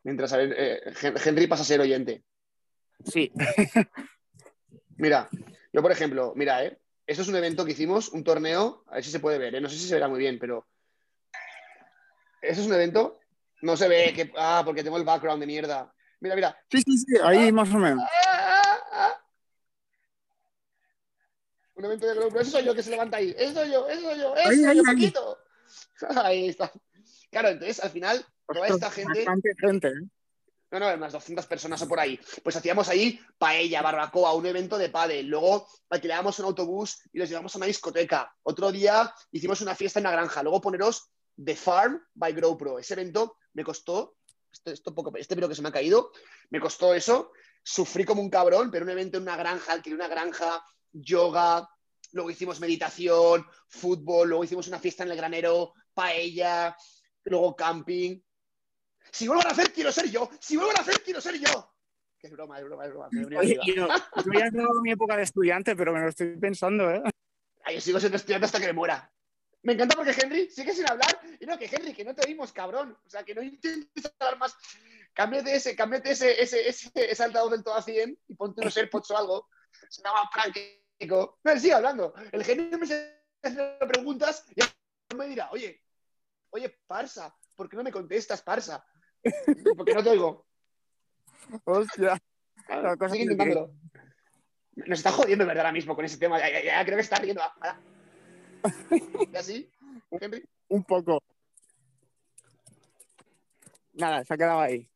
Mientras, 0.03 0.33
a 0.33 0.39
ver, 0.39 0.53
eh, 0.59 0.81
Hen- 1.01 1.17
Henry 1.25 1.47
pasa 1.47 1.63
a 1.63 1.67
ser 1.67 1.81
oyente. 1.81 2.25
Sí. 3.05 3.33
Mira, 4.97 5.29
yo 5.77 5.83
por 5.83 5.93
ejemplo, 5.93 6.33
mira, 6.35 6.65
¿eh? 6.65 6.79
Esto 7.07 7.21
es 7.21 7.29
un 7.29 7.37
evento 7.37 7.67
que 7.67 7.73
hicimos, 7.73 8.09
un 8.09 8.25
torneo, 8.25 8.83
a 8.87 8.95
ver 8.95 9.05
si 9.05 9.11
se 9.11 9.21
puede 9.21 9.37
ver, 9.37 9.57
¿eh? 9.57 9.61
No 9.61 9.69
sé 9.69 9.77
si 9.77 9.87
se 9.87 9.93
verá 9.93 10.09
muy 10.09 10.19
bien, 10.19 10.39
pero... 10.39 10.67
Eso 12.41 12.63
es 12.63 12.67
un 12.67 12.73
evento, 12.73 13.21
no 13.61 13.77
se 13.77 13.87
ve, 13.87 14.15
que... 14.15 14.33
ah, 14.39 14.63
porque 14.65 14.83
tengo 14.83 14.97
el 14.97 15.05
background 15.05 15.39
de 15.39 15.47
mierda. 15.47 15.93
Mira, 16.21 16.35
mira. 16.35 16.59
Sí, 16.71 16.81
sí, 16.81 16.97
sí, 16.97 17.17
ahí 17.23 17.53
más 17.53 17.69
o 17.75 17.77
menos. 17.77 18.03
Ah, 18.03 18.33
ah, 18.33 18.83
ah. 18.91 19.25
Un 21.75 21.85
evento 21.85 22.07
de 22.07 22.15
grupo, 22.15 22.41
eso 22.41 22.53
soy 22.53 22.65
yo 22.65 22.75
que 22.75 22.83
se 22.83 22.91
levanta 22.91 23.19
ahí, 23.19 23.35
eso 23.37 23.53
soy 23.53 23.71
yo, 23.71 23.87
eso 23.87 24.01
soy 24.01 24.19
yo, 24.19 24.35
eso 24.35 24.49
Ahí, 24.49 24.57
soy 24.57 24.65
ahí, 24.65 24.77
yo, 24.79 24.83
ahí. 24.87 24.95
Paquito. 24.95 25.39
Ahí 26.25 26.49
está. 26.49 26.73
Claro, 27.31 27.49
entonces 27.49 27.85
al 27.85 27.91
final, 27.91 28.25
toda 28.47 28.67
esta 28.67 28.91
gente... 28.91 29.19
Bastante 29.19 29.51
gente, 29.61 29.89
¿eh? 29.89 30.09
No, 30.71 30.81
no, 30.81 30.95
unas 30.95 31.13
200 31.13 31.47
personas 31.47 31.81
o 31.83 31.89
por 31.89 32.01
ahí. 32.01 32.19
Pues 32.43 32.57
hacíamos 32.57 32.89
ahí 32.89 33.21
paella, 33.39 33.83
barbacoa, 33.83 34.35
un 34.35 34.47
evento 34.47 34.77
de 34.79 34.89
pádel. 34.89 35.27
Luego 35.27 35.69
alquilábamos 35.91 36.39
un 36.41 36.47
autobús 36.47 36.99
y 37.13 37.19
los 37.19 37.29
llevamos 37.29 37.55
a 37.55 37.59
una 37.59 37.67
discoteca. 37.67 38.35
Otro 38.43 38.73
día 38.73 39.13
hicimos 39.31 39.61
una 39.61 39.77
fiesta 39.77 40.01
en 40.01 40.07
una 40.07 40.13
granja. 40.13 40.43
Luego 40.43 40.61
poneros 40.61 41.11
The 41.43 41.55
Farm 41.55 42.03
by 42.15 42.33
GrowPro. 42.33 42.79
Ese 42.79 42.95
evento 42.95 43.37
me 43.53 43.63
costó, 43.63 44.17
esto, 44.53 44.71
esto 44.71 44.95
poco, 44.95 45.13
este 45.17 45.35
pero 45.35 45.49
que 45.49 45.55
se 45.55 45.63
me 45.63 45.69
ha 45.69 45.73
caído, 45.73 46.11
me 46.51 46.61
costó 46.61 46.95
eso. 46.95 47.31
Sufrí 47.63 48.05
como 48.05 48.23
un 48.23 48.31
cabrón, 48.31 48.71
pero 48.71 48.85
un 48.85 48.91
evento 48.91 49.19
en 49.19 49.25
una 49.25 49.37
granja, 49.37 49.73
alquilé 49.73 49.97
una 49.97 50.09
granja, 50.09 50.65
yoga, 50.93 51.69
luego 52.13 52.31
hicimos 52.31 52.61
meditación, 52.61 53.45
fútbol, 53.69 54.29
luego 54.29 54.45
hicimos 54.45 54.69
una 54.69 54.79
fiesta 54.79 55.05
en 55.05 55.11
el 55.11 55.17
granero, 55.17 55.73
paella, 55.93 56.77
luego 57.25 57.57
camping. 57.57 58.21
Si 59.11 59.27
vuelvo 59.27 59.43
a 59.47 59.51
hacer, 59.51 59.73
quiero 59.73 59.93
ser 59.93 60.11
yo. 60.11 60.31
Si 60.41 60.57
vuelvo 60.57 60.73
a 60.77 60.81
hacer, 60.81 61.03
quiero 61.03 61.21
ser 61.21 61.39
yo. 61.39 61.73
Que 62.19 62.29
es 62.29 62.33
broma, 62.33 62.59
es 62.59 62.65
broma, 62.65 62.85
es 62.87 62.91
broma. 62.91 63.09
Oye, 63.39 63.59
yo, 63.67 63.77
yo 63.77 63.89
ya 64.33 64.47
he 64.47 64.81
mi 64.83 64.93
época 64.93 65.17
de 65.17 65.23
estudiante, 65.23 65.77
pero 65.77 65.93
me 65.93 66.01
lo 66.01 66.09
estoy 66.09 66.37
pensando, 66.37 66.91
¿eh? 66.91 67.03
Yo 67.73 67.81
sigo 67.81 67.99
siendo 67.99 68.17
estudiante 68.17 68.47
hasta 68.47 68.61
que 68.61 68.67
me 68.67 68.73
muera. 68.73 69.13
Me 69.63 69.73
encanta 69.73 69.97
porque 69.97 70.15
Henry 70.17 70.49
sigue 70.49 70.73
sin 70.73 70.89
hablar. 70.89 71.21
Y 71.41 71.47
no, 71.47 71.59
que 71.59 71.67
Henry, 71.67 71.93
que 71.93 72.05
no 72.05 72.15
te 72.15 72.27
oímos, 72.27 72.53
cabrón. 72.53 72.97
O 73.05 73.11
sea, 73.11 73.25
que 73.25 73.35
no 73.35 73.43
intentes 73.43 74.13
hablar 74.19 74.39
más. 74.39 74.57
Cámbiate 75.13 75.57
ese, 75.57 75.75
cámbiate 75.75 76.13
ese, 76.13 76.41
ese, 76.41 76.69
ese, 76.69 76.91
ese 76.95 77.25
altavoz 77.25 77.51
del 77.51 77.65
todo 77.65 77.75
a 77.75 77.83
100 77.83 78.19
y 78.29 78.35
ponte 78.35 78.61
unos 78.61 78.77
AirPods 78.77 79.11
o 79.11 79.19
algo. 79.19 79.49
Será 79.89 80.13
más 80.13 80.29
práctico. 80.33 81.41
No, 81.43 81.53
él 81.53 81.61
sigue 81.61 81.75
hablando. 81.75 82.15
El 82.31 82.45
genio 82.45 82.79
me 82.79 82.85
hace 82.85 83.77
preguntas 83.89 84.45
y 84.55 85.17
me 85.17 85.27
dirá, 85.27 85.51
oye, 85.51 85.83
oye, 86.51 86.79
Parsa, 86.87 87.35
¿por 87.55 87.69
qué 87.69 87.77
no 87.77 87.83
me 87.83 87.93
contestas, 87.93 88.43
Parsa? 88.43 88.87
Porque 89.77 89.95
no 89.95 90.03
te 90.03 90.11
oigo. 90.11 90.47
Hostia. 91.65 92.19
La 92.69 92.97
cosa 92.97 93.15
Sigue 93.15 93.27
que- 93.27 93.33
intentándolo. 93.33 93.73
Nos 94.77 94.99
está 94.99 95.11
jodiendo, 95.11 95.45
en 95.45 95.49
verdad, 95.49 95.63
ahora 95.67 95.73
mismo 95.73 95.95
con 95.97 96.05
ese 96.05 96.19
tema. 96.19 96.39
Ya, 96.39 96.51
ya- 96.51 96.65
ya 96.65 96.85
creo 96.85 96.97
que 96.97 97.03
está 97.03 97.17
riendo. 97.19 97.41
¿Y 99.33 99.37
así? 99.37 99.71
Henry? 100.11 100.45
Un 100.69 100.85
poco. 100.85 101.23
Nada, 103.95 104.23
se 104.25 104.35
ha 104.35 104.37
quedado 104.37 104.61
ahí. 104.61 104.87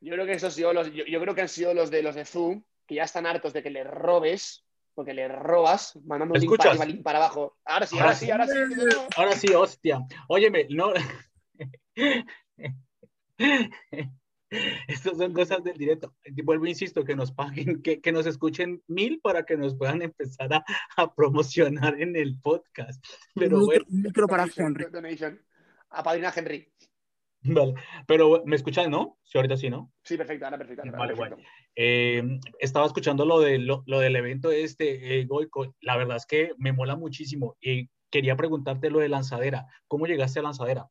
Yo 0.00 0.12
creo 0.12 0.26
que 0.26 0.32
esos 0.34 0.48
han 0.48 0.52
sido 0.56 0.72
los, 0.74 0.92
yo, 0.92 1.04
yo 1.06 1.20
creo 1.20 1.34
que 1.34 1.40
han 1.40 1.48
sido 1.48 1.72
los 1.72 1.90
de 1.90 2.02
los 2.02 2.14
de 2.14 2.26
Zoom, 2.26 2.62
que 2.86 2.96
ya 2.96 3.04
están 3.04 3.24
hartos 3.26 3.54
de 3.54 3.62
que 3.62 3.70
le 3.70 3.84
robes, 3.84 4.66
porque 4.94 5.14
le 5.14 5.28
robas, 5.28 5.96
mandando 6.04 6.34
¿Me 6.34 6.38
un 6.40 6.42
link 6.42 6.50
para 6.58 6.70
escuchas? 6.72 6.80
arriba, 6.82 6.84
link 6.96 7.02
para 7.02 7.18
abajo. 7.20 7.56
Ahora 7.64 7.86
sí, 7.86 7.96
Ahora 7.98 8.08
ahora 8.10 8.16
sí, 8.18 8.24
sí. 8.26 8.30
ahora 8.30 8.46
sí. 8.46 9.06
Ahora 9.16 9.32
sí, 9.32 9.54
hostia. 9.54 10.00
Óyeme, 10.28 10.66
no. 10.68 10.92
Estas 14.86 15.16
son 15.16 15.32
cosas 15.32 15.64
del 15.64 15.76
directo. 15.76 16.14
Vuelvo, 16.44 16.66
insisto, 16.66 17.04
que 17.04 17.16
nos 17.16 17.32
paguen, 17.32 17.82
que, 17.82 18.00
que 18.00 18.12
nos 18.12 18.26
escuchen 18.26 18.82
mil 18.86 19.20
para 19.20 19.44
que 19.44 19.56
nos 19.56 19.74
puedan 19.74 20.02
empezar 20.02 20.52
a, 20.52 20.64
a 20.96 21.14
promocionar 21.14 22.00
en 22.00 22.16
el 22.16 22.38
podcast. 22.40 23.04
Pero 23.34 23.58
un, 23.58 23.66
bueno, 23.66 23.84
micro, 23.88 24.08
micro 24.08 24.26
para 24.28 24.44
Henry. 24.44 24.84
a 25.90 26.32
Henry. 26.36 26.72
vale. 27.42 27.74
Pero 28.06 28.42
me 28.46 28.56
escuchan, 28.56 28.90
¿no? 28.90 29.18
Sí, 29.24 29.38
ahorita 29.38 29.56
sí, 29.56 29.70
¿no? 29.70 29.92
Sí, 30.04 30.16
perfecto, 30.16 30.44
ahora 30.44 30.58
perfecto. 30.58 30.82
ahora 30.84 30.98
Vale, 30.98 31.16
perfecto. 31.16 31.42
Eh, 31.74 32.22
estaba 32.60 32.86
escuchando 32.86 33.24
lo, 33.24 33.40
de, 33.40 33.58
lo, 33.58 33.82
lo 33.86 33.98
del 33.98 34.14
evento 34.16 34.52
este, 34.52 35.18
eh, 35.18 35.24
Goico. 35.24 35.74
La 35.80 35.96
verdad 35.96 36.16
es 36.16 36.26
que 36.26 36.52
me 36.58 36.72
mola 36.72 36.96
muchísimo. 36.96 37.56
Y 37.60 37.88
quería 38.10 38.36
preguntarte 38.36 38.90
lo 38.90 39.00
de 39.00 39.08
lanzadera. 39.08 39.66
¿Cómo 39.88 40.06
llegaste 40.06 40.38
a 40.38 40.42
lanzadera? 40.42 40.88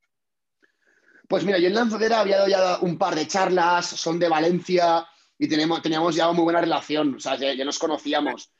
Pues 1.34 1.46
mira, 1.46 1.58
yo 1.58 1.68
en 1.68 1.74
Lanzadera 1.74 2.20
había 2.20 2.38
dado 2.38 2.48
ya 2.48 2.78
un 2.82 2.96
par 2.96 3.16
de 3.16 3.26
charlas, 3.26 3.88
son 3.88 4.20
de 4.20 4.30
Valencia 4.30 5.04
y 5.40 5.48
tenemos, 5.48 5.82
teníamos 5.82 6.16
ya 6.16 6.32
muy 6.32 6.44
buena 6.44 6.62
relación, 6.62 7.16
o 7.16 7.20
sea, 7.20 7.36
ya, 7.38 7.52
ya 7.56 7.66
nos 7.66 7.80
conocíamos. 7.80 8.52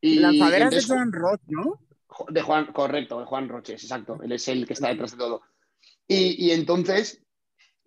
Y 0.00 0.14
Lanzaderas 0.14 0.70
de 0.70 0.76
entonces- 0.78 0.86
Joan 0.88 1.12
Roth, 1.12 1.42
¿no? 1.48 1.80
De 2.30 2.40
Juan, 2.40 2.72
correcto, 2.72 3.20
de 3.20 3.26
Juan 3.26 3.50
Roches, 3.50 3.82
exacto. 3.82 4.18
Él 4.22 4.32
es 4.32 4.48
el 4.48 4.66
que 4.66 4.72
está 4.72 4.88
detrás 4.88 5.10
de 5.10 5.18
todo. 5.18 5.42
Y, 6.08 6.46
y 6.46 6.52
entonces 6.52 7.22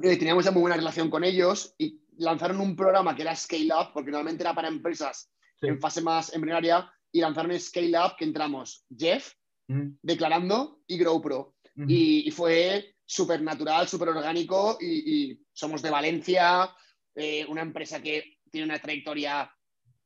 eh, 0.03 0.15
teníamos 0.15 0.45
ya 0.45 0.51
muy 0.51 0.61
buena 0.61 0.77
relación 0.77 1.09
con 1.09 1.23
ellos 1.23 1.73
y 1.79 2.01
lanzaron 2.19 2.61
un 2.61 2.75
programa 2.75 3.15
que 3.15 3.23
era 3.23 3.35
Scale 3.35 3.69
Up, 3.73 3.93
porque 3.95 4.11
normalmente 4.11 4.43
era 4.43 4.53
para 4.53 4.67
empresas 4.67 5.31
Sí. 5.59 5.67
en 5.69 5.79
fase 5.81 6.01
más 6.03 6.31
embrionaria, 6.35 6.87
y 7.11 7.19
lanzaron 7.19 7.59
Scale 7.59 7.97
Up, 7.97 8.15
que 8.15 8.25
entramos 8.25 8.85
Jeff, 8.95 9.33
Mm, 9.67 9.97
Declarando 10.03 10.81
y 10.85 10.99
GrowPro. 10.99 11.55
mm. 11.73 11.89
Y, 11.89 12.27
y 12.27 12.29
fue 12.31 12.94
súper 13.05 13.41
natural, 13.41 13.87
súper 13.87 14.09
orgánico 14.09 14.77
y, 14.81 15.31
y 15.31 15.39
somos 15.53 15.81
de 15.81 15.89
Valencia, 15.91 16.69
eh, 17.15 17.45
una 17.47 17.61
empresa 17.61 18.01
que 18.01 18.39
tiene 18.51 18.65
una 18.65 18.79
trayectoria 18.79 19.51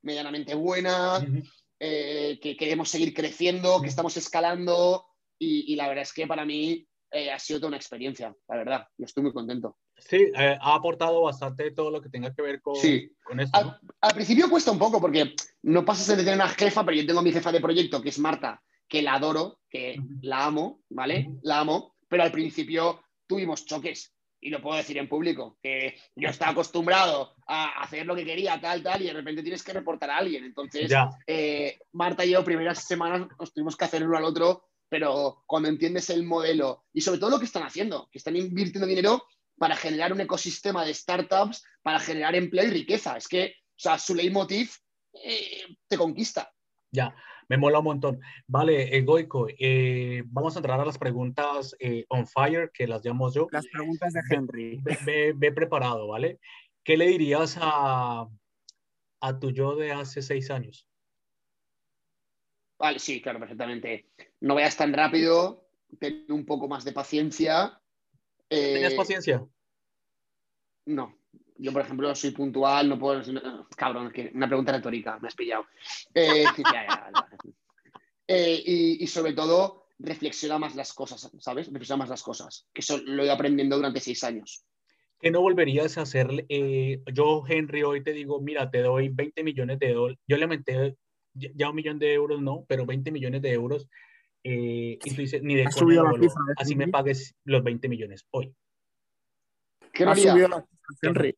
medianamente 0.01 0.55
buena, 0.55 1.25
eh, 1.79 2.39
que 2.41 2.55
queremos 2.57 2.89
seguir 2.89 3.13
creciendo, 3.13 3.81
que 3.81 3.87
estamos 3.87 4.15
escalando 4.17 5.05
y, 5.37 5.71
y 5.73 5.75
la 5.75 5.87
verdad 5.87 6.03
es 6.03 6.13
que 6.13 6.27
para 6.27 6.45
mí 6.45 6.85
eh, 7.11 7.31
ha 7.31 7.39
sido 7.39 7.59
toda 7.59 7.69
una 7.69 7.77
experiencia, 7.77 8.35
la 8.47 8.55
verdad, 8.57 8.87
y 8.97 9.03
estoy 9.03 9.23
muy 9.23 9.33
contento. 9.33 9.77
Sí, 9.97 10.31
ha 10.35 10.75
aportado 10.75 11.21
bastante 11.23 11.71
todo 11.71 11.91
lo 11.91 12.01
que 12.01 12.07
tenga 12.09 12.33
que 12.33 12.41
ver 12.41 12.61
con, 12.61 12.75
Sí. 12.75 13.11
con 13.23 13.39
esto. 13.39 13.59
¿no? 13.61 13.71
Al, 13.71 13.79
al 14.01 14.13
principio 14.13 14.49
cuesta 14.49 14.71
un 14.71 14.79
poco 14.79 15.01
porque 15.01 15.35
no 15.63 15.83
pasas 15.83 16.07
de 16.07 16.23
tener 16.23 16.35
una 16.35 16.47
jefa, 16.47 16.85
pero 16.85 16.97
yo 16.97 17.05
tengo 17.05 17.21
mi 17.21 17.33
jefa 17.33 17.51
de 17.51 17.59
proyecto, 17.59 18.01
que 18.01 18.09
es 18.09 18.19
Marta, 18.19 18.61
que 18.87 19.01
la 19.01 19.15
adoro, 19.15 19.59
que 19.69 19.97
la 20.21 20.45
amo, 20.45 20.81
¿vale? 20.89 21.29
La 21.43 21.59
amo, 21.59 21.95
pero 22.09 22.23
al 22.23 22.31
principio 22.31 23.03
tuvimos 23.25 23.65
choques. 23.65 24.13
Y 24.41 24.49
lo 24.49 24.61
puedo 24.61 24.77
decir 24.77 24.97
en 24.97 25.09
público, 25.09 25.57
que 25.61 25.97
yo 26.15 26.29
estaba 26.29 26.51
acostumbrado 26.51 27.35
a 27.45 27.81
hacer 27.81 28.05
lo 28.05 28.15
que 28.15 28.23
quería, 28.23 28.59
tal, 28.59 28.81
tal, 28.81 29.01
y 29.01 29.05
de 29.07 29.13
repente 29.13 29.41
tienes 29.41 29.63
que 29.63 29.73
reportar 29.73 30.09
a 30.09 30.17
alguien. 30.17 30.45
Entonces, 30.45 30.89
eh, 31.27 31.77
Marta 31.91 32.25
y 32.25 32.31
yo, 32.31 32.43
primeras 32.43 32.85
semanas, 32.85 33.27
nos 33.37 33.53
tuvimos 33.53 33.75
que 33.75 33.83
hacer 33.83 34.07
uno 34.07 34.17
al 34.17 34.23
otro, 34.23 34.69
pero 34.87 35.43
cuando 35.45 35.67
entiendes 35.67 36.09
el 36.09 36.23
modelo 36.23 36.85
y 36.93 37.01
sobre 37.01 37.19
todo 37.19 37.31
lo 37.31 37.39
que 37.39 37.45
están 37.45 37.63
haciendo, 37.63 38.07
que 38.09 38.17
están 38.17 38.37
invirtiendo 38.37 38.87
dinero 38.87 39.23
para 39.57 39.75
generar 39.75 40.13
un 40.13 40.21
ecosistema 40.21 40.85
de 40.85 40.93
startups, 40.93 41.63
para 41.83 41.99
generar 41.99 42.33
empleo 42.33 42.65
y 42.65 42.71
riqueza. 42.71 43.17
Es 43.17 43.27
que, 43.27 43.55
o 43.57 43.79
sea, 43.79 43.99
su 43.99 44.15
leitmotiv 44.15 44.71
eh, 45.21 45.65
te 45.87 45.97
conquista. 45.97 46.49
ya, 46.91 47.13
me 47.49 47.57
mola 47.57 47.79
un 47.79 47.85
montón. 47.85 48.21
Vale, 48.47 48.95
eh, 48.95 49.01
Goico, 49.01 49.47
eh, 49.59 50.23
vamos 50.27 50.55
a 50.55 50.59
entrar 50.59 50.79
a 50.79 50.85
las 50.85 50.97
preguntas 50.97 51.75
eh, 51.79 52.05
on 52.09 52.25
fire, 52.27 52.71
que 52.73 52.87
las 52.87 53.03
llamo 53.03 53.31
yo. 53.33 53.47
Las 53.51 53.67
preguntas 53.67 54.13
de 54.13 54.21
Henry. 54.29 54.79
Ve, 54.81 54.97
ve- 55.05 55.33
ve 55.35 55.51
preparado, 55.51 56.07
¿vale? 56.07 56.39
¿Qué 56.83 56.95
le 56.95 57.07
dirías 57.07 57.57
a, 57.59 58.27
a 59.21 59.39
tu 59.39 59.51
yo 59.51 59.75
de 59.75 59.91
hace 59.91 60.21
seis 60.21 60.49
años? 60.49 60.87
Vale, 62.77 62.99
sí, 62.99 63.21
claro, 63.21 63.39
perfectamente. 63.39 64.09
No 64.39 64.55
vayas 64.55 64.77
tan 64.77 64.93
rápido, 64.93 65.67
ten 65.99 66.25
un 66.29 66.45
poco 66.45 66.69
más 66.69 66.85
de 66.85 66.93
paciencia. 66.93 67.81
Eh, 68.49 68.73
¿Tenías 68.73 68.93
paciencia? 68.93 69.45
No. 70.85 71.18
Yo, 71.61 71.73
por 71.73 71.81
ejemplo, 71.81 72.13
soy 72.15 72.31
puntual, 72.31 72.87
no 72.87 72.97
puedo. 72.97 73.21
no, 73.33 73.67
cabrón, 73.75 74.07
es 74.07 74.13
que 74.13 74.31
una 74.33 74.47
pregunta 74.47 74.71
retórica, 74.71 75.19
me 75.19 75.27
has 75.27 75.35
pillado. 75.35 75.65
Eh, 76.13 76.45
ya, 76.57 76.87
ya, 76.87 77.11
ya. 77.13 77.27
Eh, 78.27 78.63
y, 78.65 79.03
y 79.03 79.07
sobre 79.07 79.33
todo, 79.33 79.87
reflexiona 79.99 80.57
más 80.57 80.75
las 80.75 80.93
cosas, 80.93 81.29
¿sabes? 81.39 81.67
Reflexiona 81.67 81.99
más 81.99 82.09
las 82.09 82.23
cosas. 82.23 82.65
Que 82.73 82.81
eso 82.81 82.97
lo 83.05 83.21
he 83.21 83.25
ido 83.25 83.33
aprendiendo 83.33 83.75
durante 83.75 83.99
seis 83.99 84.23
años. 84.23 84.63
¿Qué 85.19 85.31
no 85.31 85.41
volverías 85.41 85.97
a 85.97 86.03
hacer? 86.03 86.45
eh, 86.47 87.01
yo, 87.13 87.43
Henry, 87.45 87.83
hoy 87.83 88.03
te 88.03 88.13
digo, 88.13 88.39
mira, 88.39 88.71
te 88.71 88.81
doy 88.81 89.09
20 89.09 89.43
millones 89.43 89.79
de 89.79 89.93
dólares. 89.93 90.19
Yo 90.27 90.37
le 90.37 90.47
menté 90.47 90.95
ya 91.33 91.69
un 91.69 91.75
millón 91.75 91.99
de 91.99 92.13
euros, 92.13 92.41
no, 92.41 92.65
pero 92.67 92.85
20 92.85 93.11
millones 93.11 93.41
de 93.41 93.51
euros. 93.51 93.89
eh, 94.43 94.97
y 95.03 95.15
tú 95.15 95.21
dices, 95.21 95.43
ni 95.43 95.55
de 95.55 95.63
¿eh, 95.63 96.29
Así 96.55 96.75
me 96.75 96.87
pagues 96.87 97.35
los 97.43 97.61
20 97.63 97.89
millones 97.89 98.25
hoy. 98.31 98.53
¿Qué 99.93 100.03
no 100.05 100.09
Ha 100.11 100.13
haría? 100.13 100.31
subido 100.31 100.47
la 100.47 100.65
Henry. 101.01 101.37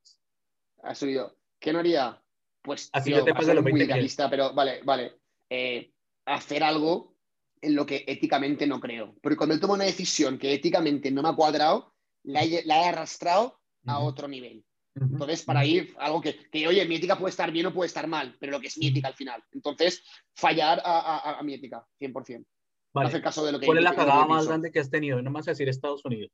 Ha 0.83 0.95
subido. 0.95 1.37
¿Qué 1.59 1.73
no 1.73 1.79
haría? 1.79 2.21
Pues 2.61 2.89
Así 2.93 3.09
tío, 3.09 3.17
yo 3.19 3.23
te 3.25 3.31
va 3.31 3.37
a 3.37 3.39
pago 3.39 3.45
ser 3.47 3.55
los 3.55 3.63
muy 3.63 3.71
20 3.71 3.83
millones. 3.85 3.95
realista, 3.95 4.29
pero 4.29 4.53
vale, 4.53 4.81
vale. 4.83 5.19
Eh, 5.49 5.91
hacer 6.25 6.63
algo 6.63 7.15
en 7.61 7.75
lo 7.75 7.85
que 7.85 8.03
éticamente 8.07 8.65
no 8.67 8.79
creo. 8.79 9.15
Porque 9.21 9.37
cuando 9.37 9.53
él 9.55 9.61
toma 9.61 9.73
una 9.75 9.83
decisión 9.85 10.37
que 10.37 10.53
éticamente 10.53 11.11
no 11.11 11.21
me 11.21 11.29
ha 11.29 11.33
cuadrado, 11.35 11.93
la 12.23 12.43
he, 12.43 12.63
la 12.65 12.81
he 12.81 12.87
arrastrado 12.89 13.59
a 13.85 13.99
otro 13.99 14.27
nivel. 14.27 14.63
Entonces, 14.93 15.43
para 15.43 15.63
ir, 15.65 15.95
algo 15.99 16.19
que, 16.21 16.49
que, 16.49 16.67
oye, 16.67 16.85
mi 16.85 16.95
ética 16.95 17.17
puede 17.17 17.29
estar 17.29 17.49
bien 17.51 17.65
o 17.67 17.73
puede 17.73 17.87
estar 17.87 18.07
mal, 18.07 18.35
pero 18.39 18.51
lo 18.51 18.59
que 18.59 18.67
es 18.67 18.77
mi 18.77 18.87
ética 18.87 19.07
al 19.07 19.13
final. 19.13 19.41
Entonces, 19.53 20.03
fallar 20.35 20.81
a, 20.83 21.17
a- 21.33 21.39
a 21.39 21.43
mi 21.43 21.53
ética, 21.53 21.85
100%. 21.99 22.39
No 22.39 22.45
Vale. 22.93 23.07
hacer 23.07 23.21
caso 23.21 23.45
de 23.45 23.53
lo 23.53 23.59
que 23.59 23.65
¿Cuál 23.67 23.77
es 23.77 23.83
la 23.85 23.91
lo 23.91 23.95
cagada 23.95 24.25
más 24.25 24.47
grande 24.47 24.69
que 24.71 24.79
has 24.79 24.89
tenido? 24.89 25.21
No 25.21 25.31
me 25.31 25.35
vas 25.39 25.47
a 25.47 25.51
decir 25.51 25.69
Estados 25.69 26.03
Unidos. 26.03 26.29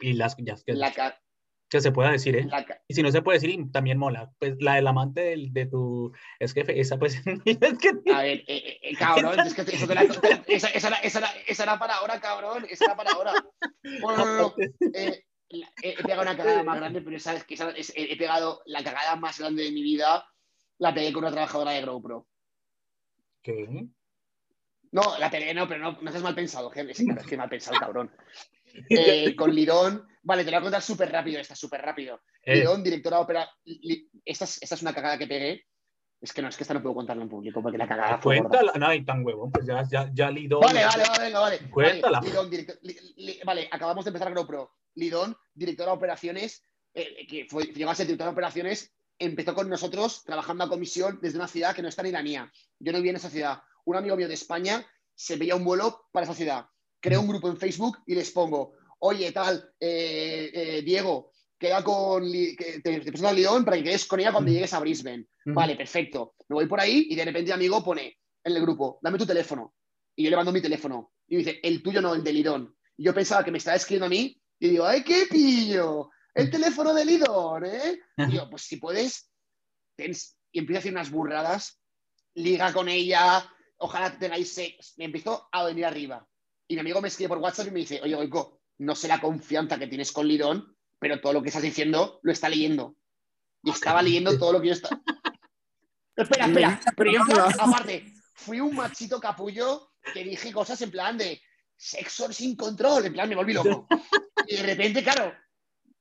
Y 0.00 0.12
las 0.12 0.36
ya, 0.38 0.54
que, 0.56 0.74
La, 0.74 0.92
ca- 0.92 1.18
que 1.72 1.80
se 1.80 1.90
pueda 1.90 2.10
decir, 2.10 2.36
¿eh? 2.36 2.44
la 2.44 2.66
Y 2.86 2.94
si 2.94 3.02
no 3.02 3.10
se 3.10 3.22
puede 3.22 3.38
decir, 3.40 3.58
también 3.72 3.96
mola. 3.98 4.30
Pues 4.38 4.56
la 4.60 4.74
del 4.74 4.86
amante 4.86 5.22
del- 5.22 5.52
de 5.54 5.64
tu 5.66 6.12
ex 6.38 6.52
jefe, 6.52 6.78
esa 6.78 6.98
pues. 6.98 7.14
es 7.46 7.78
que- 7.78 8.12
A 8.12 8.22
ver, 8.22 8.40
eh, 8.40 8.44
eh, 8.46 8.78
eh, 8.82 8.96
cabrón, 8.96 9.40
es 9.40 9.54
que 9.54 9.62
eso 9.62 9.86
te 9.86 9.94
la- 9.94 10.02
esa, 10.48 10.68
esa 10.68 10.88
era, 10.88 10.96
esa, 10.98 11.20
esa 11.46 11.62
era 11.62 11.78
para 11.78 11.94
ahora, 11.96 12.20
cabrón, 12.20 12.66
esa 12.68 12.84
era 12.84 12.96
para 12.96 13.12
ahora. 13.12 13.32
Bueno, 14.02 14.18
no, 14.18 14.26
no, 14.26 14.42
no. 14.42 14.54
Eh, 14.94 15.24
la- 15.48 15.72
he, 15.82 15.94
pegado 16.02 16.22
una 16.22 16.36
cagada 16.36 16.62
más 16.62 16.76
grande, 16.76 17.00
pero 17.00 17.16
esa, 17.16 17.34
es 17.34 17.44
que 17.44 17.54
esa 17.54 17.70
es- 17.70 17.92
he, 17.96 18.16
pegado 18.18 18.60
la 18.66 18.84
cagada 18.84 19.16
más 19.16 19.38
grande 19.38 19.62
de 19.64 19.72
mi 19.72 19.82
vida, 19.82 20.26
la 20.76 20.92
pegué 20.92 21.10
con 21.10 21.24
una 21.24 21.32
trabajadora 21.32 21.70
de 21.70 21.80
GrowPro. 21.80 22.26
¿Qué? 23.42 23.86
No, 24.90 25.18
la 25.18 25.30
pegué, 25.30 25.54
no, 25.54 25.66
pero 25.66 25.80
no, 25.80 25.98
no 26.02 26.10
seas 26.10 26.22
mal 26.22 26.34
pensado, 26.34 26.70
claro, 26.70 26.90
es 26.90 27.02
que 27.26 27.36
mal 27.38 27.48
pensado, 27.48 27.78
cabrón. 27.80 28.10
Con 29.36 29.54
Lidón, 29.54 30.06
vale, 30.22 30.44
te 30.44 30.50
lo 30.50 30.56
voy 30.56 30.60
a 30.60 30.62
contar 30.62 30.82
súper 30.82 31.10
rápido, 31.10 31.40
esta, 31.40 31.54
súper 31.54 31.80
rápido. 31.82 32.20
Eh, 32.44 32.56
Lidón, 32.56 32.82
directora 32.82 33.16
de 33.18 33.22
ópera. 33.22 33.50
esta, 34.24 34.44
es, 34.44 34.62
esta 34.62 34.74
es 34.74 34.82
una 34.82 34.94
cagada 34.94 35.18
que 35.18 35.26
pegué. 35.26 35.64
Es 36.20 36.32
que 36.32 36.40
no, 36.40 36.48
es 36.48 36.56
que 36.56 36.62
esta 36.62 36.72
no 36.74 36.80
puedo 36.82 36.94
contarla 36.94 37.24
en 37.24 37.28
público 37.28 37.60
porque 37.60 37.76
la 37.78 37.88
cagada 37.88 38.18
fue 38.18 38.38
cuéntala. 38.38 38.72
No, 38.76 38.86
hay 38.86 39.04
tan 39.04 39.24
huevón, 39.26 39.50
pues 39.50 39.66
ya, 39.66 39.82
ya, 39.90 40.08
ya 40.14 40.30
lido. 40.30 40.60
Vale, 40.60 40.84
vale, 40.84 41.02
vale, 41.08 41.24
venga, 41.24 41.40
vale. 41.40 41.58
Cuéntala. 41.70 42.18
Vale, 42.20 42.30
Lidón, 42.30 42.50
director- 42.50 42.78
li- 42.82 42.96
li- 43.16 43.40
vale, 43.44 43.68
acabamos 43.72 44.04
de 44.04 44.10
empezar 44.10 44.30
GrowPro. 44.32 44.72
Lidón, 44.94 45.36
directora 45.52 45.90
de 45.90 45.96
operaciones, 45.96 46.62
eh, 46.94 47.26
que 47.28 47.46
fue, 47.50 47.64
llegó 47.64 47.90
a 47.90 47.94
ser 47.96 48.06
directora 48.06 48.30
de 48.30 48.34
operaciones, 48.34 48.94
empezó 49.18 49.52
con 49.54 49.68
nosotros 49.68 50.22
trabajando 50.24 50.62
a 50.62 50.68
comisión 50.68 51.18
desde 51.20 51.38
una 51.38 51.48
ciudad 51.48 51.74
que 51.74 51.82
no 51.82 51.88
está 51.88 52.04
ni 52.04 52.12
la 52.12 52.22
mía. 52.22 52.52
Yo 52.78 52.92
no 52.92 52.98
vivía 52.98 53.10
en 53.10 53.16
esa 53.16 53.30
ciudad. 53.30 53.60
Un 53.84 53.96
amigo 53.96 54.16
mío 54.16 54.28
de 54.28 54.34
España 54.34 54.86
se 55.16 55.34
veía 55.36 55.56
un 55.56 55.64
vuelo 55.64 56.04
para 56.12 56.22
esa 56.24 56.34
ciudad. 56.34 56.66
Creo 57.00 57.20
un 57.20 57.26
grupo 57.28 57.48
en 57.48 57.56
Facebook 57.56 57.98
y 58.06 58.14
les 58.14 58.30
pongo, 58.30 58.74
oye, 59.04 59.32
tal, 59.32 59.72
eh, 59.80 60.50
eh, 60.54 60.82
Diego, 60.82 61.32
queda 61.58 61.82
con, 61.82 62.30
te, 62.30 62.80
te 62.80 63.00
presento 63.00 63.28
a 63.28 63.32
León 63.32 63.64
para 63.64 63.76
que 63.76 63.84
quedes 63.84 64.04
con 64.06 64.20
ella 64.20 64.32
cuando 64.32 64.50
llegues 64.50 64.72
a 64.74 64.80
Brisbane. 64.80 65.26
Vale, 65.44 65.76
perfecto. 65.76 66.34
Me 66.48 66.54
voy 66.54 66.66
por 66.66 66.80
ahí 66.80 67.08
y 67.10 67.16
de 67.16 67.24
repente 67.24 67.50
mi 67.50 67.52
amigo 67.52 67.82
pone 67.82 68.18
en 68.44 68.56
el 68.56 68.62
grupo, 68.62 68.98
dame 69.02 69.18
tu 69.18 69.26
teléfono. 69.26 69.74
Y 70.14 70.24
yo 70.24 70.30
le 70.30 70.36
mando 70.36 70.52
mi 70.52 70.60
teléfono. 70.60 71.12
Y 71.26 71.36
me 71.36 71.38
dice, 71.44 71.60
el 71.62 71.82
tuyo 71.82 72.00
no, 72.00 72.14
el 72.14 72.22
de 72.22 72.32
Lidón. 72.32 72.76
Y 72.96 73.04
yo 73.04 73.14
pensaba 73.14 73.44
que 73.44 73.50
me 73.50 73.58
estaba 73.58 73.76
escribiendo 73.76 74.06
a 74.06 74.10
mí 74.10 74.40
y 74.60 74.68
digo, 74.68 74.86
¡ay, 74.86 75.02
qué 75.02 75.26
pillo! 75.28 76.10
El 76.34 76.50
teléfono 76.50 76.94
de 76.94 77.04
Lidón, 77.04 77.64
¿eh? 77.64 78.00
Y 78.18 78.26
digo, 78.26 78.48
pues 78.50 78.62
si 78.62 78.76
puedes, 78.76 79.30
y 79.96 80.58
empiezo 80.58 80.78
a 80.78 80.80
hacer 80.80 80.92
unas 80.92 81.10
burradas, 81.10 81.80
liga 82.34 82.72
con 82.72 82.88
ella, 82.88 83.44
ojalá 83.78 84.16
tengáis 84.16 84.54
sex. 84.54 84.94
Me 84.96 85.06
empezó 85.06 85.48
a 85.50 85.64
venir 85.64 85.86
arriba. 85.86 86.26
Y 86.68 86.74
mi 86.74 86.80
amigo 86.80 87.00
me 87.00 87.08
escribe 87.08 87.30
por 87.30 87.38
WhatsApp 87.38 87.66
y 87.66 87.70
me 87.72 87.80
dice, 87.80 88.00
oye, 88.02 88.14
Goico, 88.14 88.61
no 88.82 88.96
sé 88.96 89.08
la 89.08 89.20
confianza 89.20 89.78
que 89.78 89.86
tienes 89.86 90.10
con 90.12 90.26
Lidón, 90.26 90.76
pero 90.98 91.20
todo 91.20 91.32
lo 91.32 91.42
que 91.42 91.48
estás 91.48 91.62
diciendo 91.62 92.18
lo 92.22 92.32
está 92.32 92.48
leyendo. 92.48 92.96
Y 93.62 93.70
estaba 93.70 94.02
leyendo 94.02 94.36
todo 94.38 94.54
lo 94.54 94.60
que 94.60 94.68
yo 94.68 94.72
estaba. 94.72 95.00
espera, 96.16 96.46
espera, 96.46 96.80
pero 96.96 97.12
yo, 97.12 97.20
aparte, 97.60 98.12
fui 98.34 98.60
un 98.60 98.74
machito 98.74 99.20
capullo 99.20 99.92
que 100.12 100.24
dije 100.24 100.52
cosas 100.52 100.82
en 100.82 100.90
plan 100.90 101.16
de 101.16 101.40
sexo 101.76 102.32
sin 102.32 102.56
control, 102.56 103.06
en 103.06 103.12
plan 103.12 103.28
me 103.28 103.36
volví 103.36 103.52
loco. 103.52 103.86
Y 104.48 104.56
de 104.56 104.62
repente, 104.64 105.04
claro, 105.04 105.32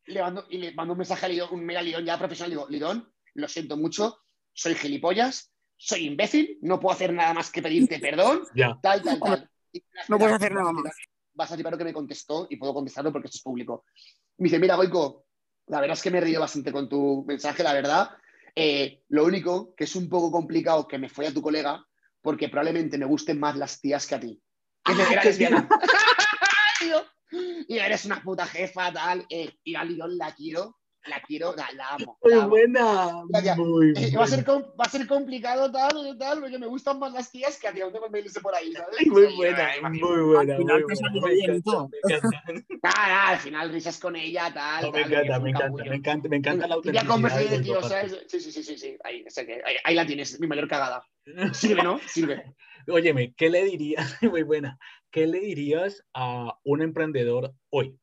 le 0.05 0.19
mando, 0.19 0.47
y 0.49 0.57
le 0.57 0.73
mando 0.73 0.93
un 0.93 0.97
mensaje 0.97 1.27
a 1.27 1.29
Lidón, 1.29 1.49
un 1.51 1.63
mega 1.63 1.83
Lidón 1.83 2.03
ya 2.03 2.17
profesional, 2.17 2.49
digo, 2.49 2.67
Lidón, 2.69 3.13
lo 3.35 3.47
siento 3.47 3.77
mucho, 3.77 4.23
soy 4.51 4.73
gilipollas, 4.73 5.53
soy 5.77 6.07
imbécil, 6.07 6.57
no 6.63 6.79
puedo 6.79 6.95
hacer 6.95 7.13
nada 7.13 7.35
más 7.35 7.51
que 7.51 7.61
pedirte 7.61 7.99
perdón, 7.99 8.41
tal, 8.81 9.03
tal, 9.03 9.19
tal. 9.19 9.49
no 10.07 10.17
puedes 10.17 10.35
hacer 10.35 10.53
nada 10.53 10.71
más. 10.71 10.91
Vas 11.33 11.51
a 11.51 11.57
tipar 11.57 11.71
lo 11.71 11.77
que 11.77 11.83
me 11.83 11.93
contestó 11.93 12.47
y 12.49 12.57
puedo 12.57 12.73
contestarlo 12.73 13.11
porque 13.11 13.27
esto 13.27 13.37
es 13.37 13.43
público. 13.43 13.85
Me 14.37 14.45
dice, 14.45 14.59
mira, 14.59 14.75
Goico, 14.75 15.25
la 15.67 15.79
verdad 15.79 15.95
es 15.95 16.03
que 16.03 16.11
me 16.11 16.17
he 16.17 16.21
reído 16.21 16.41
bastante 16.41 16.71
con 16.71 16.89
tu 16.89 17.23
mensaje, 17.27 17.63
la 17.63 17.73
verdad. 17.73 18.09
Eh, 18.55 19.03
lo 19.09 19.25
único 19.25 19.73
que 19.75 19.85
es 19.85 19.95
un 19.95 20.09
poco 20.09 20.31
complicado 20.31 20.87
que 20.87 20.97
me 20.97 21.09
fue 21.09 21.27
a 21.27 21.33
tu 21.33 21.41
colega, 21.41 21.85
porque 22.21 22.49
probablemente 22.49 22.97
me 22.97 23.05
gusten 23.05 23.39
más 23.39 23.55
las 23.55 23.79
tías 23.79 24.05
que 24.05 24.15
a 24.15 24.19
ti. 24.19 24.41
Que 24.83 24.93
ah, 24.93 25.07
era 25.11 25.23
lesbiana. 25.23 25.69
y 27.67 27.77
eres 27.77 28.05
una 28.05 28.21
puta 28.21 28.45
jefa, 28.45 28.91
tal. 28.91 29.25
Eh, 29.29 29.53
y 29.63 29.75
a 29.75 29.83
Lidón 29.83 30.17
la 30.17 30.33
quiero 30.35 30.80
la 31.05 31.21
quiero, 31.21 31.55
la, 31.55 31.67
amo. 31.89 32.17
Muy 32.21 32.35
buena. 32.47 33.23
Muy 33.57 33.93
eh, 33.95 34.15
va, 34.15 34.23
a 34.23 34.27
ser, 34.27 34.47
va 34.47 34.85
a 34.85 34.89
ser 34.89 35.07
complicado 35.07 35.71
tal, 35.71 36.17
tal, 36.17 36.41
porque 36.41 36.59
me 36.59 36.67
gustan 36.67 36.99
más 36.99 37.11
las 37.13 37.31
tías 37.31 37.59
que 37.59 37.67
a 37.67 37.73
ti, 37.73 37.79
no 37.79 37.91
tengo 37.91 38.09
mails 38.09 38.37
por 38.39 38.53
ahí, 38.53 38.71
¿sabes? 38.73 39.07
Muy 39.07 39.35
buena, 39.35 39.69
muy 39.81 40.21
buena. 40.21 40.55
Al 40.55 40.59
final. 40.59 40.85
Nada, 42.83 43.29
al 43.61 43.71
risas 43.71 43.99
con 43.99 44.15
ella, 44.15 44.53
tal. 44.53 44.91
me, 44.91 45.01
encanta, 45.01 45.39
me, 45.39 45.49
encanta, 45.49 45.83
me 45.83 45.95
encanta, 45.95 46.29
me 46.29 46.37
encanta, 46.37 46.67
la 46.67 46.75
autenticidad. 46.75 47.49
de 47.49 47.59
tío, 47.61 47.81
¿sabes? 47.81 48.25
Sí, 48.27 48.39
sí, 48.39 48.51
sí, 48.51 48.63
sí, 48.63 48.77
sí. 48.77 48.97
Ahí, 49.03 49.25
ahí, 49.65 49.75
ahí 49.83 49.95
la 49.95 50.05
tienes, 50.05 50.39
mi 50.39 50.47
mayor 50.47 50.67
cagada. 50.67 51.03
Sirve, 51.53 51.83
¿no? 51.83 51.99
Sirve. 52.07 52.55
Óyeme, 52.87 53.33
¿qué 53.35 53.49
le 53.49 53.63
dirías? 53.63 54.17
Muy 54.21 54.43
buena. 54.43 54.77
¿Qué 55.11 55.27
le 55.27 55.39
dirías 55.39 56.03
a 56.13 56.57
un 56.63 56.81
emprendedor 56.81 57.53
hoy? 57.69 57.97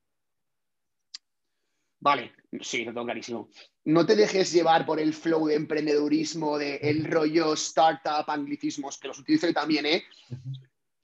Vale, 2.00 2.32
sí, 2.60 2.84
lo 2.84 2.92
tengo 2.92 3.04
clarísimo. 3.04 3.48
No 3.84 4.06
te 4.06 4.16
dejes 4.16 4.52
llevar 4.52 4.86
por 4.86 5.00
el 5.00 5.12
flow 5.12 5.46
de 5.46 5.54
emprendedurismo, 5.54 6.58
de 6.58 6.76
el 6.76 7.04
rollo 7.04 7.54
startup, 7.54 8.28
anglicismos, 8.28 8.98
que 8.98 9.08
los 9.08 9.18
utilizo 9.18 9.52
también, 9.52 9.86
¿eh? 9.86 10.04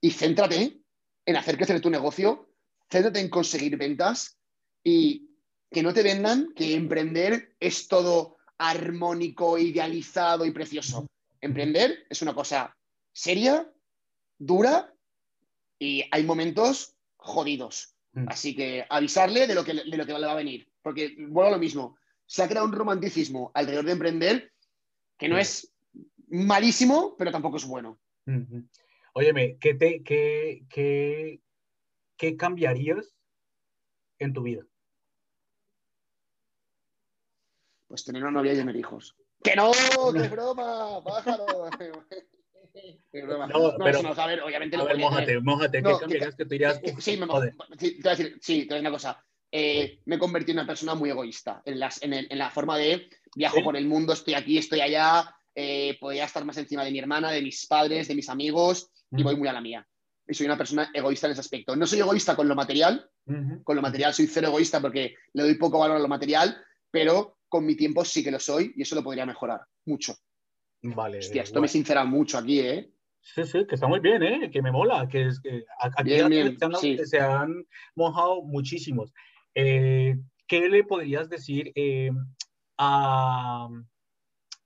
Y 0.01 0.11
céntrate 0.11 0.81
en 1.27 1.37
hacer 1.37 1.57
crecer 1.57 1.81
tu 1.81 1.91
negocio, 1.91 2.51
céntrate 2.91 3.21
en 3.21 3.29
conseguir 3.29 3.77
ventas 3.77 4.39
y 4.83 5.31
que 5.71 5.83
no 5.83 5.93
te 5.93 6.03
vendan 6.03 6.53
que 6.55 6.75
emprender 6.75 7.57
es 7.59 7.89
todo 7.89 8.37
armónico, 8.59 9.59
idealizado 9.59 10.45
y 10.47 10.53
precioso. 10.53 11.07
Emprender 11.41 12.07
es 12.09 12.23
una 12.23 12.35
cosa 12.35 12.77
seria, 13.13 13.71
dura 14.39 14.95
y 15.79 16.05
hay 16.11 16.23
momentos 16.25 16.95
jodidos. 17.17 17.95
Mm. 18.13 18.29
Así 18.29 18.55
que 18.55 18.87
avisarle 18.89 19.47
de 19.47 19.55
lo 19.55 19.65
que, 19.65 19.75
de 19.75 19.97
lo 19.97 20.07
que 20.07 20.13
le 20.13 20.27
va 20.27 20.33
a 20.33 20.37
venir 20.37 20.69
porque 20.85 21.17
vuelvo 21.19 21.49
a 21.49 21.53
lo 21.53 21.59
mismo, 21.59 21.97
se 22.27 22.43
ha 22.43 22.49
creado 22.49 22.67
un 22.67 22.75
romanticismo 22.75 23.51
alrededor 23.55 23.87
de 23.87 23.93
emprender 23.93 24.53
que 25.19 25.29
no 25.31 25.39
es 25.39 25.75
malísimo, 26.29 27.17
pero 27.17 27.33
tampoco 27.33 27.57
es 27.57 27.65
bueno. 27.65 27.99
Óyeme, 29.15 29.57
¿qué, 29.59 29.75
te, 29.75 30.03
qué, 30.03 30.67
qué, 30.69 31.41
qué 32.19 32.37
cambiarías 32.37 33.17
en 34.19 34.35
tu 34.35 34.43
vida? 34.43 34.67
Pues 37.89 38.05
tener 38.05 38.23
una 38.23 38.33
novia 38.33 38.53
y 38.53 38.57
tener 38.57 38.77
hijos. 38.77 39.17
¡Que 39.43 39.57
no! 39.57 39.73
¡Qué 40.13 40.29
broma! 40.29 41.03
¡Pájaro! 41.03 41.71
No, 43.13 43.77
pero, 43.79 44.03
no, 44.03 44.13
a 44.13 44.27
ver, 44.27 44.43
obviamente 44.43 44.75
a 44.75 44.81
lo 44.81 44.87
ver, 44.87 44.99
mójate, 44.99 45.41
mójate, 45.41 45.81
¿qué 45.81 45.93
cambiarías 46.01 46.35
que, 46.35 46.45
tú 46.45 46.51
dirías? 46.51 46.81
sí, 46.99 47.17
me, 47.17 47.27
sí, 47.79 48.01
te 48.01 48.03
voy 48.03 48.13
a 48.13 48.17
decir, 48.17 48.39
sí, 48.41 48.67
te 48.67 48.75
voy 48.75 48.75
a 48.75 48.75
decir 48.75 48.81
una 48.81 48.91
cosa. 48.91 49.25
Eh, 49.57 50.01
me 50.07 50.17
he 50.17 50.19
convertido 50.19 50.55
en 50.55 50.65
una 50.65 50.67
persona 50.67 50.97
muy 50.97 51.11
egoísta, 51.11 51.63
en, 51.65 51.79
las, 51.79 52.03
en, 52.03 52.27
la 52.37 52.51
forma 52.51 52.77
de 52.77 53.09
viajo 53.37 53.63
por 53.63 53.77
el 53.77 53.87
mundo, 53.87 54.13
estoy 54.13 54.35
aquí, 54.35 54.59
estoy 54.59 54.81
allá, 54.81 55.33
eh, 55.55 55.97
podría 56.01 56.25
estar 56.25 56.45
más 56.45 56.57
encima 56.57 56.83
de 56.83 56.91
mi 56.91 56.99
hermana, 56.99 57.31
de 57.31 57.41
mis 57.41 57.65
padres, 57.69 58.09
de 58.09 58.17
mis 58.17 58.29
amigos, 58.29 58.91
y 59.13 59.23
voy 59.23 59.37
muy 59.37 59.47
a 59.47 59.53
la 59.53 59.61
mía. 59.61 59.87
Y 60.27 60.35
soy 60.35 60.47
una 60.47 60.59
persona 60.59 60.91
egoísta 60.93 61.29
en 61.29 61.35
ese 61.35 61.41
aspecto. 61.43 61.77
No 61.77 61.87
soy 61.87 62.01
egoísta 62.01 62.35
con 62.35 62.49
lo 62.49 62.57
material, 62.57 63.09
con 63.63 63.77
lo 63.77 63.83
material 63.83 64.13
soy 64.13 64.27
cero 64.27 64.49
egoísta 64.49 64.81
porque 64.81 65.15
le 65.35 65.45
doy 65.45 65.55
poco 65.55 65.79
valor 65.79 65.99
a 65.99 66.01
lo 66.01 66.09
material, 66.09 66.61
pero 66.91 67.39
con 67.49 67.65
mi 67.65 67.77
tiempo 67.77 68.05
sí 68.05 68.25
que 68.25 68.33
lo 68.33 68.41
soy 68.41 68.73
y 68.75 68.83
eso 68.83 68.97
lo 68.97 69.05
podría 69.05 69.25
mejorar 69.25 69.61
mucho. 69.85 70.17
Vale. 70.83 71.19
Hostia, 71.19 71.43
esto 71.43 71.61
me 71.61 71.69
sincera 71.69 72.05
mucho 72.05 72.39
aquí, 72.39 72.59
¿eh? 72.59 72.91
Sí, 73.21 73.45
sí, 73.45 73.65
que 73.67 73.77
está 73.77 73.87
muy 73.87 74.01
bien, 74.01 74.23
¿eh? 74.23 74.51
que 74.51 74.61
me 74.61 74.71
mola, 74.71 75.09
que, 75.09 75.29
es, 75.29 75.41
que 75.41 75.65
aquí 75.81 76.11
se, 77.07 77.21
han, 77.21 77.67
mojado 77.95 78.43
muchísimos. 78.43 79.15
Eh, 79.55 80.17
¿Qué 80.47 80.69
le 80.69 80.85
podrías 80.85 81.29
decir 81.29 81.73
eh, 81.75 82.11
a, 82.77 83.69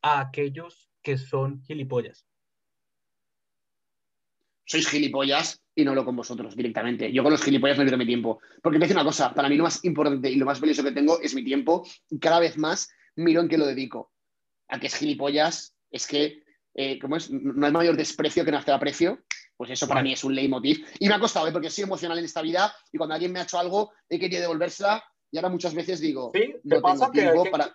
aquellos 0.02 0.90
que 1.02 1.18
son 1.18 1.62
gilipollas? 1.62 2.26
Sois 4.64 4.88
gilipollas 4.88 5.62
y 5.74 5.84
no 5.84 5.94
lo 5.94 6.04
con 6.04 6.16
vosotros 6.16 6.56
directamente. 6.56 7.12
Yo 7.12 7.22
con 7.22 7.32
los 7.32 7.42
gilipollas 7.42 7.78
no 7.78 7.84
pierdo 7.84 7.98
mi 7.98 8.06
tiempo. 8.06 8.40
Porque 8.62 8.78
te 8.78 8.84
dice 8.84 8.94
una 8.94 9.04
cosa, 9.04 9.32
para 9.32 9.48
mí 9.48 9.56
lo 9.56 9.64
más 9.64 9.84
importante 9.84 10.30
y 10.30 10.36
lo 10.36 10.46
más 10.46 10.60
valioso 10.60 10.82
que 10.82 10.92
tengo 10.92 11.20
es 11.20 11.34
mi 11.34 11.44
tiempo 11.44 11.86
y 12.10 12.18
cada 12.18 12.40
vez 12.40 12.58
más 12.58 12.90
miro 13.16 13.40
en 13.40 13.48
qué 13.48 13.56
lo 13.56 13.66
dedico. 13.66 14.12
A 14.68 14.78
que 14.78 14.88
es 14.88 14.96
gilipollas, 14.96 15.74
es 15.90 16.06
que, 16.06 16.42
eh, 16.74 16.98
¿cómo 16.98 17.16
es? 17.16 17.30
No 17.30 17.64
hay 17.64 17.72
mayor 17.72 17.96
desprecio 17.96 18.44
que 18.44 18.50
no 18.50 18.58
hacer 18.58 18.74
aprecio 18.74 19.22
pues 19.58 19.70
eso 19.70 19.88
para 19.88 20.04
mí 20.04 20.12
es 20.12 20.22
un 20.22 20.36
leitmotiv. 20.36 20.86
Y 21.00 21.08
me 21.08 21.14
ha 21.14 21.18
costado, 21.18 21.48
¿eh? 21.48 21.52
porque 21.52 21.68
soy 21.68 21.82
emocional 21.82 22.16
en 22.16 22.24
esta 22.24 22.40
vida 22.40 22.72
y 22.92 22.96
cuando 22.96 23.14
alguien 23.14 23.32
me 23.32 23.40
ha 23.40 23.42
hecho 23.42 23.58
algo 23.58 23.92
he 24.08 24.18
querido 24.18 24.40
devolvérsela 24.40 25.04
y 25.32 25.36
ahora 25.36 25.48
muchas 25.48 25.74
veces 25.74 26.00
digo... 26.00 26.30
¿Sí? 26.32 26.54
¿Te 26.66 26.80
pasa 26.80 27.10
que, 27.12 27.28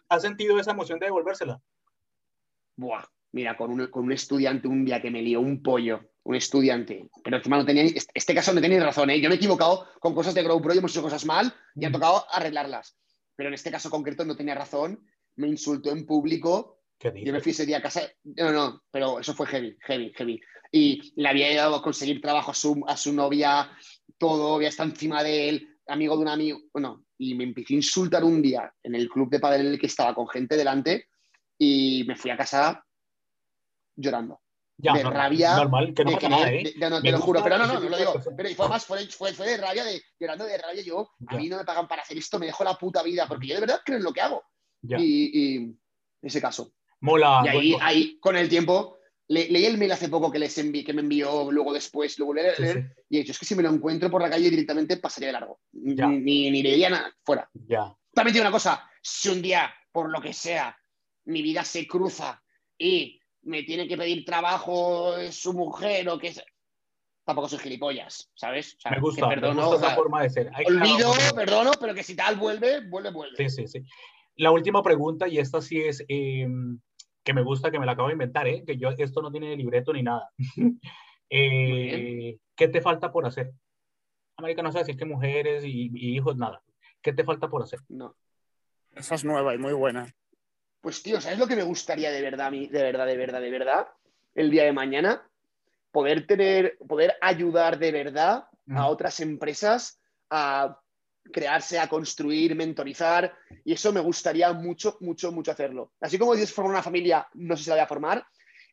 has 0.07 0.22
sentido 0.22 0.57
esa 0.57 0.72
emoción 0.72 0.97
de 0.97 1.07
devolvérsela? 1.07 1.61
Buah, 2.77 3.03
mira, 3.34 3.57
con 3.57 3.69
un, 3.69 3.88
con 3.88 4.05
un 4.05 4.14
estudiante 4.14 4.69
un 4.69 4.85
día 4.85 5.01
que 5.01 5.11
me 5.11 5.22
lió 5.22 5.41
un 5.41 5.61
pollo, 5.61 6.10
un 6.23 6.35
estudiante, 6.35 7.10
pero 7.22 7.35
encima 7.35 7.57
no 7.57 7.65
tenía, 7.65 7.84
este, 7.84 8.11
este 8.14 8.34
caso 8.34 8.53
no 8.53 8.61
tenía 8.61 8.81
razón, 8.81 9.10
¿eh? 9.10 9.19
yo 9.19 9.27
me 9.27 9.35
he 9.35 9.38
equivocado 9.38 9.85
con 9.99 10.15
cosas 10.15 10.34
de 10.34 10.41
GrowPro 10.41 10.73
y 10.73 10.77
hemos 10.77 10.91
hecho 10.91 11.03
cosas 11.03 11.26
mal 11.26 11.53
y 11.76 11.84
ha 11.84 11.89
mm. 11.89 11.93
tocado 11.93 12.26
arreglarlas, 12.31 12.97
pero 13.35 13.49
en 13.49 13.55
este 13.55 13.72
caso 13.72 13.89
concreto 13.89 14.23
no 14.23 14.38
tenía 14.38 14.55
razón, 14.55 15.05
me 15.35 15.49
insultó 15.49 15.91
en 15.91 16.05
público 16.05 16.82
yo 17.04 17.34
me 17.34 17.42
fui 17.42 17.52
ese 17.52 17.66
día 17.66 17.78
a 17.78 17.82
casa. 17.82 18.02
No, 18.24 18.52
no, 18.52 18.84
pero 18.92 19.20
eso 19.20 19.34
fue 19.34 19.48
heavy, 19.48 19.78
heavy, 19.82 20.14
heavy. 20.16 20.42
Y 20.72 21.14
le 21.16 21.30
había 21.30 21.52
ido 21.52 21.76
a 21.76 21.82
conseguir 21.82 22.22
trabajo 22.22 22.52
a 22.52 22.54
su, 22.56 22.84
a 22.88 22.98
su 22.98 23.14
novia, 23.14 23.72
todo, 24.18 24.56
había 24.56 24.70
estado 24.70 24.90
encima 24.90 25.24
de 25.24 25.50
él, 25.50 25.78
amigo 25.88 26.16
de 26.16 26.22
un 26.22 26.28
amigo. 26.30 26.60
Bueno, 26.72 27.06
y 27.18 27.36
me 27.36 27.44
empecé 27.44 27.74
a 27.74 27.78
insultar 27.78 28.24
un 28.24 28.42
día 28.42 28.74
en 28.82 28.96
el 28.96 29.10
club 29.10 29.30
de 29.30 29.40
padre 29.40 29.62
en 29.62 29.68
el 29.68 29.80
que 29.80 29.88
estaba 29.88 30.16
con 30.16 30.28
gente 30.28 30.58
delante 30.58 31.10
y 31.58 32.04
me 32.08 32.16
fui 32.16 32.32
a 32.32 32.38
casa 32.38 32.86
llorando. 33.96 34.42
Ya, 34.78 34.94
de 34.94 35.04
rabia. 35.04 35.56
Normal, 35.56 35.94
que 35.94 36.04
no 36.04 36.12
pasa 36.14 36.30
nada, 36.30 36.52
¿eh? 36.52 36.74
no, 36.78 37.02
te 37.02 37.12
lo 37.12 37.20
juro, 37.20 37.44
pero 37.44 37.58
no, 37.58 37.68
no, 37.68 37.80
no 37.80 37.90
lo 37.90 37.98
digo. 37.98 38.14
Pero 38.36 38.50
fue 38.56 38.68
más, 38.68 38.86
fue, 38.86 39.06
fue, 39.06 39.32
de 39.32 39.58
rabia, 39.58 39.84
de, 39.84 40.02
llorando 40.20 40.46
de 40.46 40.58
rabia. 40.58 40.82
Yo, 40.82 41.12
a 41.28 41.38
mí 41.38 41.48
no 41.48 41.58
me 41.58 41.64
pagan 41.64 41.88
para 41.88 42.02
hacer 42.02 42.18
esto, 42.18 42.40
me 42.40 42.48
dejo 42.48 42.64
la 42.64 42.74
puta 42.74 43.04
vida, 43.04 43.28
porque 43.28 43.48
yo 43.48 43.56
de 43.56 43.62
verdad 43.62 43.82
creo 43.86 44.00
en 44.00 44.04
lo 44.04 44.12
que 44.12 44.22
hago. 44.22 44.44
Y, 44.82 45.58
y 45.58 45.76
ese 46.22 46.42
caso. 46.42 46.74
Mola. 47.04 47.42
Y 47.44 47.48
ahí, 47.50 47.76
ahí 47.82 48.18
con 48.20 48.38
el 48.38 48.48
tiempo, 48.48 48.98
leí 49.28 49.66
el 49.66 49.78
mail 49.78 49.92
hace 49.92 50.08
poco 50.08 50.32
que, 50.32 50.40
les 50.40 50.58
envi 50.58 50.84
que 50.84 50.94
me 50.94 51.02
envió 51.02 51.52
luego 51.52 51.74
después, 51.74 52.18
luego 52.18 52.34
leer, 52.34 52.96
y 53.10 53.18
he 53.18 53.20
dicho, 53.20 53.34
es 53.34 53.40
que 53.40 53.46
si 53.46 53.56
me 53.56 53.64
lo 53.64 53.70
encuentro 53.70 54.10
por 54.10 54.22
la 54.22 54.30
calle 54.30 54.50
directamente 54.50 54.98
pasaría 54.98 55.28
de 55.28 55.34
largo. 55.34 55.60
Ni, 55.74 56.50
ni 56.50 56.64
leería 56.64 56.90
nada, 56.90 57.14
fuera. 57.24 57.50
Ya. 57.68 57.94
También 58.14 58.34
tiene 58.34 58.48
una 58.48 58.54
cosa, 58.54 58.90
si 59.02 59.30
un 59.30 59.42
día, 59.42 59.74
por 59.92 60.10
lo 60.10 60.22
que 60.22 60.32
sea, 60.32 60.78
mi 61.26 61.42
vida 61.42 61.66
se 61.66 61.86
cruza 61.86 62.42
y 62.78 63.20
me 63.42 63.64
tiene 63.64 63.86
que 63.86 63.98
pedir 63.98 64.24
trabajo 64.24 65.16
su 65.30 65.54
mujer 65.54 66.08
o 66.08 66.18
que 66.18 66.34
tampoco 67.26 67.50
soy 67.50 67.60
gilipollas, 67.60 68.32
¿sabes? 68.34 68.78
me 68.90 69.00
gusta, 69.02 69.28
perdono, 69.28 69.76
esa 69.76 69.96
forma 69.96 70.24
de 70.24 70.30
ser. 70.30 70.52
olvido, 70.66 71.12
perdono, 71.36 71.72
pero 71.80 71.94
que 71.94 72.04
si 72.04 72.16
tal 72.16 72.38
vuelve, 72.38 72.88
vuelve, 72.88 73.12
vuelve. 73.12 73.36
Sí, 73.36 73.50
sí, 73.50 73.68
sí. 73.68 73.84
La 74.36 74.52
última 74.52 74.82
pregunta, 74.82 75.28
y 75.28 75.38
esta 75.38 75.62
sí 75.62 75.80
es 75.80 76.04
em, 76.08 76.80
que 77.24 77.34
me 77.34 77.41
gusta, 77.41 77.72
que 77.72 77.80
me 77.80 77.86
la 77.86 77.94
acabo 77.94 78.10
de 78.10 78.14
inventar, 78.14 78.48
¿eh? 78.48 78.64
que 78.66 78.78
yo 78.78 78.90
esto 78.90 79.22
no 79.22 79.32
tiene 79.32 79.56
libreto 79.56 79.94
ni 79.94 80.04
nada. 80.04 80.30
eh, 81.30 82.38
¿Qué 82.56 82.68
te 82.68 82.82
falta 82.82 83.12
por 83.12 83.26
hacer? 83.26 83.52
América 84.36 84.62
no 84.62 84.72
sabe 84.72 84.84
decir 84.84 84.98
que 84.98 85.06
mujeres 85.06 85.64
y, 85.64 85.90
hijos, 86.16 86.36
nada. 86.36 86.62
¿Qué 87.02 87.14
te 87.14 87.24
falta 87.24 87.48
por 87.48 87.64
hacer? 87.64 87.80
No. 87.90 88.16
Esa 88.91 89.16
es 89.16 89.24
nueva 89.24 89.56
y 89.56 89.58
muy 89.58 89.74
buena. 89.74 90.14
Pues 90.82 91.02
tío, 91.02 91.22
¿sabes 91.22 91.40
lo 91.40 91.48
que 91.48 91.56
me 91.56 91.64
gustaría 91.64 92.12
de 92.12 92.22
verdad, 92.22 92.52
de 92.52 92.68
verdad, 92.68 93.06
de 93.06 93.18
verdad, 93.18 93.41
de 93.41 93.52
verdad? 93.52 93.88
El 94.36 94.52
día 94.52 94.64
de 94.64 94.74
mañana, 94.74 95.26
poder 95.91 96.28
tener, 96.28 96.78
poder 96.88 97.16
ayudar 97.22 97.80
de 97.80 97.91
verdad 97.91 98.48
a 98.70 98.88
otras 98.88 99.20
empresas 99.20 100.02
a 100.30 100.80
crearse, 101.32 101.80
a 101.80 101.88
construir, 101.88 102.56
mentorizar, 102.56 103.34
y 103.64 103.74
eso 103.74 103.91
me 103.94 104.02
gustaría 104.02 104.52
mucho, 104.54 104.98
mucho, 105.02 105.32
mucho 105.32 105.52
hacerlo. 105.52 105.94
Así 106.02 106.18
como 106.18 106.34
dices 106.34 106.54
formar 106.54 106.74
una 106.74 106.84
familia, 106.84 107.28
no 107.34 107.56
sé 107.56 107.64
si 107.64 107.70
la 107.70 107.78
voy 107.78 107.84
a 107.84 107.88
formar, 107.88 108.26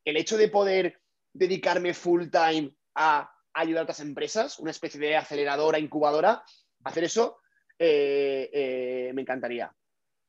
el 0.04 0.16
hecho 0.16 0.36
de 0.36 0.48
poder 0.48 1.00
dedicarme 1.32 1.94
full 1.94 2.28
time 2.28 2.74
a 2.94 3.30
ayudar 3.54 3.80
a 3.80 3.84
otras 3.84 4.00
empresas, 4.00 4.58
una 4.58 4.70
especie 4.70 5.00
de 5.00 5.16
aceleradora, 5.16 5.78
incubadora, 5.78 6.42
hacer 6.84 7.04
eso, 7.04 7.38
eh, 7.78 8.50
eh, 8.52 9.12
me 9.14 9.22
encantaría. 9.22 9.72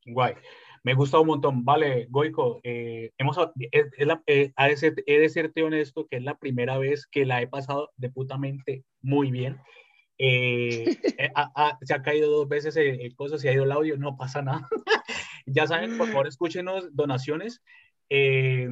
Guay. 0.06 0.36
Me 0.84 0.96
gusta 0.96 1.20
un 1.20 1.28
montón. 1.28 1.64
Vale, 1.64 2.08
Goico, 2.10 2.60
eh, 2.64 3.12
hemos, 3.18 3.38
he 3.56 5.20
de 5.20 5.30
serte 5.30 5.64
honesto 5.64 6.08
que 6.08 6.18
es 6.18 6.24
la 6.24 6.36
primera 6.38 6.80
vez 6.80 7.06
que 7.06 7.26
la 7.26 7.42
he 7.42 7.48
pasado 7.48 7.92
de 7.98 8.10
putamente 8.10 8.84
muy 9.02 9.30
bien. 9.30 9.62
Eh, 10.24 10.86
eh, 11.18 11.32
se 11.82 11.94
ha 11.96 12.02
caído 12.04 12.30
dos 12.30 12.48
veces 12.48 12.78
el, 12.78 13.16
cosa, 13.16 13.40
se 13.40 13.50
ha 13.50 13.54
ido 13.54 13.64
el 13.64 13.72
audio, 13.72 13.98
no 13.98 14.16
pasa 14.18 14.44
nada. 14.44 14.70
ya 15.48 15.66
saben, 15.66 15.98
por 15.98 16.08
favor, 16.08 16.28
escúchenos 16.28 16.96
donaciones. 16.96 17.62
Eh, 18.14 18.68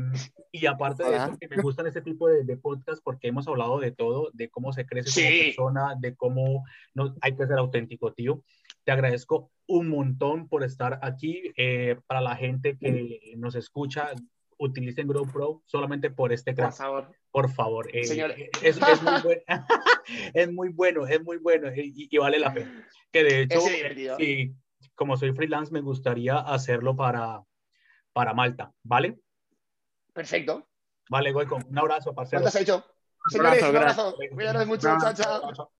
y 0.52 0.66
aparte 0.66 1.04
de 1.04 1.16
eso, 1.16 1.38
que 1.40 1.48
me 1.48 1.62
gustan 1.62 1.88
este 1.88 2.02
tipo 2.02 2.28
de, 2.28 2.44
de 2.44 2.58
podcasts 2.58 3.02
porque 3.02 3.30
hemos 3.30 3.48
hablado 3.48 3.80
de 3.80 3.92
todo, 3.92 4.30
de 4.34 4.50
cómo 4.50 4.74
se 4.74 4.86
crece 4.86 5.22
como 5.22 5.44
persona, 5.46 5.96
de 5.98 6.16
cómo 6.16 6.66
no, 6.94 7.16
hay 7.22 7.36
que 7.36 7.48
ser 7.48 7.58
auténtico, 7.58 8.14
tío. 8.14 8.44
Te 8.84 8.92
agradezco 8.92 9.50
un 9.66 9.88
montón 9.88 10.50
por 10.50 10.64
estar 10.64 11.00
aquí. 11.02 11.54
para 12.06 12.22
la 12.22 12.36
gente 12.36 12.78
que 12.78 13.34
nos 13.38 13.56
escucha, 13.56 14.12
utilicen 14.58 15.08
GrowPro 15.08 15.64
solamente 15.66 16.12
por 16.12 16.34
este 16.34 16.54
Por 16.54 16.74
favor. 16.74 17.16
Por 17.32 17.52
favor. 17.52 17.88
Eh, 17.94 18.02
eh, 18.02 18.50
es, 18.62 18.78
es, 18.82 19.02
muy 19.02 19.20
bueno, 19.22 19.54
es 20.34 20.52
muy 20.52 20.70
bueno, 20.70 21.08
es 21.08 21.24
muy 21.24 21.38
bueno 21.38 21.70
y, 21.76 22.18
vale 22.18 22.40
la 22.40 22.54
pena. 22.54 22.88
Que 23.12 23.24
de 23.24 23.42
hecho, 23.42 23.62
sí, 24.18 24.56
como 24.96 25.18
soy 25.18 25.34
freelance, 25.34 25.72
me 25.72 25.82
gustaría 25.82 26.38
hacerlo 26.40 26.96
para, 26.96 27.44
para 28.14 28.34
Malta, 28.34 28.74
¿vale? 28.84 29.20
Perfecto. 30.14 30.68
Vale, 31.10 31.32
Goico, 31.32 31.60
un 31.68 31.78
abrazo, 31.78 32.14
parcero. 32.14 32.42
¿Cuánto 32.42 32.58
has 32.58 32.62
hecho? 32.62 32.86
Señores, 33.30 33.62
un 33.64 33.76
abrazo. 33.76 34.16
Cuídanos 34.34 34.68
mucho, 34.68 34.88
chao, 35.00 35.14
chao. 35.14 35.68